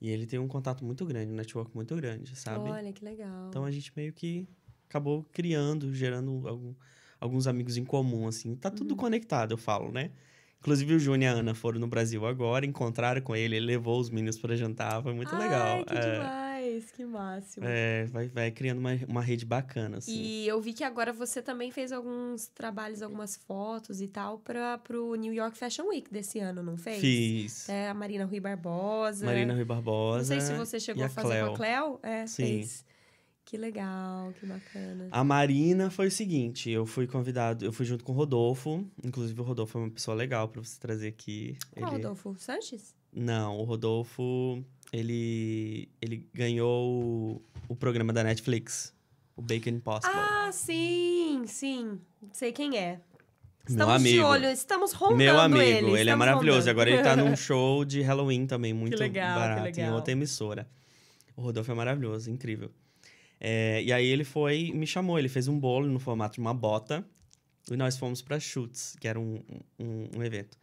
E 0.00 0.08
ele 0.10 0.26
tem 0.26 0.38
um 0.38 0.48
contato 0.48 0.84
muito 0.84 1.04
grande, 1.06 1.30
um 1.32 1.36
network 1.36 1.70
muito 1.74 1.94
grande, 1.96 2.34
sabe? 2.36 2.70
Olha, 2.70 2.92
que 2.92 3.04
legal. 3.04 3.46
Então 3.48 3.64
a 3.64 3.70
gente 3.70 3.92
meio 3.96 4.12
que 4.12 4.48
acabou 4.88 5.24
criando, 5.32 5.92
gerando 5.94 6.46
algum- 6.48 6.74
alguns 7.20 7.46
amigos 7.46 7.76
em 7.76 7.84
comum, 7.84 8.26
assim. 8.26 8.56
Tá 8.56 8.68
Uhum. 8.68 8.74
tudo 8.76 8.96
conectado, 8.96 9.52
eu 9.52 9.58
falo, 9.58 9.92
né? 9.92 10.10
Inclusive 10.58 10.94
o 10.94 10.98
Júnior 10.98 11.32
e 11.32 11.34
a 11.36 11.38
Ana 11.38 11.54
foram 11.54 11.78
no 11.80 11.86
Brasil 11.86 12.26
agora, 12.26 12.66
encontraram 12.66 13.20
com 13.22 13.34
ele, 13.36 13.56
ele 13.56 13.64
levou 13.66 13.98
os 14.00 14.10
meninos 14.10 14.38
para 14.38 14.54
jantar, 14.56 15.02
foi 15.02 15.14
muito 15.14 15.34
Ai, 15.34 15.40
legal. 15.40 15.84
que 15.84 15.94
é, 15.94 16.00
demais, 16.00 16.32
que 16.86 17.04
máximo. 17.04 17.66
é, 17.66 18.04
vai, 18.06 18.28
vai 18.28 18.50
criando 18.50 18.78
uma, 18.78 18.90
uma 19.08 19.20
rede 19.22 19.44
bacana, 19.44 19.98
assim. 19.98 20.12
E 20.12 20.46
eu 20.48 20.60
vi 20.60 20.72
que 20.72 20.84
agora 20.84 21.12
você 21.12 21.40
também 21.42 21.70
fez 21.70 21.92
alguns 21.92 22.46
trabalhos, 22.48 23.02
algumas 23.02 23.36
fotos 23.36 24.00
e 24.00 24.08
tal 24.08 24.38
para 24.38 24.78
pro 24.78 25.14
New 25.14 25.32
York 25.32 25.56
Fashion 25.58 25.86
Week 25.88 26.10
desse 26.12 26.38
ano, 26.38 26.62
não 26.62 26.76
fez? 26.76 27.00
Fiz. 27.00 27.68
É, 27.68 27.88
a 27.88 27.94
Marina 27.94 28.24
Rui 28.24 28.40
Barbosa. 28.40 29.26
Marina 29.26 29.54
Rui 29.54 29.64
Barbosa. 29.64 30.18
Não 30.18 30.24
sei 30.24 30.40
se 30.40 30.52
você 30.58 30.78
chegou 30.80 31.02
e 31.02 31.06
a 31.06 31.08
fazer 31.08 31.28
Cleo. 31.28 31.46
com 31.46 31.52
a 31.52 31.56
Cleo. 31.56 32.00
É, 32.02 32.26
Sim. 32.26 32.42
fez. 32.44 32.84
Que 33.44 33.56
legal, 33.56 34.32
que 34.38 34.46
bacana. 34.46 35.08
A 35.10 35.24
Marina 35.24 35.90
foi 35.90 36.06
o 36.06 36.10
seguinte, 36.10 36.70
eu 36.70 36.86
fui 36.86 37.08
convidado, 37.08 37.64
eu 37.64 37.72
fui 37.72 37.84
junto 37.84 38.04
com 38.04 38.12
o 38.12 38.14
Rodolfo, 38.14 38.86
inclusive 39.02 39.40
o 39.40 39.42
Rodolfo 39.42 39.76
é 39.76 39.80
uma 39.82 39.90
pessoa 39.90 40.14
legal 40.14 40.46
para 40.48 40.62
você 40.62 40.78
trazer 40.78 41.08
aqui. 41.08 41.56
Qual, 41.72 41.90
Ele- 41.92 41.96
Rodolfo? 42.02 42.36
Sanches? 42.38 42.94
Não, 43.12 43.58
o 43.58 43.64
Rodolfo, 43.64 44.64
ele, 44.92 45.88
ele 46.00 46.26
ganhou 46.32 46.90
o, 46.90 47.42
o 47.68 47.76
programa 47.76 48.12
da 48.12 48.24
Netflix, 48.24 48.94
o 49.36 49.42
Bacon 49.42 49.70
Impossible. 49.70 50.16
Ah, 50.18 50.50
sim, 50.52 51.44
sim. 51.46 52.00
Sei 52.32 52.52
quem 52.52 52.76
é. 52.76 53.00
Estamos 53.68 54.02
de 54.02 54.08
amigo. 54.08 54.24
olho, 54.24 54.46
estamos 54.46 54.92
rondando 54.92 55.18
Meu 55.18 55.38
amigo, 55.38 55.62
ele. 55.62 56.00
ele, 56.00 56.10
é 56.10 56.14
maravilhoso. 56.14 56.58
rondando. 56.58 56.70
Agora 56.70 56.90
ele 56.90 57.02
tá 57.02 57.14
num 57.14 57.34
show 57.36 57.84
de 57.84 58.02
Halloween 58.02 58.46
também, 58.46 58.72
muito 58.72 58.98
legal, 58.98 59.34
que 59.34 59.40
barato, 59.40 59.62
legal. 59.62 59.86
em 59.86 59.92
outra 59.94 60.12
emissora. 60.12 60.68
O 61.36 61.42
Rodolfo 61.42 61.70
é 61.70 61.74
maravilhoso, 61.74 62.30
incrível. 62.30 62.70
É, 63.38 63.82
e 63.82 63.92
aí 63.92 64.06
ele 64.06 64.24
foi 64.24 64.72
me 64.74 64.86
chamou, 64.86 65.18
ele 65.18 65.28
fez 65.28 65.48
um 65.48 65.58
bolo 65.58 65.86
no 65.86 65.98
formato 65.98 66.34
de 66.34 66.40
uma 66.40 66.52
bota 66.52 67.04
e 67.70 67.76
nós 67.76 67.96
fomos 67.96 68.20
pra 68.20 68.38
Chutes, 68.38 68.96
que 69.00 69.06
era 69.06 69.18
um, 69.18 69.40
um, 69.78 70.08
um 70.16 70.22
evento. 70.22 70.58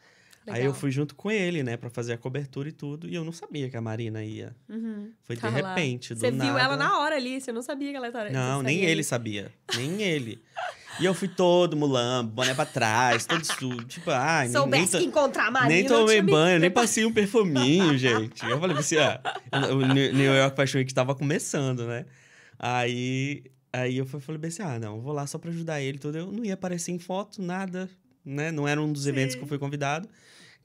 Aí 0.47 0.59
eu 0.59 0.67
Legal. 0.67 0.73
fui 0.75 0.91
junto 0.91 1.13
com 1.13 1.29
ele, 1.29 1.61
né, 1.61 1.75
pra 1.75 1.89
fazer 1.89 2.13
a 2.13 2.17
cobertura 2.17 2.69
e 2.69 2.71
tudo, 2.71 3.07
e 3.09 3.13
eu 3.15 3.23
não 3.25 3.31
sabia 3.33 3.69
que 3.69 3.75
a 3.75 3.81
Marina 3.81 4.23
ia. 4.23 4.55
Uhum. 4.69 5.11
Foi 5.23 5.35
de 5.35 5.41
Tava 5.41 5.59
lá. 5.61 5.69
repente, 5.75 6.13
do 6.13 6.19
Você 6.21 6.31
nada. 6.31 6.49
viu 6.49 6.57
ela 6.57 6.77
na 6.77 6.99
hora 6.99 7.15
ali, 7.17 7.41
você 7.41 7.51
não 7.51 7.61
sabia 7.61 7.91
que 7.91 7.97
ela 7.97 8.07
estava 8.07 8.29
Não, 8.29 8.63
nem 8.63 8.83
ele 8.85 9.03
sabia. 9.03 9.51
Nem 9.75 10.01
ele. 10.01 10.41
E 10.99 11.05
eu 11.05 11.13
fui 11.13 11.27
todo 11.27 11.75
mulambo, 11.77 12.31
boné 12.31 12.53
pra 12.55 12.65
trás, 12.65 13.25
todo 13.25 13.43
sujo. 13.45 13.83
Tipo, 13.85 14.09
ai, 14.09 14.45
nem, 14.47 14.53
nem, 14.53 14.61
Soubesse 14.61 14.91
to- 14.93 14.97
que 14.99 15.03
encontrar 15.05 15.47
a 15.47 15.51
Marina. 15.51 15.73
nem 15.75 15.85
tomei 15.85 16.21
banho, 16.21 16.59
nem 16.59 16.71
passei 16.71 17.05
um 17.05 17.13
perfuminho, 17.13 17.95
gente. 17.99 18.43
Eu 18.49 18.59
falei 18.59 18.77
assim, 18.77 18.95
ah, 18.97 19.21
o 19.73 19.85
New 19.93 20.33
York 20.35 20.55
Fashion 20.55 20.79
Week 20.79 20.93
tava 20.93 21.13
começando, 21.13 21.85
né? 21.85 22.05
Aí, 22.57 23.43
aí 23.71 23.97
eu 23.97 24.05
falei 24.05 24.39
bem 24.39 24.47
assim, 24.49 24.63
ah, 24.63 24.79
não, 24.79 24.99
vou 25.01 25.13
lá 25.13 25.27
só 25.27 25.37
pra 25.37 25.51
ajudar 25.51 25.81
ele 25.81 25.97
tudo. 25.97 26.17
Eu 26.17 26.31
não 26.31 26.43
ia 26.43 26.53
aparecer 26.55 26.91
em 26.91 26.99
foto, 26.99 27.41
nada, 27.41 27.89
né? 28.25 28.51
Não 28.51 28.67
era 28.67 28.81
um 28.81 28.91
dos 28.91 29.05
eventos 29.07 29.35
que 29.35 29.41
eu 29.43 29.47
fui 29.47 29.59
convidado. 29.59 30.09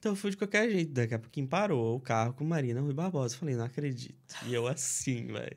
Então 0.03 0.11
eu 0.11 0.15
fui 0.17 0.31
de 0.31 0.35
qualquer 0.35 0.69
jeito. 0.69 0.91
Daqui 0.91 1.13
a 1.13 1.19
pouquinho 1.19 1.47
parou 1.47 1.95
o 1.95 1.99
carro 2.01 2.33
com 2.33 2.43
Marina 2.43 2.81
Rui 2.81 2.93
Barbosa. 2.93 3.35
Eu 3.35 3.39
falei, 3.39 3.55
não 3.55 3.63
acredito. 3.63 4.35
E 4.45 4.53
eu 4.53 4.67
assim, 4.67 5.27
velho. 5.27 5.55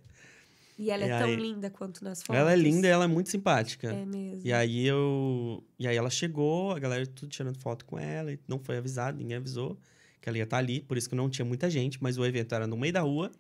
E 0.78 0.88
ela 0.88 1.03
é 1.03 1.07
E 1.09 1.18
tão 1.18 1.26
aí- 1.30 1.34
linda 1.34 1.68
quanto 1.68 2.05
nas 2.05 2.22
fotos. 2.22 2.40
Ela 2.40 2.53
é 2.53 2.57
linda 2.57 2.86
e 2.86 2.90
ela 2.90 3.07
é 3.07 3.09
muito 3.09 3.28
simpática. 3.28 3.88
É 3.92 4.05
mesmo. 4.07 4.42
E 4.44 4.53
aí 4.53 4.86
eu. 4.86 5.64
E 5.80 5.88
aí 5.88 5.97
ela 5.97 6.09
chegou, 6.11 6.70
a 6.70 6.78
galera 6.78 7.05
tudo 7.09 7.28
tirando 7.28 7.59
foto 7.59 7.84
com 7.84 7.99
ela, 7.99 8.32
e 8.32 8.38
não 8.47 8.61
foi 8.61 8.76
avisado, 8.76 9.18
ninguém 9.18 9.36
avisou 9.36 9.76
que 10.20 10.28
ela 10.28 10.38
ia 10.38 10.44
estar 10.44 10.59
ali, 10.59 10.80
por 10.80 10.97
isso 10.97 11.09
que 11.09 11.16
não 11.16 11.28
tinha 11.28 11.44
muita 11.44 11.68
gente, 11.68 12.01
mas 12.01 12.16
o 12.16 12.24
evento 12.24 12.55
era 12.55 12.68
no 12.68 12.76
meio 12.76 12.92
da 12.92 13.01
rua. 13.01 13.32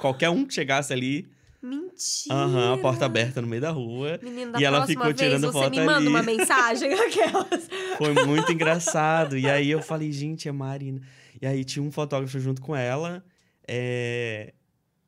Qualquer 0.00 0.30
um 0.30 0.46
que 0.46 0.54
chegasse 0.54 0.94
ali, 0.94 1.28
Mentira. 1.64 2.34
aham, 2.34 2.74
a 2.74 2.78
porta 2.78 3.06
aberta 3.06 3.40
no 3.40 3.48
meio 3.48 3.62
da 3.62 3.70
rua. 3.70 4.18
Menino, 4.22 4.52
da 4.52 4.60
E 4.60 4.64
ela 4.64 4.86
ficou 4.86 5.04
vez 5.04 5.16
tirando 5.16 5.46
você 5.46 5.52
foto 5.52 5.70
me 5.70 5.78
manda 5.80 5.96
ali. 5.96 6.08
uma 6.08 6.22
mensagem 6.22 6.92
aquelas. 7.00 7.68
Foi 7.98 8.12
muito 8.26 8.52
engraçado. 8.52 9.38
E 9.38 9.48
aí 9.48 9.70
eu 9.70 9.82
falei, 9.82 10.12
gente, 10.12 10.48
é 10.48 10.52
Marina. 10.52 11.00
E 11.40 11.46
aí 11.46 11.64
tinha 11.64 11.82
um 11.82 11.90
fotógrafo 11.90 12.38
junto 12.38 12.60
com 12.60 12.76
ela. 12.76 13.24
é, 13.66 14.52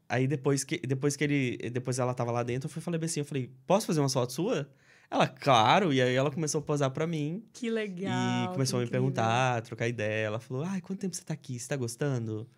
Aí 0.09 0.26
depois 0.26 0.62
que, 0.64 0.78
depois 0.78 1.16
que 1.16 1.24
ele. 1.24 1.57
Depois 1.70 1.98
ela 1.98 2.14
tava 2.14 2.30
lá 2.30 2.42
dentro, 2.42 2.66
eu 2.68 2.70
fui, 2.70 2.80
falei 2.80 3.00
assim, 3.04 3.20
eu 3.20 3.24
falei, 3.26 3.50
posso 3.66 3.86
fazer 3.86 4.00
uma 4.00 4.09
foto 4.09 4.32
sua? 4.32 4.68
Ela, 5.11 5.26
claro, 5.28 5.92
e 5.92 6.00
aí 6.02 6.14
ela 6.14 6.30
começou 6.30 6.61
a 6.61 6.62
posar 6.62 6.90
pra 6.90 7.07
mim. 7.07 7.44
Que 7.52 7.70
legal. 7.70 8.44
E 8.44 8.48
começou 8.52 8.78
a 8.78 8.80
me 8.80 8.86
incrível. 8.86 9.02
perguntar, 9.12 9.62
trocar 9.62 9.86
ideia. 9.88 10.26
Ela 10.26 10.40
falou: 10.40 10.64
Ai, 10.64 10.80
quanto 10.80 11.00
tempo 11.00 11.14
você 11.14 11.22
tá 11.22 11.34
aqui? 11.34 11.59
Você 11.59 11.68
tá 11.68 11.76
gostando? 11.76 12.48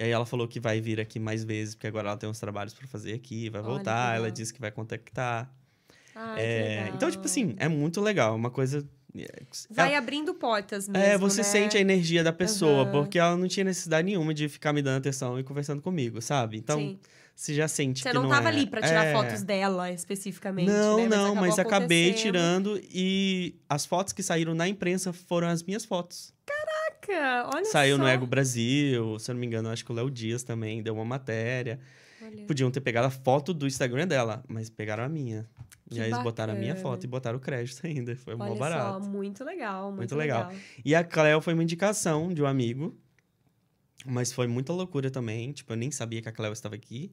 E 0.00 0.02
aí 0.02 0.10
ela 0.10 0.24
falou 0.24 0.48
que 0.48 0.58
vai 0.58 0.80
vir 0.80 0.98
aqui 0.98 1.20
mais 1.20 1.44
vezes, 1.44 1.74
porque 1.74 1.86
agora 1.86 2.08
ela 2.08 2.16
tem 2.16 2.26
uns 2.26 2.40
trabalhos 2.40 2.72
pra 2.72 2.86
fazer 2.88 3.12
aqui, 3.12 3.50
vai 3.50 3.60
Olha, 3.60 3.70
voltar. 3.70 4.16
Ela 4.16 4.30
disse 4.30 4.50
que 4.50 4.58
vai 4.58 4.70
contactar. 4.70 5.52
Que 6.14 6.40
É. 6.40 6.90
Então, 6.94 7.10
tipo 7.10 7.26
assim, 7.26 7.54
é 7.58 7.68
muito 7.68 8.00
legal. 8.00 8.34
Uma 8.34 8.50
coisa. 8.50 8.82
Vai 9.68 9.88
Ela- 9.90 9.98
abrindo 9.98 10.32
portas 10.32 10.88
mesmo, 10.88 11.04
é, 11.04 11.18
você 11.18 11.38
né? 11.38 11.44
sente 11.44 11.76
a 11.76 11.80
energia 11.80 12.24
da 12.24 12.32
pessoa, 12.32 12.84
Aham. 12.84 12.92
porque 12.92 13.18
ela 13.18 13.36
não 13.36 13.46
tinha 13.46 13.64
necessidade 13.64 14.06
nenhuma 14.06 14.32
de 14.32 14.48
ficar 14.48 14.72
me 14.72 14.80
dando 14.80 14.96
atenção 14.98 15.38
e 15.38 15.42
conversando 15.44 15.82
comigo, 15.82 16.22
sabe? 16.22 16.56
Então, 16.56 16.78
Sim. 16.78 16.98
você 17.34 17.52
já 17.52 17.66
sente 17.68 18.00
Você 18.02 18.08
que 18.08 18.14
não, 18.14 18.22
não 18.22 18.30
tava 18.30 18.48
é- 18.48 18.52
ali 18.52 18.66
pra 18.68 18.80
tirar 18.80 19.04
é. 19.04 19.12
fotos 19.12 19.42
dela, 19.42 19.90
especificamente, 19.90 20.68
Não, 20.70 20.96
né? 20.98 21.08
não, 21.08 21.34
mas 21.34 21.58
acabei 21.58 22.14
tirando 22.14 22.80
e 22.90 23.56
as 23.68 23.84
fotos 23.84 24.12
que 24.14 24.22
saíram 24.22 24.54
na 24.54 24.66
imprensa 24.68 25.12
foram 25.12 25.48
as 25.48 25.62
minhas 25.62 25.84
fotos. 25.84 26.32
Caraca, 27.00 27.56
olha 27.56 27.64
Saiu 27.64 27.96
só. 27.96 28.02
no 28.02 28.08
Ego 28.08 28.26
Brasil, 28.26 29.18
se 29.18 29.30
eu 29.30 29.34
não 29.34 29.40
me 29.40 29.46
engano, 29.46 29.68
acho 29.68 29.84
que 29.84 29.92
o 29.92 29.94
Léo 29.94 30.10
Dias 30.10 30.42
também 30.42 30.82
deu 30.82 30.94
uma 30.94 31.04
matéria. 31.04 31.80
Olha. 32.22 32.46
Podiam 32.46 32.70
ter 32.70 32.80
pegado 32.80 33.06
a 33.06 33.10
foto 33.10 33.54
do 33.54 33.66
Instagram 33.66 34.06
dela, 34.06 34.44
mas 34.46 34.68
pegaram 34.68 35.04
a 35.04 35.08
minha. 35.08 35.48
Que 35.88 35.98
e 35.98 36.00
aí 36.00 36.10
eles 36.10 36.22
botaram 36.22 36.52
a 36.52 36.56
minha 36.56 36.76
foto 36.76 37.04
e 37.04 37.06
botaram 37.06 37.38
o 37.38 37.40
crédito 37.40 37.80
ainda. 37.86 38.14
Foi 38.16 38.34
mó 38.36 38.44
Olha 38.44 38.54
barato. 38.54 39.04
só, 39.04 39.10
muito 39.10 39.42
legal, 39.42 39.86
muito, 39.86 39.98
Muito 39.98 40.16
legal. 40.16 40.52
E 40.84 40.94
a 40.94 41.02
Cleo 41.02 41.40
foi 41.40 41.54
uma 41.54 41.62
indicação 41.62 42.32
de 42.32 42.42
um 42.42 42.46
amigo. 42.46 42.96
Mas 44.06 44.32
foi 44.32 44.46
muita 44.46 44.72
loucura 44.72 45.10
também. 45.10 45.52
Tipo, 45.52 45.72
eu 45.72 45.76
nem 45.76 45.90
sabia 45.90 46.22
que 46.22 46.28
a 46.28 46.32
Cleo 46.32 46.52
estava 46.52 46.74
aqui. 46.74 47.12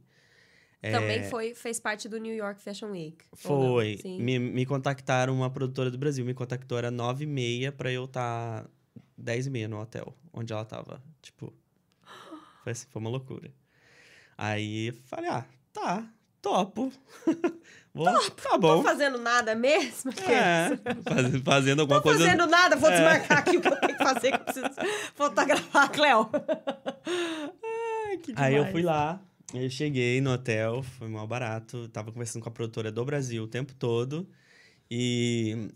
Também 0.81 1.19
É, 1.19 1.23
foi, 1.23 1.53
fez 1.53 1.79
parte 1.79 2.07
do 2.07 2.17
New 2.17 2.33
York 2.33 2.61
Fashion 2.61 2.91
Week. 2.91 3.17
Foi. 3.33 3.99
Me, 4.05 4.37
me 4.37 4.65
contactaram, 4.65 5.33
uma 5.35 5.49
produtora 5.49 5.89
do 5.89 5.97
Brasil 5.97 6.23
me 6.23 6.33
contactou, 6.33 6.77
era 6.77 6.91
nove 6.91 7.23
e 7.23 7.27
meia 7.27 7.71
pra 7.71 7.91
eu 7.91 8.05
estar 8.05 8.63
tá 8.63 8.69
10 9.17 9.47
e 9.47 9.49
meia 9.49 9.67
no 9.67 9.79
hotel, 9.81 10.15
onde 10.33 10.53
ela 10.53 10.63
tava. 10.65 11.01
Tipo, 11.21 11.53
foi, 12.63 12.71
assim, 12.71 12.85
foi 12.89 12.99
uma 13.01 13.09
loucura. 13.09 13.51
Aí 14.37 14.87
eu 14.87 14.93
falei, 15.05 15.29
ah, 15.29 15.45
tá, 15.73 16.07
topo. 16.41 16.91
Vou, 17.93 18.05
tá 18.05 18.11
Não 18.51 18.59
bom. 18.59 18.77
tô 18.77 18.83
fazendo 18.83 19.17
nada 19.17 19.55
mesmo? 19.55 20.11
É, 20.29 20.69
faz- 21.01 21.41
fazendo 21.43 21.79
alguma 21.79 21.99
Tô 21.99 22.03
coisa. 22.09 22.19
fazendo 22.23 22.45
nada, 22.45 22.75
vou 22.75 22.89
É. 22.91 22.93
desmarcar 22.93 23.39
aqui 23.39 23.57
o 23.57 23.61
que 23.61 23.67
eu 23.67 23.75
tenho 23.79 23.97
que 23.97 24.03
fazer, 24.03 24.31
que 24.31 24.37
eu 24.37 24.43
preciso 24.45 24.67
fotografar 25.15 25.85
a 25.85 25.89
Cleo. 25.89 26.29
Ai, 28.07 28.17
que 28.17 28.33
Aí 28.35 28.53
eu 28.53 28.57
demais. 28.65 28.71
fui 28.71 28.81
lá, 28.83 29.19
eu 29.51 29.67
cheguei 29.69 30.21
no 30.21 30.31
hotel, 30.31 30.83
foi 30.83 31.07
mal 31.07 31.25
barato. 31.25 31.87
Tava 31.89 32.11
conversando 32.11 32.43
com 32.43 32.49
a 32.49 32.51
produtora 32.51 32.91
do 32.91 33.03
Brasil 33.03 33.43
o 33.43 33.47
tempo 33.47 33.73
todo. 33.73 34.29
E. 34.91 35.69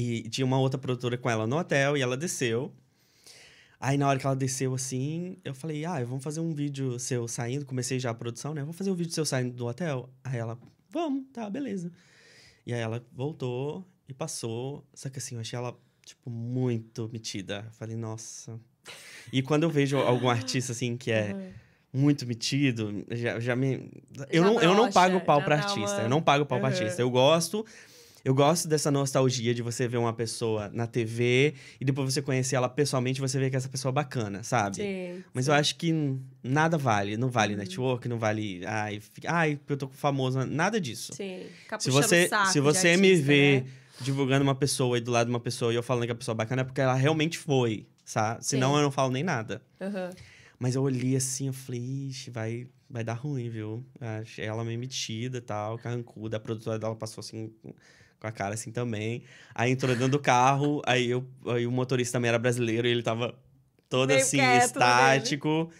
E 0.00 0.28
tinha 0.28 0.44
uma 0.44 0.58
outra 0.60 0.78
produtora 0.78 1.18
com 1.18 1.28
ela 1.28 1.44
no 1.44 1.56
hotel 1.58 1.96
e 1.96 2.00
ela 2.02 2.16
desceu. 2.16 2.72
Aí 3.80 3.96
na 3.98 4.08
hora 4.08 4.18
que 4.18 4.26
ela 4.26 4.36
desceu 4.36 4.72
assim, 4.74 5.36
eu 5.44 5.54
falei: 5.54 5.84
Ah, 5.84 6.02
vamos 6.04 6.22
fazer 6.22 6.38
um 6.40 6.54
vídeo 6.54 6.98
seu 7.00 7.26
saindo. 7.26 7.64
Comecei 7.66 7.98
já 7.98 8.10
a 8.10 8.14
produção, 8.14 8.54
né? 8.54 8.60
Vamos 8.60 8.76
fazer 8.76 8.90
um 8.90 8.94
vídeo 8.94 9.12
seu 9.12 9.24
saindo 9.24 9.52
do 9.54 9.66
hotel? 9.66 10.08
Aí 10.22 10.38
ela: 10.38 10.56
Vamos, 10.90 11.24
tá, 11.32 11.48
beleza. 11.50 11.90
E 12.66 12.72
aí 12.72 12.80
ela 12.80 13.04
voltou 13.12 13.84
e 14.08 14.14
passou. 14.14 14.84
Só 14.94 15.08
que 15.08 15.18
assim, 15.18 15.34
eu 15.34 15.40
achei 15.40 15.56
ela, 15.56 15.76
tipo, 16.04 16.30
muito 16.30 17.08
metida. 17.12 17.64
Eu 17.66 17.72
falei: 17.72 17.96
Nossa. 17.96 18.58
E 19.32 19.42
quando 19.42 19.64
eu 19.64 19.70
vejo 19.70 19.96
algum 19.98 20.28
artista 20.30 20.72
assim 20.72 20.96
que 20.96 21.10
é 21.10 21.34
Uhum. 21.34 21.52
muito 22.02 22.24
metido, 22.26 23.04
já, 23.10 23.38
já 23.40 23.54
me. 23.56 23.90
Eu, 24.30 24.42
Já 24.44 24.50
não, 24.50 24.60
eu 24.62 24.68
não 24.70 24.76
brocha, 24.84 24.92
pago 24.92 25.20
pau 25.20 25.42
pra 25.42 25.56
artista. 25.56 25.96
uma- 25.96 26.02
Eu 26.02 26.08
não 26.08 26.22
pago 26.22 26.46
pau 26.46 26.58
pra 26.60 26.68
Uhum. 26.68 26.74
artista. 26.74 27.02
Eu 27.02 27.10
gosto. 27.10 27.64
Eu 28.28 28.34
gosto 28.34 28.68
dessa 28.68 28.90
nostalgia 28.90 29.54
de 29.54 29.62
você 29.62 29.88
ver 29.88 29.96
uma 29.96 30.12
pessoa 30.12 30.68
na 30.74 30.86
TV 30.86 31.54
e 31.80 31.84
depois 31.86 32.12
você 32.12 32.20
conhecer 32.20 32.56
ela 32.56 32.68
pessoalmente 32.68 33.18
e 33.18 33.22
você 33.22 33.38
ver 33.38 33.48
que 33.48 33.56
essa 33.56 33.70
pessoa 33.70 33.88
é 33.88 33.94
bacana, 33.94 34.42
sabe? 34.42 34.76
Sim, 34.76 35.24
Mas 35.32 35.46
sim. 35.46 35.50
eu 35.50 35.54
acho 35.54 35.76
que 35.76 35.94
nada 36.42 36.76
vale. 36.76 37.16
Não 37.16 37.30
vale 37.30 37.54
Uhum. 37.54 37.60
network, 37.60 38.06
não 38.06 38.18
vale. 38.18 38.66
Ai, 38.66 39.00
ai, 39.26 39.58
eu 39.66 39.78
tô 39.78 39.88
famoso. 39.88 40.44
Nada 40.44 40.78
disso. 40.78 41.14
Sim. 41.14 41.46
Se 41.78 41.90
você, 41.90 42.28
saco 42.28 42.52
se 42.52 42.60
você 42.60 42.98
me 42.98 43.08
artista, 43.08 43.26
vê 43.26 43.60
né? 43.62 43.66
divulgando 44.02 44.42
uma 44.44 44.54
pessoa 44.54 44.98
e 44.98 45.00
do 45.00 45.10
lado 45.10 45.28
de 45.28 45.32
uma 45.32 45.40
pessoa 45.40 45.72
e 45.72 45.76
eu 45.76 45.82
falando 45.82 46.04
que 46.04 46.12
a 46.12 46.14
pessoa 46.14 46.34
é 46.34 46.36
bacana, 46.36 46.60
é 46.60 46.64
porque 46.66 46.82
ela 46.82 46.92
realmente 46.92 47.38
foi, 47.38 47.86
sabe? 48.04 48.44
Senão 48.44 48.72
Sim. 48.72 48.76
eu 48.76 48.82
não 48.82 48.90
falo 48.90 49.10
nem 49.10 49.22
nada. 49.22 49.62
Aham. 49.80 50.10
Mas 50.58 50.74
eu 50.74 50.82
olhei 50.82 51.16
assim, 51.16 51.46
eu 51.46 51.54
falei, 51.54 51.80
ixi, 51.80 52.30
vai, 52.30 52.66
vai 52.90 53.02
dar 53.02 53.14
ruim, 53.14 53.48
viu? 53.48 53.82
Ela 54.36 54.62
meio 54.64 54.78
metida 54.78 55.38
e 55.38 55.40
tal, 55.40 55.78
carrancuda. 55.78 56.36
A 56.36 56.40
produtora 56.40 56.78
dela 56.78 56.94
passou 56.94 57.22
assim, 57.22 57.50
com- 58.20 58.26
a 58.26 58.32
cara 58.32 58.54
assim 58.54 58.70
também. 58.70 59.22
Aí 59.54 59.70
entrou 59.72 59.94
dentro 59.94 60.08
do 60.12 60.18
carro, 60.18 60.82
aí, 60.86 61.08
eu, 61.10 61.24
aí 61.46 61.66
o 61.66 61.70
motorista 61.70 62.18
também 62.18 62.28
era 62.28 62.38
brasileiro 62.38 62.86
e 62.86 62.90
ele 62.90 63.02
tava 63.02 63.34
todo 63.88 64.08
Meio 64.08 64.20
assim, 64.20 64.36
quieto 64.38 64.64
estático. 64.64 65.70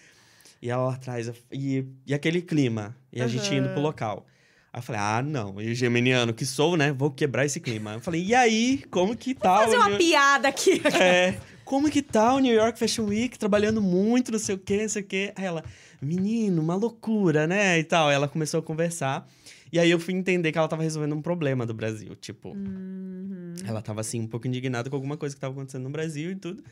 E 0.61 0.70
ela 0.70 0.86
lá 0.89 0.95
atrás, 0.95 1.30
e, 1.53 1.84
e 2.05 2.12
aquele 2.12 2.43
clima, 2.43 2.97
e 3.12 3.22
a 3.22 3.28
gente 3.28 3.55
indo 3.55 3.68
pro 3.68 3.80
local. 3.80 4.26
Aí 4.72 4.80
eu 4.80 4.82
falei, 4.82 5.01
ah, 5.01 5.22
não, 5.22 5.61
e 5.61 5.70
o 5.70 5.74
geminiano 5.74 6.34
que 6.34 6.45
sou, 6.45 6.76
né, 6.76 6.93
vou 6.93 7.11
quebrar 7.12 7.45
esse 7.47 7.61
clima. 7.61 7.95
Eu 7.95 8.01
falei, 8.01 8.24
e 8.24 8.34
aí, 8.34 8.82
como 8.91 9.16
que 9.16 9.34
tá? 9.34 9.59
Fazer 9.59 9.76
o 9.76 9.80
uma 9.80 9.89
New- 9.91 9.99
piada 9.99 10.49
aqui. 10.49 10.82
é, 11.01 11.39
como 11.64 11.89
que 11.89 12.03
tá 12.03 12.34
o 12.34 12.39
New 12.41 12.53
York 12.55 12.76
Fashion 12.78 13.05
Week, 13.07 13.39
trabalhando 13.39 13.80
muito, 13.80 14.32
não 14.32 14.39
sei 14.39 14.57
o 14.57 14.59
quê, 14.59 14.82
não 14.82 14.89
sei 14.89 15.03
o 15.03 15.07
quê. 15.07 15.32
Aí 15.36 15.45
ela, 15.45 15.64
menino, 16.03 16.61
uma 16.61 16.74
loucura, 16.74 17.47
né, 17.47 17.78
e 17.78 17.84
tal. 17.84 18.09
Aí 18.09 18.14
ela 18.16 18.26
começou 18.28 18.59
a 18.59 18.62
conversar. 18.62 19.28
E 19.73 19.79
aí 19.79 19.91
eu 19.91 19.99
fui 20.01 20.14
entender 20.14 20.51
que 20.53 20.59
ela 20.59 20.69
tava 20.69 20.83
resolvendo 20.83 21.14
um 21.14 21.23
problema 21.23 21.64
do 21.66 21.75
Brasil, 21.75 22.14
tipo... 22.16 22.51
Uhum. 22.51 23.55
Ela 23.66 23.83
tava, 23.83 24.01
assim, 24.01 24.21
um 24.21 24.27
pouco 24.27 24.47
indignada 24.47 24.89
com 24.89 24.97
alguma 24.97 25.16
coisa 25.16 25.35
que 25.35 25.41
tava 25.41 25.53
acontecendo 25.53 25.83
no 25.83 25.91
Brasil 25.91 26.31
e 26.31 26.37
tudo. 26.37 26.62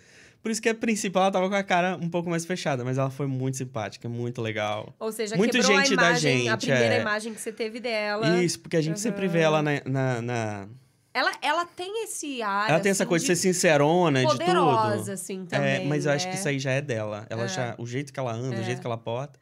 Por 0.43 0.51
isso 0.51 0.63
que, 0.63 0.69
a 0.69 0.75
princípio, 0.75 1.19
ela 1.19 1.31
tava 1.31 1.49
com 1.49 1.55
a 1.57 1.63
cara 1.63 1.97
um 2.01 2.09
pouco 2.09 2.31
mais 2.31 2.45
fechada. 2.45 2.85
Mas 2.85 2.97
ela 2.99 3.11
foi 3.11 3.27
muito 3.27 3.57
simpática, 3.57 4.09
muito 4.09 4.41
legal. 4.41 4.95
Ou 5.01 5.11
seja, 5.11 5.37
Muito 5.37 5.53
quebrou 5.59 5.77
gente 5.77 5.95
a 5.95 5.97
da 5.97 6.03
imagem, 6.11 6.49
a 6.49 6.53
gente, 6.53 6.67
primeira 6.67 6.95
é. 6.95 7.01
imagem 7.01 7.35
que 7.35 7.41
você 7.41 7.53
teve 7.53 7.81
dela. 7.81 8.43
Isso, 8.43 8.61
porque 8.61 8.77
a 8.77 8.81
gente 8.81 9.01
sempre 9.01 9.27
vê 9.27 9.41
ela 9.41 9.61
na... 9.63 9.73
na, 9.85 10.23
na- 10.23 10.69
Ela, 11.13 11.33
ela 11.43 11.65
tem 11.67 12.05
esse 12.05 12.41
ar. 12.43 12.71
Ela 12.71 12.79
tem 12.79 12.91
essa 12.91 13.03
assim, 13.03 13.09
coisa 13.09 13.25
de 13.25 13.27
ser 13.27 13.37
sincerona, 13.37 14.21
de 14.21 14.27
tudo. 14.29 14.39
poderosa, 14.39 15.15
assim, 15.15 15.45
também. 15.47 15.83
É, 15.83 15.85
mas 15.85 16.07
eu 16.07 16.13
acho 16.13 16.27
né? 16.27 16.33
que 16.33 16.39
isso 16.39 16.49
aí 16.49 16.59
já 16.61 16.71
é 16.71 16.81
dela. 16.81 17.27
Ela 17.29 17.45
É. 17.45 17.49
já, 17.49 17.75
o 17.79 17.87
jeito 17.87 18.13
que 18.13 18.21
ela 18.21 18.33
anda, 18.33 18.57
o 18.57 18.61
É. 18.61 18.63
jeito 18.63 18.81
que 18.81 18.87
ela 18.87 18.99
porta. 18.99 19.41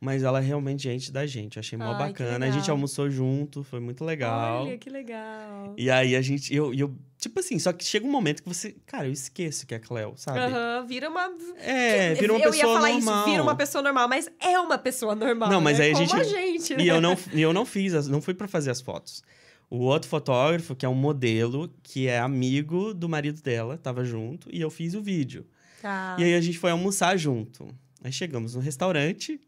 Mas 0.00 0.22
ela 0.22 0.38
é 0.38 0.42
realmente 0.42 0.84
gente 0.84 1.10
da 1.10 1.26
gente. 1.26 1.56
Eu 1.56 1.60
achei 1.60 1.76
mó 1.76 1.92
Ai, 1.92 2.08
bacana. 2.08 2.46
A 2.46 2.50
gente 2.50 2.70
almoçou 2.70 3.10
junto, 3.10 3.64
foi 3.64 3.80
muito 3.80 4.04
legal. 4.04 4.64
Olha, 4.64 4.78
que 4.78 4.88
legal. 4.88 5.74
E 5.76 5.90
aí 5.90 6.14
a 6.14 6.22
gente. 6.22 6.54
Eu, 6.54 6.72
eu, 6.72 6.94
tipo 7.18 7.40
assim, 7.40 7.58
só 7.58 7.72
que 7.72 7.84
chega 7.84 8.06
um 8.06 8.10
momento 8.10 8.42
que 8.44 8.48
você. 8.48 8.76
Cara, 8.86 9.06
eu 9.08 9.12
esqueço 9.12 9.66
que 9.66 9.74
é 9.74 9.76
a 9.78 9.80
Cleo, 9.80 10.12
sabe? 10.16 10.38
Aham, 10.38 10.86
vira 10.86 11.10
uma. 11.10 11.28
É, 11.56 12.14
vira 12.14 12.32
uma 12.32 12.38
eu 12.40 12.50
pessoa 12.52 12.56
ia 12.56 12.74
falar 12.78 12.92
normal. 12.92 13.18
isso, 13.18 13.30
vira 13.30 13.42
uma 13.42 13.56
pessoa 13.56 13.82
normal, 13.82 14.08
mas 14.08 14.30
é 14.40 14.58
uma 14.60 14.78
pessoa 14.78 15.14
normal. 15.16 15.50
Não, 15.50 15.60
mas 15.60 15.78
né? 15.78 15.86
aí 15.86 15.90
a 15.90 15.94
gente- 15.94 16.14
a 16.14 16.22
gente, 16.22 16.76
né? 16.76 16.82
E 16.84 16.88
eu 16.88 17.00
não, 17.00 17.16
e 17.32 17.42
eu 17.42 17.52
não 17.52 17.66
fiz, 17.66 17.92
as- 17.92 18.06
não 18.06 18.22
fui 18.22 18.34
pra 18.34 18.46
fazer 18.46 18.70
as 18.70 18.80
fotos. 18.80 19.24
O 19.68 19.78
outro 19.78 20.08
fotógrafo, 20.08 20.76
que 20.76 20.86
é 20.86 20.88
um 20.88 20.94
modelo, 20.94 21.68
que 21.82 22.06
é 22.06 22.20
amigo 22.20 22.94
do 22.94 23.08
marido 23.08 23.42
dela, 23.42 23.76
tava 23.76 24.04
junto, 24.04 24.48
e 24.50 24.60
eu 24.60 24.70
fiz 24.70 24.94
o 24.94 25.02
vídeo. 25.02 25.44
Tá. 25.82 26.14
E 26.18 26.22
aí 26.24 26.34
a 26.34 26.40
gente 26.40 26.56
foi 26.58 26.70
almoçar 26.70 27.16
junto. 27.16 27.66
Aí 28.02 28.12
chegamos 28.12 28.54
no 28.54 28.60
restaurante, 28.60 29.40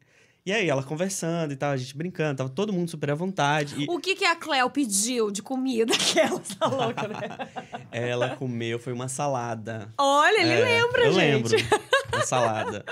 e 0.44 0.52
aí 0.52 0.68
ela 0.68 0.82
conversando 0.82 1.52
e 1.52 1.56
tal, 1.56 1.70
a 1.72 1.76
gente 1.76 1.96
brincando, 1.96 2.38
tava 2.38 2.48
todo 2.50 2.72
mundo 2.72 2.90
super 2.90 3.10
à 3.10 3.14
vontade. 3.14 3.74
E 3.82 3.86
O 3.88 3.98
que, 3.98 4.14
que 4.16 4.24
a 4.24 4.34
Cleo 4.36 4.70
pediu 4.70 5.30
de 5.30 5.42
comida? 5.42 5.92
Aquela, 5.94 6.40
tá 6.40 6.66
louca, 6.66 7.08
né? 7.08 7.48
ela 7.92 8.36
comeu, 8.36 8.78
foi 8.78 8.92
uma 8.92 9.08
salada. 9.08 9.92
Olha, 9.98 10.40
ele 10.40 10.52
É, 10.52 10.64
lembra, 10.64 11.04
eu 11.04 11.12
gente. 11.12 11.54
lembro. 11.54 11.80
Uma 12.12 12.26
salada. 12.26 12.84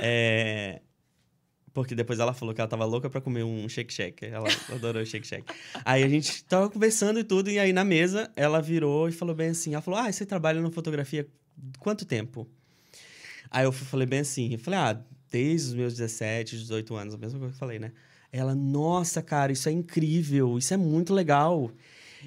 É, 0.00 0.80
Porque 1.72 1.94
depois 1.94 2.18
ela 2.18 2.34
falou 2.34 2.54
que 2.54 2.60
ela 2.60 2.68
tava 2.68 2.84
louca 2.84 3.08
pra 3.08 3.18
comer 3.20 3.42
um 3.44 3.66
shake 3.68 3.92
shake. 3.92 4.26
Ela 4.26 4.46
adorou 4.70 5.02
o 5.02 5.06
shake 5.06 5.26
shake. 5.26 5.46
Aí 5.84 6.02
a 6.04 6.08
gente 6.08 6.44
tava 6.44 6.68
conversando 6.68 7.18
e 7.18 7.24
tudo, 7.24 7.50
e 7.50 7.58
aí 7.58 7.72
na 7.72 7.82
mesa 7.82 8.30
ela 8.36 8.60
virou 8.60 9.08
e 9.08 9.12
falou 9.12 9.34
bem 9.34 9.48
assim: 9.50 9.72
ela 9.72 9.80
falou, 9.80 9.98
ah, 10.00 10.12
você 10.12 10.26
trabalha 10.26 10.60
na 10.60 10.70
fotografia 10.70 11.26
quanto 11.78 12.04
tempo? 12.04 12.46
Aí 13.50 13.64
eu 13.64 13.72
falei 13.72 14.06
bem 14.06 14.20
assim, 14.20 14.52
eu 14.52 14.58
falei, 14.58 14.78
ah, 14.78 15.00
desde 15.32 15.68
os 15.70 15.74
meus 15.74 15.94
17, 15.94 16.56
18 16.58 16.94
anos, 16.94 17.14
a 17.14 17.18
mesma 17.18 17.38
coisa 17.38 17.52
que 17.52 17.56
eu 17.56 17.58
falei, 17.58 17.78
né? 17.78 17.90
Ela, 18.30 18.54
nossa, 18.54 19.20
cara, 19.22 19.50
isso 19.52 19.68
é 19.68 19.72
incrível, 19.72 20.56
isso 20.58 20.72
é 20.72 20.76
muito 20.76 21.12
legal. 21.12 21.70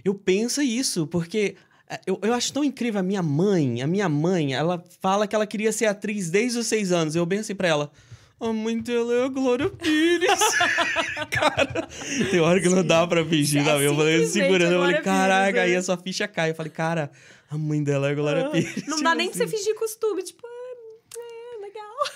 Eu 0.03 0.13
penso 0.13 0.61
isso, 0.61 1.07
porque 1.07 1.55
é, 1.89 1.99
eu, 2.05 2.19
eu 2.21 2.33
acho 2.33 2.51
tão 2.51 2.63
incrível 2.63 2.99
a 2.99 3.03
minha 3.03 3.23
mãe. 3.23 3.81
A 3.81 3.87
minha 3.87 4.09
mãe, 4.09 4.53
ela 4.53 4.83
fala 5.01 5.25
que 5.27 5.35
ela 5.35 5.47
queria 5.47 5.71
ser 5.71 5.85
atriz 5.85 6.29
desde 6.29 6.59
os 6.59 6.67
seis 6.67 6.91
anos. 6.91 7.15
Eu 7.15 7.25
bem 7.25 7.39
assim 7.39 7.55
pra 7.55 7.67
ela. 7.67 7.91
A 8.39 8.51
mãe 8.51 8.77
dela 8.79 9.13
é 9.13 9.25
a 9.25 9.27
Glória 9.29 9.69
Pires. 9.69 10.39
cara, 11.31 11.87
tem 12.29 12.39
hora 12.39 12.59
que 12.61 12.67
não 12.69 12.83
dá 12.85 13.07
pra 13.07 13.23
fingir, 13.25 13.61
É 13.61 13.65
sabe? 13.65 13.85
Eu 13.85 13.95
falei 13.95 14.25
segurando, 14.27 14.73
eu 14.73 14.79
a 14.79 14.85
falei, 14.85 14.95
Pires, 14.95 15.05
caraca, 15.05 15.53
né? 15.53 15.61
aí 15.61 15.75
a 15.75 15.81
sua 15.81 15.97
ficha 15.97 16.27
cai. 16.27 16.51
Eu 16.51 16.55
falei, 16.55 16.71
cara, 16.71 17.09
a 17.49 17.57
mãe 17.57 17.81
dela 17.81 18.09
é 18.09 18.11
a 18.11 18.15
Glória 18.15 18.49
Pires. 18.49 18.75
Não 18.87 18.97
Tipo 18.97 19.03
dá 19.03 19.15
nem 19.15 19.29
pra 19.29 19.37
você 19.37 19.43
assim. 19.43 19.57
fingir 19.57 19.75
costume, 19.75 20.21
tipo, 20.21 20.45
é, 20.45 20.49
é. 20.49 20.54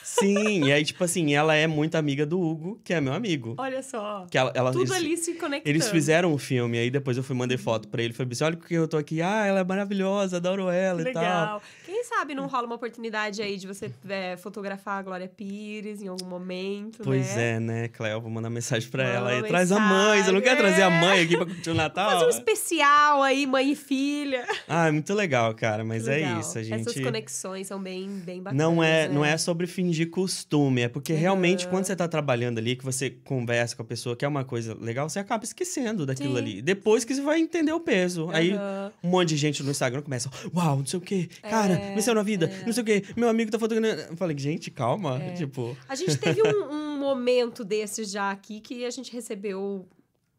Sim, 0.04 0.66
e 0.66 0.72
aí, 0.72 0.84
tipo 0.84 1.04
assim, 1.04 1.34
ela 1.34 1.56
é 1.56 1.66
muito 1.68 1.96
amiga 1.96 2.26
do 2.26 2.40
Hugo, 2.40 2.80
que 2.84 2.94
é 2.94 3.00
meu 3.00 3.14
amigo. 3.14 3.56
Olha 3.58 3.82
só. 3.82 4.26
Que 4.30 4.38
ela, 4.38 4.52
ela- 4.54 4.72
Tudo 4.72 4.84
eles, 4.84 4.92
ali 4.92 5.18
se 5.18 5.34
conectando. 5.36 5.70
eles 5.70 5.90
fizeram 5.90 6.34
um 6.34 6.38
filme, 6.38 6.78
aí 6.78 6.90
depois 6.90 7.16
eu 7.18 7.24
fui 7.24 7.36
mandei 7.36 7.58
foto 7.58 7.88
pra 7.88 8.02
ele. 8.02 8.14
Falei 8.14 8.32
assim: 8.32 8.44
olha 8.44 8.58
porque 8.58 8.74
eu 8.74 8.88
tô 8.88 8.98
aqui. 8.98 9.22
Ah, 9.22 9.46
ela 9.46 9.60
é 9.62 9.64
maravilhosa, 9.64 10.38
adoro 10.38 10.70
ela 10.70 11.02
e 11.02 11.14
tal. 11.14 11.24
Legal. 11.24 11.62
Quem 11.86 12.04
sabe 12.04 12.36
não 12.36 12.48
rola 12.48 12.66
uma 12.66 12.76
oportunidade 12.76 13.42
aí 13.42 13.58
de 13.58 13.68
você 13.68 13.92
é, 14.08 14.36
fotografar 14.38 15.00
a 15.00 15.02
Glória 15.02 15.28
Pires 15.28 16.02
em 16.02 16.08
algum 16.08 16.26
momento, 16.26 17.00
Pois 17.04 17.36
né? 17.36 17.56
é, 17.56 17.60
né, 17.60 17.88
Cleo? 17.88 18.20
Vou 18.22 18.30
mandar 18.30 18.50
mensagem 18.50 18.90
pra 18.90 19.04
Manda 19.04 19.16
ela. 19.16 19.30
Aí 19.32 19.44
traz 19.44 19.72
a 19.72 19.80
mãe. 19.80 20.24
Você 20.24 20.32
não 20.32 20.42
quer 20.42 20.58
trazer 20.58 20.84
a 20.84 20.92
é. 20.92 21.02
mãe 21.02 21.20
aqui 21.22 21.38
pra 21.38 21.46
curtir 21.46 21.70
o 21.70 21.74
Natal? 21.74 22.12
Fazer 22.12 22.26
um 22.26 22.30
especial 22.30 23.24
aí, 23.24 23.46
mãe 23.46 23.72
e 23.72 23.76
filha. 23.76 24.46
Ah, 24.68 24.88
é 24.88 24.92
muito 24.92 25.14
legal, 25.14 25.54
cara. 25.56 25.84
Mas 25.84 26.08
é 26.08 26.16
Legal. 26.18 26.40
isso. 26.40 26.58
A 26.58 26.64
gente. 26.64 26.82
Essas 26.82 27.02
conexões 27.02 27.68
são 27.68 27.82
bem, 27.82 28.10
bem 28.10 28.42
bacanas. 28.42 28.66
Não 28.66 28.84
é, 28.84 29.08
né? 29.08 29.14
não 29.14 29.24
é 29.26 29.38
sobre 29.38 29.68
fingir 29.80 30.10
costume, 30.10 30.82
é 30.82 30.90
porque 30.90 31.14
realmente 31.14 31.66
quando 31.70 31.86
você 31.86 31.96
tá 31.96 32.06
trabalhando 32.06 32.58
ali, 32.58 32.76
que 32.76 32.84
você 32.84 33.10
conversa 33.10 33.78
com 33.78 33.82
a 33.82 33.86
pessoa, 33.86 34.14
que 34.14 34.26
é 34.26 34.28
uma 34.28 34.44
coisa 34.44 34.78
legal, 34.78 35.08
você 35.08 35.20
acaba 35.20 35.46
esquecendo 35.46 36.06
daquilo 36.06 36.34
Sim. 36.34 36.38
ali. 36.38 36.62
Depois 36.62 37.06
que 37.06 37.16
você 37.16 37.22
vai 37.22 37.40
entender 37.40 37.72
o 37.72 37.80
peso. 37.80 38.30
Aí 38.32 38.52
Aham. 38.52 38.92
um 39.02 39.08
monte 39.10 39.30
de 39.30 39.38
gente 39.38 39.64
no 39.64 39.72
Instagram 39.72 40.02
começa, 40.02 40.30
uau, 40.54 40.80
não 40.80 40.86
sei 40.86 41.00
o 41.00 41.02
quê, 41.02 41.30
cara, 41.42 41.76
É, 41.76 41.96
venceu 41.96 42.14
na 42.14 42.24
vida, 42.24 42.48
é. 42.48 42.66
não 42.66 42.74
sei 42.74 42.84
o 42.84 42.86
quê, 42.86 43.04
meu 43.16 43.30
amigo 43.30 43.50
tá 43.50 43.58
fotografando. 43.58 44.02
Eu 44.12 44.18
falei, 44.18 44.38
gente, 44.38 44.70
calma. 44.70 45.22
Tipo, 45.38 45.78
A 45.88 45.96
gente 45.96 46.18
teve 46.18 46.42
um, 46.44 46.70
um 46.74 47.00
momento 47.00 47.64
desses 47.64 48.12
já 48.12 48.32
aqui 48.32 48.60
que 48.60 48.84
a 48.84 48.90
gente 48.92 49.14
recebeu 49.14 49.88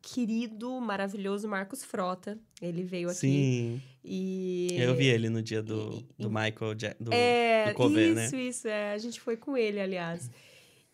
querido, 0.03 0.81
maravilhoso 0.81 1.49
Marcos 1.49 1.85
Frota. 1.85 2.39
Ele 2.61 2.83
veio 2.83 3.09
aqui. 3.09 3.19
sim. 3.19 3.83
E. 4.05 4.69
Eu 4.79 4.95
vi 4.95 5.07
ele 5.07 5.29
no 5.29 5.43
dia 5.43 5.63
do, 5.63 6.05
e- 6.19 6.23
do 6.23 6.31
Michael 6.31 6.75
Ja- 6.77 6.97
do, 6.99 7.13
É, 7.13 7.69
do 7.69 7.75
cover, 7.75 8.15
né? 8.15 8.25
isso, 8.27 8.37
isso. 8.37 8.69
É, 8.69 8.93
a 8.95 8.99
gente 8.99 9.21
foi 9.21 9.37
com 9.37 9.57
ele, 9.57 9.79
aliás. 9.81 10.31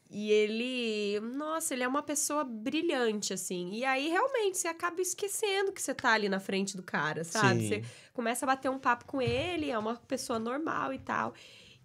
E 0.08 0.30
ele, 0.30 1.18
nossa, 1.36 1.74
ele 1.74 1.82
é 1.82 1.88
uma 1.88 2.02
pessoa 2.02 2.44
brilhante, 2.44 3.32
assim. 3.32 3.72
E 3.72 3.84
aí, 3.84 4.08
realmente, 4.08 4.56
você 4.58 4.68
acaba 4.68 5.00
esquecendo 5.00 5.72
que 5.72 5.82
você 5.82 5.92
tá 5.94 6.12
ali 6.12 6.28
na 6.28 6.38
frente 6.38 6.76
do 6.76 6.82
cara, 6.82 7.24
sabe? 7.24 7.60
Sim. 7.60 7.68
Você 7.68 7.82
começa 8.12 8.44
a 8.44 8.48
bater 8.48 8.70
um 8.70 8.78
papo 8.78 9.04
com 9.04 9.20
ele, 9.20 9.68
é 9.70 9.76
uma 9.78 9.96
pessoa 9.96 10.38
normal 10.38 10.92
e 10.92 10.98
tal. 10.98 11.34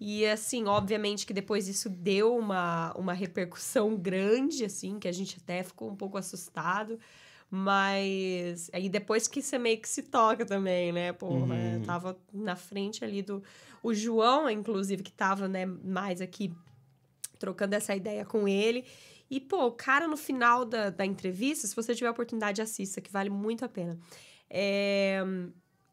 E, 0.04 0.26
assim, 0.26 0.66
obviamente 0.66 1.28
que 1.28 1.34
depois 1.34 1.68
isso 1.68 1.88
deu 1.88 2.36
uma, 2.36 2.92
uma 2.98 3.14
repercussão 3.14 3.96
grande, 4.02 4.66
assim, 4.66 4.98
que 4.98 5.08
a 5.08 5.12
gente 5.12 5.38
até 5.40 5.62
ficou 5.62 5.92
um 5.92 5.96
pouco 5.96 6.18
assustado. 6.18 6.98
Mas 7.52 8.70
aí 8.74 8.90
depois 8.90 9.28
que 9.28 9.44
você 9.44 9.60
meio 9.60 9.78
que 9.80 9.88
se 9.88 10.02
toca 10.04 10.44
também, 10.44 10.92
né? 10.92 11.14
Porra, 11.14 11.54
Uhum. 11.54 11.82
tava 11.84 12.18
na 12.34 12.56
frente 12.56 13.04
ali 13.06 13.22
do. 13.22 13.44
O 13.84 13.94
João, 13.94 14.50
inclusive, 14.50 15.04
que 15.04 15.12
tava, 15.12 15.48
né, 15.48 15.66
mais 15.66 16.20
aqui 16.20 16.52
trocando 17.38 17.76
essa 17.76 17.96
ideia 17.96 18.26
com 18.26 18.48
ele. 18.48 18.86
E, 19.30 19.40
pô, 19.40 19.66
o 19.68 19.72
cara 19.72 20.08
no 20.08 20.18
final 20.18 20.66
da, 20.66 20.90
da 20.90 21.06
entrevista, 21.06 21.68
se 21.68 21.76
você 21.76 21.94
tiver 21.94 22.08
a 22.08 22.12
oportunidade, 22.12 22.62
assista, 22.62 23.02
que 23.02 23.12
vale 23.12 23.30
muito 23.30 23.64
a 23.64 23.70
pena. 23.70 24.00
É, 24.50 25.22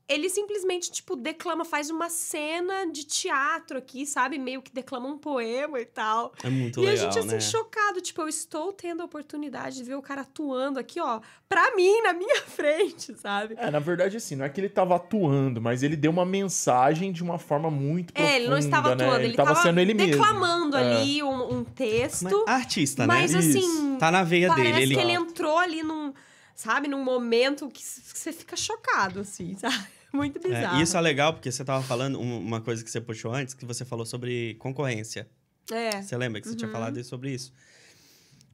Ele 0.09 0.31
simplesmente, 0.31 0.91
tipo, 0.91 1.15
declama, 1.15 1.67
faz 1.67 1.91
uma 1.91 2.09
cena 2.09 2.87
de 2.91 3.05
teatro 3.05 3.77
aqui, 3.77 4.07
sabe? 4.07 4.39
Meio 4.39 4.63
que 4.63 4.73
declama 4.73 5.07
um 5.07 5.19
poema 5.19 5.79
e 5.79 5.85
tal. 5.85 6.33
É 6.43 6.49
muito 6.49 6.81
e 6.81 6.87
legal, 6.87 7.09
a 7.09 7.11
gente, 7.13 7.19
assim, 7.19 7.35
né? 7.35 7.41
chocado. 7.41 8.01
Tipo, 8.01 8.23
eu 8.23 8.29
estou 8.29 8.73
tendo 8.73 9.03
a 9.03 9.05
oportunidade 9.05 9.77
de 9.77 9.85
ver 9.85 9.97
o 9.97 10.01
cara 10.03 10.23
atuando 10.23 10.79
aqui, 10.79 10.99
ó, 10.99 11.21
pra 11.47 11.77
mim, 11.77 12.01
na 12.01 12.15
minha 12.15 12.41
frente, 12.49 13.15
sabe? 13.19 13.55
É, 13.59 13.71
na 13.71 13.79
verdade, 13.79 14.17
assim, 14.17 14.35
não 14.35 14.47
é 14.47 14.49
que 14.49 14.59
ele 14.59 14.71
tava 14.71 14.97
atuando, 14.97 15.61
mas 15.61 15.83
ele 15.83 15.95
deu 15.95 16.11
uma 16.11 16.25
mensagem 16.25 17.13
de 17.13 17.23
uma 17.23 17.39
forma 17.39 17.71
muito 17.71 18.13
profunda, 18.15 18.33
É, 18.35 18.37
ele 18.41 18.49
não 18.49 18.57
estava 18.57 18.95
né? 18.95 19.05
atuando, 19.05 19.21
ele, 19.21 19.29
ele 19.29 19.37
tava 19.37 19.51
tava 19.51 19.63
sendo 19.63 19.79
ele 19.79 19.93
mesmo. 19.93 20.13
declamando 20.13 20.77
É. 20.79 20.81
ali 20.97 21.23
um, 21.23 21.59
um 21.59 21.65
texto. 21.65 22.45
Mas 22.47 22.57
artista, 22.57 23.07
Mas, 23.07 23.33
né? 23.33 23.41
assim, 23.41 23.97
Tá 23.99 24.11
na 24.11 24.23
veia 24.23 24.49
Parece 24.49 24.73
dele. 24.73 24.83
Ele... 24.85 24.95
que 24.95 25.01
ele 25.03 25.13
entrou 25.13 25.59
ali 25.59 25.83
num, 25.83 26.15
sabe, 26.55 26.89
num 26.89 27.05
momento 27.05 27.69
que 27.69 27.83
você 27.85 28.33
fica 28.33 28.57
chocado, 28.57 29.21
assim, 29.21 29.55
sabe? 29.55 29.98
Muito 30.15 30.39
É, 30.39 30.41
bizarro. 30.49 30.79
e 30.79 30.83
isso 30.83 30.97
é 30.97 31.01
legal, 31.01 31.33
porque 31.35 31.51
você 31.53 31.65
tava 31.65 31.83
falando 31.85 32.19
um- 32.19 32.39
uma 32.39 32.61
coisa 32.61 32.83
que 32.83 32.91
você 32.91 33.01
puxou 33.01 33.33
antes, 33.33 33.55
que 33.55 33.65
você 33.67 33.85
falou 33.85 34.07
sobre 34.07 34.55
concorrência. 34.55 35.29
É. 35.71 36.01
Você 36.03 36.17
lembra 36.17 36.41
que 36.41 36.49
você 36.49 36.57
tinha 36.57 36.67
Uhum. 36.69 36.73
falado 36.73 37.03
sobre 37.05 37.31
isso? 37.33 37.53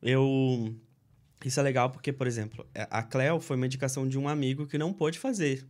Eu. 0.02 0.74
Isso 1.44 1.60
é 1.60 1.62
legal 1.62 1.90
porque, 1.90 2.12
por 2.12 2.26
exemplo, 2.26 2.66
é, 2.74 2.86
a 2.90 3.02
Cleo 3.02 3.38
foi 3.38 3.56
uma 3.56 3.66
indicação 3.66 4.08
de 4.08 4.18
um 4.18 4.28
amigo 4.28 4.66
que 4.66 4.78
não 4.78 4.92
pôde 4.92 5.18
fazer. 5.18 5.64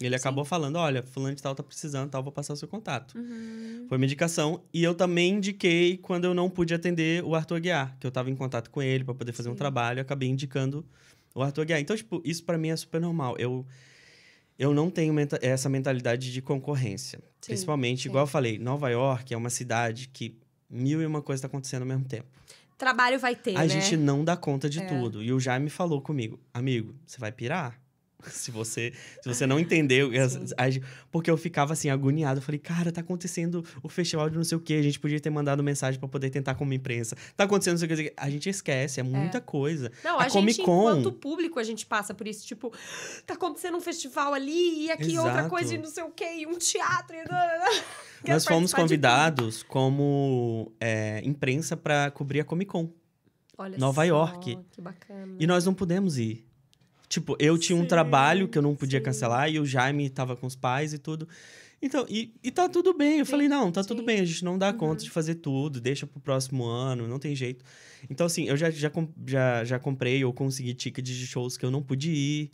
Ele 0.00 0.14
acabou 0.16 0.44
falando: 0.44 0.76
olha, 0.76 1.02
fulano 1.02 1.34
de 1.34 1.42
tal 1.42 1.54
tá 1.54 1.62
precisando, 1.62 2.10
tal, 2.10 2.22
vou 2.22 2.32
passar 2.32 2.52
o 2.54 2.56
seu 2.56 2.66
contato. 2.66 3.16
Uhum. 3.16 3.86
Foi 3.88 3.96
uma 3.98 4.04
indicação. 4.04 4.64
E 4.74 4.82
eu 4.82 4.94
também 4.94 5.34
indiquei 5.34 5.96
quando 5.98 6.24
eu 6.24 6.34
não 6.34 6.50
pude 6.50 6.74
atender 6.74 7.22
o 7.24 7.34
Arthur 7.34 7.56
Aguiar, 7.56 7.96
que 8.00 8.06
eu 8.06 8.10
tava 8.10 8.30
em 8.30 8.34
contato 8.36 8.70
com 8.70 8.82
ele 8.82 9.04
para 9.04 9.14
poder 9.14 9.32
fazer 9.32 9.48
um 9.48 9.52
Sim. 9.52 9.58
trabalho, 9.58 9.98
eu 9.98 10.02
acabei 10.02 10.28
indicando 10.28 10.84
o 11.34 11.42
Arthur 11.42 11.62
Aguiar. 11.62 11.80
Então, 11.80 11.94
tipo, 11.96 12.20
isso 12.24 12.42
para 12.44 12.58
mim 12.58 12.68
é 12.70 12.76
super 12.76 13.00
normal. 13.00 13.36
Eu, 13.38 13.64
eu 14.60 14.74
não 14.74 14.90
tenho 14.90 15.12
menta- 15.14 15.38
essa 15.40 15.68
mentalidade 15.68 16.30
de 16.30 16.42
concorrência. 16.42 17.18
Sim, 17.40 17.46
Principalmente, 17.52 18.02
sim. 18.02 18.08
igual 18.10 18.24
eu 18.24 18.28
falei, 18.28 18.58
Nova 18.58 18.90
York 18.90 19.32
é 19.32 19.36
uma 19.36 19.48
cidade 19.50 20.08
que 20.12 20.36
mil 20.68 21.00
e 21.00 21.06
uma 21.06 21.22
coisa 21.22 21.42
tá 21.42 21.48
acontecendo 21.48 21.82
ao 21.82 21.88
mesmo 21.88 22.04
tempo. 22.04 22.26
Trabalho 22.76 23.18
vai 23.18 23.34
ter, 23.34 23.56
a 23.56 23.60
né? 23.60 23.68
gente 23.68 23.96
não 23.96 24.24
dá 24.24 24.36
conta 24.36 24.68
de 24.68 24.78
É. 24.80 24.86
tudo. 24.86 25.22
E 25.22 25.32
o 25.32 25.40
Jaime 25.40 25.68
falou 25.70 26.00
comigo, 26.00 26.38
amigo, 26.52 26.94
você 27.06 27.18
vai 27.18 27.32
pirar? 27.32 27.78
Se 28.30 28.50
você, 28.50 28.92
se 29.22 29.28
você 29.28 29.46
não 29.46 29.58
entendeu, 29.58 30.10
porque 31.10 31.30
eu 31.30 31.36
ficava 31.36 31.72
assim 31.72 31.90
agoniado, 31.90 32.38
eu 32.38 32.42
falei, 32.42 32.58
cara, 32.58 32.92
tá 32.92 33.00
acontecendo 33.00 33.64
o 33.82 33.88
festival 33.88 34.28
de 34.30 34.36
não 34.36 34.44
sei 34.44 34.56
o 34.56 34.60
quê, 34.60 34.74
a 34.74 34.82
gente 34.82 34.98
podia 34.98 35.20
ter 35.20 35.30
mandado 35.30 35.62
mensagem 35.62 35.98
pra 35.98 36.08
poder 36.08 36.30
tentar 36.30 36.54
como 36.54 36.72
imprensa. 36.72 37.16
Tá 37.36 37.44
acontecendo 37.44 37.72
não 37.74 37.78
sei 37.78 37.86
o 37.86 37.96
que, 37.96 38.02
quê. 38.04 38.14
a 38.16 38.30
gente 38.30 38.48
esquece, 38.48 39.00
é 39.00 39.02
muita 39.02 39.40
coisa. 39.40 39.90
Não, 40.04 40.18
a 40.18 40.22
a, 40.22 40.22
gente, 40.24 40.32
Comic 40.32 40.62
Con- 40.62 40.90
enquanto 40.90 41.12
público, 41.12 41.58
a 41.58 41.64
gente 41.64 41.86
passa 41.86 42.14
por 42.14 42.26
isso. 42.26 42.46
Tipo, 42.46 42.72
tá 43.26 43.34
acontecendo 43.34 43.76
um 43.76 43.80
festival 43.80 44.34
ali, 44.34 44.86
e 44.86 44.90
aqui 44.90 45.18
outra 45.18 45.32
Exato. 45.32 45.50
coisa, 45.50 45.74
e 45.74 45.78
não 45.78 45.90
sei 45.90 46.04
o 46.04 46.10
quê, 46.10 46.36
e 46.40 46.46
um 46.46 46.58
teatro, 46.58 47.16
e... 47.16 47.20
Nós 48.28 48.44
fomos 48.44 48.74
convidados 48.74 49.62
como 49.62 50.72
é, 50.78 51.22
imprensa 51.24 51.76
pra 51.76 52.10
cobrir 52.10 52.40
a 52.40 52.44
Comic 52.44 52.70
Con. 52.70 52.90
Olha 53.56 53.78
Nova 53.78 54.02
só, 54.02 54.06
York. 54.06 54.58
Que 54.70 54.80
bacana. 54.80 55.36
E 55.38 55.46
nós 55.46 55.64
não 55.64 55.74
pudemos 55.74 56.18
ir. 56.18 56.49
Tipo, 57.10 57.36
eu 57.40 57.58
tinha 57.58 57.76
um 57.76 57.82
Sim, 57.82 57.88
trabalho 57.88 58.46
que 58.48 58.56
eu 58.56 58.62
não 58.62 58.74
podia 58.76 59.00
sim. 59.00 59.04
cancelar 59.04 59.50
e 59.50 59.58
o 59.58 59.66
Jaime 59.66 60.08
tava 60.08 60.36
com 60.36 60.46
os 60.46 60.54
pais 60.54 60.94
e 60.94 60.98
tudo. 60.98 61.28
Então, 61.82 62.06
e, 62.08 62.32
e 62.40 62.50
tá 62.52 62.68
tudo 62.68 62.94
bem. 62.94 63.18
Eu 63.18 63.24
Sim, 63.26 63.30
falei, 63.32 63.48
não, 63.48 63.72
tá 63.72 63.82
tudo 63.82 64.02
bem, 64.04 64.20
a 64.20 64.24
gente 64.24 64.44
não 64.44 64.56
dá 64.56 64.70
Uhum. 64.70 64.76
conta 64.78 65.02
de 65.02 65.10
fazer 65.10 65.34
tudo, 65.34 65.80
deixa 65.80 66.06
pro 66.06 66.20
próximo 66.20 66.64
ano, 66.64 67.08
não 67.08 67.18
tem 67.18 67.34
jeito. 67.34 67.64
Então, 68.08 68.26
assim, 68.26 68.44
eu 68.48 68.56
já, 68.56 68.70
já, 68.70 68.90
já, 69.26 69.64
já 69.64 69.78
comprei 69.80 70.24
ou 70.24 70.32
consegui 70.32 70.72
tickets 70.72 71.16
de 71.16 71.26
shows 71.26 71.56
que 71.56 71.64
eu 71.66 71.70
não 71.70 71.82
pude 71.82 72.10
ir, 72.12 72.50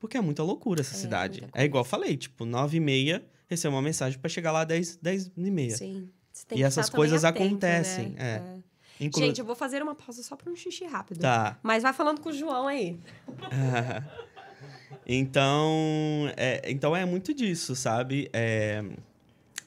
porque 0.00 0.16
é 0.16 0.20
muita 0.20 0.42
loucura 0.42 0.80
essa 0.80 0.96
É, 0.96 0.98
cidade. 0.98 1.44
É 1.54 1.64
igual 1.64 1.82
eu 1.84 1.88
falei, 1.88 2.16
tipo, 2.16 2.44
nove 2.44 2.78
e 2.78 2.80
meia, 2.80 3.24
recebo 3.46 3.76
uma 3.76 3.82
mensagem 3.82 4.18
pra 4.18 4.28
chegar 4.28 4.50
lá 4.50 4.64
dez, 4.64 4.98
dez 5.00 5.30
e 5.36 5.50
meia. 5.52 5.76
Sim. 5.76 6.08
Você 6.32 6.46
tem 6.46 6.58
E 6.58 6.60
que 6.62 6.64
essas 6.64 6.90
coisas 6.90 7.24
atento, 7.24 7.44
acontecem, 7.46 8.08
né? 8.10 8.42
é. 8.56 8.60
Inclu- 9.00 9.22
Gente, 9.22 9.38
eu 9.40 9.44
vou 9.46 9.56
fazer 9.56 9.82
uma 9.82 9.94
pausa 9.94 10.22
só 10.22 10.36
pra 10.36 10.50
um 10.52 10.54
xixi 10.56 10.84
rápido. 10.84 11.20
Tá. 11.20 11.58
Mas 11.62 11.82
vai 11.82 11.92
falando 11.92 12.20
com 12.20 12.28
o 12.28 12.32
João 12.32 12.66
aí. 12.68 12.98
então, 15.06 16.30
é, 16.36 16.70
então 16.70 16.94
é 16.94 17.04
muito 17.04 17.32
disso, 17.34 17.74
sabe? 17.74 18.28
É, 18.32 18.84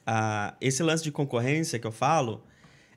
a- 0.05 0.53
esse 0.61 0.83
lance 0.83 1.03
de 1.03 1.11
concorrência 1.11 1.79
que 1.79 1.87
eu 1.87 1.91
falo, 1.91 2.43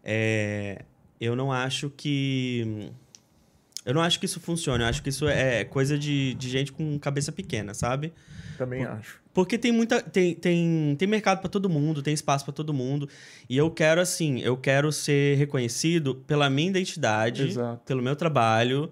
é, 0.05 0.83
eu 1.21 1.35
não 1.35 1.51
acho 1.53 1.91
que. 1.91 2.91
Eu 3.87 3.95
não 3.95 4.03
acho 4.03 4.19
que 4.21 4.27
isso 4.27 4.41
funcione. 4.41 4.83
Eu 4.83 4.89
acho 4.89 5.03
que 5.03 5.09
isso 5.09 5.27
é 5.29 5.65
coisa 5.65 5.97
de, 5.97 6.35
de 6.35 6.49
gente 6.51 6.73
com 6.73 6.99
cabeça 6.99 7.31
pequena, 7.33 7.73
sabe? 7.73 8.13
Também 8.59 8.85
acho. 8.85 9.21
Porque 9.33 9.57
tem 9.57 9.71
muita. 9.71 10.01
Tem, 10.03 10.35
tem, 10.35 10.97
tem 10.99 11.07
mercado 11.09 11.41
pra 11.41 11.49
todo 11.49 11.69
mundo, 11.69 12.03
tem 12.03 12.13
espaço 12.13 12.45
pra 12.45 12.53
todo 12.53 12.75
mundo. 12.75 13.09
E 13.49 13.57
eu 13.57 13.71
quero, 13.71 14.01
assim, 14.01 14.41
eu 14.41 14.57
quero 14.57 14.91
ser 14.91 15.37
reconhecido 15.37 16.15
pela 16.17 16.51
minha 16.51 16.69
identidade, 16.71 17.45
Exato. 17.49 17.83
pelo 17.87 18.03
meu 18.03 18.17
trabalho. 18.17 18.91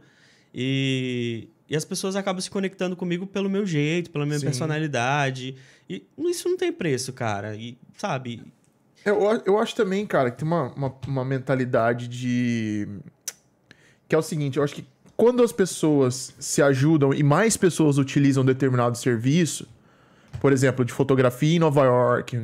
E, 0.55 1.49
e 1.69 1.75
as 1.75 1.85
pessoas 1.85 2.15
acabam 2.15 2.41
se 2.41 2.51
conectando 2.51 2.95
comigo 2.95 3.27
pelo 3.27 3.51
meu 3.51 3.67
jeito, 3.67 4.11
pela 4.11 4.25
minha 4.25 4.39
Sim. 4.39 4.45
personalidade. 4.47 5.57
E 5.91 6.07
isso 6.19 6.49
não 6.49 6.57
tem 6.57 6.73
preço, 6.73 7.13
cara. 7.13 7.57
E, 7.57 7.77
sabe? 7.97 8.43
Eu, 9.05 9.29
a- 9.29 9.43
eu 9.45 9.59
acho 9.59 9.75
também, 9.75 10.07
cara, 10.07 10.31
que 10.31 10.39
tem 10.39 10.47
uma, 10.47 10.73
uma, 10.75 10.95
uma 11.07 11.25
mentalidade 11.25 12.07
de. 12.09 12.87
Que 14.09 14.15
é 14.15 14.19
o 14.19 14.23
seguinte, 14.23 14.59
eu 14.59 14.65
acho 14.65 14.75
que 14.75 14.85
quando 15.17 15.43
as 15.43 15.53
pessoas 15.53 16.35
se 16.39 16.61
ajudam 16.61 17.15
e 17.15 17.23
mais 17.23 17.57
pessoas 17.57 17.99
utilizam 17.99 18.45
determinado 18.45 18.99
serviço, 18.99 19.67
por 20.41 20.53
exemplo, 20.53 20.85
de 20.85 20.93
fotografia 20.93 21.57
em 21.57 21.59
Nova 21.59 21.85
York, 21.85 22.37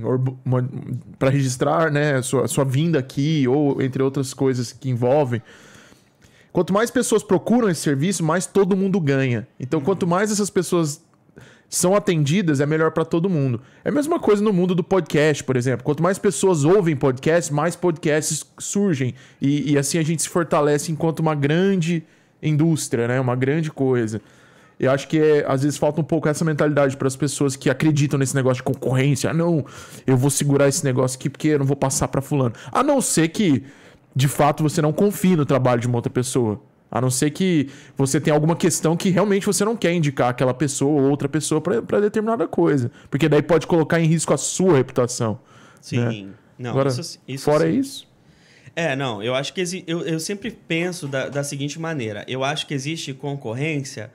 para 1.19 1.31
registrar 1.31 1.91
né, 1.91 2.23
sua, 2.23 2.47
sua 2.49 2.65
vinda 2.65 2.99
aqui, 2.99 3.47
ou 3.49 3.83
entre 3.83 4.03
outras 4.03 4.33
coisas 4.33 4.73
que 4.73 4.89
envolvem. 4.89 5.43
Quanto 6.53 6.73
mais 6.73 6.91
pessoas 6.91 7.23
procuram 7.23 7.69
esse 7.69 7.81
serviço, 7.81 8.25
mais 8.25 8.47
todo 8.47 8.77
mundo 8.77 9.01
ganha. 9.01 9.47
Então, 9.59 9.81
quanto 9.81 10.07
mais 10.07 10.33
essas 10.33 10.51
pessoas 10.51 11.03
são 11.71 11.95
atendidas, 11.95 12.61
é 12.61 12.67
melhor 12.67 12.91
para 12.91 13.05
todo 13.05 13.31
mundo. 13.31 13.63
É 13.85 13.91
a 13.91 13.93
mesma 13.93 14.19
coisa 14.19 14.43
no 14.43 14.53
mundo 14.53 14.75
do 14.75 14.83
podcast, 14.83 15.45
por 15.45 15.57
exemplo. 15.57 15.85
Quanto 15.85 16.03
mais 16.03 16.19
pessoas 16.19 16.65
ouvem 16.65 16.97
podcasts, 16.97 17.49
mais 17.49 17.77
podcasts 17.77 18.45
surgem. 18.59 19.15
E, 19.41 19.73
e 19.73 19.79
assim 19.79 19.97
a 19.97 20.03
gente 20.03 20.21
se 20.21 20.29
fortalece 20.29 20.91
enquanto 20.91 21.21
uma 21.21 21.35
grande 21.35 22.03
indústria, 22.43 23.07
né? 23.07 23.21
Uma 23.21 23.37
grande 23.37 23.71
coisa. 23.71 24.21
Eu 24.81 24.91
acho 24.91 25.07
que 25.07 25.19
é, 25.19 25.45
às 25.47 25.63
vezes 25.63 25.79
falta 25.79 26.01
um 26.01 26.05
pouco 26.05 26.29
essa 26.29 26.45
mentalidade 26.45 26.97
para 26.97 27.07
as 27.07 27.15
pessoas 27.15 27.55
que 27.55 27.71
acreditam 27.71 28.19
nesse 28.19 28.35
negócio 28.35 28.57
de 28.57 28.63
concorrência. 28.65 29.31
Ah, 29.31 29.35
não, 29.35 29.65
eu 30.05 30.17
vou 30.17 30.31
segurar 30.31 30.67
esse 30.67 30.85
negócio 30.85 31.19
aqui 31.19 31.31
porque 31.31 31.49
eu 31.49 31.61
não 31.61 31.67
vou 31.67 31.77
passar 31.77 32.09
para 32.09 32.21
fulano. 32.21 32.55
A 32.73 32.83
não 32.83 33.01
ser 33.01 33.29
que, 33.29 33.63
de 34.17 34.27
fato, 34.27 34.63
você 34.63 34.83
não 34.83 34.93
confie 34.93 35.37
no 35.37 35.47
trabalho 35.47 35.81
de 35.81 35.87
uma 35.87 35.99
outra 35.99 36.11
pessoa. 36.11 36.61
A 36.91 37.01
não 37.01 37.11
ser 37.11 37.31
que 37.31 37.69
você 37.97 38.21
tenha 38.21 38.35
alguma 38.35 38.57
questão 38.57 38.97
que 38.97 39.11
realmente 39.11 39.47
você 39.47 39.65
não 39.65 39.77
quer 39.77 39.93
indicar 39.93 40.29
aquela 40.31 40.53
pessoa 40.53 41.01
ou 41.03 41.09
outra 41.11 41.29
pessoa 41.29 41.61
para 41.61 42.01
determinada 42.01 42.49
coisa. 42.49 42.91
Porque 43.09 43.29
daí 43.29 43.43
pode 43.43 43.67
colocar 43.67 44.01
em 44.01 44.07
risco 44.07 44.35
a 44.35 44.37
sua 44.37 44.77
reputação. 44.77 45.39
Sim. 45.81 46.33
Não, 46.59 46.71
Agora, 46.71 46.89
isso, 46.91 47.19
isso 47.27 47.45
Fora 47.45 47.65
sim. 47.71 47.79
isso, 47.79 48.09
É, 48.77 48.95
não, 48.95 49.23
eu 49.23 49.35
acho 49.35 49.53
que 49.55 49.61
exi- 49.61 49.83
eu, 49.87 50.01
eu 50.03 50.21
sempre 50.21 50.51
penso 50.51 51.09
da, 51.09 51.29
da 51.29 51.43
seguinte 51.45 51.79
maneira: 51.81 52.25
eu 52.29 52.45
acho 52.45 52.67
que 52.67 52.75
existe 52.75 53.15
concorrência 53.15 54.11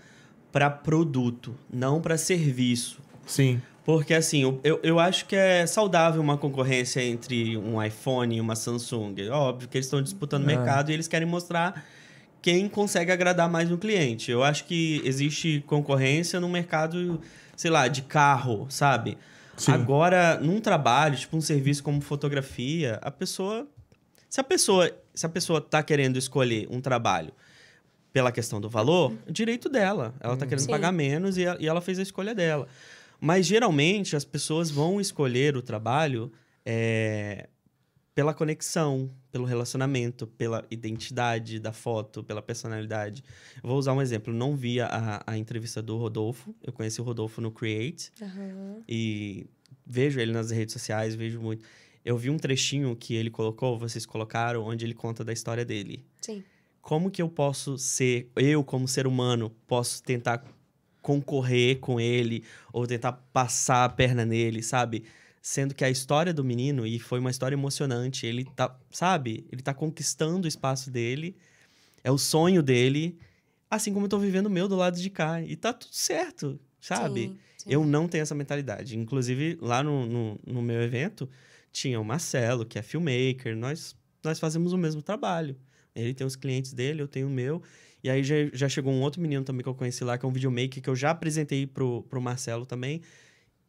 para 0.51 0.69
produto, 0.69 1.55
não 1.71 1.99
para 2.01 2.17
serviço. 2.17 2.99
sim. 3.25 3.61
Porque, 3.83 4.15
assim, 4.15 4.41
eu, 4.41 4.59
eu, 4.63 4.79
eu 4.81 4.99
acho 4.99 5.27
que 5.27 5.35
é 5.35 5.63
saudável 5.67 6.19
uma 6.19 6.39
concorrência 6.39 7.03
entre 7.03 7.55
um 7.55 7.81
iPhone 7.83 8.35
e 8.35 8.41
uma 8.41 8.55
Samsung. 8.55 9.13
É 9.19 9.29
Óbvio 9.29 9.69
que 9.69 9.77
eles 9.77 9.85
estão 9.85 10.01
disputando 10.01 10.41
o 10.43 10.49
É. 10.49 10.55
mercado 10.55 10.89
e 10.89 10.93
eles 10.95 11.07
querem 11.07 11.27
mostrar 11.27 11.85
quem 12.45 12.69
consegue 12.69 13.11
agradar 13.11 13.49
mais 13.49 13.71
um 13.71 13.75
cliente. 13.77 14.29
Eu 14.29 14.43
acho 14.43 14.65
que 14.65 15.01
existe 15.03 15.63
concorrência 15.65 16.39
no 16.39 16.47
mercado, 16.47 17.19
sei 17.55 17.71
lá, 17.71 17.87
de 17.87 18.03
carro, 18.03 18.67
sabe? 18.69 19.17
Sim. 19.57 19.71
Agora, 19.71 20.39
num 20.39 20.61
trabalho, 20.61 21.17
tipo 21.17 21.35
um 21.35 21.41
serviço 21.41 21.81
como 21.81 21.99
fotografia, 22.01 22.99
a 23.01 23.09
pessoa. 23.09 23.67
Se 24.29 24.39
a 24.39 24.43
pessoa, 24.43 24.91
se 25.11 25.25
a 25.25 25.29
pessoa 25.29 25.59
tá 25.59 25.81
querendo 25.81 26.17
escolher 26.17 26.67
um 26.69 26.79
trabalho 26.79 27.33
pela 28.13 28.31
questão 28.31 28.61
do 28.61 28.69
valor, 28.69 29.11
é 29.27 29.31
direito 29.31 29.67
dela. 29.67 30.13
Ela 30.19 30.37
tá 30.37 30.45
querendo 30.45 30.65
Sim. 30.65 30.69
pagar 30.69 30.91
menos 30.91 31.39
e, 31.39 31.47
a- 31.47 31.57
e 31.59 31.67
ela 31.67 31.81
fez 31.81 31.97
a 31.97 32.03
escolha 32.03 32.35
dela. 32.35 32.67
Mas 33.19 33.47
geralmente 33.47 34.15
as 34.15 34.23
pessoas 34.23 34.69
vão 34.69 35.01
escolher 35.01 35.57
o 35.57 35.63
trabalho 35.63 36.31
é, 36.63 37.47
pela 38.15 38.33
conexão, 38.33 39.11
pelo 39.29 39.43
relacionamento, 39.43 40.25
pela 40.25 40.65
identidade 40.71 41.59
da 41.59 41.73
foto, 41.73 42.23
pela 42.23 42.41
personalidade. 42.41 43.21
Eu 43.61 43.69
vou 43.69 43.77
usar 43.77 43.91
um 43.91 44.01
exemplo. 44.01 44.33
Eu 44.33 44.37
não 44.37 44.55
vi 44.55 44.79
a, 44.79 45.21
a 45.27 45.37
entrevista 45.37 45.81
do 45.81 45.97
Rodolfo. 45.97 46.55
Eu 46.63 46.71
conheci 46.71 47.01
o 47.01 47.03
Rodolfo 47.03 47.41
no 47.41 47.51
Create 47.51 48.13
Aham. 48.21 48.81
e 48.87 49.45
vejo 49.85 50.17
ele 50.21 50.31
nas 50.31 50.49
redes 50.49 50.71
sociais, 50.71 51.13
vejo 51.13 51.41
muito. 51.41 51.67
Eu 52.05 52.17
vi 52.17 52.29
um 52.29 52.37
trechinho 52.37 52.95
que 52.95 53.13
ele 53.15 53.29
colocou, 53.29 53.77
vocês 53.77 54.05
colocaram, 54.05 54.63
onde 54.63 54.85
ele 54.85 54.93
conta 54.93 55.21
da 55.21 55.33
história 55.33 55.65
dele. 55.65 56.05
Sim. 56.21 56.41
Como 56.81 57.11
que 57.11 57.21
eu 57.21 57.27
posso 57.27 57.77
ser, 57.77 58.31
eu 58.37 58.63
como 58.63 58.87
ser 58.87 59.07
humano, 59.07 59.51
posso 59.67 60.01
tentar 60.01 60.41
concorrer 61.01 61.79
com 61.79 61.99
ele 61.99 62.43
ou 62.71 62.87
tentar 62.87 63.11
passar 63.33 63.83
a 63.83 63.89
perna 63.89 64.25
nele, 64.25 64.63
sabe? 64.63 65.03
Sendo 65.47 65.75
que 65.75 65.85
a 65.85 65.89
história 65.91 66.33
do 66.33 66.43
menino, 66.43 66.87
e 66.87 66.97
foi 66.97 67.19
uma 67.19 67.29
história 67.29 67.53
emocionante, 67.53 68.25
ele 68.25 68.45
tá, 68.55 68.75
sabe? 68.89 69.45
Ele 69.51 69.61
tá 69.61 69.75
conquistando 69.75 70.45
o 70.45 70.47
espaço 70.47 70.89
dele, 70.89 71.37
é 72.03 72.09
o 72.09 72.17
sonho 72.17 72.63
dele, 72.63 73.15
assim 73.69 73.93
como 73.93 74.07
eu 74.07 74.09
tô 74.09 74.17
vivendo 74.17 74.47
o 74.47 74.49
meu 74.49 74.67
do 74.67 74.75
lado 74.75 74.99
de 74.99 75.07
cá. 75.07 75.39
E 75.43 75.55
tá 75.55 75.71
tudo 75.71 75.93
certo, 75.93 76.59
sabe? 76.81 77.27
Sim, 77.27 77.37
sim. 77.59 77.69
Eu 77.69 77.85
não 77.85 78.07
tenho 78.07 78.23
essa 78.23 78.33
mentalidade. 78.33 78.97
Inclusive, 78.97 79.55
lá 79.61 79.83
no, 79.83 80.07
no, 80.07 80.39
no 80.47 80.63
meu 80.63 80.81
evento, 80.81 81.29
tinha 81.71 82.01
o 82.01 82.03
Marcelo, 82.03 82.65
que 82.65 82.79
é 82.79 82.81
filmmaker. 82.81 83.55
Nós, 83.55 83.95
nós 84.23 84.39
fazemos 84.39 84.73
o 84.73 84.77
mesmo 84.79 85.03
trabalho. 85.03 85.55
Ele 85.95 86.15
tem 86.15 86.25
os 86.25 86.35
clientes 86.35 86.73
dele, 86.73 87.03
eu 87.03 87.07
tenho 87.07 87.27
o 87.27 87.29
meu. 87.29 87.61
E 88.03 88.09
aí 88.09 88.23
já, 88.23 88.35
já 88.51 88.67
chegou 88.67 88.91
um 88.91 89.01
outro 89.01 89.21
menino 89.21 89.45
também 89.45 89.61
que 89.61 89.69
eu 89.69 89.75
conheci 89.75 90.03
lá, 90.03 90.17
que 90.17 90.25
é 90.25 90.27
um 90.27 90.33
videomaker, 90.33 90.81
que 90.81 90.89
eu 90.89 90.95
já 90.95 91.11
apresentei 91.11 91.67
pro, 91.67 92.01
pro 92.09 92.19
Marcelo 92.19 92.65
também. 92.65 93.03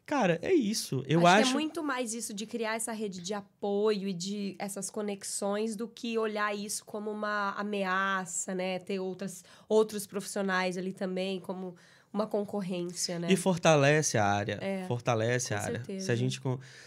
Cara, 0.07 0.39
é 0.41 0.55
isso. 0.55 1.03
Eu 1.09 1.27
acho, 1.27 1.41
acho. 1.41 1.51
que 1.51 1.57
é 1.57 1.61
muito 1.61 1.83
mais 1.83 2.15
isso 2.15 2.33
de 2.33 2.47
criar 2.47 2.77
essa 2.77 2.93
rede 2.93 3.20
de 3.20 3.35
apoio 3.35 4.07
e 4.09 4.12
de 4.12 4.55
essas 4.57 4.89
conexões 4.89 5.74
do 5.74 5.89
que 5.89 6.16
olhar 6.16 6.55
isso 6.57 6.85
como 6.85 7.11
uma 7.11 7.51
ameaça, 7.59 8.55
né? 8.55 8.78
Ter 8.78 9.01
outras, 9.01 9.45
outros 9.69 10.07
profissionais 10.07 10.78
ali 10.78 10.93
também 10.93 11.41
como 11.41 11.74
uma 12.12 12.24
concorrência, 12.27 13.19
né? 13.19 13.27
E 13.31 13.37
fortalece 13.37 14.16
a 14.16 14.24
área. 14.24 14.59
É, 14.62 14.87
fortalece 14.87 15.53
a 15.53 15.61
área. 15.61 15.78
certeza. 15.78 16.07
Se 16.07 16.12
a 16.12 16.15
gente 16.15 16.41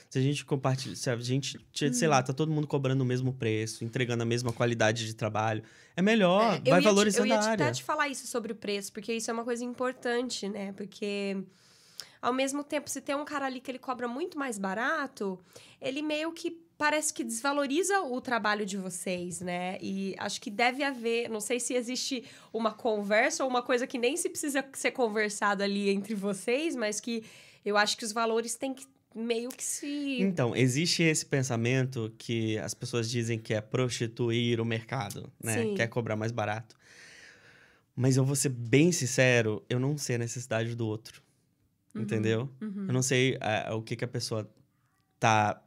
se 0.09 0.17
a 0.17 0.21
gente 0.21 0.45
compartilha, 0.45 0.95
se 0.95 1.09
a 1.09 1.15
gente, 1.17 1.59
sei 1.73 1.89
Uhum. 2.07 2.09
lá, 2.09 2.23
tá 2.23 2.31
todo 2.33 2.49
mundo 2.51 2.65
cobrando 2.67 3.03
o 3.03 3.05
mesmo 3.05 3.33
preço, 3.33 3.83
entregando 3.83 4.23
a 4.23 4.25
mesma 4.25 4.51
qualidade 4.53 5.05
de 5.05 5.13
trabalho, 5.13 5.61
é 5.95 6.01
melhor, 6.01 6.55
É, 6.55 6.59
vai 6.61 6.79
ia 6.79 6.79
te- 6.79 6.83
valorizando 6.85 7.25
Eu 7.27 7.31
ia 7.31 7.35
a 7.37 7.41
te- 7.41 7.47
área. 7.49 7.65
até 7.65 7.73
te 7.75 7.83
falar 7.83 8.07
isso 8.07 8.25
sobre 8.27 8.53
o 8.53 8.55
preço, 8.55 8.91
porque 8.93 9.13
isso 9.13 9.29
é 9.29 9.33
uma 9.33 9.43
coisa 9.43 9.63
importante, 9.63 10.47
né? 10.49 10.71
Porque 10.71 11.37
ao 12.21 12.33
mesmo 12.33 12.63
tempo, 12.63 12.89
se 12.89 13.01
tem 13.01 13.15
um 13.15 13.25
cara 13.25 13.45
ali 13.45 13.59
que 13.61 13.71
ele 13.71 13.79
cobra 13.79 14.07
muito 14.07 14.37
mais 14.37 14.57
barato, 14.57 15.39
ele 15.81 16.01
meio 16.01 16.31
que 16.31 16.51
parece 16.77 17.13
que 17.13 17.25
desvaloriza 17.25 18.01
o 18.01 18.21
trabalho 18.21 18.65
de 18.65 18.77
vocês, 18.77 19.41
né? 19.41 19.77
E 19.81 20.15
acho 20.17 20.39
que 20.39 20.49
deve 20.49 20.81
haver, 20.81 21.29
não 21.29 21.41
sei 21.41 21.59
se 21.59 21.73
existe 21.73 22.23
uma 22.53 22.73
conversa 22.73 23.43
ou 23.43 23.49
uma 23.49 23.61
coisa 23.61 23.85
que 23.85 23.97
nem 23.97 24.15
se 24.15 24.29
precisa 24.29 24.65
ser 24.73 24.91
conversado 24.91 25.61
ali 25.61 25.89
entre 25.89 26.15
vocês, 26.15 26.75
mas 26.75 27.01
que 27.01 27.23
eu 27.65 27.75
acho 27.75 27.97
que 27.97 28.05
os 28.05 28.13
valores 28.13 28.55
têm 28.55 28.73
que 28.73 28.85
meio 29.13 29.49
que 29.49 29.63
se 29.63 30.21
Então, 30.21 30.55
existe 30.55 31.03
esse 31.03 31.25
pensamento 31.25 32.13
que 32.17 32.57
as 32.59 32.73
pessoas 32.73 33.09
dizem 33.09 33.37
que 33.37 33.53
é 33.53 33.59
prostituir 33.59 34.61
o 34.61 34.65
mercado, 34.65 35.31
né? 35.43 35.63
Sim. 35.63 35.75
Quer 35.75 35.87
cobrar 35.87 36.15
mais 36.15 36.31
barato. 36.31 36.77
Mas 37.93 38.15
eu 38.15 38.23
vou 38.23 38.35
ser 38.35 38.49
bem 38.49 38.91
sincero, 38.93 39.61
eu 39.69 39.79
não 39.79 39.97
sei 39.97 40.15
a 40.15 40.19
necessidade 40.19 40.75
do 40.75 40.87
outro. 40.87 41.21
Uhum, 41.95 42.01
Entendeu? 42.01 42.49
uhum. 42.61 42.85
Eu 42.87 42.93
não 42.93 43.01
sei 43.01 43.37
ah, 43.41 43.75
o 43.75 43.81
que, 43.81 43.95
que 43.95 44.05
a 44.05 44.07
pessoa 44.07 44.49
tá 45.19 45.61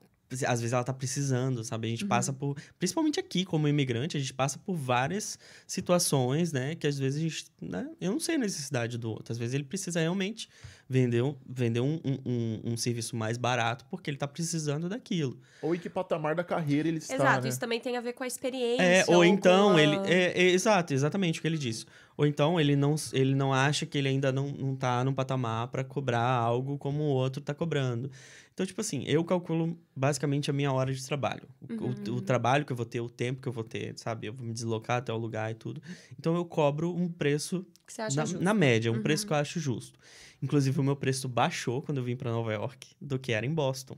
às 0.47 0.61
vezes 0.61 0.73
ela 0.73 0.85
tá 0.85 0.93
precisando, 0.93 1.63
sabe? 1.65 1.87
A 1.89 1.91
gente 1.91 2.05
passa 2.07 2.33
por, 2.33 2.57
principalmente 2.79 3.21
aqui 3.21 3.45
como 3.45 3.69
imigrante, 3.69 4.17
a 4.17 4.21
gente 4.21 4.33
passa 4.35 4.59
por 4.59 4.75
várias 4.75 5.39
situações, 5.67 6.53
né, 6.53 6.75
que 6.75 6.87
às 6.87 6.99
vezes 6.99 7.19
a 7.19 7.23
gente, 7.23 7.47
né, 7.61 7.89
eu 8.01 8.13
não 8.13 8.21
sei 8.21 8.37
a 8.37 8.39
necessidade 8.39 8.99
do 8.99 9.11
outro. 9.11 9.33
Às 9.33 9.39
vezes 9.39 9.55
ele 9.55 9.65
precisa 9.65 10.01
realmente 10.01 10.49
vender, 10.89 11.23
um, 11.23 11.35
vender 11.49 11.81
um, 11.81 11.99
um, 12.05 12.19
um, 12.25 12.61
um 12.73 12.77
serviço 12.77 13.17
mais 13.17 13.39
barato 13.39 13.85
porque 13.91 14.11
ele 14.11 14.17
tá 14.19 14.29
precisando 14.29 14.89
daquilo. 14.89 15.39
Ou 15.63 15.75
em 15.75 15.79
que 15.79 15.89
patamar 15.89 16.35
da 16.35 16.45
carreira 16.45 16.89
ele 16.89 16.99
está, 16.99 17.15
Exato, 17.15 17.43
né? 17.43 17.49
isso 17.49 17.59
também 17.61 17.81
tem 17.81 17.97
a 17.97 18.01
ver 18.01 18.13
com 18.13 18.25
a 18.25 18.27
experiência. 18.27 18.83
É, 18.83 19.05
ou 19.09 19.19
com 19.19 19.25
então 19.25 19.77
a- 19.77 19.83
ele. 19.83 19.97
É, 20.05 20.33
é, 20.39 20.51
exato, 20.51 20.93
exatamente 20.93 21.39
o 21.39 21.43
que 21.43 21.49
ele 21.49 21.59
disse. 21.59 21.87
Ou 22.17 22.27
então 22.27 22.61
ele 22.61 22.77
não, 22.77 22.95
ele 23.13 23.35
não 23.35 23.55
acha 23.55 23.87
que 23.87 23.97
ele 23.97 24.09
ainda 24.09 24.31
não, 24.31 24.49
não 24.49 24.77
tá 24.77 25.03
num 25.03 25.15
patamar 25.15 25.69
para 25.69 25.83
cobrar 25.83 26.21
algo 26.21 26.77
como 26.77 27.03
o 27.05 27.07
outro 27.07 27.41
tá 27.43 27.55
cobrando. 27.55 28.11
Então, 28.53 28.67
tipo 28.67 28.81
assim, 28.81 29.03
eu 29.07 29.25
calculo 29.25 29.79
basicamente 29.97 30.51
a 30.51 30.53
minha 30.53 30.71
hora 30.73 30.93
de 30.93 31.05
trabalho. 31.05 31.49
O- 31.81 32.13
O, 32.13 32.17
o 32.17 32.21
trabalho 32.21 32.65
que 32.65 32.73
eu 32.73 32.77
vou 32.77 32.85
ter, 32.87 33.01
o 33.01 33.09
tempo 33.09 33.41
que 33.41 33.49
eu 33.49 33.53
vou 33.53 33.65
ter, 33.65 33.99
sabe? 33.99 34.27
Eu 34.27 34.33
vou 34.33 34.47
me 34.47 34.53
deslocar 34.53 34.99
até 34.99 35.13
o 35.13 35.17
lugar 35.17 35.51
e 35.51 35.55
tudo. 35.55 35.83
Então 36.19 36.37
eu 36.37 36.45
cobro 36.45 36.95
um 36.95 37.09
preço 37.09 37.67
que 37.87 37.93
você 37.93 38.03
acha 38.03 38.17
na, 38.17 38.25
justo. 38.25 38.43
na 38.45 38.55
média, 38.55 38.93
um 38.93 39.03
preço 39.03 39.27
que 39.27 39.33
eu 39.33 39.37
acho 39.37 39.59
justo. 39.59 39.99
Inclusive, 40.43 40.79
o 40.79 40.83
meu 40.83 40.97
preço 40.97 41.29
baixou 41.29 41.81
quando 41.83 41.99
eu 41.99 42.05
vim 42.05 42.15
para 42.17 42.31
Nova 42.31 42.53
York 42.53 42.95
do 43.01 43.19
que 43.19 43.33
era 43.33 43.47
em 43.47 43.53
Boston. 43.55 43.97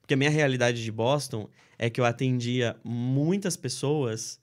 Porque 0.00 0.14
a 0.14 0.16
minha 0.16 0.30
realidade 0.30 0.82
de 0.82 0.90
Boston 0.92 1.48
é 1.78 1.88
que 1.88 2.00
eu 2.00 2.04
atendia 2.04 2.76
muitas 2.84 3.56
pessoas 3.56 4.40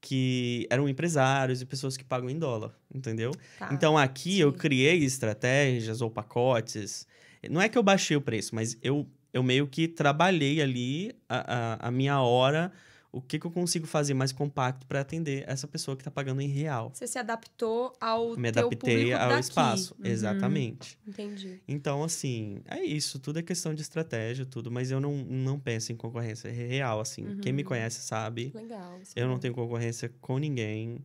que 0.00 0.66
eram 0.68 0.88
empresários 0.88 1.62
e 1.62 1.66
pessoas 1.66 1.96
que 1.96 2.04
pagam 2.04 2.28
em 2.28 2.38
dólar, 2.38 2.78
entendeu? 2.94 3.32
Tá. 3.58 3.70
Então 3.72 3.96
aqui 3.96 4.38
eu 4.38 4.52
sim. 4.52 4.58
criei 4.58 5.02
estratégias 5.02 6.00
ou 6.02 6.10
pacotes. 6.10 7.06
Não 7.50 7.60
é 7.60 7.68
que 7.68 7.76
eu 7.78 7.82
baixei 7.82 8.16
o 8.16 8.20
preço, 8.20 8.54
mas 8.54 8.76
eu, 8.82 9.06
eu 9.32 9.42
meio 9.42 9.66
que 9.66 9.86
trabalhei 9.88 10.60
ali 10.62 11.12
a, 11.28 11.84
a, 11.84 11.88
a 11.88 11.90
minha 11.90 12.20
hora, 12.20 12.72
o 13.12 13.20
que, 13.20 13.38
que 13.38 13.46
eu 13.46 13.50
consigo 13.50 13.86
fazer 13.86 14.12
mais 14.12 14.32
compacto 14.32 14.84
para 14.86 15.00
atender 15.00 15.44
essa 15.46 15.68
pessoa 15.68 15.96
que 15.96 16.00
está 16.00 16.10
pagando 16.10 16.40
em 16.40 16.48
real. 16.48 16.90
Você 16.92 17.06
se 17.06 17.16
adaptou 17.18 17.92
ao 18.00 18.36
Me 18.36 18.48
adaptei 18.48 19.12
ao 19.12 19.28
daqui. 19.28 19.40
espaço. 19.40 19.94
Uhum, 20.00 20.06
Exatamente. 20.10 20.98
Entendi. 21.06 21.60
Então, 21.68 22.02
assim, 22.02 22.60
é 22.66 22.82
isso. 22.82 23.20
Tudo 23.20 23.38
é 23.38 23.42
questão 23.42 23.72
de 23.72 23.82
estratégia, 23.82 24.44
tudo. 24.44 24.68
Mas 24.68 24.90
eu 24.90 25.00
não, 25.00 25.12
não 25.16 25.60
penso 25.60 25.92
em 25.92 25.96
concorrência 25.96 26.50
real, 26.50 26.98
assim. 27.00 27.36
Quem 27.40 27.52
me 27.52 27.62
Uhum. 27.62 27.68
conhece 27.68 28.00
sabe. 28.02 28.50
Legal. 28.52 29.00
isso 29.00 29.12
é 29.14 29.22
Eu 29.22 29.28
não 29.28 29.38
tenho 29.38 29.54
concorrência 29.54 30.12
com 30.20 30.36
ninguém. 30.38 30.98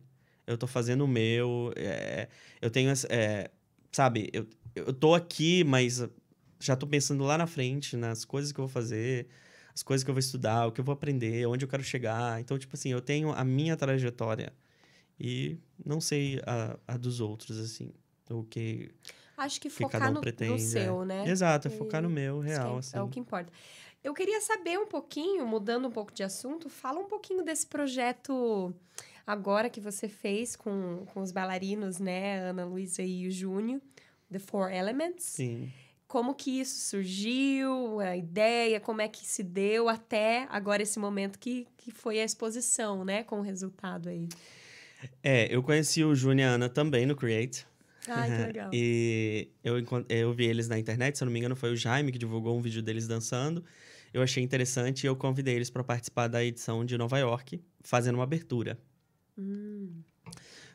Eu 0.46 0.58
tô 0.58 0.66
fazendo 0.66 1.04
o 1.04 1.08
meu. 1.08 1.72
é, 1.76 2.26
eu 2.60 2.70
tenho, 2.70 2.90
essa- 2.90 3.06
é, 3.08 3.50
sabe, 3.92 4.28
eu, 4.32 4.48
eu 4.74 4.92
tô 4.92 5.14
aqui, 5.14 5.62
mas 5.62 6.02
já 6.60 6.76
tô 6.76 6.86
pensando 6.86 7.24
lá 7.24 7.36
na 7.38 7.46
frente, 7.46 7.96
nas 7.96 8.24
coisas 8.24 8.52
que 8.52 8.60
eu 8.60 8.66
vou 8.66 8.72
fazer, 8.72 9.26
as 9.74 9.82
coisas 9.82 10.04
que 10.04 10.10
eu 10.10 10.14
vou 10.14 10.20
estudar, 10.20 10.66
o 10.66 10.72
que 10.72 10.80
eu 10.80 10.84
vou 10.84 10.92
aprender, 10.92 11.46
onde 11.46 11.64
eu 11.64 11.68
quero 11.68 11.82
chegar. 11.82 12.40
Então, 12.40 12.58
tipo 12.58 12.76
assim, 12.76 12.90
eu 12.90 13.00
tenho 13.00 13.32
a 13.32 13.44
minha 13.44 13.76
trajetória 13.76 14.52
e 15.18 15.58
não 15.84 16.00
sei 16.00 16.40
a, 16.46 16.78
a 16.86 16.96
dos 16.96 17.20
outros, 17.20 17.58
assim. 17.58 17.92
O 18.30 18.44
que, 18.44 18.92
Acho 19.36 19.60
que 19.60 19.70
focar 19.70 20.10
um 20.10 20.14
no, 20.14 20.20
pretende. 20.20 20.52
no 20.52 20.58
seu, 20.58 21.02
é. 21.02 21.04
né? 21.06 21.28
Exato, 21.28 21.68
é 21.68 21.70
E 21.70 21.76
focar 21.76 22.02
no 22.02 22.10
meu, 22.10 22.40
que 22.40 22.48
real, 22.48 22.76
é, 22.76 22.78
assim. 22.78 22.96
é 22.96 23.02
o 23.02 23.08
que 23.08 23.18
importa. 23.18 23.50
Eu 24.04 24.14
queria 24.14 24.40
saber 24.40 24.78
um 24.78 24.86
pouquinho, 24.86 25.46
mudando 25.46 25.88
um 25.88 25.90
pouco 25.90 26.12
de 26.12 26.22
assunto, 26.22 26.68
fala 26.68 27.00
um 27.00 27.06
pouquinho 27.06 27.42
desse 27.42 27.66
projeto 27.66 28.74
agora 29.26 29.70
que 29.70 29.80
você 29.80 30.08
fez 30.08 30.56
com, 30.56 31.04
com 31.12 31.20
os 31.20 31.32
bailarinos, 31.32 31.98
né? 31.98 32.40
Ana 32.40 32.64
Luísa 32.64 33.02
e 33.02 33.26
o 33.26 33.30
Júnior, 33.30 33.80
The 34.30 34.38
Four 34.38 34.72
Elements. 34.72 35.24
Sim. 35.24 35.72
Como 36.10 36.34
que 36.34 36.60
isso 36.60 36.90
surgiu, 36.90 38.00
a 38.00 38.16
ideia, 38.16 38.80
como 38.80 39.00
é 39.00 39.06
que 39.06 39.24
se 39.24 39.44
deu 39.44 39.88
até 39.88 40.44
agora 40.50 40.82
esse 40.82 40.98
momento 40.98 41.38
que, 41.38 41.68
que 41.76 41.92
foi 41.92 42.18
a 42.18 42.24
exposição, 42.24 43.04
né? 43.04 43.22
Com 43.22 43.38
o 43.38 43.42
resultado 43.42 44.08
aí. 44.08 44.28
É, 45.22 45.46
eu 45.54 45.62
conheci 45.62 46.02
o 46.02 46.12
Júnior 46.12 46.48
e 46.48 46.50
a 46.50 46.54
Ana 46.54 46.68
também 46.68 47.06
no 47.06 47.14
Create. 47.14 47.64
Ai, 48.08 48.28
que 48.28 48.44
legal. 48.44 48.70
E 48.74 49.50
eu, 49.62 49.76
eu 50.08 50.32
vi 50.32 50.46
eles 50.46 50.66
na 50.66 50.76
internet, 50.76 51.16
se 51.16 51.22
eu 51.22 51.26
não 51.26 51.32
me 51.32 51.38
engano, 51.38 51.54
foi 51.54 51.70
o 51.70 51.76
Jaime 51.76 52.10
que 52.10 52.18
divulgou 52.18 52.58
um 52.58 52.60
vídeo 52.60 52.82
deles 52.82 53.06
dançando. 53.06 53.64
Eu 54.12 54.20
achei 54.20 54.42
interessante 54.42 55.04
e 55.04 55.06
eu 55.06 55.14
convidei 55.14 55.54
eles 55.54 55.70
para 55.70 55.84
participar 55.84 56.26
da 56.26 56.44
edição 56.44 56.84
de 56.84 56.98
Nova 56.98 57.20
York, 57.20 57.62
fazendo 57.82 58.16
uma 58.16 58.24
abertura. 58.24 58.76
Hum, 59.38 60.02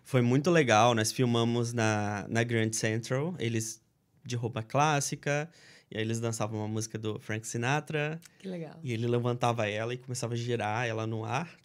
Foi 0.02 0.22
muito 0.22 0.49
legal, 0.49 0.95
nós 0.95 1.12
filmamos 1.12 1.74
na, 1.74 2.26
na 2.30 2.41
Grand 2.41 2.72
Central, 2.72 3.36
eles 3.38 3.84
de 4.26 4.36
roupa 4.36 4.64
clássica, 4.64 5.50
e 5.92 5.98
aí 5.98 6.04
eles 6.04 6.20
dançavam 6.20 6.60
uma 6.60 6.68
música 6.68 6.98
do 6.98 7.20
Frank 7.20 7.48
Sinatra, 7.48 8.20
que 8.40 8.48
legal. 8.48 8.80
e 8.84 8.92
ele 8.92 9.08
levantava 9.08 9.68
ela 9.70 9.94
e 9.94 9.98
começava 9.98 10.34
a 10.34 10.38
girar 10.38 10.88
ela 10.88 11.06
no 11.06 11.24
ar. 11.24 11.56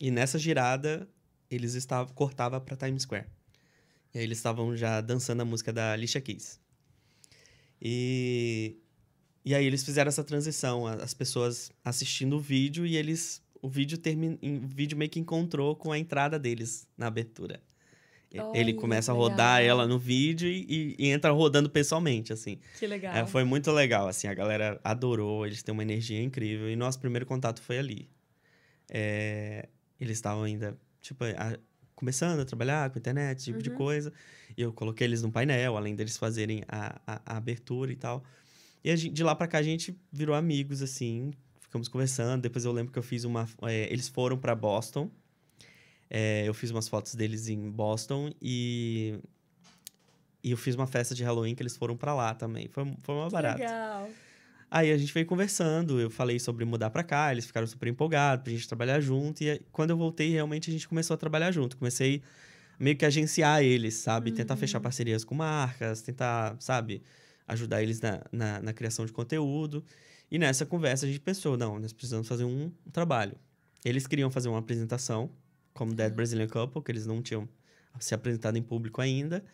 E 0.00 0.10
nessa 0.10 0.38
girada, 0.38 1.08
eles 1.50 1.74
estavam 1.74 2.12
cortava 2.14 2.60
para 2.60 2.76
Times 2.76 3.02
Square. 3.02 3.26
E 4.12 4.18
aí 4.18 4.24
eles 4.24 4.38
estavam 4.38 4.76
já 4.76 5.00
dançando 5.00 5.42
a 5.42 5.44
música 5.44 5.72
da 5.72 5.92
Alicia 5.92 6.20
Keys. 6.20 6.60
E 7.80 8.76
e 9.44 9.54
aí 9.54 9.64
eles 9.64 9.82
fizeram 9.82 10.08
essa 10.08 10.22
transição, 10.22 10.86
as 10.86 11.14
pessoas 11.14 11.72
assistindo 11.82 12.36
o 12.36 12.40
vídeo 12.40 12.84
e 12.84 12.96
eles 12.96 13.42
o 13.62 13.68
vídeo 13.68 13.98
termina, 13.98 14.38
o 14.42 14.66
vídeo 14.66 14.96
meio 14.96 15.10
que 15.10 15.20
encontrou 15.20 15.76
com 15.76 15.92
a 15.92 15.98
entrada 15.98 16.38
deles 16.38 16.86
na 16.96 17.06
abertura. 17.06 17.62
Ele 18.54 18.72
começa 18.74 19.10
a 19.10 19.14
rodar 19.14 19.58
legal. 19.58 19.78
ela 19.80 19.88
no 19.88 19.98
vídeo 19.98 20.48
e, 20.48 20.94
e 20.98 21.08
entra 21.08 21.30
rodando 21.32 21.68
pessoalmente, 21.68 22.32
assim. 22.32 22.58
Que 22.78 22.86
legal. 22.86 23.14
É, 23.14 23.26
foi 23.26 23.42
muito 23.42 23.70
legal, 23.72 24.06
assim, 24.06 24.28
a 24.28 24.34
galera 24.34 24.80
adorou, 24.84 25.44
eles 25.46 25.62
têm 25.62 25.72
uma 25.72 25.82
energia 25.82 26.22
incrível. 26.22 26.70
E 26.70 26.76
nosso 26.76 27.00
primeiro 27.00 27.26
contato 27.26 27.60
foi 27.60 27.78
ali. 27.78 28.08
É, 28.88 29.68
eles 30.00 30.16
estavam 30.18 30.44
ainda, 30.44 30.76
tipo, 31.00 31.24
a- 31.24 31.58
começando 31.94 32.40
a 32.40 32.44
trabalhar 32.44 32.88
com 32.90 32.98
internet, 32.98 33.38
esse 33.38 33.46
tipo 33.46 33.62
de 33.62 33.70
Uhum. 33.70 33.76
coisa. 33.76 34.12
E 34.56 34.62
eu 34.62 34.72
coloquei 34.72 35.06
eles 35.06 35.22
no 35.22 35.30
painel, 35.30 35.76
além 35.76 35.94
deles 35.94 36.16
fazerem 36.16 36.62
a, 36.68 37.00
a, 37.06 37.20
a 37.26 37.36
abertura 37.36 37.92
e 37.92 37.96
tal. 37.96 38.24
E 38.82 38.90
a 38.90 38.96
gente- 38.96 39.12
de 39.12 39.22
lá 39.22 39.34
pra 39.34 39.46
cá 39.46 39.58
a 39.58 39.62
gente 39.62 39.94
virou 40.10 40.34
amigos, 40.34 40.80
assim, 40.82 41.32
ficamos 41.60 41.88
conversando. 41.88 42.40
Depois 42.42 42.64
eu 42.64 42.72
lembro 42.72 42.92
que 42.92 42.98
eu 42.98 43.02
fiz 43.02 43.24
uma. 43.24 43.46
é, 43.62 43.92
eles 43.92 44.08
foram 44.08 44.38
pra 44.38 44.54
Boston. 44.54 45.10
É, 46.10 46.42
eu 46.46 46.52
fiz 46.52 46.70
umas 46.70 46.88
fotos 46.88 47.14
deles 47.14 47.48
em 47.48 47.70
Boston 47.70 48.32
e. 48.42 49.18
E 50.42 50.50
eu 50.50 50.56
fiz 50.56 50.74
uma 50.74 50.86
festa 50.86 51.14
de 51.14 51.22
Halloween 51.22 51.54
que 51.54 51.62
eles 51.62 51.76
foram 51.76 51.96
pra 51.96 52.14
lá 52.14 52.34
também. 52.34 52.66
Foi, 52.68 52.90
foi 53.02 53.14
uma 53.14 53.28
barata. 53.28 53.58
legal. 53.58 54.10
Aí 54.70 54.90
a 54.90 54.96
gente 54.96 55.12
veio 55.12 55.26
conversando, 55.26 56.00
eu 56.00 56.08
falei 56.08 56.38
sobre 56.38 56.64
mudar 56.64 56.90
pra 56.90 57.02
cá, 57.02 57.32
eles 57.32 57.44
ficaram 57.44 57.66
super 57.66 57.88
empolgados 57.88 58.44
pra 58.44 58.52
gente 58.52 58.66
trabalhar 58.68 59.00
junto. 59.00 59.42
E 59.42 59.60
quando 59.72 59.90
eu 59.90 59.96
voltei, 59.96 60.30
realmente 60.30 60.70
a 60.70 60.72
gente 60.72 60.88
começou 60.88 61.14
a 61.14 61.16
trabalhar 61.16 61.50
junto. 61.50 61.76
Comecei 61.76 62.22
meio 62.78 62.96
que 62.96 63.04
agenciar 63.04 63.62
eles, 63.62 63.94
sabe? 63.94 64.32
Tentar 64.32 64.56
fechar 64.56 64.80
parcerias 64.80 65.24
com 65.24 65.34
marcas, 65.34 66.00
tentar, 66.00 66.56
sabe, 66.60 67.02
ajudar 67.48 67.82
eles 67.82 68.00
na, 68.00 68.22
na, 68.32 68.62
na 68.62 68.72
criação 68.72 69.04
de 69.04 69.12
conteúdo. 69.12 69.84
E 70.30 70.38
nessa 70.38 70.64
conversa 70.64 71.04
a 71.04 71.08
gente 71.08 71.20
pensou, 71.20 71.56
não, 71.56 71.78
nós 71.78 71.92
precisamos 71.92 72.28
fazer 72.28 72.44
um, 72.44 72.72
um 72.86 72.90
trabalho. 72.90 73.36
Eles 73.84 74.06
queriam 74.06 74.30
fazer 74.30 74.48
uma 74.48 74.60
apresentação, 74.60 75.30
como 75.74 75.94
Dead 75.94 76.12
Brazilian 76.12 76.48
Couple, 76.48 76.82
que 76.82 76.90
eles 76.92 77.06
não 77.06 77.22
tinham 77.22 77.48
se 77.98 78.14
apresentado 78.14 78.56
em 78.56 78.62
público 78.62 79.00
ainda. 79.00 79.44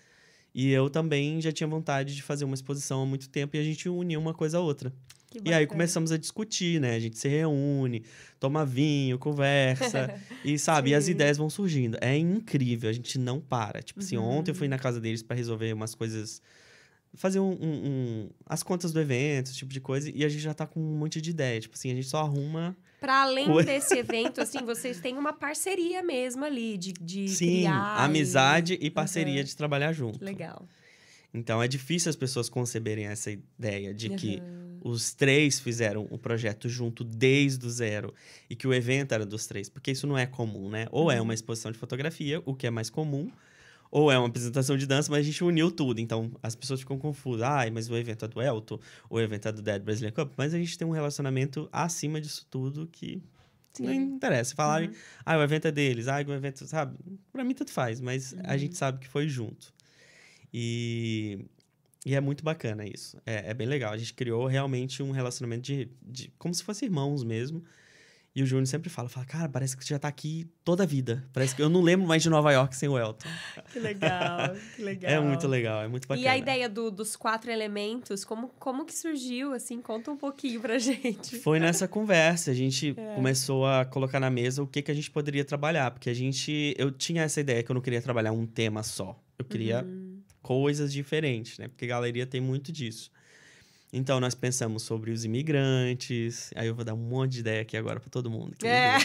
E 0.54 0.70
eu 0.70 0.88
também 0.88 1.40
já 1.40 1.52
tinha 1.52 1.66
vontade 1.66 2.14
de 2.14 2.22
fazer 2.22 2.44
uma 2.44 2.54
exposição 2.54 3.02
há 3.02 3.06
muito 3.06 3.28
tempo 3.28 3.56
e 3.56 3.60
a 3.60 3.62
gente 3.62 3.88
uniu 3.88 4.18
uma 4.18 4.32
coisa 4.32 4.58
a 4.58 4.60
outra. 4.60 4.92
Que 5.28 5.40
E 5.44 5.52
aí 5.52 5.66
começamos 5.66 6.12
a 6.12 6.16
discutir, 6.16 6.80
né? 6.80 6.94
A 6.94 7.00
gente 7.00 7.18
se 7.18 7.28
reúne, 7.28 8.04
toma 8.40 8.64
vinho, 8.64 9.18
conversa. 9.18 10.08
e 10.44 10.58
sabe, 10.58 10.90
e 10.90 10.94
as 10.94 11.08
ideias 11.08 11.36
vão 11.36 11.50
surgindo. 11.50 11.98
É 12.00 12.16
incrível, 12.16 12.88
a 12.88 12.92
gente 12.92 13.18
não 13.18 13.40
para. 13.40 13.82
Tipo 13.82 14.00
assim, 14.00 14.16
Uhum. 14.16 14.24
ontem 14.38 14.52
eu 14.52 14.54
fui 14.54 14.68
na 14.68 14.78
casa 14.78 15.00
deles 15.00 15.22
para 15.22 15.36
resolver 15.36 15.72
umas 15.74 15.94
coisas. 15.94 16.40
Fazer 17.16 17.40
um, 17.40 17.50
um- 17.52 17.86
um- 17.86 18.30
as 18.46 18.62
contas 18.62 18.92
do 18.92 19.00
evento, 19.00 19.46
esse 19.48 19.56
tipo 19.56 19.72
de 19.72 19.80
coisa. 19.80 20.10
E 20.14 20.24
a 20.24 20.28
gente 20.28 20.40
já 20.42 20.54
tá 20.54 20.66
com 20.66 20.78
um 20.80 20.96
monte 20.98 21.20
de 21.20 21.30
ideia. 21.30 21.58
Tipo 21.60 21.74
assim, 21.74 21.90
a 21.90 21.94
gente 21.94 22.06
só 22.08 22.18
arruma. 22.20 22.76
Para 23.00 23.22
além 23.22 23.46
Coi- 23.46 23.64
desse 23.64 23.96
evento, 23.98 24.40
assim, 24.40 24.64
vocês 24.64 25.00
têm 25.00 25.16
uma 25.18 25.32
parceria 25.32 26.02
mesmo 26.02 26.44
ali 26.44 26.76
de, 26.78 26.92
de 26.92 27.28
Sim, 27.28 27.46
criar. 27.60 27.96
e- 28.00 28.04
amizade 28.04 28.78
e 28.80 28.90
parceria 28.90 29.36
Aham. 29.40 29.44
de 29.44 29.56
trabalhar 29.56 29.92
junto. 29.92 30.18
Que 30.18 30.24
legal. 30.24 30.66
Então 31.34 31.62
é 31.62 31.68
difícil 31.68 32.08
as 32.08 32.16
pessoas 32.16 32.48
conceberem 32.48 33.06
essa 33.06 33.30
ideia 33.30 33.92
de 33.92 34.10
que 34.10 34.38
Aham. 34.38 34.78
os 34.82 35.12
três 35.12 35.60
fizeram 35.60 36.06
o 36.10 36.16
projeto 36.18 36.68
junto 36.68 37.04
desde 37.04 37.66
o 37.66 37.70
zero 37.70 38.14
e 38.48 38.56
que 38.56 38.66
o 38.66 38.72
evento 38.72 39.12
era 39.12 39.26
dos 39.26 39.46
três, 39.46 39.68
porque 39.68 39.90
isso 39.90 40.06
não 40.06 40.16
é 40.16 40.24
comum, 40.24 40.70
né? 40.70 40.86
Ou 40.90 41.10
é 41.10 41.20
uma 41.20 41.34
exposição 41.34 41.70
de 41.70 41.76
fotografia, 41.78 42.40
o 42.46 42.54
que 42.54 42.66
é 42.66 42.70
mais 42.70 42.88
comum, 42.88 43.30
ou 43.98 44.10
é 44.12 44.18
uma 44.18 44.28
apresentação 44.28 44.76
de 44.76 44.86
dança, 44.86 45.10
mas 45.10 45.20
a 45.20 45.22
gente 45.30 45.42
uniu 45.44 45.70
tudo. 45.70 46.00
Então 46.00 46.30
as 46.42 46.54
pessoas 46.54 46.80
ficam 46.80 46.98
confusas. 46.98 47.42
Ai, 47.42 47.70
mas 47.70 47.88
o 47.90 47.96
evento 47.96 48.24
é 48.24 48.28
do 48.28 48.42
Elton, 48.42 48.78
o 49.08 49.18
evento 49.20 49.48
é 49.48 49.52
do 49.52 49.62
Dead 49.62 49.82
Brazilian 49.82 50.12
Cup, 50.12 50.32
mas 50.36 50.52
a 50.54 50.58
gente 50.58 50.76
tem 50.78 50.86
um 50.86 50.90
relacionamento 50.90 51.68
acima 51.72 52.20
disso 52.20 52.46
tudo 52.50 52.86
que 52.88 53.22
não 53.78 53.92
Sim. 53.92 54.02
interessa. 54.16 54.54
Falarem, 54.54 54.88
Uhum. 54.90 54.94
ah, 55.24 55.38
o 55.38 55.42
evento 55.42 55.68
é 55.68 55.72
deles, 55.72 56.08
ah, 56.08 56.16
o 56.26 56.32
evento, 56.32 56.66
sabe? 56.66 56.98
Pra 57.32 57.44
mim 57.44 57.54
tanto 57.54 57.72
faz, 57.72 58.00
mas 58.00 58.34
a 58.44 58.52
Uhum. 58.52 58.58
gente 58.58 58.76
sabe 58.76 58.98
que 59.00 59.08
foi 59.08 59.28
junto. 59.28 59.72
E, 60.52 61.46
E 62.06 62.14
é 62.14 62.20
muito 62.20 62.44
bacana 62.44 62.84
isso. 62.86 63.18
É, 63.26 63.50
é 63.50 63.54
bem 63.54 63.66
legal. 63.68 63.92
A 63.92 63.98
gente 63.98 64.14
criou 64.14 64.46
realmente 64.46 65.02
um 65.02 65.10
relacionamento 65.12 65.62
de, 65.62 65.90
de 66.02 66.32
como 66.38 66.54
se 66.54 66.62
fossem 66.64 66.86
irmãos 66.88 67.24
mesmo. 67.24 67.64
E 68.36 68.42
o 68.42 68.46
Júnior 68.46 68.66
sempre 68.66 68.90
fala, 68.90 69.08
fala, 69.08 69.24
cara, 69.24 69.48
parece 69.48 69.74
que 69.74 69.82
você 69.82 69.94
já 69.94 69.98
tá 69.98 70.08
aqui 70.08 70.46
toda 70.62 70.82
a 70.82 70.86
vida. 70.86 71.24
Parece 71.32 71.56
que 71.56 71.62
eu 71.62 71.70
não 71.70 71.80
lembro 71.80 72.06
mais 72.06 72.22
de 72.22 72.28
Nova 72.28 72.52
York 72.52 72.76
sem 72.76 72.86
o 72.86 72.98
Elton. 72.98 73.26
Que 73.72 73.78
legal, 73.80 74.54
que 74.76 74.82
legal. 74.82 75.10
É 75.10 75.18
muito 75.20 75.48
legal, 75.48 75.82
é 75.82 75.88
muito 75.88 76.06
bacana. 76.06 76.22
E 76.26 76.28
a 76.28 76.36
ideia 76.36 76.68
do- 76.68 76.90
dos 76.90 77.16
quatro 77.16 77.50
elementos, 77.50 78.26
como, 78.26 78.48
como 78.58 78.84
que 78.84 78.94
surgiu, 78.94 79.54
assim? 79.54 79.80
Conta 79.80 80.10
um 80.10 80.16
pouquinho 80.18 80.60
pra 80.60 80.76
gente. 80.78 81.38
Foi 81.40 81.58
nessa 81.58 81.88
conversa, 81.88 82.50
a 82.50 82.54
gente 82.54 82.94
É. 82.96 83.14
começou 83.14 83.66
a 83.66 83.86
colocar 83.86 84.20
na 84.20 84.28
mesa 84.28 84.62
o 84.62 84.66
que, 84.66 84.82
que 84.82 84.90
a 84.90 84.94
gente 84.94 85.10
poderia 85.10 85.44
trabalhar. 85.44 85.90
Porque 85.90 86.10
a 86.10 86.14
gente. 86.14 86.74
Eu 86.76 86.90
tinha 86.90 87.22
essa 87.22 87.40
ideia 87.40 87.62
que 87.62 87.70
eu 87.70 87.74
não 87.74 87.80
queria 87.80 88.02
trabalhar 88.02 88.32
um 88.32 88.44
tema 88.46 88.82
só. 88.82 89.18
Eu 89.38 89.44
queria 89.46 89.82
Uhum. 89.82 90.20
coisas 90.42 90.92
diferentes, 90.92 91.58
né? 91.58 91.68
Porque 91.68 91.86
galeria 91.86 92.26
tem 92.26 92.40
muito 92.40 92.70
disso. 92.70 93.10
Então, 93.92 94.20
nós 94.20 94.34
pensamos 94.34 94.82
sobre 94.82 95.10
os 95.10 95.24
imigrantes. 95.24 96.50
Aí 96.54 96.66
eu 96.66 96.74
vou 96.74 96.84
dar 96.84 96.94
um 96.94 96.98
monte 96.98 97.32
de 97.32 97.40
ideia 97.40 97.62
aqui 97.62 97.76
agora 97.76 98.00
para 98.00 98.10
todo 98.10 98.30
mundo. 98.30 98.54
É. 98.64 98.96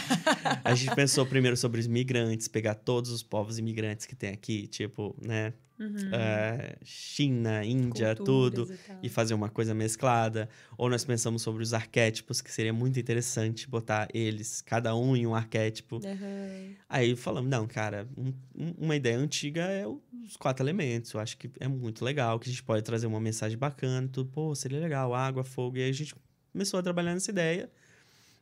A 0.64 0.74
gente 0.74 0.94
pensou 0.94 1.24
primeiro 1.24 1.56
sobre 1.56 1.80
os 1.80 1.86
imigrantes, 1.86 2.48
pegar 2.48 2.74
todos 2.74 3.10
os 3.10 3.22
povos 3.22 3.58
imigrantes 3.58 4.06
que 4.06 4.14
tem 4.14 4.30
aqui, 4.30 4.66
tipo, 4.66 5.16
né? 5.20 5.52
Uhum. 5.82 5.94
eh, 6.12 6.76
China, 6.84 7.64
Índia, 7.64 8.14
Culturas 8.14 8.52
tudo. 8.66 8.72
e. 9.02 9.06
E 9.06 9.08
fazer 9.08 9.34
uma 9.34 9.48
coisa 9.48 9.74
mesclada. 9.74 10.48
Ou 10.78 10.88
nós 10.88 11.04
pensamos 11.04 11.42
sobre 11.42 11.62
os 11.62 11.74
arquétipos, 11.74 12.40
que 12.40 12.50
seria 12.52 12.72
muito 12.72 12.98
interessante 13.00 13.68
botar 13.68 14.06
eles, 14.14 14.60
cada 14.60 14.94
um 14.94 15.16
em 15.16 15.26
um 15.26 15.34
arquétipo. 15.34 15.96
Aham. 16.04 16.74
Aí 16.88 17.16
falamos, 17.16 17.50
não, 17.50 17.66
cara, 17.66 18.06
um- 18.16 18.32
uma 18.78 18.94
ideia 18.94 19.16
antiga 19.18 19.62
é 19.62 19.86
os 19.86 20.36
quatro 20.36 20.62
elementos. 20.64 21.12
Eu 21.12 21.20
acho 21.20 21.36
que 21.36 21.50
é 21.58 21.66
muito 21.66 22.04
legal, 22.04 22.38
que 22.38 22.48
a 22.48 22.52
gente 22.52 22.62
pode 22.62 22.82
trazer 22.82 23.06
uma 23.06 23.20
mensagem 23.20 23.56
bacana, 23.58 24.06
tudo, 24.12 24.30
pô, 24.30 24.54
seria 24.54 24.78
legal, 24.78 25.14
água, 25.14 25.42
fogo. 25.42 25.78
E 25.78 25.82
aí 25.82 25.90
a 25.90 25.92
gente 25.94 26.14
começou 26.52 26.78
a 26.78 26.82
trabalhar 26.82 27.14
nessa 27.14 27.30
ideia. 27.30 27.70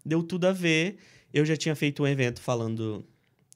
Deu 0.04 0.22
tudo 0.22 0.46
a 0.46 0.52
ver. 0.52 0.98
Eu 1.32 1.44
já 1.44 1.56
tinha 1.56 1.76
feito 1.76 2.02
um 2.02 2.06
evento 2.06 2.40
falando 2.40 3.06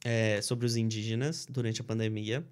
é, 0.04 0.40
sobre 0.42 0.64
os 0.66 0.76
indígenas 0.76 1.46
durante 1.50 1.80
a 1.80 1.84
pandemia. 1.84 2.44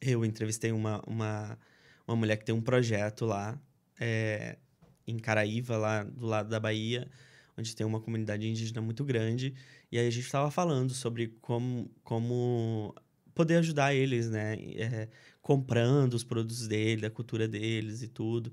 Eu 0.00 0.24
entrevistei 0.24 0.72
uma, 0.72 1.02
uma, 1.06 1.58
uma 2.06 2.16
mulher 2.16 2.36
que 2.36 2.44
tem 2.44 2.54
um 2.54 2.60
projeto 2.60 3.26
lá, 3.26 3.60
é, 3.98 4.58
em 5.06 5.18
Caraíva, 5.18 5.76
lá 5.76 6.02
do 6.04 6.26
lado 6.26 6.48
da 6.48 6.60
Bahia, 6.60 7.08
onde 7.56 7.74
tem 7.74 7.86
uma 7.86 8.00
comunidade 8.00 8.46
indígena 8.46 8.80
muito 8.80 9.04
grande. 9.04 9.54
E 9.90 9.98
aí 9.98 10.06
a 10.06 10.10
gente 10.10 10.24
estava 10.24 10.50
falando 10.50 10.94
sobre 10.94 11.28
como, 11.40 11.90
como 12.04 12.94
poder 13.34 13.56
ajudar 13.56 13.94
eles, 13.94 14.28
né? 14.28 14.54
É, 14.76 15.08
comprando 15.40 16.14
os 16.14 16.24
produtos 16.24 16.68
dele, 16.68 17.02
da 17.02 17.10
cultura 17.10 17.48
deles 17.48 18.02
e 18.02 18.08
tudo. 18.08 18.52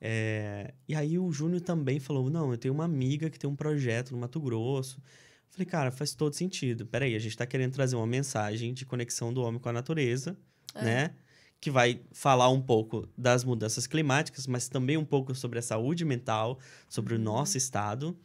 É, 0.00 0.72
e 0.88 0.94
aí 0.94 1.18
o 1.18 1.30
Júnior 1.30 1.60
também 1.60 2.00
falou: 2.00 2.30
não, 2.30 2.50
eu 2.50 2.58
tenho 2.58 2.72
uma 2.72 2.84
amiga 2.84 3.28
que 3.28 3.38
tem 3.38 3.48
um 3.48 3.56
projeto 3.56 4.12
no 4.12 4.18
Mato 4.18 4.40
Grosso. 4.40 5.02
Falei, 5.50 5.66
cara, 5.66 5.90
faz 5.90 6.14
todo 6.14 6.34
sentido. 6.34 6.86
Peraí, 6.86 7.14
a 7.14 7.18
gente 7.18 7.32
está 7.32 7.44
querendo 7.46 7.72
trazer 7.72 7.96
uma 7.96 8.06
mensagem 8.06 8.72
de 8.72 8.86
conexão 8.86 9.34
do 9.34 9.42
homem 9.42 9.60
com 9.60 9.68
a 9.68 9.72
natureza, 9.72 10.38
É. 10.74 10.82
né? 10.84 11.14
Que 11.60 11.70
vai 11.70 12.00
falar 12.12 12.48
um 12.50 12.60
pouco 12.60 13.08
das 13.16 13.44
mudanças 13.44 13.86
climáticas, 13.86 14.46
mas 14.46 14.68
também 14.68 14.96
um 14.96 15.04
pouco 15.04 15.34
sobre 15.34 15.58
a 15.58 15.62
saúde 15.62 16.04
mental, 16.04 16.58
sobre 16.88 17.14
Uhum. 17.14 17.20
o 17.20 17.24
nosso 17.24 17.56
estado. 17.58 18.16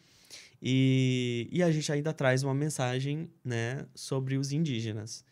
E, 0.61 1.47
e 1.51 1.61
a 1.63 1.71
gente 1.71 1.91
ainda 1.91 2.13
traz 2.13 2.43
uma 2.43 2.53
mensagem, 2.53 3.29
né, 3.43 3.85
sobre 3.93 4.37
os 4.37 4.51
indígenas. 4.51 5.23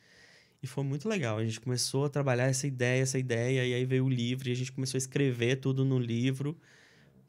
E 0.61 0.67
foi 0.67 0.83
muito 0.83 1.09
legal. 1.09 1.37
A 1.37 1.45
gente 1.45 1.59
começou 1.61 2.05
a 2.05 2.09
trabalhar 2.09 2.45
essa 2.47 2.67
ideia, 2.67 3.01
essa 3.03 3.19
ideia, 3.19 3.65
e 3.65 3.73
aí 3.73 3.85
veio 3.85 4.05
o 4.05 4.09
livro, 4.09 4.49
e 4.49 4.51
a 4.51 4.55
gente 4.55 4.71
começou 4.71 4.97
a 4.97 4.99
escrever 4.99 5.57
tudo 5.57 5.85
no 5.85 5.99
livro. 5.99 6.57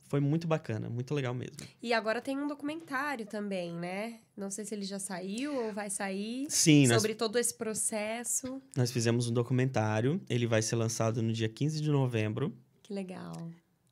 Foi 0.07 0.21
muito 0.21 0.47
bacana, 0.47 0.89
muito 0.89 1.15
legal 1.15 1.35
mesmo. 1.35 1.57
E 1.83 1.93
agora 1.93 2.21
tem 2.21 2.39
um 2.39 2.47
documentário 2.47 3.27
também, 3.27 3.73
né? 3.75 4.21
Não 4.37 4.51
sei 4.51 4.65
se 4.65 4.75
ele 4.75 4.85
já 4.85 4.99
saiu 4.99 5.55
ou 5.55 5.73
vai 5.73 5.89
sair. 5.91 6.47
Sim, 6.51 6.87
nós, 6.87 6.97
Sobre 7.01 7.15
todo 7.15 7.39
esse 7.39 7.55
processo. 7.55 8.61
nós 8.77 8.91
fizemos 8.93 9.29
um 9.29 9.33
documentário. 9.33 10.21
Ele 10.29 10.47
vai 10.47 10.61
ser 10.63 10.77
lançado 10.77 11.23
no 11.23 11.33
dia 11.33 11.49
15 11.49 11.81
de 11.81 11.91
novembro. 11.91 12.55
Que 12.83 12.93
legal. 12.93 13.33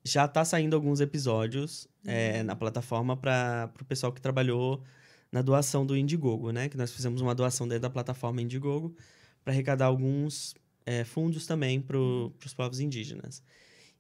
Já 0.05 0.29
tá 0.29 0.45
saindo 0.45 0.75
alguns 0.77 1.01
episódios 1.01 1.89
é, 2.07 2.39
Uhum. 2.41 2.45
na 2.45 2.57
plataforma 2.57 3.17
para 3.17 3.73
o 3.81 3.85
pessoal 3.85 4.13
que 4.13 4.21
trabalhou 4.21 4.83
na 5.31 5.41
doação 5.41 5.87
do 5.87 5.97
Indiegogo, 5.97 6.51
né? 6.51 6.69
Que 6.69 6.77
nós 6.77 6.93
fizemos 6.93 7.21
uma 7.23 7.35
doação 7.35 7.67
dentro 7.67 7.83
da 7.83 7.91
plataforma 7.91 8.43
Indiegogo 8.43 8.95
para 9.43 9.53
arrecadar 9.53 9.87
alguns 9.87 10.55
é, 10.85 11.05
fundos 11.05 11.47
também 11.47 11.81
para 11.81 11.97
Uhum. 11.97 12.33
os 12.45 12.53
povos 12.53 12.81
indígenas. 12.81 13.43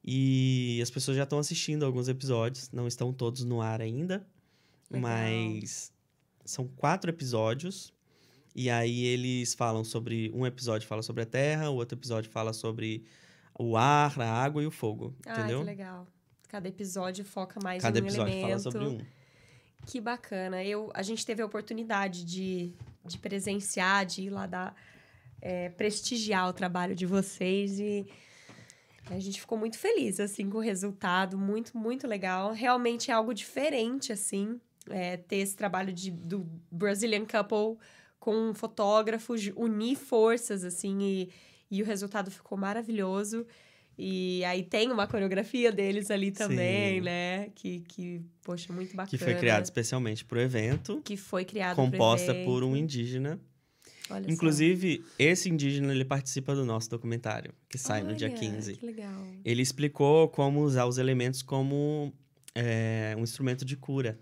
E 0.05 0.81
as 0.83 0.91
pessoas 0.91 1.16
já 1.16 1.23
estão 1.23 1.39
assistindo 1.39 1.85
alguns 1.85 2.09
episódios, 2.09 2.70
não 2.73 2.89
estão 2.89 3.12
todos 3.12 3.45
no 3.45 3.61
ar 3.61 3.81
ainda, 3.81 4.27
Legal. 4.91 5.11
mas 5.11 5.93
são 6.45 6.66
quatro 6.66 7.11
episódios. 7.11 7.93
E 8.55 8.69
aí 8.69 9.05
eles 9.05 9.55
falam 9.55 9.85
sobre. 9.85 10.31
Um 10.35 10.45
episódio 10.45 10.87
fala 10.87 11.03
sobre 11.03 11.23
a 11.23 11.27
terra, 11.27 11.70
o 11.70 11.77
outro 11.77 11.97
episódio 11.97 12.31
fala 12.31 12.53
sobre 12.53 13.05
o 13.59 13.77
ar, 13.77 14.20
a 14.20 14.31
água 14.31 14.62
e 14.62 14.66
o 14.66 14.70
fogo. 14.70 15.15
Ah, 15.24 15.39
entendeu? 15.39 15.61
que 15.61 15.66
legal. 15.66 16.07
Cada 16.49 16.69
episódio 16.69 17.24
foca 17.24 17.59
mais 17.62 17.83
Cada 17.83 17.99
em 17.99 18.03
um 18.03 18.07
episódio 18.07 18.33
elemento. 18.33 18.49
fala 18.49 18.59
sobre 18.59 18.85
um. 18.87 19.01
Que 19.87 20.01
bacana. 20.01 20.62
Eu, 20.62 20.91
a 20.95 21.03
gente 21.03 21.24
teve 21.24 21.43
a 21.43 21.47
oportunidade 21.47 22.24
de, 22.24 22.73
de 23.05 23.19
presenciar, 23.19 24.05
de 24.05 24.23
ir 24.23 24.31
lá 24.31 24.47
dar, 24.47 24.77
é, 25.41 25.70
prestigiar 25.70 26.49
o 26.49 26.53
trabalho 26.53 26.95
de 26.95 27.07
vocês 27.07 27.81
e 27.81 28.07
a 29.11 29.19
gente 29.19 29.41
ficou 29.41 29.59
muito 29.59 29.79
feliz, 29.79 30.19
assim, 30.20 30.49
com 30.49 30.59
o 30.59 30.61
resultado. 30.61 31.37
Muito, 31.37 31.77
muito 31.77 32.07
legal. 32.07 32.53
Realmente 32.53 33.11
é 33.11 33.15
algo 33.15 33.35
diferente, 33.35 34.12
assim, 34.12 34.61
é, 34.89 35.16
ter 35.16 35.37
esse 35.37 35.57
trabalho 35.57 35.93
de, 35.93 36.11
do 36.11 36.47
Brazilian 36.70 37.24
Couple 37.27 37.79
com 38.19 38.35
um 38.51 38.55
fotógrafo, 38.55 39.37
ju- 39.37 39.53
unir 39.57 39.97
forças, 39.97 40.62
assim, 40.65 40.99
e, 41.03 41.31
e 41.70 41.83
o 41.83 41.85
resultado 41.85 42.31
ficou 42.31 42.57
maravilhoso. 42.57 43.45
E 43.99 44.43
aí 44.45 44.62
tem 44.62 44.91
uma 44.91 45.07
coreografia 45.07 45.70
deles 45.70 46.11
ali 46.11 46.31
também, 46.31 46.95
Sim. 46.95 47.01
né? 47.03 47.51
Que, 47.55 47.81
que, 47.81 48.23
poxa, 48.43 48.73
muito 48.73 48.97
bacana. 48.97 49.11
Que 49.11 49.19
foi 49.19 49.35
criado 49.35 49.65
especialmente 49.65 50.24
para 50.24 50.39
o 50.39 50.41
evento, 50.41 51.03
Que 51.05 51.16
foi 51.16 51.45
criado 51.45 51.77
composta 51.77 52.35
por 52.45 52.65
um 52.65 52.74
indígena. 52.74 53.39
Olha 54.11 54.24
só. 54.24 54.31
Inclusive, 54.31 55.05
esse 55.19 55.49
indígena 55.49 55.93
ele 55.93 56.05
participa 56.05 56.55
do 56.55 56.65
nosso 56.65 56.91
documentário, 56.91 57.55
que 57.69 57.79
sai 57.79 58.03
no 58.03 58.15
dia 58.15 58.29
Olha, 58.29 58.37
15. 58.37 58.74
Que 58.74 58.87
legal. 58.87 59.27
Ele 59.45 59.62
explicou 59.62 60.29
como 60.29 60.61
usar 60.61 60.87
os 60.87 60.99
elementos 60.99 61.43
como 61.43 62.12
é, 62.55 63.15
um 63.19 63.23
instrumento 63.23 63.65
de 63.65 63.77
cura. 63.77 64.19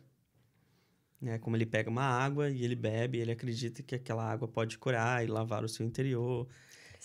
Né? 1.20 1.38
Como 1.38 1.56
ele 1.56 1.66
pega 1.66 1.90
uma 1.90 2.04
água 2.04 2.50
e 2.50 2.64
ele 2.64 2.74
bebe, 2.76 3.18
ele 3.18 3.32
acredita 3.32 3.82
que 3.82 3.94
aquela 3.94 4.24
água 4.24 4.48
pode 4.48 4.78
curar 4.78 5.24
e 5.24 5.26
lavar 5.26 5.64
o 5.64 5.68
seu 5.68 5.84
interior. 5.84 6.48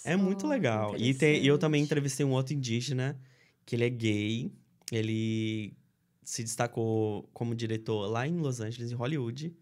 É 0.04 0.16
muito 0.16 0.42
Só, 0.42 0.48
legal. 0.48 0.96
E, 0.98 1.14
tem- 1.14 1.44
eu 1.46 1.58
também 1.58 1.84
entrevistei 1.84 2.26
um 2.26 2.32
outro 2.32 2.54
indígena, 2.54 3.20
que 3.66 3.76
ele 3.76 3.86
é 3.86 3.90
gay. 3.90 4.52
Ele 4.92 5.74
se 6.24 6.44
destacou 6.44 7.30
como 7.34 7.56
diretor 7.56 8.08
lá 8.08 8.28
em 8.28 8.38
Los 8.38 8.60
Angeles, 8.60 8.92
em 8.92 8.96
Hollywood. 8.96 9.54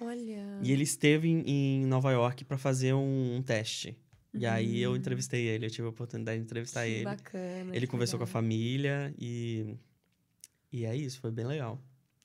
Olha. 0.00 0.60
E 0.62 0.72
ele 0.72 0.82
esteve 0.84 1.28
em, 1.28 1.42
em 1.48 1.86
Nova 1.86 2.10
York 2.12 2.44
para 2.44 2.56
fazer 2.58 2.94
um, 2.94 3.36
um 3.36 3.42
teste. 3.42 3.96
E 4.34 4.46
aí 4.46 4.80
eu 4.80 4.92
Hum. 4.92 4.96
entrevistei 4.96 5.46
ele, 5.46 5.66
eu 5.66 5.70
tive 5.70 5.86
a 5.86 5.90
oportunidade 5.90 6.38
de 6.38 6.44
entrevistar 6.44 6.84
que 6.84 6.90
ele. 6.90 7.04
bacana. 7.04 7.76
Ele 7.76 7.86
conversou 7.86 8.18
com 8.18 8.24
a 8.24 8.26
legal. 8.26 8.32
família 8.42 9.14
e. 9.18 9.74
E 10.70 10.84
é 10.84 10.94
isso, 10.94 11.18
foi 11.20 11.30
bem 11.30 11.46
legal. 11.46 11.80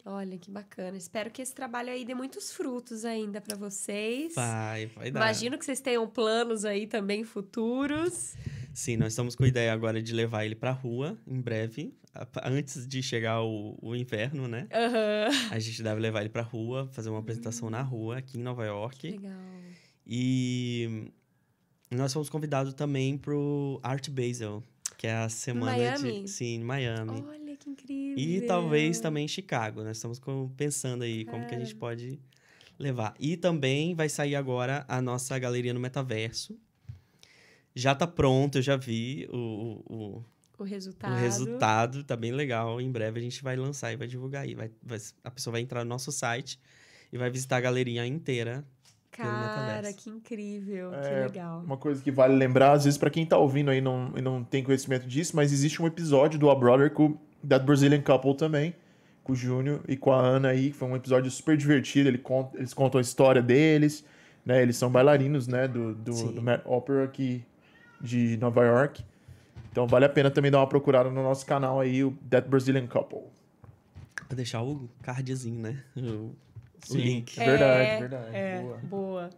Olha, 0.05 0.37
que 0.37 0.51
bacana. 0.51 0.97
Espero 0.97 1.31
que 1.31 1.41
esse 1.41 1.55
trabalho 1.55 1.89
aí 1.89 2.03
dê 2.03 2.13
muitos 2.13 2.51
frutos 2.51 3.05
ainda 3.05 3.39
pra 3.39 3.55
vocês. 3.55 4.35
Vai, 4.35 4.87
vai 4.87 5.09
dar. 5.09 5.21
Imagino 5.21 5.57
que 5.57 5.63
vocês 5.63 5.79
tenham 5.79 6.05
planos 6.09 6.65
aí 6.65 6.85
também 6.85 7.23
futuros. 7.23 8.35
Sim, 8.73 8.97
nós 8.97 9.13
estamos 9.13 9.33
com 9.33 9.45
a 9.45 9.47
ideia 9.47 9.71
agora 9.71 10.01
de 10.03 10.11
levar 10.13 10.43
ele 10.45 10.55
pra 10.55 10.71
rua 10.71 11.17
em 11.25 11.39
breve, 11.39 11.93
antes 12.43 12.87
de 12.87 13.01
chegar 13.01 13.41
o, 13.41 13.77
o 13.81 13.95
inverno, 13.95 14.47
né? 14.47 14.67
Aham. 14.71 15.29
A 15.51 15.59
gente 15.59 15.81
deve 15.81 15.99
levar 15.99 16.21
ele 16.21 16.29
pra 16.29 16.41
rua, 16.41 16.87
fazer 16.91 17.09
uma 17.09 17.19
apresentação 17.19 17.67
Hum. 17.67 17.71
na 17.71 17.81
rua, 17.81 18.17
aqui 18.17 18.37
em 18.37 18.41
Nova 18.41 18.61
Que 18.63 18.67
York. 18.67 19.11
legal. 19.11 19.41
E 20.05 21.11
nós 21.89 22.11
fomos 22.13 22.29
convidados 22.29 22.73
também 22.73 23.17
pro 23.17 23.79
Art 23.81 24.09
Basel, 24.09 24.63
que 24.97 25.07
é 25.07 25.13
a 25.13 25.29
semana 25.29 25.75
Miami? 25.77 26.21
de. 26.23 26.27
Sim, 26.29 26.55
em 26.55 26.63
Miami. 26.63 27.23
Olha 27.27 27.55
que 27.57 27.69
incrível. 27.69 28.17
E 28.17 28.41
talvez 28.41 28.99
também 28.99 29.25
em 29.25 29.27
Chicago. 29.27 29.83
Nós 29.83 29.97
estamos 29.97 30.19
com- 30.19 30.49
pensando 30.55 31.03
aí 31.03 31.25
como 31.25 31.45
que 31.47 31.55
a 31.55 31.59
gente 31.59 31.75
pode 31.75 32.19
levar. 32.77 33.13
E 33.19 33.37
também 33.37 33.95
vai 33.95 34.09
sair 34.09 34.35
agora 34.35 34.83
a 34.87 35.01
nossa 35.01 35.37
galeria 35.39 35.73
no 35.73 35.79
metaverso. 35.79 36.57
Já 37.75 37.95
tá 37.95 38.05
pronto, 38.05 38.57
eu 38.59 38.61
já 38.61 38.75
vi 38.77 39.27
o, 39.31 39.83
o, 39.89 40.25
o- 40.57 40.63
resultado. 40.63 41.13
o 41.13 41.15
resultado, 41.17 42.03
tá 42.03 42.15
bem 42.15 42.31
legal. 42.31 42.79
Em 42.79 42.91
breve 42.91 43.19
a 43.19 43.23
gente 43.23 43.43
vai 43.43 43.55
lançar 43.55 43.91
e 43.91 43.95
vai 43.95 44.07
divulgar 44.07 44.43
aí. 44.43 44.55
Vai, 44.55 44.71
vai- 44.81 44.99
a 45.23 45.31
pessoa 45.31 45.51
vai 45.51 45.61
entrar 45.61 45.83
no 45.83 45.89
nosso 45.89 46.11
site 46.11 46.59
e 47.11 47.17
vai 47.17 47.29
visitar 47.29 47.57
a 47.57 47.61
galeria 47.61 48.05
inteira 48.05 48.63
Cara, 49.11 49.93
que 49.93 50.09
incrível, 50.09 50.89
que 50.89 51.07
É, 51.07 51.25
legal. 51.27 51.61
Uma 51.63 51.77
coisa 51.77 52.01
que 52.01 52.09
vale 52.11 52.35
lembrar, 52.35 52.71
às 52.71 52.83
vezes, 52.85 52.97
pra 52.97 53.11
quem 53.11 53.23
tá 53.25 53.37
ouvindo 53.37 53.69
aí 53.69 53.79
não, 53.79 54.11
e 54.17 54.21
não 54.21 54.43
tem 54.43 54.63
conhecimento 54.63 55.05
disso, 55.07 55.35
mas 55.35 55.53
existe 55.53 55.79
um 55.81 55.85
episódio 55.85 56.39
do 56.39 56.49
A 56.49 56.55
Brother 56.55 56.89
com 56.91 57.15
That 57.47 57.63
Brazilian 57.63 58.01
Couple 58.01 58.35
também, 58.35 58.73
com 59.23 59.33
o 59.33 59.35
Júnior 59.35 59.81
e 59.87 59.95
com 59.95 60.11
a 60.11 60.19
Ana 60.19 60.49
aí, 60.49 60.71
que 60.71 60.77
foi 60.77 60.87
um 60.87 60.95
episódio 60.95 61.29
super 61.29 61.55
divertido. 61.55 62.09
Ele 62.09 62.17
conta, 62.17 62.57
eles 62.57 62.73
contam 62.73 62.97
a 62.97 63.01
história 63.01 63.41
deles, 63.41 64.03
né? 64.43 64.63
Eles 64.63 64.77
são 64.77 64.89
bailarinos, 64.89 65.47
né? 65.47 65.67
Do, 65.67 65.93
do, 65.93 66.13
Sim. 66.13 66.33
do 66.33 66.41
Met 66.41 66.63
Opera 66.65 67.03
aqui 67.03 67.45
de 68.01 68.35
Nova 68.37 68.65
York. 68.65 69.05
Então 69.73 69.87
vale 69.87 70.05
a 70.05 70.09
pena 70.09 70.29
também 70.29 70.51
dar 70.51 70.59
uma 70.59 70.67
procurada 70.67 71.09
no 71.09 71.23
nosso 71.23 71.43
canal 71.47 71.79
aí, 71.79 72.03
o 72.03 72.11
That 72.29 72.47
Brazilian 72.47 72.85
Couple. 72.85 73.21
Vou 74.29 74.35
deixar 74.35 74.61
o 74.61 74.87
cardzinho, 75.01 75.59
né? 75.59 75.83
O, 75.97 75.99
o 76.01 76.35
Sim. 76.85 76.97
link. 76.99 77.41
É 77.41 77.43
verdade, 77.45 77.89
É, 77.89 77.99
verdade. 77.99 78.35
É, 78.35 78.61
Boa. 78.61 78.77
boa. 78.83 79.29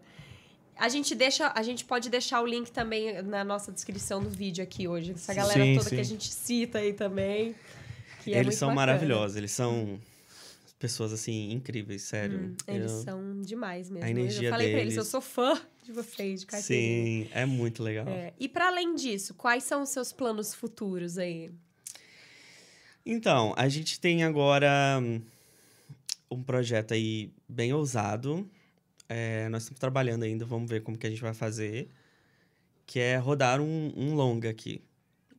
A 0.77 0.89
gente 0.89 1.15
deixa, 1.15 1.53
a 1.55 1.63
gente 1.63 1.85
pode 1.85 2.09
deixar 2.09 2.41
o 2.41 2.45
link 2.45 2.69
também 2.69 3.21
na 3.21 3.45
nossa 3.45 3.71
descrição 3.71 4.21
do 4.21 4.29
vídeo 4.29 4.61
aqui 4.61 4.89
hoje. 4.89 5.13
Essa 5.13 5.33
galera 5.33 5.63
Sim, 5.63 5.77
toda 5.77 5.89
que 5.89 6.01
a 6.01 6.03
gente 6.03 6.29
cita 6.33 6.79
aí 6.79 6.91
também. 6.91 7.55
que 8.21 8.31
é 8.33 8.39
eles 8.39 8.47
muito 8.47 8.57
são 8.57 8.67
bacana. 8.69 8.87
maravilhosos, 8.87 9.37
eles 9.37 9.51
são 9.53 9.97
pessoas, 10.79 11.11
assim, 11.13 11.51
incríveis, 11.51 12.03
sério. 12.03 12.39
Hum, 12.39 12.55
eles 12.67 12.91
Eu- 12.91 13.01
são 13.01 13.41
demais 13.41 13.89
mesmo. 13.89 14.05
A 14.05 14.09
energia 14.09 14.47
eu 14.49 14.51
falei 14.51 14.71
pra 14.71 14.79
eles, 14.81 14.95
eu 14.95 15.01
deles. 15.03 15.09
sou 15.11 15.21
fã 15.21 15.59
de 15.83 15.91
vocês, 15.91 16.41
de 16.41 16.45
carteirinha. 16.45 17.25
Sim, 17.25 17.29
é 17.33 17.45
muito 17.45 17.81
legal. 17.83 18.07
É, 18.07 18.33
E 18.39 18.47
para 18.49 18.67
além 18.67 18.95
disso, 18.95 19.33
quais 19.33 19.63
são 19.63 19.81
os 19.83 19.89
seus 19.89 20.11
planos 20.11 20.53
futuros 20.53 21.17
aí? 21.17 21.51
Então, 23.05 23.53
a 23.55 23.67
gente 23.69 23.99
tem 23.99 24.23
agora 24.23 24.99
hum, 25.01 25.21
um 26.31 26.41
projeto 26.43 26.93
aí 26.93 27.31
bem 27.47 27.71
ousado. 27.73 28.49
É, 29.07 29.47
nós 29.49 29.63
estamos 29.63 29.79
trabalhando 29.79 30.23
ainda, 30.23 30.43
vamos 30.45 30.69
ver 30.69 30.81
como 30.81 30.97
que 30.97 31.05
a 31.05 31.09
gente 31.09 31.21
vai 31.21 31.33
fazer. 31.33 31.89
Que 32.85 32.99
é 32.99 33.17
rodar 33.17 33.61
um, 33.61 33.93
um 33.95 34.15
longa 34.15 34.49
aqui. 34.49 34.81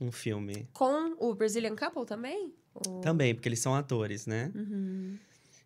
Um 0.01 0.13
filme. 0.13 0.69
Com 0.73 1.17
o 1.19 1.35
Brazilian 1.35 1.75
Couple 1.75 2.05
também? 2.05 2.53
Ou- 2.87 3.01
Também, 3.01 3.35
porque 3.35 3.49
eles 3.49 3.61
são 3.61 3.75
atores, 3.75 4.27
né? 4.27 4.51
Uhum. 4.55 5.17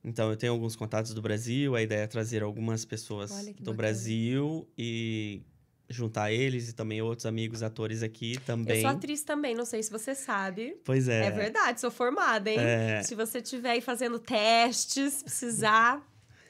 Então, 0.05 0.31
eu 0.31 0.37
tenho 0.37 0.53
alguns 0.53 0.75
contatos 0.77 1.13
do 1.13 1.21
Brasil. 1.21 1.75
A 1.77 1.83
ideia 1.83 2.01
é 2.03 2.07
trazer 2.07 2.43
algumas 2.43 2.85
pessoas 2.85 3.31
do 3.31 3.47
bacana. 3.53 3.77
Brasil 3.77 4.67
e 4.79 5.43
juntar 5.91 6.31
eles 6.33 6.69
e 6.71 6.73
também 6.73 7.03
outros 7.03 7.27
amigos 7.27 7.63
atores 7.65 8.03
aqui 8.03 8.35
Eu 8.37 8.41
também. 8.43 8.81
sou 8.81 8.91
atriz 8.91 9.23
também, 9.23 9.55
não 9.57 9.65
sei 9.65 9.83
se 9.83 9.91
você 9.91 10.15
sabe. 10.15 10.77
Pois 10.85 11.09
é. 11.09 11.27
É, 11.27 11.31
verdade, 11.33 11.81
sou 11.81 11.91
formada, 11.91 12.49
hein? 12.49 12.59
É. 12.61 13.03
Se 13.03 13.15
você 13.17 13.39
estiver 13.39 13.71
aí 13.73 13.81
fazendo 13.81 14.19
testes, 14.19 15.23
precisar, 15.23 16.01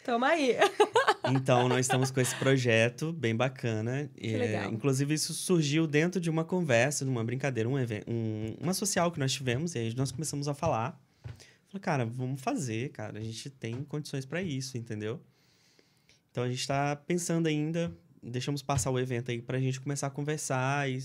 toma 0.04 0.28
aí. 0.28 0.56
Então, 1.30 1.68
nós 1.68 1.80
estamos 1.86 2.10
com 2.10 2.20
esse 2.20 2.34
projeto 2.36 3.12
bem 3.12 3.34
bacana. 3.34 4.10
Que 4.16 4.34
É, 4.34 4.38
legal. 4.38 4.72
Inclusive, 4.72 5.14
isso 5.14 5.32
surgiu 5.34 5.86
dentro 5.86 6.20
de 6.20 6.30
uma 6.30 6.44
conversa, 6.44 7.04
numa 7.04 7.24
brincadeira, 7.24 7.68
um 7.68 7.78
evento, 7.78 8.10
um, 8.10 8.56
uma 8.60 8.74
social 8.74 9.10
que 9.10 9.18
nós 9.18 9.32
tivemos, 9.32 9.74
e 9.74 9.78
aí 9.78 9.94
nós 9.94 10.10
começamos 10.12 10.48
a 10.48 10.54
falar. 10.54 11.00
Falei, 11.68 11.80
cara, 11.80 12.04
vamos 12.04 12.40
fazer, 12.40 12.90
cara. 12.90 13.18
A 13.18 13.22
gente 13.22 13.48
tem 13.50 13.84
condições 13.84 14.26
para 14.26 14.42
isso, 14.42 14.76
entendeu? 14.76 15.20
Então, 16.30 16.44
a 16.44 16.48
gente 16.48 16.60
está 16.60 16.94
pensando 16.96 17.46
ainda, 17.46 17.92
deixamos 18.22 18.62
passar 18.62 18.90
o 18.90 18.98
evento 18.98 19.30
aí 19.30 19.40
para 19.40 19.58
a 19.58 19.60
gente 19.60 19.80
começar 19.80 20.06
a 20.06 20.10
conversar. 20.10 20.90
E, 20.90 21.00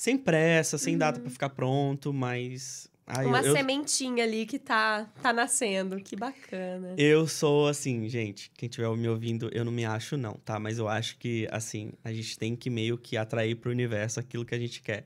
sem 0.00 0.16
pressa, 0.16 0.78
sem 0.78 0.96
data 0.96 1.20
para 1.20 1.28
ficar 1.28 1.50
pronto, 1.50 2.10
mas. 2.10 2.89
Ai, 3.10 3.26
Uma 3.26 3.40
eu, 3.40 3.52
sementinha 3.54 4.24
ali 4.24 4.46
que 4.46 4.58
tá, 4.58 5.08
tá 5.22 5.32
nascendo. 5.32 6.00
Que 6.00 6.16
bacana. 6.16 6.94
Eu 6.96 7.26
sou 7.26 7.68
assim, 7.68 8.08
gente. 8.08 8.50
Quem 8.56 8.68
estiver 8.68 8.88
me 8.96 9.08
ouvindo, 9.08 9.48
eu 9.52 9.64
não 9.64 9.72
me 9.72 9.84
acho, 9.84 10.16
não, 10.16 10.34
tá? 10.34 10.58
Mas 10.58 10.78
eu 10.78 10.88
acho 10.88 11.16
que, 11.18 11.46
assim, 11.50 11.92
a 12.04 12.12
gente 12.12 12.38
tem 12.38 12.54
que 12.56 12.70
meio 12.70 12.96
que 12.96 13.16
atrair 13.16 13.54
pro 13.56 13.70
universo 13.70 14.20
aquilo 14.20 14.44
que 14.44 14.54
a 14.54 14.58
gente 14.58 14.80
quer. 14.82 15.04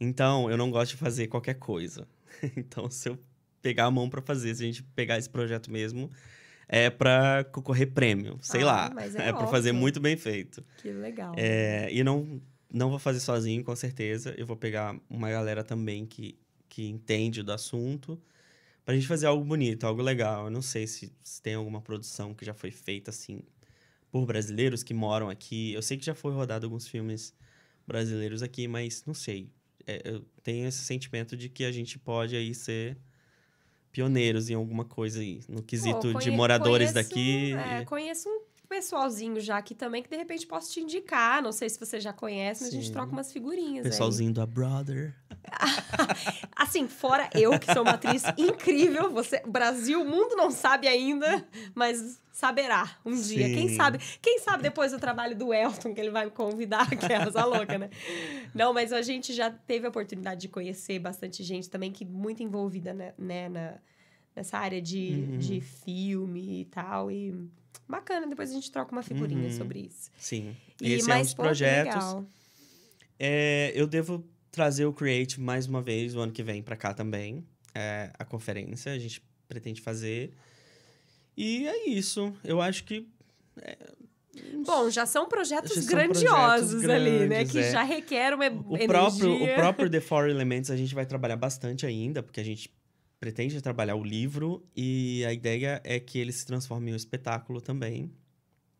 Então, 0.00 0.50
eu 0.50 0.56
não 0.56 0.70
gosto 0.70 0.92
de 0.92 0.96
fazer 0.96 1.28
qualquer 1.28 1.54
coisa. 1.54 2.08
então, 2.56 2.90
se 2.90 3.08
eu 3.08 3.18
pegar 3.60 3.84
a 3.84 3.90
mão 3.90 4.08
pra 4.10 4.20
fazer, 4.20 4.54
se 4.54 4.62
a 4.62 4.66
gente 4.66 4.82
pegar 4.82 5.18
esse 5.18 5.28
projeto 5.30 5.70
mesmo, 5.70 6.10
é 6.68 6.90
pra 6.90 7.44
concorrer 7.44 7.92
prêmio, 7.92 8.38
sei 8.42 8.62
Ah, 8.62 8.66
lá. 8.66 8.90
mas 8.94 9.14
é 9.16 9.32
pra 9.32 9.46
fazer 9.46 9.72
muito 9.72 10.00
bem 10.00 10.16
feito. 10.16 10.64
Que 10.78 10.90
legal. 10.92 11.34
É, 11.36 11.88
e 11.92 12.02
não, 12.02 12.40
não 12.72 12.90
vou 12.90 12.98
fazer 12.98 13.20
sozinho, 13.20 13.62
com 13.62 13.76
certeza. 13.76 14.34
Eu 14.36 14.46
vou 14.46 14.56
pegar 14.56 14.96
uma 15.08 15.30
galera 15.30 15.62
também 15.62 16.04
que, 16.06 16.36
que 16.72 16.88
entende 16.88 17.42
do 17.42 17.52
assunto. 17.52 18.18
Pra 18.82 18.94
gente 18.94 19.06
fazer 19.06 19.26
algo 19.26 19.44
bonito, 19.44 19.84
algo 19.86 20.00
legal. 20.00 20.46
Eu 20.46 20.50
não 20.50 20.62
sei 20.62 20.86
se, 20.86 21.12
se 21.22 21.42
tem 21.42 21.52
alguma 21.54 21.82
produção 21.82 22.32
que 22.32 22.46
já 22.46 22.54
foi 22.54 22.70
feita 22.70 23.10
assim 23.10 23.40
por 24.10 24.24
brasileiros 24.24 24.82
que 24.82 24.94
moram 24.94 25.28
aqui. 25.28 25.74
Eu 25.74 25.82
sei 25.82 25.98
que 25.98 26.04
já 26.04 26.14
foi 26.14 26.32
rodado 26.32 26.64
alguns 26.64 26.88
filmes 26.88 27.34
brasileiros 27.86 28.42
aqui, 28.42 28.66
mas 28.66 29.04
não 29.04 29.12
sei. 29.12 29.50
É, 29.86 30.00
eu 30.02 30.24
tenho 30.42 30.66
esse 30.66 30.78
sentimento 30.82 31.36
de 31.36 31.50
que 31.50 31.64
a 31.64 31.70
gente 31.72 31.98
pode 31.98 32.34
aí 32.34 32.54
ser 32.54 32.96
pioneiros 33.90 34.48
em 34.48 34.54
alguma 34.54 34.86
coisa 34.86 35.20
aí, 35.20 35.40
no 35.46 35.62
quesito 35.62 36.12
Pô, 36.12 36.18
de 36.18 36.30
moradores 36.30 36.92
conheço- 36.92 37.08
daqui. 37.10 37.52
É, 37.52 37.84
conheço 37.84 38.28
um 38.30 38.41
pessoalzinho 38.82 39.40
já 39.40 39.58
aqui 39.58 39.74
também 39.74 40.02
que 40.02 40.10
de 40.10 40.16
repente 40.16 40.44
posso 40.46 40.72
te 40.72 40.80
indicar. 40.80 41.40
Não 41.40 41.52
sei 41.52 41.70
se 41.70 41.78
você 41.78 42.00
já 42.00 42.12
conhece, 42.12 42.64
mas 42.64 42.72
a 42.72 42.76
gente 42.76 42.88
Sim. 42.88 42.92
troca 42.92 43.12
umas 43.12 43.32
figurinhas. 43.32 43.86
aí. 43.86 43.90
Pessoalzinho 43.90 44.32
da 44.32 44.44
Brother. 44.44 45.14
Assim, 46.54 46.88
fora 46.88 47.30
eu, 47.34 47.58
que 47.58 47.72
sou 47.72 47.82
uma 47.82 47.92
atriz 47.92 48.24
incrível, 48.36 49.10
você, 49.10 49.40
Brasil, 49.46 50.02
o 50.02 50.04
mundo 50.04 50.34
não 50.34 50.50
sabe 50.50 50.88
ainda, 50.88 51.46
mas 51.74 52.20
saberá 52.32 52.98
um 53.04 53.14
dia. 53.14 53.48
Quem 53.54 53.68
Sim. 53.68 53.76
sabe, 53.76 53.98
quem 54.20 54.40
sabe 54.40 54.62
depois 54.62 54.90
do 54.90 54.98
trabalho 54.98 55.36
do 55.36 55.54
Elton, 55.54 55.94
que 55.94 56.00
ele 56.00 56.10
vai 56.10 56.24
me 56.24 56.30
convidar, 56.30 56.88
aquelas 56.92 57.36
a 57.36 57.44
louca, 57.44 57.78
né? 57.78 57.88
Não, 58.54 58.72
mas 58.72 58.92
a 58.92 59.02
gente 59.02 59.32
já 59.32 59.50
teve 59.50 59.86
a 59.86 59.90
oportunidade 59.90 60.40
de 60.40 60.48
conhecer 60.48 60.98
bastante 60.98 61.42
gente 61.44 61.70
também 61.70 61.92
que 61.92 62.04
muito 62.04 62.42
envolvida, 62.42 62.92
né, 62.92 63.14
né, 63.16 63.48
na, 63.48 63.74
nessa 64.34 64.58
área 64.58 64.80
de, 64.80 65.26
Uhum. 65.30 65.38
de 65.38 65.60
filme 65.60 66.60
e 66.60 66.64
tal. 66.66 67.10
E 67.10 67.34
bacana, 67.88 68.26
depois 68.26 68.50
a 68.50 68.54
gente 68.54 68.70
troca 68.70 68.92
uma 68.92 69.02
figurinha 69.02 69.48
Uhum. 69.50 69.56
sobre 69.56 69.80
isso. 69.80 70.10
Sim. 70.18 70.56
E, 70.80 70.92
Esse 70.92 71.10
é 71.10 71.16
um 71.16 71.20
dos 71.20 71.34
projetos. 71.34 72.04
É, 73.18 73.72
eu 73.74 73.86
devo 73.86 74.24
trazer 74.50 74.84
o 74.86 74.92
Create 74.92 75.40
mais 75.40 75.66
uma 75.66 75.80
vez 75.82 76.14
o 76.16 76.20
ano 76.20 76.32
que 76.32 76.42
vem 76.42 76.62
pra 76.62 76.76
cá 76.76 76.92
também. 76.92 77.44
É, 77.74 78.10
a 78.18 78.24
conferência, 78.24 78.92
a 78.92 78.98
gente 78.98 79.22
pretende 79.48 79.80
fazer. 79.80 80.32
E 81.36 81.66
é 81.66 81.88
isso. 81.88 82.34
Eu 82.44 82.60
acho 82.60 82.84
que. 82.84 83.06
Bom, 84.66 84.88
já 84.90 85.04
são 85.04 85.28
projetos 85.28 85.74
Já 85.74 85.82
são 85.82 85.90
grandiosos 85.90 86.82
projetos 86.82 86.90
ali, 86.90 87.10
né? 87.20 87.26
grandes, 87.26 87.52
Que 87.52 87.58
é. 87.58 87.70
já 87.72 87.82
requer 87.82 88.32
uma 88.34 88.44
O 88.46 88.74
energia. 88.76 88.88
próprio, 88.88 89.42
o 89.44 89.54
próprio 89.54 89.90
The 89.90 90.00
Four 90.00 90.28
Elements 90.28 90.70
a 90.70 90.76
gente 90.76 90.94
vai 90.94 91.04
trabalhar 91.04 91.36
bastante 91.36 91.84
ainda, 91.84 92.22
porque 92.22 92.40
a 92.40 92.44
gente 92.44 92.70
pretende 93.22 93.62
trabalhar 93.62 93.94
o 93.94 94.02
livro 94.02 94.68
e 94.76 95.24
a 95.24 95.32
ideia 95.32 95.80
é 95.84 96.00
que 96.00 96.18
ele 96.18 96.32
se 96.32 96.44
transforme 96.44 96.90
em 96.90 96.92
um 96.92 96.96
espetáculo 96.96 97.60
também. 97.60 98.10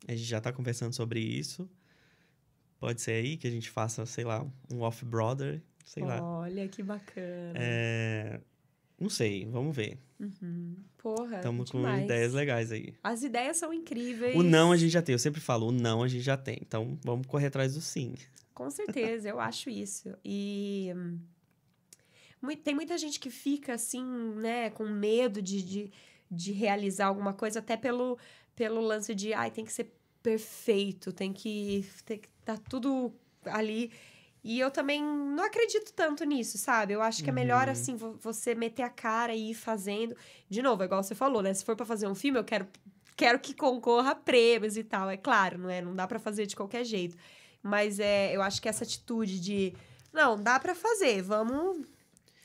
A 0.08 0.16
gente 0.16 0.24
já 0.24 0.40
tá 0.40 0.52
conversando 0.52 0.92
sobre 0.92 1.20
isso. 1.20 1.70
Pode 2.80 3.00
ser 3.00 3.12
aí 3.12 3.36
que 3.36 3.46
a 3.46 3.50
gente 3.52 3.70
faça, 3.70 4.04
sei 4.04 4.24
lá, 4.24 4.44
um 4.68 4.80
Off-Brother, 4.80 5.62
sei 5.84 6.02
lá. 6.02 6.20
Olha, 6.20 6.66
que 6.66 6.82
bacana. 6.82 7.52
É, 7.54 8.40
Não 8.98 9.08
sei, 9.08 9.46
vamos 9.46 9.76
ver. 9.76 10.00
Porra, 10.98 11.36
Estamos 11.36 11.70
com 11.70 11.88
ideias 11.98 12.32
legais 12.32 12.72
aí. 12.72 12.94
As 13.00 13.22
ideias 13.22 13.58
são 13.58 13.72
incríveis. 13.72 14.34
O 14.34 14.42
não 14.42 14.72
a 14.72 14.76
gente 14.76 14.90
já 14.90 15.02
tem, 15.02 15.12
eu 15.12 15.20
sempre 15.20 15.40
falo, 15.40 15.68
o 15.68 15.72
não 15.72 16.02
a 16.02 16.08
gente 16.08 16.24
já 16.24 16.36
tem. 16.36 16.58
Então 16.60 16.98
vamos 17.04 17.28
correr 17.28 17.46
atrás 17.46 17.74
do 17.74 17.80
sim. 17.80 18.16
Com 18.52 18.68
certeza, 18.68 19.28
eu 19.28 19.38
acho 19.38 19.70
isso. 19.70 20.12
E 20.24 20.92
tem 22.64 22.74
muita 22.74 22.98
gente 22.98 23.18
que 23.20 23.30
fica 23.30 23.74
assim, 23.74 24.04
né, 24.36 24.70
com 24.70 24.84
medo 24.84 25.40
de, 25.40 25.62
de, 25.62 25.92
de 26.30 26.52
realizar 26.52 27.06
alguma 27.06 27.32
coisa, 27.32 27.60
até 27.60 27.76
pelo, 27.76 28.18
pelo 28.56 28.80
lance 28.80 29.14
de, 29.14 29.32
ai, 29.32 29.50
tem 29.50 29.64
que 29.64 29.72
ser 29.72 29.92
perfeito, 30.22 31.12
tem 31.12 31.32
que 31.32 31.84
ter 32.04 32.18
que 32.18 32.28
tá 32.44 32.56
tudo 32.56 33.12
ali. 33.44 33.92
E 34.44 34.58
eu 34.58 34.72
também 34.72 35.00
não 35.00 35.44
acredito 35.44 35.92
tanto 35.92 36.24
nisso, 36.24 36.58
sabe? 36.58 36.92
Eu 36.94 37.00
acho 37.02 37.22
que 37.22 37.30
é 37.30 37.32
melhor, 37.32 37.66
Uhum. 37.68 37.72
assim, 37.72 37.94
vo- 37.94 38.18
você 38.20 38.56
meter 38.56 38.82
a 38.82 38.88
cara 38.90 39.32
e 39.34 39.50
ir 39.50 39.54
fazendo. 39.54 40.16
De 40.48 40.60
novo, 40.60 40.82
é 40.82 40.86
igual 40.86 41.00
você 41.02 41.14
falou, 41.14 41.42
né? 41.42 41.54
Se 41.54 41.64
for 41.64 41.76
pra 41.76 41.86
fazer 41.86 42.08
um 42.08 42.14
filme, 42.14 42.40
eu 42.40 42.44
quero, 42.44 42.66
quero 43.16 43.38
que 43.38 43.54
concorra 43.54 44.10
a 44.10 44.14
prêmios 44.16 44.76
e 44.76 44.82
tal. 44.82 45.08
É 45.08 45.16
claro, 45.16 45.58
não 45.58 45.70
é? 45.70 45.80
Não 45.80 45.94
dá 45.94 46.08
pra 46.08 46.18
fazer 46.18 46.46
de 46.46 46.56
qualquer 46.56 46.82
jeito. 46.84 47.16
Mas 47.62 48.00
é, 48.00 48.34
eu 48.34 48.42
acho 48.42 48.60
que 48.60 48.68
essa 48.68 48.82
atitude 48.82 49.38
de, 49.38 49.72
não, 50.12 50.36
dá 50.36 50.58
pra 50.58 50.74
fazer, 50.74 51.22
vamos, 51.22 51.86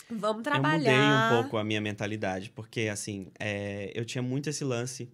vamos 0.10 0.44
trabalhar. 0.44 0.92
Eu 0.92 1.00
mudei 1.00 1.38
um 1.38 1.42
pouco 1.42 1.58
a 1.58 1.64
minha 1.64 1.82
mentalidade, 1.82 2.50
porque 2.52 2.82
assim, 2.82 3.28
é, 3.40 3.92
eu 3.96 4.06
tinha 4.06 4.22
muito 4.22 4.50
esse 4.50 4.64
lance. 4.64 5.10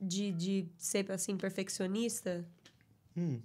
De, 0.00 0.32
de 0.32 0.66
ser, 0.76 1.10
assim, 1.10 1.36
perfeccionista. 1.36 2.46
Hum, 3.16 3.40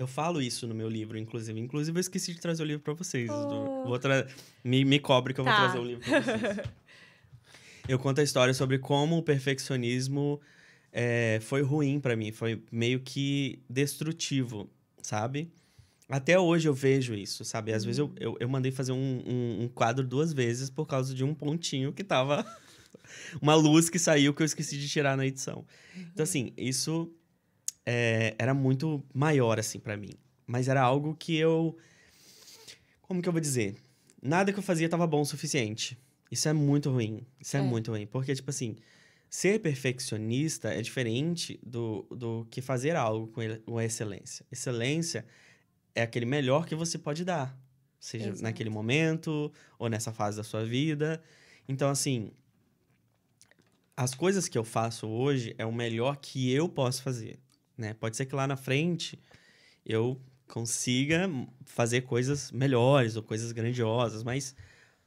eu 0.00 0.06
falo 0.06 0.40
isso 0.40 0.66
no 0.66 0.74
meu 0.74 0.88
livro, 0.88 1.18
inclusive. 1.18 1.60
Inclusive, 1.60 1.98
eu 1.98 2.00
esqueci 2.00 2.32
de 2.32 2.40
trazer 2.40 2.62
o 2.62 2.66
livro 2.66 2.82
pra 2.82 2.94
vocês. 2.94 3.28
Oh. 3.30 3.84
Vou 3.84 3.98
tra... 3.98 4.26
me, 4.64 4.82
me 4.82 4.98
cobre 4.98 5.34
que 5.34 5.40
eu 5.40 5.44
Tá. 5.44 5.50
vou 5.50 5.60
trazer 5.60 5.78
o 5.78 5.84
livro 5.84 6.04
pra 6.04 6.20
vocês. 6.20 6.66
eu 7.86 7.98
conto 7.98 8.20
a 8.20 8.24
história 8.24 8.54
sobre 8.54 8.78
como 8.78 9.18
o 9.18 9.22
perfeccionismo 9.22 10.40
é, 10.90 11.38
foi 11.42 11.62
ruim 11.62 12.00
para 12.00 12.16
mim, 12.16 12.32
foi 12.32 12.62
meio 12.72 13.00
que 13.00 13.62
destrutivo, 13.68 14.70
sabe? 15.02 15.52
Até 16.10 16.36
hoje 16.36 16.68
eu 16.68 16.74
vejo 16.74 17.14
isso, 17.14 17.44
sabe? 17.44 17.72
Às 17.72 17.84
vezes 17.84 18.00
eu, 18.00 18.12
eu, 18.18 18.36
eu 18.40 18.48
mandei 18.48 18.72
fazer 18.72 18.90
um, 18.90 19.22
um, 19.24 19.62
um, 19.62 19.68
quadro 19.68 20.04
duas 20.04 20.32
vezes 20.32 20.68
por 20.68 20.84
causa 20.84 21.14
de 21.14 21.22
um 21.22 21.32
pontinho 21.32 21.92
que 21.92 22.02
tava. 22.02 22.44
uma 23.40 23.54
luz 23.54 23.88
que 23.88 23.98
saiu 23.98 24.34
que 24.34 24.42
eu 24.42 24.46
esqueci 24.46 24.76
de 24.76 24.88
tirar 24.88 25.16
na 25.16 25.24
edição. 25.24 25.64
Então, 25.96 26.24
assim, 26.24 26.52
isso 26.56 27.12
é, 27.86 28.34
era 28.40 28.52
muito 28.52 29.04
maior, 29.14 29.60
assim, 29.60 29.78
para 29.78 29.96
mim. 29.96 30.10
Mas 30.48 30.66
era 30.66 30.82
algo 30.82 31.14
que 31.14 31.36
eu. 31.36 31.78
Como 33.02 33.22
que 33.22 33.28
eu 33.28 33.32
vou 33.32 33.40
dizer? 33.40 33.76
Nada 34.20 34.52
que 34.52 34.58
eu 34.58 34.64
fazia 34.64 34.86
estava 34.86 35.06
bom 35.06 35.20
o 35.20 35.24
suficiente. 35.24 35.96
Isso 36.28 36.48
é 36.48 36.52
muito 36.52 36.90
ruim. 36.90 37.24
Isso 37.40 37.56
é, 37.56 37.60
é 37.60 37.62
muito 37.62 37.92
ruim. 37.92 38.08
Porque, 38.08 38.34
tipo 38.34 38.50
assim, 38.50 38.74
ser 39.28 39.60
perfeccionista 39.60 40.74
é 40.74 40.82
diferente 40.82 41.60
do, 41.64 42.04
do 42.10 42.46
que 42.50 42.60
fazer 42.60 42.96
algo 42.96 43.28
com, 43.28 43.42
com 43.64 43.80
excelência. 43.80 44.44
Excelência 44.50 45.24
é 45.94 46.02
aquele 46.02 46.26
melhor 46.26 46.66
que 46.66 46.74
você 46.74 46.98
pode 46.98 47.24
dar. 47.24 47.56
Seja 47.98 48.28
Exato. 48.28 48.42
naquele 48.42 48.70
momento 48.70 49.52
ou 49.78 49.88
nessa 49.88 50.12
fase 50.12 50.36
da 50.36 50.44
sua 50.44 50.64
vida. 50.64 51.22
Então, 51.68 51.90
assim, 51.90 52.32
as 53.96 54.14
coisas 54.14 54.48
que 54.48 54.56
eu 54.56 54.64
faço 54.64 55.06
hoje 55.06 55.54
é 55.58 55.66
o 55.66 55.72
melhor 55.72 56.16
que 56.16 56.50
eu 56.50 56.68
posso 56.68 57.02
fazer. 57.02 57.38
Né? 57.76 57.94
Pode 57.94 58.16
ser 58.16 58.26
que 58.26 58.34
lá 58.34 58.46
na 58.46 58.56
frente 58.56 59.18
eu 59.84 60.20
consiga 60.48 61.28
fazer 61.64 62.02
coisas 62.02 62.50
melhores 62.50 63.16
ou 63.16 63.22
coisas 63.22 63.52
grandiosas, 63.52 64.22
mas 64.22 64.54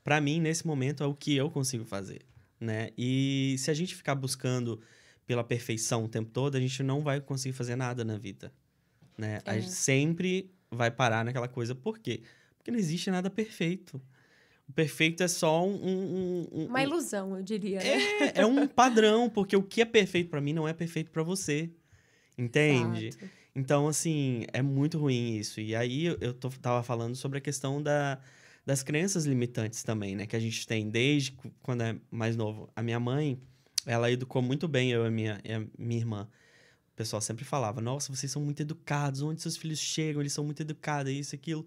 para 0.03 0.19
mim, 0.19 0.39
nesse 0.39 0.67
momento, 0.67 1.03
é 1.03 1.07
o 1.07 1.13
que 1.13 1.35
eu 1.35 1.49
consigo 1.49 1.85
fazer. 1.85 2.21
Né? 2.59 2.89
E 2.97 3.55
se 3.57 3.71
a 3.71 3.73
gente 3.73 3.95
ficar 3.95 4.15
buscando 4.15 4.81
pela 5.25 5.43
perfeição 5.43 6.03
o 6.03 6.07
tempo 6.09 6.29
todo, 6.29 6.55
a 6.55 6.59
gente 6.59 6.83
não 6.83 7.01
vai 7.01 7.21
conseguir 7.21 7.53
fazer 7.53 7.75
nada 7.75 8.03
na 8.03 8.17
vida. 8.17 8.53
Né? 9.17 9.39
É. 9.45 9.51
A 9.51 9.59
gente 9.59 9.71
sempre 9.71 10.51
vai 10.73 10.91
parar 10.91 11.23
naquela 11.23 11.47
coisa. 11.47 11.73
Por 11.73 11.99
quê? 11.99 12.21
Porque 12.57 12.71
não 12.71 12.79
existe 12.79 13.11
nada 13.11 13.29
perfeito. 13.29 14.01
O 14.67 14.73
perfeito 14.73 15.21
é 15.21 15.27
só 15.27 15.65
um. 15.65 15.75
um, 15.75 16.47
um 16.51 16.65
Uma 16.67 16.81
ilusão, 16.81 17.35
eu 17.37 17.43
diria. 17.43 17.79
Né? 17.79 18.01
É, 18.35 18.41
é 18.41 18.45
um 18.45 18.65
padrão, 18.67 19.29
porque 19.29 19.55
o 19.55 19.63
que 19.63 19.81
é 19.81 19.85
perfeito 19.85 20.29
para 20.29 20.41
mim 20.41 20.53
não 20.53 20.67
é 20.67 20.73
perfeito 20.73 21.11
para 21.11 21.23
você. 21.23 21.69
Entende? 22.37 23.07
Exato. 23.07 23.29
Então, 23.55 23.87
assim, 23.87 24.45
é 24.51 24.61
muito 24.61 24.97
ruim 24.97 25.37
isso. 25.37 25.61
E 25.61 25.75
aí 25.75 26.05
eu 26.05 26.33
tô, 26.33 26.49
tava 26.49 26.81
falando 26.81 27.15
sobre 27.15 27.37
a 27.37 27.41
questão 27.41 27.81
da, 27.81 28.19
das 28.65 28.81
crenças 28.81 29.25
limitantes 29.25 29.83
também, 29.83 30.15
né? 30.15 30.25
Que 30.25 30.35
a 30.35 30.39
gente 30.39 30.65
tem 30.65 30.89
desde 30.89 31.37
quando 31.61 31.81
é 31.81 31.95
mais 32.09 32.35
novo. 32.35 32.69
A 32.75 32.81
minha 32.81 32.99
mãe, 32.99 33.39
ela 33.85 34.11
educou 34.11 34.41
muito 34.41 34.67
bem 34.67 34.91
eu 34.91 35.03
e 35.03 35.07
a 35.07 35.11
minha, 35.11 35.39
e 35.43 35.53
a 35.53 35.63
minha 35.77 35.99
irmã. 35.99 36.27
O 36.93 36.95
pessoal 36.95 37.21
sempre 37.21 37.43
falava: 37.43 37.81
Nossa, 37.81 38.15
vocês 38.15 38.31
são 38.31 38.41
muito 38.41 38.61
educados, 38.61 39.21
onde 39.23 39.41
seus 39.41 39.57
filhos 39.57 39.79
chegam, 39.79 40.21
eles 40.21 40.31
são 40.31 40.45
muito 40.45 40.61
educados, 40.61 41.11
isso, 41.11 41.33
aquilo. 41.33 41.65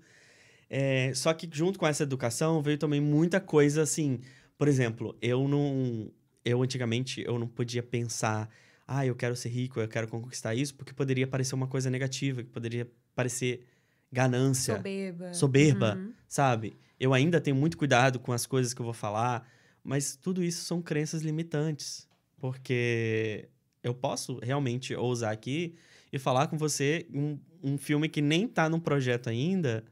É, 0.71 1.13
só 1.15 1.35
que 1.35 1.49
junto 1.53 1.79
com 1.79 1.87
essa 1.87 2.05
educação 2.05 2.63
veio 2.63 2.79
também 2.79 3.01
muita 3.01 3.41
coisa 3.41 3.83
assim. 3.83 4.21
Por 4.57 4.69
exemplo, 4.69 5.17
eu 5.21 5.49
não. 5.49 6.11
Eu 6.45 6.63
antigamente 6.63 7.23
eu 7.27 7.41
não 7.41 7.49
podia 7.49 7.83
pensar, 7.83 8.49
ah, 8.87 9.05
eu 9.05 9.17
quero 9.17 9.35
ser 9.35 9.49
rico, 9.49 9.81
eu 9.81 9.89
quero 9.89 10.07
conquistar 10.07 10.55
isso, 10.55 10.75
porque 10.77 10.93
poderia 10.93 11.27
parecer 11.27 11.57
uma 11.57 11.67
coisa 11.67 11.91
negativa, 11.91 12.45
que 12.45 12.51
poderia 12.51 12.89
parecer 13.17 13.67
ganância. 14.13 14.77
Soberba. 14.77 15.35
Soberba, 15.35 15.95
uhum. 15.97 16.13
sabe? 16.29 16.77
Eu 17.01 17.13
ainda 17.13 17.41
tenho 17.41 17.57
muito 17.57 17.77
cuidado 17.77 18.21
com 18.21 18.33
as 18.33 18.47
coisas 18.47 18.73
que 18.73 18.81
eu 18.81 18.85
vou 18.85 18.95
falar, 18.95 19.45
mas 19.83 20.15
tudo 20.15 20.43
isso 20.43 20.65
são 20.65 20.81
crenças 20.81 21.23
limitantes. 21.23 22.09
Porque 22.39 23.49
eu 23.87 23.95
posso 23.95 24.41
realmente 24.43 24.95
ousar 24.95 25.33
aqui 25.33 25.77
e 26.13 26.19
falar 26.19 26.49
com 26.49 26.59
você 26.59 27.07
um, 27.15 27.39
um 27.63 27.79
filme 27.79 28.09
que 28.09 28.21
nem 28.21 28.49
tá 28.49 28.69
no 28.69 28.81
projeto 28.81 29.29
ainda, 29.29 29.85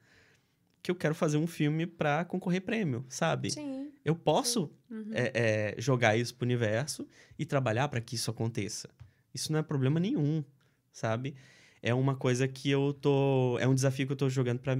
que 0.83 0.91
eu 0.91 0.97
quero 0.97 1.15
fazer 1.15 1.37
um 1.37 1.47
filme 1.47 1.87
para 1.87 2.25
concorrer 2.25 2.61
prêmio, 2.61 3.05
sabe? 3.09 3.53
Sim. 3.53 3.93
Eu 4.05 4.17
posso 4.17 4.71
uhum. 4.91 5.11
é, 5.13 5.75
é, 5.77 5.81
jogar 5.81 6.17
isso 6.17 6.35
pro 6.35 6.45
universo 6.45 7.07
e 7.39 7.47
trabalhar 7.47 7.89
para 7.89 8.01
que 8.01 8.17
isso 8.17 8.31
aconteça. 8.31 8.89
Isso 9.33 9.53
não 9.53 9.61
é 9.61 9.63
problema 9.63 10.01
nenhum, 10.01 10.45
sabe? 10.93 11.37
É 11.81 11.95
uma 11.95 12.17
coisa 12.17 12.49
que 12.49 12.69
eu 12.69 12.93
tô. 12.93 13.59
É 13.61 13.69
um 13.69 13.75
desafio 13.75 14.07
que 14.07 14.13
eu 14.13 14.17
tô 14.17 14.29
jogando 14.29 14.59
pra, 14.59 14.77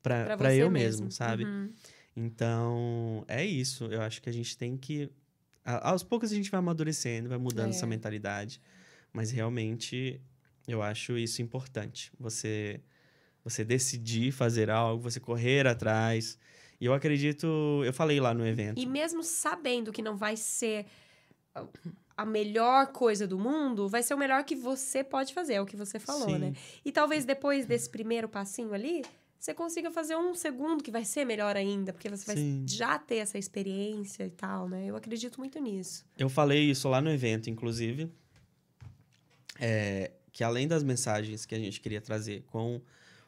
pra, 0.00 0.36
pra, 0.36 0.54
eu 0.54 0.70
mesmo, 0.70 1.06
mesmo 1.06 1.10
sabe? 1.10 1.44
Uhum. 1.44 1.72
Então, 2.16 3.24
é 3.26 3.44
isso. 3.44 3.86
Eu 3.86 4.00
acho 4.00 4.22
que 4.22 4.28
a 4.28 4.32
gente 4.32 4.56
tem 4.56 4.76
que 4.76 5.10
aos 5.64 6.02
poucos 6.02 6.32
a 6.32 6.34
gente 6.34 6.50
vai 6.50 6.58
amadurecendo, 6.58 7.28
vai 7.28 7.38
mudando 7.38 7.68
é. 7.68 7.70
essa 7.70 7.86
mentalidade. 7.86 8.60
Mas 9.12 9.30
realmente 9.30 10.20
eu 10.66 10.82
acho 10.82 11.16
isso 11.18 11.42
importante. 11.42 12.12
Você 12.18 12.80
você 13.44 13.64
decidir 13.64 14.30
fazer 14.30 14.70
algo, 14.70 15.02
você 15.02 15.18
correr 15.18 15.66
atrás. 15.66 16.38
E 16.80 16.86
eu 16.86 16.94
acredito, 16.94 17.82
eu 17.84 17.92
falei 17.92 18.20
lá 18.20 18.32
no 18.32 18.46
evento. 18.46 18.80
E 18.80 18.86
mesmo 18.86 19.22
sabendo 19.22 19.92
que 19.92 20.00
não 20.00 20.16
vai 20.16 20.36
ser 20.36 20.86
a 22.16 22.24
melhor 22.24 22.88
coisa 22.88 23.26
do 23.26 23.38
mundo, 23.38 23.88
vai 23.88 24.02
ser 24.02 24.14
o 24.14 24.18
melhor 24.18 24.44
que 24.44 24.54
você 24.54 25.02
pode 25.02 25.34
fazer, 25.34 25.54
é 25.54 25.60
o 25.60 25.66
que 25.66 25.76
você 25.76 25.98
falou, 25.98 26.28
Sim. 26.28 26.38
né? 26.38 26.52
E 26.84 26.92
talvez 26.92 27.24
depois 27.24 27.66
desse 27.66 27.90
primeiro 27.90 28.28
passinho 28.28 28.72
ali, 28.72 29.02
você 29.42 29.52
consiga 29.52 29.90
fazer 29.90 30.14
um 30.14 30.36
segundo 30.36 30.84
que 30.84 30.90
vai 30.92 31.04
ser 31.04 31.24
melhor 31.24 31.56
ainda, 31.56 31.92
porque 31.92 32.08
você 32.08 32.24
vai 32.24 32.36
Sim. 32.36 32.64
já 32.64 32.96
ter 32.96 33.16
essa 33.16 33.36
experiência 33.36 34.24
e 34.24 34.30
tal, 34.30 34.68
né? 34.68 34.86
Eu 34.86 34.94
acredito 34.94 35.40
muito 35.40 35.58
nisso. 35.58 36.04
Eu 36.16 36.28
falei 36.28 36.70
isso 36.70 36.88
lá 36.88 37.00
no 37.00 37.10
evento, 37.10 37.50
inclusive, 37.50 38.08
é, 39.58 40.12
que 40.30 40.44
além 40.44 40.68
das 40.68 40.84
mensagens 40.84 41.44
que 41.44 41.56
a 41.56 41.58
gente 41.58 41.80
queria 41.80 42.00
trazer 42.00 42.44
com 42.52 42.80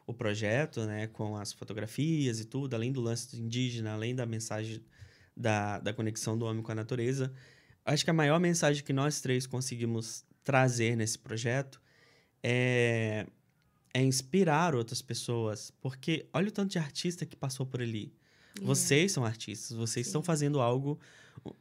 o 0.07 0.13
projeto, 0.13 0.85
né, 0.85 1.07
com 1.07 1.35
as 1.35 1.51
fotografias 1.51 2.39
e 2.39 2.45
tudo, 2.45 2.73
além 2.75 2.93
do 2.93 3.01
lance 3.01 3.37
indígena, 3.37 3.91
além 3.91 4.15
da 4.15 4.25
mensagem 4.25 4.81
da, 5.35 5.79
da 5.79 5.93
conexão 5.93 6.37
do 6.37 6.45
homem 6.45 6.63
com 6.63 6.71
a 6.71 6.75
natureza, 6.75 7.33
acho 7.83 8.05
que 8.05 8.09
a 8.09 8.13
maior 8.13 8.39
mensagem 8.39 8.81
que 8.85 8.93
nós 8.93 9.19
três 9.19 9.45
conseguimos 9.45 10.23
trazer 10.45 10.95
nesse 10.95 11.19
projeto 11.19 11.81
é 12.41 13.27
é 13.95 14.03
inspirar 14.03 14.75
outras 14.75 15.01
pessoas. 15.01 15.71
Porque 15.79 16.27
olha 16.33 16.49
o 16.49 16.51
tanto 16.51 16.71
de 16.71 16.77
artista 16.77 17.25
que 17.25 17.35
passou 17.35 17.65
por 17.65 17.81
ali. 17.81 18.13
Yeah. 18.57 18.67
Vocês 18.67 19.13
são 19.13 19.23
artistas, 19.23 19.75
vocês 19.75 20.05
Sim. 20.05 20.09
estão 20.09 20.21
fazendo 20.21 20.59
algo 20.59 20.99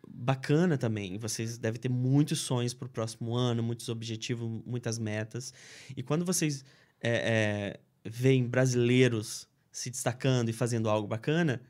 bacana 0.09 0.77
também. 0.77 1.17
Vocês 1.17 1.57
devem 1.57 1.81
ter 1.81 1.89
muitos 1.89 2.41
sonhos 2.41 2.75
para 2.75 2.87
o 2.87 2.89
próximo 2.89 3.37
ano, 3.37 3.63
muitos 3.63 3.89
objetivos, 3.89 4.49
muitas 4.67 4.99
metas. 4.99 5.55
E 5.97 6.03
quando 6.03 6.25
vocês 6.25 6.65
é, 7.01 7.11
é, 7.11 7.81
veem 8.05 8.45
brasileiros 8.49 9.49
se 9.71 9.89
destacando 9.89 10.49
e 10.49 10.53
fazendo 10.53 10.89
algo 10.89 11.07
bacana, 11.07 11.63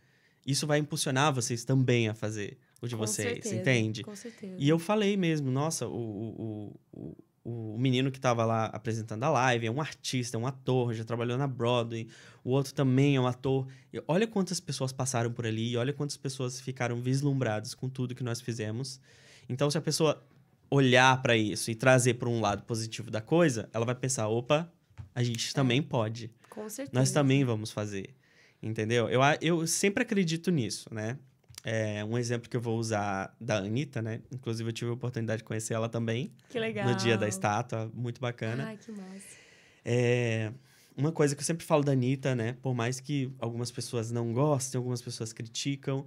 isso 0.47 0.67
vai 0.67 0.79
impulsionar 0.79 1.33
vocês 1.35 1.63
também 1.65 2.09
a 2.09 2.15
fazer 2.15 2.57
o 2.81 2.89
de 2.89 2.95
Com 2.95 3.07
vocês, 3.07 3.29
certeza. 3.29 3.55
entende? 3.55 4.03
Com 4.03 4.17
certeza. 4.17 4.57
E 4.59 4.69
eu 4.69 4.79
falei 4.79 5.17
mesmo, 5.17 5.51
nossa, 5.51 5.87
o, 5.87 5.93
o, 5.93 6.81
o, 6.93 7.17
o 7.45 7.77
menino 7.79 8.11
que 8.11 8.17
estava 8.17 8.45
lá 8.47 8.67
apresentando 8.67 9.23
a 9.23 9.29
live 9.29 9.67
é 9.67 9.71
um 9.71 9.81
artista, 9.81 10.39
é 10.39 10.41
um 10.41 10.47
ator, 10.47 10.95
já 10.95 11.05
trabalhou 11.05 11.37
na 11.37 11.47
Broadway. 11.47 12.09
O 12.43 12.51
outro 12.51 12.73
também 12.73 13.17
é 13.17 13.21
um 13.21 13.27
ator. 13.27 13.69
E 13.93 14.03
olha 14.09 14.27
quantas 14.27 14.59
pessoas 14.61 14.93
passaram 14.93 15.31
por 15.31 15.47
ali, 15.47 15.73
e 15.73 15.77
olha 15.77 15.93
quantas 15.93 16.17
pessoas 16.17 16.59
ficaram 16.59 17.03
vislumbradas 17.03 17.75
com 17.75 17.87
tudo 17.87 18.15
que 18.15 18.25
nós 18.25 18.41
fizemos. 18.41 18.99
Então, 19.47 19.71
se 19.71 19.77
a 19.77 19.81
pessoa 19.83 20.25
olhar 20.71 21.21
para 21.21 21.37
isso 21.37 21.71
e 21.71 21.75
trazer 21.75 22.15
para 22.15 22.31
um 22.31 22.41
lado 22.41 22.63
positivo 22.63 23.11
da 23.11 23.21
coisa, 23.21 23.69
ela 23.75 23.85
vai 23.85 23.95
pensar: 23.95 24.27
opa, 24.29 24.73
a 25.15 25.23
gente 25.23 25.51
é. 25.51 25.53
também 25.53 25.83
pode. 25.83 26.31
Com 26.49 26.67
certeza. 26.71 26.99
Nós 26.99 27.11
também 27.11 27.45
vamos 27.45 27.71
fazer. 27.71 28.15
Entendeu? 28.63 29.11
Eu, 29.11 29.21
eu 29.43 29.67
sempre 29.67 30.03
acredito 30.03 30.51
nisso, 30.51 30.89
né? 30.93 31.19
É, 31.65 32.05
um 32.05 32.19
exemplo 32.19 32.49
que 32.49 32.57
eu 32.57 32.61
vou 32.61 32.79
usar 32.79 33.35
da 33.41 33.57
Anitta, 33.57 34.03
né? 34.03 34.21
Inclusive, 34.31 34.69
eu 34.69 34.73
tive 34.73 34.91
a 34.91 34.95
oportunidade 34.95 35.39
de 35.39 35.45
conhecer 35.45 35.73
ela 35.73 35.89
também. 35.89 36.31
Que 36.51 36.59
legal. 36.59 36.87
No 36.87 36.95
dia 36.95 37.17
da 37.17 37.27
estátua, 37.27 37.91
muito 37.95 38.21
bacana. 38.21 38.67
Ai, 38.67 38.77
que 38.77 38.93
massa. 38.93 39.45
É, 39.83 40.53
uma 40.97 41.11
coisa 41.11 41.35
que 41.35 41.41
eu 41.41 41.45
sempre 41.45 41.65
falo 41.65 41.83
da 41.83 41.93
Anitta, 41.93 42.35
né? 42.35 42.57
Por 42.61 42.75
mais 42.75 43.01
que 43.01 43.33
algumas 43.39 43.71
pessoas 43.71 44.11
não 44.11 44.33
gostem, 44.33 44.79
algumas 44.79 45.01
pessoas 45.01 45.33
criticam, 45.33 46.05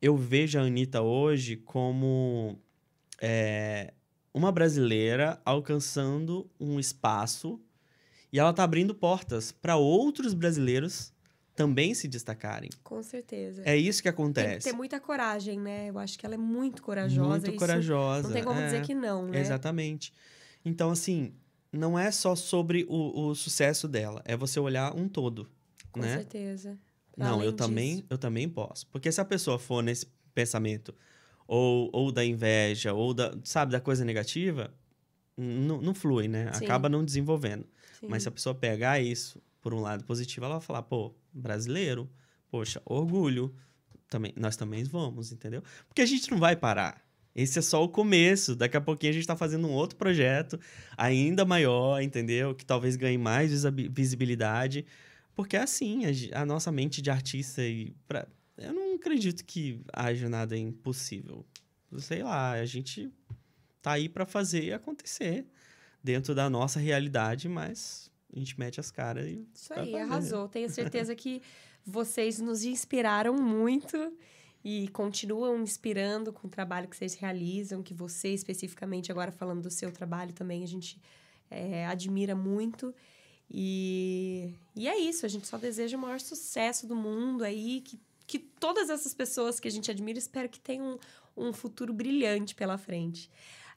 eu 0.00 0.16
vejo 0.16 0.58
a 0.58 0.62
Anitta 0.62 1.02
hoje 1.02 1.56
como 1.56 2.56
é, 3.20 3.92
uma 4.32 4.50
brasileira 4.50 5.40
alcançando 5.44 6.50
um 6.58 6.80
espaço 6.80 7.60
e 8.32 8.38
ela 8.38 8.52
tá 8.52 8.64
abrindo 8.64 8.94
portas 8.94 9.52
para 9.52 9.76
outros 9.76 10.32
brasileiros 10.32 11.11
também 11.54 11.94
se 11.94 12.08
destacarem. 12.08 12.70
Com 12.82 13.02
certeza. 13.02 13.62
É 13.64 13.76
isso 13.76 14.02
que 14.02 14.08
acontece. 14.08 14.48
Tem 14.48 14.58
que 14.58 14.64
ter 14.64 14.72
muita 14.72 14.98
coragem, 14.98 15.60
né? 15.60 15.90
Eu 15.90 15.98
acho 15.98 16.18
que 16.18 16.24
ela 16.24 16.34
é 16.34 16.38
muito 16.38 16.82
corajosa. 16.82 17.28
Muito 17.28 17.50
isso 17.50 17.58
corajosa. 17.58 18.28
Não 18.28 18.32
tem 18.32 18.44
como 18.44 18.58
é, 18.58 18.64
dizer 18.66 18.82
que 18.82 18.94
não, 18.94 19.26
né? 19.26 19.40
Exatamente. 19.40 20.12
Então, 20.64 20.90
assim, 20.90 21.34
não 21.72 21.98
é 21.98 22.10
só 22.10 22.34
sobre 22.34 22.86
o, 22.88 23.28
o 23.28 23.34
sucesso 23.34 23.88
dela, 23.88 24.22
é 24.24 24.36
você 24.36 24.60
olhar 24.60 24.94
um 24.94 25.08
todo, 25.08 25.50
Com 25.90 26.00
né? 26.00 26.16
certeza. 26.16 26.78
Pra 27.14 27.28
não, 27.28 27.42
eu 27.42 27.52
também, 27.52 28.04
eu 28.08 28.16
também 28.16 28.48
posso. 28.48 28.86
Porque 28.86 29.10
se 29.12 29.20
a 29.20 29.24
pessoa 29.24 29.58
for 29.58 29.82
nesse 29.82 30.06
pensamento 30.34 30.94
ou, 31.46 31.90
ou 31.92 32.10
da 32.10 32.24
inveja 32.24 32.94
ou 32.94 33.12
da, 33.12 33.36
sabe, 33.44 33.72
da 33.72 33.80
coisa 33.80 34.04
negativa, 34.04 34.72
não, 35.36 35.80
não 35.80 35.94
flui, 35.94 36.28
né? 36.28 36.50
Sim. 36.54 36.64
Acaba 36.64 36.88
não 36.88 37.04
desenvolvendo. 37.04 37.66
Sim. 38.00 38.06
Mas 38.08 38.22
se 38.22 38.28
a 38.28 38.32
pessoa 38.32 38.54
pegar 38.54 39.00
isso 39.00 39.42
por 39.62 39.72
um 39.72 39.80
lado 39.80 40.04
positivo, 40.04 40.44
ela 40.44 40.58
vai 40.58 40.66
falar, 40.66 40.82
pô, 40.82 41.14
brasileiro, 41.32 42.10
poxa, 42.50 42.82
orgulho, 42.84 43.54
também, 44.10 44.34
nós 44.36 44.56
também 44.56 44.84
vamos, 44.84 45.32
entendeu? 45.32 45.62
Porque 45.88 46.02
a 46.02 46.06
gente 46.06 46.30
não 46.30 46.38
vai 46.38 46.54
parar. 46.54 47.02
Esse 47.34 47.58
é 47.58 47.62
só 47.62 47.82
o 47.82 47.88
começo. 47.88 48.54
Daqui 48.54 48.76
a 48.76 48.80
pouquinho 48.80 49.10
a 49.10 49.14
gente 49.14 49.26
tá 49.26 49.36
fazendo 49.36 49.66
um 49.66 49.72
outro 49.72 49.96
projeto 49.96 50.60
ainda 50.98 51.46
maior, 51.46 52.02
entendeu? 52.02 52.54
Que 52.54 52.66
talvez 52.66 52.96
ganhe 52.96 53.16
mais 53.16 53.64
visibilidade. 53.90 54.84
Porque 55.34 55.56
é 55.56 55.60
assim, 55.60 56.02
a, 56.34 56.44
nossa 56.44 56.70
mente 56.70 57.00
de 57.00 57.10
artista 57.10 57.62
e. 57.62 57.94
Pra, 58.06 58.28
eu 58.58 58.74
não 58.74 58.96
acredito 58.96 59.44
que 59.46 59.80
haja 59.94 60.28
nada 60.28 60.58
impossível. 60.58 61.46
Sei 61.98 62.22
lá, 62.22 62.52
a 62.52 62.66
gente 62.66 63.10
tá 63.80 63.92
aí 63.92 64.10
pra 64.10 64.26
fazer 64.26 64.74
acontecer 64.74 65.46
dentro 66.04 66.34
da 66.34 66.50
nossa 66.50 66.78
realidade, 66.78 67.48
mas 67.48 68.10
a 68.34 68.38
gente 68.38 68.58
mete 68.58 68.80
as 68.80 68.90
caras 68.90 69.26
e. 69.26 69.46
Isso 69.54 69.72
aí, 69.74 69.94
arrasou. 69.96 70.48
Tenho 70.48 70.68
certeza 70.70 71.14
que 71.14 71.42
vocês 71.84 72.38
nos 72.40 72.64
inspiraram 72.64 73.34
muito 73.34 74.12
e 74.64 74.88
continuam 74.88 75.60
inspirando 75.60 76.32
com 76.32 76.46
o 76.46 76.50
trabalho 76.50 76.88
que 76.88 76.96
vocês 76.96 77.14
realizam, 77.14 77.82
que 77.82 77.92
você 77.92 78.28
especificamente, 78.28 79.10
agora 79.10 79.32
falando 79.32 79.62
do 79.62 79.70
seu 79.70 79.90
trabalho 79.90 80.32
também, 80.32 80.62
a 80.62 80.68
gente 80.68 81.00
é, 81.50 81.86
admira 81.86 82.34
muito. 82.34 82.94
E, 83.50 84.54
e 84.74 84.88
é 84.88 84.96
isso, 84.98 85.26
a 85.26 85.28
gente 85.28 85.46
só 85.46 85.58
deseja 85.58 85.96
o 85.96 86.00
maior 86.00 86.20
sucesso 86.20 86.86
do 86.86 86.96
mundo 86.96 87.44
aí, 87.44 87.82
que, 87.82 88.00
que 88.26 88.38
todas 88.38 88.88
essas 88.88 89.12
pessoas 89.12 89.60
que 89.60 89.68
a 89.68 89.70
gente 89.70 89.90
admira, 89.90 90.18
espero 90.18 90.48
que 90.48 90.60
tenham 90.60 90.98
um, 91.36 91.48
um 91.48 91.52
futuro 91.52 91.92
brilhante 91.92 92.54
pela 92.54 92.78
frente. 92.78 93.28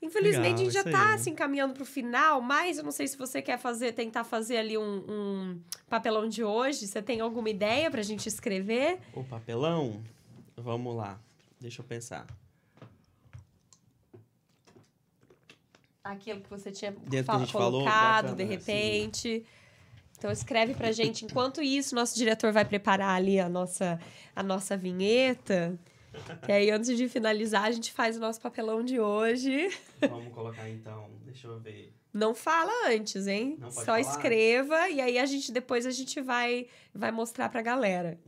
Infelizmente, 0.06 0.42
Legal, 0.42 0.54
a 0.54 0.64
gente 0.64 0.74
já 0.74 0.84
tá 0.84 1.14
aí. 1.14 1.20
se 1.20 1.30
encaminhando 1.30 1.74
pro 1.74 1.86
final, 1.86 2.40
mas 2.42 2.78
eu 2.78 2.84
não 2.84 2.92
sei 2.92 3.08
se 3.08 3.18
você 3.18 3.42
quer 3.42 3.58
fazer, 3.58 3.92
tentar 3.94 4.24
fazer 4.24 4.58
ali 4.58 4.78
um, 4.78 5.04
um 5.10 5.60
papelão 5.90 6.30
de 6.30 6.44
hoje. 6.44 6.86
Você 6.88 7.02
tem 7.02 7.20
alguma 7.22 7.50
ideia 7.50 7.90
pra 7.90 8.02
gente 8.04 8.28
escrever? 8.28 9.00
O 9.14 9.24
papelão? 9.24 10.04
Vamos 10.56 10.96
lá. 10.96 11.20
Deixa 11.60 11.82
eu 11.82 11.86
pensar. 11.86 12.28
Aquilo 16.04 16.40
que 16.42 16.50
você 16.50 16.72
tinha 16.72 16.92
que 16.92 17.18
a 17.18 17.24
fa- 17.24 17.40
gente 17.40 17.52
falou, 17.52 17.72
colocado, 17.82 18.26
bacana, 18.30 18.36
de 18.36 18.44
repente. 18.44 19.44
Então 20.18 20.32
escreve 20.32 20.76
pra 20.76 20.92
gente. 20.92 21.26
Enquanto 21.26 21.62
isso, 21.64 21.96
nosso 21.96 22.16
diretor 22.16 22.52
vai 22.54 22.64
preparar 22.64 23.16
ali 23.16 23.40
a 23.40 23.50
nossa, 23.50 24.00
a 24.36 24.44
nossa 24.44 24.78
vinheta. 24.78 25.78
E 26.48 26.52
aí, 26.52 26.70
antes 26.72 26.96
de 26.96 27.08
finalizar, 27.10 27.64
a 27.64 27.72
gente 27.72 27.92
faz 27.92 28.18
o 28.18 28.20
nosso 28.20 28.40
papelão 28.42 28.84
de 28.84 29.00
hoje. 29.00 29.70
Vamos 30.02 30.34
colocar 30.34 30.70
então. 30.70 31.10
Deixa 31.26 31.48
eu 31.48 31.60
ver. 31.60 31.94
Não 32.14 32.34
fala 32.34 32.72
antes, 32.90 33.28
hein? 33.28 33.58
Não 33.60 33.68
pode 33.70 33.76
Só 33.76 33.84
falar? 33.86 34.00
escreva 34.00 34.90
e 34.90 35.02
aí 35.02 35.18
a 35.20 35.26
gente 35.26 35.52
depois 35.52 35.86
a 35.86 35.92
gente 35.92 36.22
vai 36.22 36.68
vai 36.94 37.12
mostrar 37.12 37.50
pra 37.50 37.62
galera. 37.62 38.18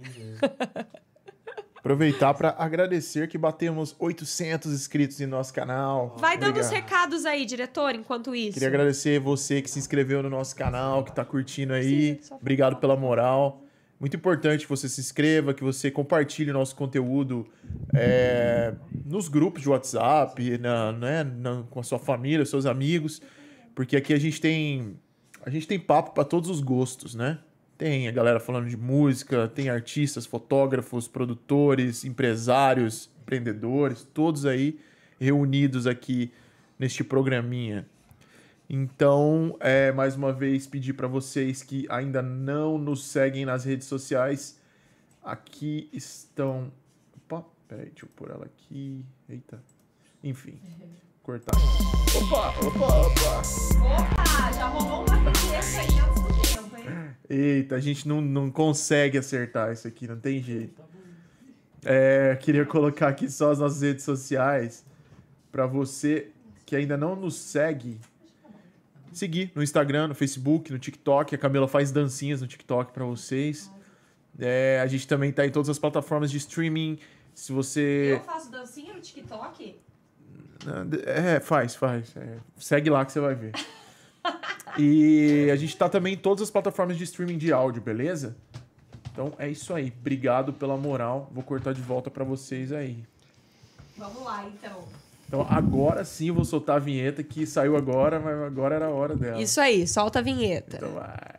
Aproveitar 1.78 2.34
para 2.34 2.50
agradecer 2.58 3.30
que 3.30 3.38
batemos 3.38 3.96
800 3.98 4.74
inscritos 4.74 5.22
em 5.22 5.26
nosso 5.26 5.54
canal. 5.54 6.18
Vai 6.20 6.38
dando 6.38 6.60
os 6.60 6.66
Obrigado. 6.66 6.84
recados 6.84 7.26
aí, 7.26 7.46
diretor, 7.46 7.96
enquanto 7.96 8.36
isso. 8.36 8.54
Queria 8.56 8.68
agradecer 8.68 9.20
você 9.22 9.62
que 9.62 9.70
se 9.70 9.80
inscreveu 9.80 10.22
no 10.22 10.30
nosso 10.30 10.54
canal, 10.54 11.06
que 11.06 11.14
tá 11.16 11.24
curtindo 11.24 11.72
aí. 11.74 12.20
Obrigado 12.32 12.76
pela 12.78 12.98
moral. 12.98 13.64
Muito 14.00 14.16
importante 14.16 14.64
que 14.64 14.70
você 14.70 14.88
se 14.88 15.02
inscreva, 15.02 15.54
que 15.54 15.64
você 15.64 15.90
compartilhe 15.90 16.52
o 16.52 16.54
nosso 16.54 16.76
conteúdo 16.76 17.48
é, 17.94 18.76
nos 19.06 19.28
grupos 19.28 19.62
de 19.64 19.70
WhatsApp, 19.70 20.58
na, 20.60 20.92
né, 20.92 21.24
na- 21.24 21.64
com 21.70 21.80
a 21.80 21.84
sua 21.84 21.98
família, 21.98 22.46
seus 22.46 22.68
amigos, 22.68 23.22
porque 23.74 23.98
aqui 23.98 24.14
a 24.14 24.20
gente 24.20 24.40
tem 24.40 24.98
a 25.44 25.50
gente 25.50 25.68
tem 25.68 25.80
papo 25.80 26.12
para 26.12 26.26
todos 26.26 26.50
os 26.50 26.60
gostos, 26.62 27.16
né? 27.16 27.40
Tem 27.78 28.08
a 28.08 28.12
galera 28.12 28.40
falando 28.40 28.68
de 28.68 28.76
música, 28.76 29.48
tem 29.48 29.70
artistas, 29.70 30.26
fotógrafos, 30.26 31.08
produtores, 31.08 32.04
empresários, 32.04 33.10
empreendedores, 33.22 34.04
todos 34.14 34.46
aí 34.46 34.78
reunidos 35.20 35.88
aqui 35.88 36.32
neste 36.78 37.04
programinha. 37.04 37.88
Então, 38.70 39.56
é, 39.62 39.94
mais 39.94 40.16
uma 40.16 40.34
vez, 40.34 40.68
pedir 40.68 40.94
para 40.94 41.08
vocês 41.08 41.64
que 41.64 41.86
ainda 41.90 42.22
não 42.22 42.78
nos 42.78 43.06
seguem 43.06 43.46
nas 43.46 43.64
redes 43.64 43.88
sociais. 43.88 44.60
Aqui 45.24 45.90
estão. 45.94 46.72
Opa, 47.16 47.46
peraí, 47.68 47.86
deixa 47.86 48.06
eu 48.06 48.10
pôr 48.14 48.30
ela 48.30 48.46
aqui. 48.46 49.06
Eita. 49.30 49.64
Enfim, 50.22 50.60
cortar. 51.24 51.56
Opa, 52.16 52.50
opa, 52.60 52.86
opa. 53.08 53.42
Opa, 54.02 54.52
já 54.52 54.68
rolou 54.68 55.06
uma 55.06 55.16
aí 55.16 56.00
antes 56.00 56.22
do 56.22 56.42
tempo, 56.42 56.78
hein? 56.78 57.16
Eita, 57.30 57.76
a 57.76 57.80
gente 57.80 58.06
não, 58.06 58.20
não 58.20 58.52
consegue 58.52 59.18
acertar 59.18 59.72
isso 59.72 59.88
aqui, 59.88 60.08
não 60.08 60.20
tem 60.20 60.42
jeito. 60.42 60.82
É, 61.86 62.36
queria 62.42 62.66
colocar 62.66 63.08
aqui 63.08 63.30
só 63.32 63.52
as 63.52 63.60
nossas 63.60 63.82
redes 63.82 64.04
sociais 64.04 64.86
para 65.54 65.66
você 65.66 66.32
que 66.66 66.76
ainda 66.76 66.98
não 66.98 67.16
nos 67.16 67.36
segue, 67.36 67.98
seguir 69.18 69.52
no 69.56 69.64
Instagram, 69.64 70.08
no 70.08 70.16
Facebook, 70.16 70.72
no 70.72 70.80
TikTok. 70.80 71.36
A 71.36 71.38
Camila 71.38 71.68
faz 71.68 71.92
dancinhas 71.92 72.42
no 72.42 72.48
TikTok 72.48 72.92
para 72.92 73.06
vocês. 73.06 73.72
É, 74.40 74.80
a 74.82 74.88
gente 74.88 75.08
também 75.08 75.32
tá 75.32 75.46
em 75.46 75.50
todas 75.50 75.70
as 75.70 75.80
plataformas 75.80 76.32
de 76.32 76.38
streaming. 76.38 77.00
Se 77.34 77.52
você. 77.52 78.14
Eu 78.14 78.20
faço 78.22 78.52
dancinha 78.52 78.94
no 78.94 79.02
TikTok? 79.02 79.80
É, 81.06 81.40
faz, 81.40 81.76
faz. 81.76 82.16
É, 82.16 82.38
segue 82.58 82.90
lá 82.90 83.06
que 83.06 83.12
você 83.12 83.20
vai 83.20 83.36
ver. 83.36 83.54
E 84.78 85.50
a 85.52 85.56
gente 85.56 85.76
tá 85.76 85.90
também 85.90 86.14
em 86.14 86.18
todas 86.18 86.44
as 86.44 86.52
plataformas 86.52 86.98
de 86.98 87.04
streaming 87.04 87.38
de 87.38 87.52
áudio, 87.52 87.82
beleza? 87.82 88.36
Então 89.12 89.34
é 89.40 89.50
isso 89.50 89.74
aí. 89.74 89.92
Obrigado 90.00 90.54
pela 90.54 90.78
moral. 90.78 91.30
Vou 91.32 91.44
cortar 91.44 91.74
de 91.74 91.82
volta 91.82 92.12
pra 92.12 92.24
vocês 92.24 92.72
aí. 92.72 93.04
Vamos 93.98 94.24
lá, 94.24 94.46
então. 94.46 94.84
Então 95.28 95.46
agora 95.50 96.06
sim 96.06 96.30
eu 96.30 96.34
vou 96.34 96.46
soltar 96.46 96.78
a 96.78 96.80
vinheta 96.80 97.22
que 97.22 97.46
saiu 97.46 97.76
agora, 97.76 98.18
mas 98.20 98.42
agora 98.44 98.76
era 98.76 98.86
a 98.86 98.90
hora 98.90 99.14
dela. 99.16 99.42
Isso 99.42 99.60
aí, 99.60 99.86
solta 99.86 100.20
a 100.20 100.22
vinheta. 100.22 100.78
Então 100.78 100.94
vai. 100.94 101.38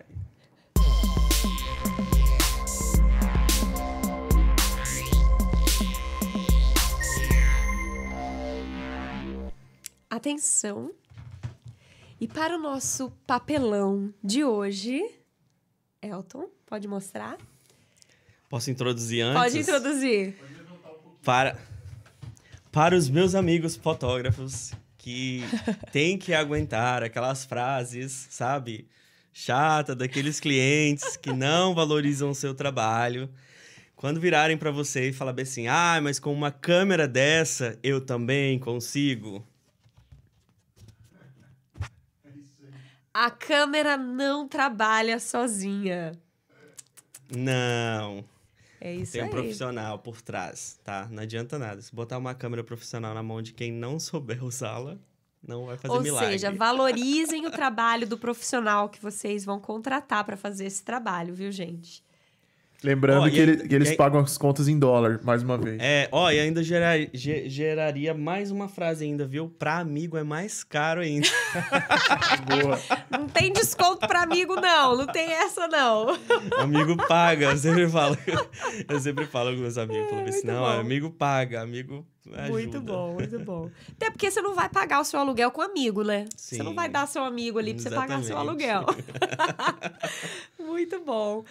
Atenção. 10.11 10.91
E 12.21 12.27
para 12.27 12.57
o 12.57 12.59
nosso 12.61 13.11
papelão 13.27 14.13
de 14.23 14.45
hoje, 14.45 15.01
Elton, 16.03 16.49
pode 16.67 16.89
mostrar? 16.89 17.39
Posso 18.51 18.71
introduzir 18.71 19.23
antes? 19.23 19.41
Pode 19.41 19.59
introduzir. 19.61 20.37
Para, 21.23 21.57
para 22.71 22.97
os 22.97 23.09
meus 23.09 23.35
amigos 23.35 23.77
fotógrafos 23.77 24.73
que 24.97 25.43
têm 25.93 26.19
que 26.19 26.35
aguentar 26.35 27.03
aquelas 27.03 27.45
frases, 27.45 28.27
sabe? 28.31 28.89
Chata 29.33 29.95
daqueles 29.95 30.41
clientes 30.41 31.17
que 31.17 31.33
não 31.33 31.75
valorizam 31.75 32.31
o 32.31 32.35
seu 32.35 32.55
trabalho. 32.55 33.29
Quando 33.97 34.21
virarem 34.21 34.57
para 34.57 34.71
você 34.71 35.09
e 35.09 35.13
falar 35.13 35.33
bem 35.33 35.43
assim, 35.43 35.67
ah, 35.67 35.99
mas 36.03 36.19
com 36.19 36.33
uma 36.33 36.51
câmera 36.51 37.09
dessa 37.09 37.79
eu 37.83 38.01
também 38.01 38.59
consigo. 38.59 39.45
A 43.13 43.31
câmera 43.31 43.97
não 43.97 44.47
trabalha 44.47 45.19
sozinha. 45.19 46.13
Não. 47.29 48.25
É 48.81 48.95
isso 48.95 49.13
Tem 49.13 49.23
um 49.23 49.25
aí. 49.25 49.31
profissional 49.31 49.99
por 49.99 50.21
trás, 50.23 50.79
tá? 50.85 51.09
Não 51.11 51.23
adianta 51.23 51.59
nada. 51.59 51.81
Se 51.83 51.95
botar 51.95 52.19
uma 52.19 52.35
câmera 52.35 52.63
profissional 52.63 53.15
na 53.15 53.23
mão 53.23 53.43
de 53.43 53.53
quem 53.53 53.73
não 53.73 53.99
souber 53.99 54.45
usá-la, 54.45 54.97
não 55.43 55.67
vai 55.67 55.77
fazer 55.77 55.95
Ou 55.95 56.03
milagre. 56.03 56.33
seja, 56.33 56.51
valorizem 56.53 57.47
o 57.47 57.51
trabalho 57.51 58.07
do 58.07 58.19
profissional 58.19 58.89
que 58.89 59.01
vocês 59.01 59.45
vão 59.45 59.59
contratar 59.61 60.25
para 60.25 60.37
fazer 60.37 60.67
esse 60.67 60.83
trabalho, 60.83 61.35
viu, 61.35 61.51
gente? 61.51 62.03
Lembrando 62.83 63.27
Ó, 63.27 63.29
que, 63.31 63.37
ele- 63.37 63.67
que 63.69 63.75
eles 63.75 63.89
aí- 63.91 63.97
pagam 63.97 64.21
as 64.21 64.39
contas 64.39 64.69
em 64.69 64.79
dólar, 64.79 65.19
mais 65.25 65.43
uma 65.43 65.59
vez. 65.59 65.79
É, 65.81 66.09
ó, 66.13 66.31
e 66.31 66.39
ainda 66.39 66.63
gerar- 66.63 66.97
ge- 67.13 67.49
geraria 67.49 68.15
mais 68.15 68.53
uma 68.53 68.69
frase 68.69 69.05
ainda, 69.05 69.27
viu? 69.27 69.49
Pra 69.59 69.79
amigo 69.79 70.17
é 70.17 70.23
mais 70.23 70.63
caro 70.63 71.01
ainda. 71.01 71.27
Boa. 72.47 72.79
Não 73.11 73.27
tem 73.29 73.53
desconto 73.53 74.07
para 74.07 74.23
amigo, 74.23 74.55
não. 74.55 74.97
Não 74.97 75.07
tem 75.09 75.33
essa, 75.33 75.67
não. 75.67 76.17
amigo 76.61 76.97
paga, 77.09 77.47
eu 77.47 77.57
sempre 77.57 77.89
falo. 77.89 78.17
Eu 78.89 79.01
sempre 79.01 79.27
falo 79.27 79.51
com 79.55 79.61
meus 79.61 79.77
amigos, 79.77 80.09
falo 80.11 80.23
assim, 80.23 80.31
muito 80.33 80.47
não, 80.47 80.61
bom. 80.61 80.67
amigo 80.81 81.11
paga, 81.11 81.61
amigo 81.63 82.07
ajuda. 82.33 82.49
Muito 82.49 82.81
bom, 82.81 83.15
muito 83.15 83.39
bom. 83.41 83.71
Até 83.97 84.09
porque 84.11 84.31
você 84.31 84.41
não 84.41 84.55
vai 84.55 84.69
pagar 84.69 85.01
o 85.01 85.05
seu 85.05 85.19
aluguel 85.19 85.51
com 85.51 85.63
amigo, 85.63 86.05
né? 86.05 86.27
Você 86.37 86.59
não 86.63 86.71
Sim. 86.71 86.77
vai 86.77 86.89
dar 86.89 87.09
seu 87.09 87.25
amigo 87.25 87.59
ali 87.59 87.75
pra 87.75 87.83
você 87.83 87.91
pagar 87.91 88.23
seu 88.23 88.39
aluguel. 88.39 88.85
muito 90.61 91.01
bom. 91.01 91.45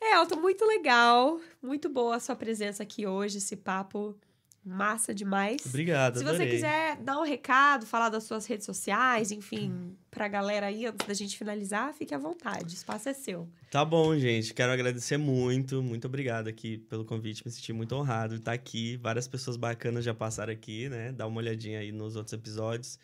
É, 0.00 0.14
Elton, 0.14 0.36
muito 0.40 0.64
legal. 0.64 1.40
Muito 1.62 1.88
boa 1.88 2.16
a 2.16 2.20
sua 2.20 2.34
presença 2.34 2.82
aqui 2.82 3.06
hoje, 3.06 3.38
esse 3.38 3.56
papo 3.56 4.18
Massa 4.64 5.14
demais. 5.14 5.64
Obrigado, 5.64 6.18
Se 6.18 6.22
você 6.22 6.34
adorei. 6.34 6.50
quiser 6.50 6.96
dar 6.98 7.18
um 7.18 7.24
recado, 7.24 7.86
falar 7.86 8.10
das 8.10 8.24
suas 8.24 8.44
redes 8.44 8.66
sociais, 8.66 9.30
enfim, 9.32 9.96
pra 10.10 10.28
galera 10.28 10.66
aí, 10.66 10.84
antes 10.84 11.06
da 11.06 11.14
gente 11.14 11.38
finalizar, 11.38 11.94
fique 11.94 12.14
à 12.14 12.18
vontade. 12.18 12.74
O 12.74 12.76
espaço 12.76 13.08
é 13.08 13.14
seu. 13.14 13.48
Tá 13.70 13.82
bom, 13.86 14.14
gente. 14.18 14.52
Quero 14.52 14.70
agradecer 14.70 15.16
muito. 15.16 15.82
Muito 15.82 16.06
obrigado 16.06 16.46
aqui 16.46 16.76
pelo 16.76 17.06
convite. 17.06 17.42
Me 17.44 17.50
senti 17.50 17.72
muito 17.72 17.94
honrado 17.94 18.34
de 18.34 18.40
estar 18.40 18.52
aqui. 18.52 18.98
Várias 18.98 19.26
pessoas 19.26 19.56
bacanas 19.56 20.04
já 20.04 20.12
passaram 20.12 20.52
aqui, 20.52 20.90
né? 20.90 21.10
Dá 21.12 21.26
uma 21.26 21.38
olhadinha 21.38 21.78
aí 21.78 21.90
nos 21.90 22.14
outros 22.14 22.34
episódios. 22.34 22.98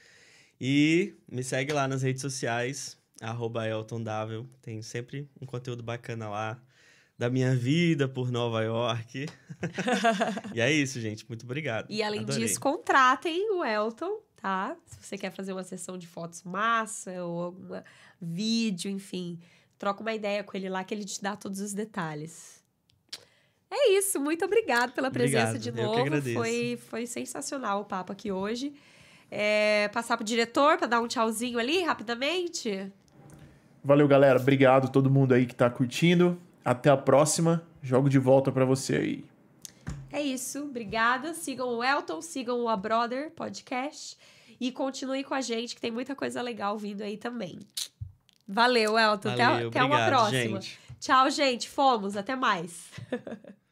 E 0.61 1.15
me 1.27 1.43
segue 1.43 1.73
lá 1.73 1.89
nas 1.89 2.03
redes 2.03 2.21
sociais, 2.21 2.99
arroba 3.19 3.67
Elton 3.67 4.03
Dável. 4.03 4.47
Tem 4.61 4.83
sempre 4.83 5.27
um 5.41 5.47
conteúdo 5.47 5.83
bacana 5.83 6.29
lá 6.29 6.63
da 7.19 7.31
minha 7.31 7.55
vida 7.55 8.07
por 8.07 8.31
Nova 8.31 8.63
York. 8.63 9.27
e 10.55 10.61
é 10.61 10.71
isso, 10.71 11.01
gente. 11.01 11.27
Muito 11.29 11.45
obrigado. 11.45 11.87
E 11.91 12.03
além 12.03 12.21
Adorei. 12.21 12.43
disso, 12.43 12.61
contratem 12.61 13.51
o 13.53 13.65
Elton, 13.65 14.21
tá? 14.37 14.77
Se 14.85 14.99
você 15.01 15.19
quer 15.19 15.31
fazer 15.31 15.53
uma 15.53 15.65
sessão 15.65 15.97
de 15.97 16.07
fotos 16.07 16.43
massa 16.43 17.25
ou 17.25 17.43
algum 17.43 17.81
vídeo, 18.21 18.91
enfim, 18.91 19.39
troca 19.79 20.03
uma 20.03 20.13
ideia 20.13 20.45
com 20.45 20.57
ele 20.57 20.69
lá 20.69 20.85
que 20.85 20.95
ele 20.95 21.05
te 21.05 21.23
dá 21.23 21.37
todos 21.37 21.61
os 21.61 21.73
detalhes. 21.73 22.65
É 23.71 23.93
isso, 23.93 24.21
muito 24.21 24.45
obrigado 24.45 24.93
pela 24.93 25.11
presença 25.11 25.57
Obrigado, 25.57 25.63
de 25.63 25.69
eu 25.69 25.75
que 25.75 25.83
novo. 25.83 26.01
agradeço. 26.01 26.37
Foi, 26.37 26.79
foi 26.89 27.07
sensacional 27.07 27.81
o 27.81 27.85
papo 27.85 28.13
aqui 28.13 28.31
hoje. 28.31 28.73
É, 29.29 29.89
passar 29.93 30.17
pro 30.17 30.25
diretor 30.25 30.79
para 30.79 30.87
dar 30.87 31.01
um 31.01 31.09
tchauzinho 31.09 31.59
ali 31.59 31.83
rapidamente. 31.83 32.93
Valeu, 33.83 34.07
galera. 34.07 34.39
Obrigado 34.39 34.87
a 34.87 34.89
todo 34.89 35.11
mundo 35.11 35.35
aí 35.35 35.47
que 35.47 35.55
tá 35.55 35.69
curtindo. 35.69 36.41
Até 36.67 36.91
a 36.91 36.97
próxima. 36.97 37.63
Jogo 37.81 38.09
de 38.09 38.19
volta 38.19 38.51
pra 38.51 38.65
você 38.65 38.97
aí. 38.97 39.25
É 40.11 40.21
isso, 40.21 40.65
obrigada. 40.65 41.33
Sigam 41.33 41.69
o 41.69 41.85
Elton, 41.85 42.21
sigam 42.21 42.61
o 42.61 42.69
A 42.69 42.77
Brother 42.77 43.31
Podcast 43.31 44.19
e 44.61 44.73
continue 44.73 45.23
com 45.23 45.33
a 45.33 45.41
gente 45.41 45.77
que 45.77 45.81
tem 45.81 45.93
muita 45.93 46.17
coisa 46.17 46.43
legal 46.43 46.77
vindo 46.77 47.03
aí 47.03 47.17
também. 47.17 47.61
Valeu, 48.49 48.99
Elton. 48.99 49.29
até, 49.29 49.47
Valeu, 49.47 49.69
até 49.69 49.85
uma 49.85 49.95
obrigado, 49.95 50.09
próxima. 50.09 50.61
gente. 50.61 50.81
Tchau, 50.99 51.31
gente. 51.31 51.69
Fomos. 51.69 52.17
Até 52.17 52.35
mais. 52.35 52.91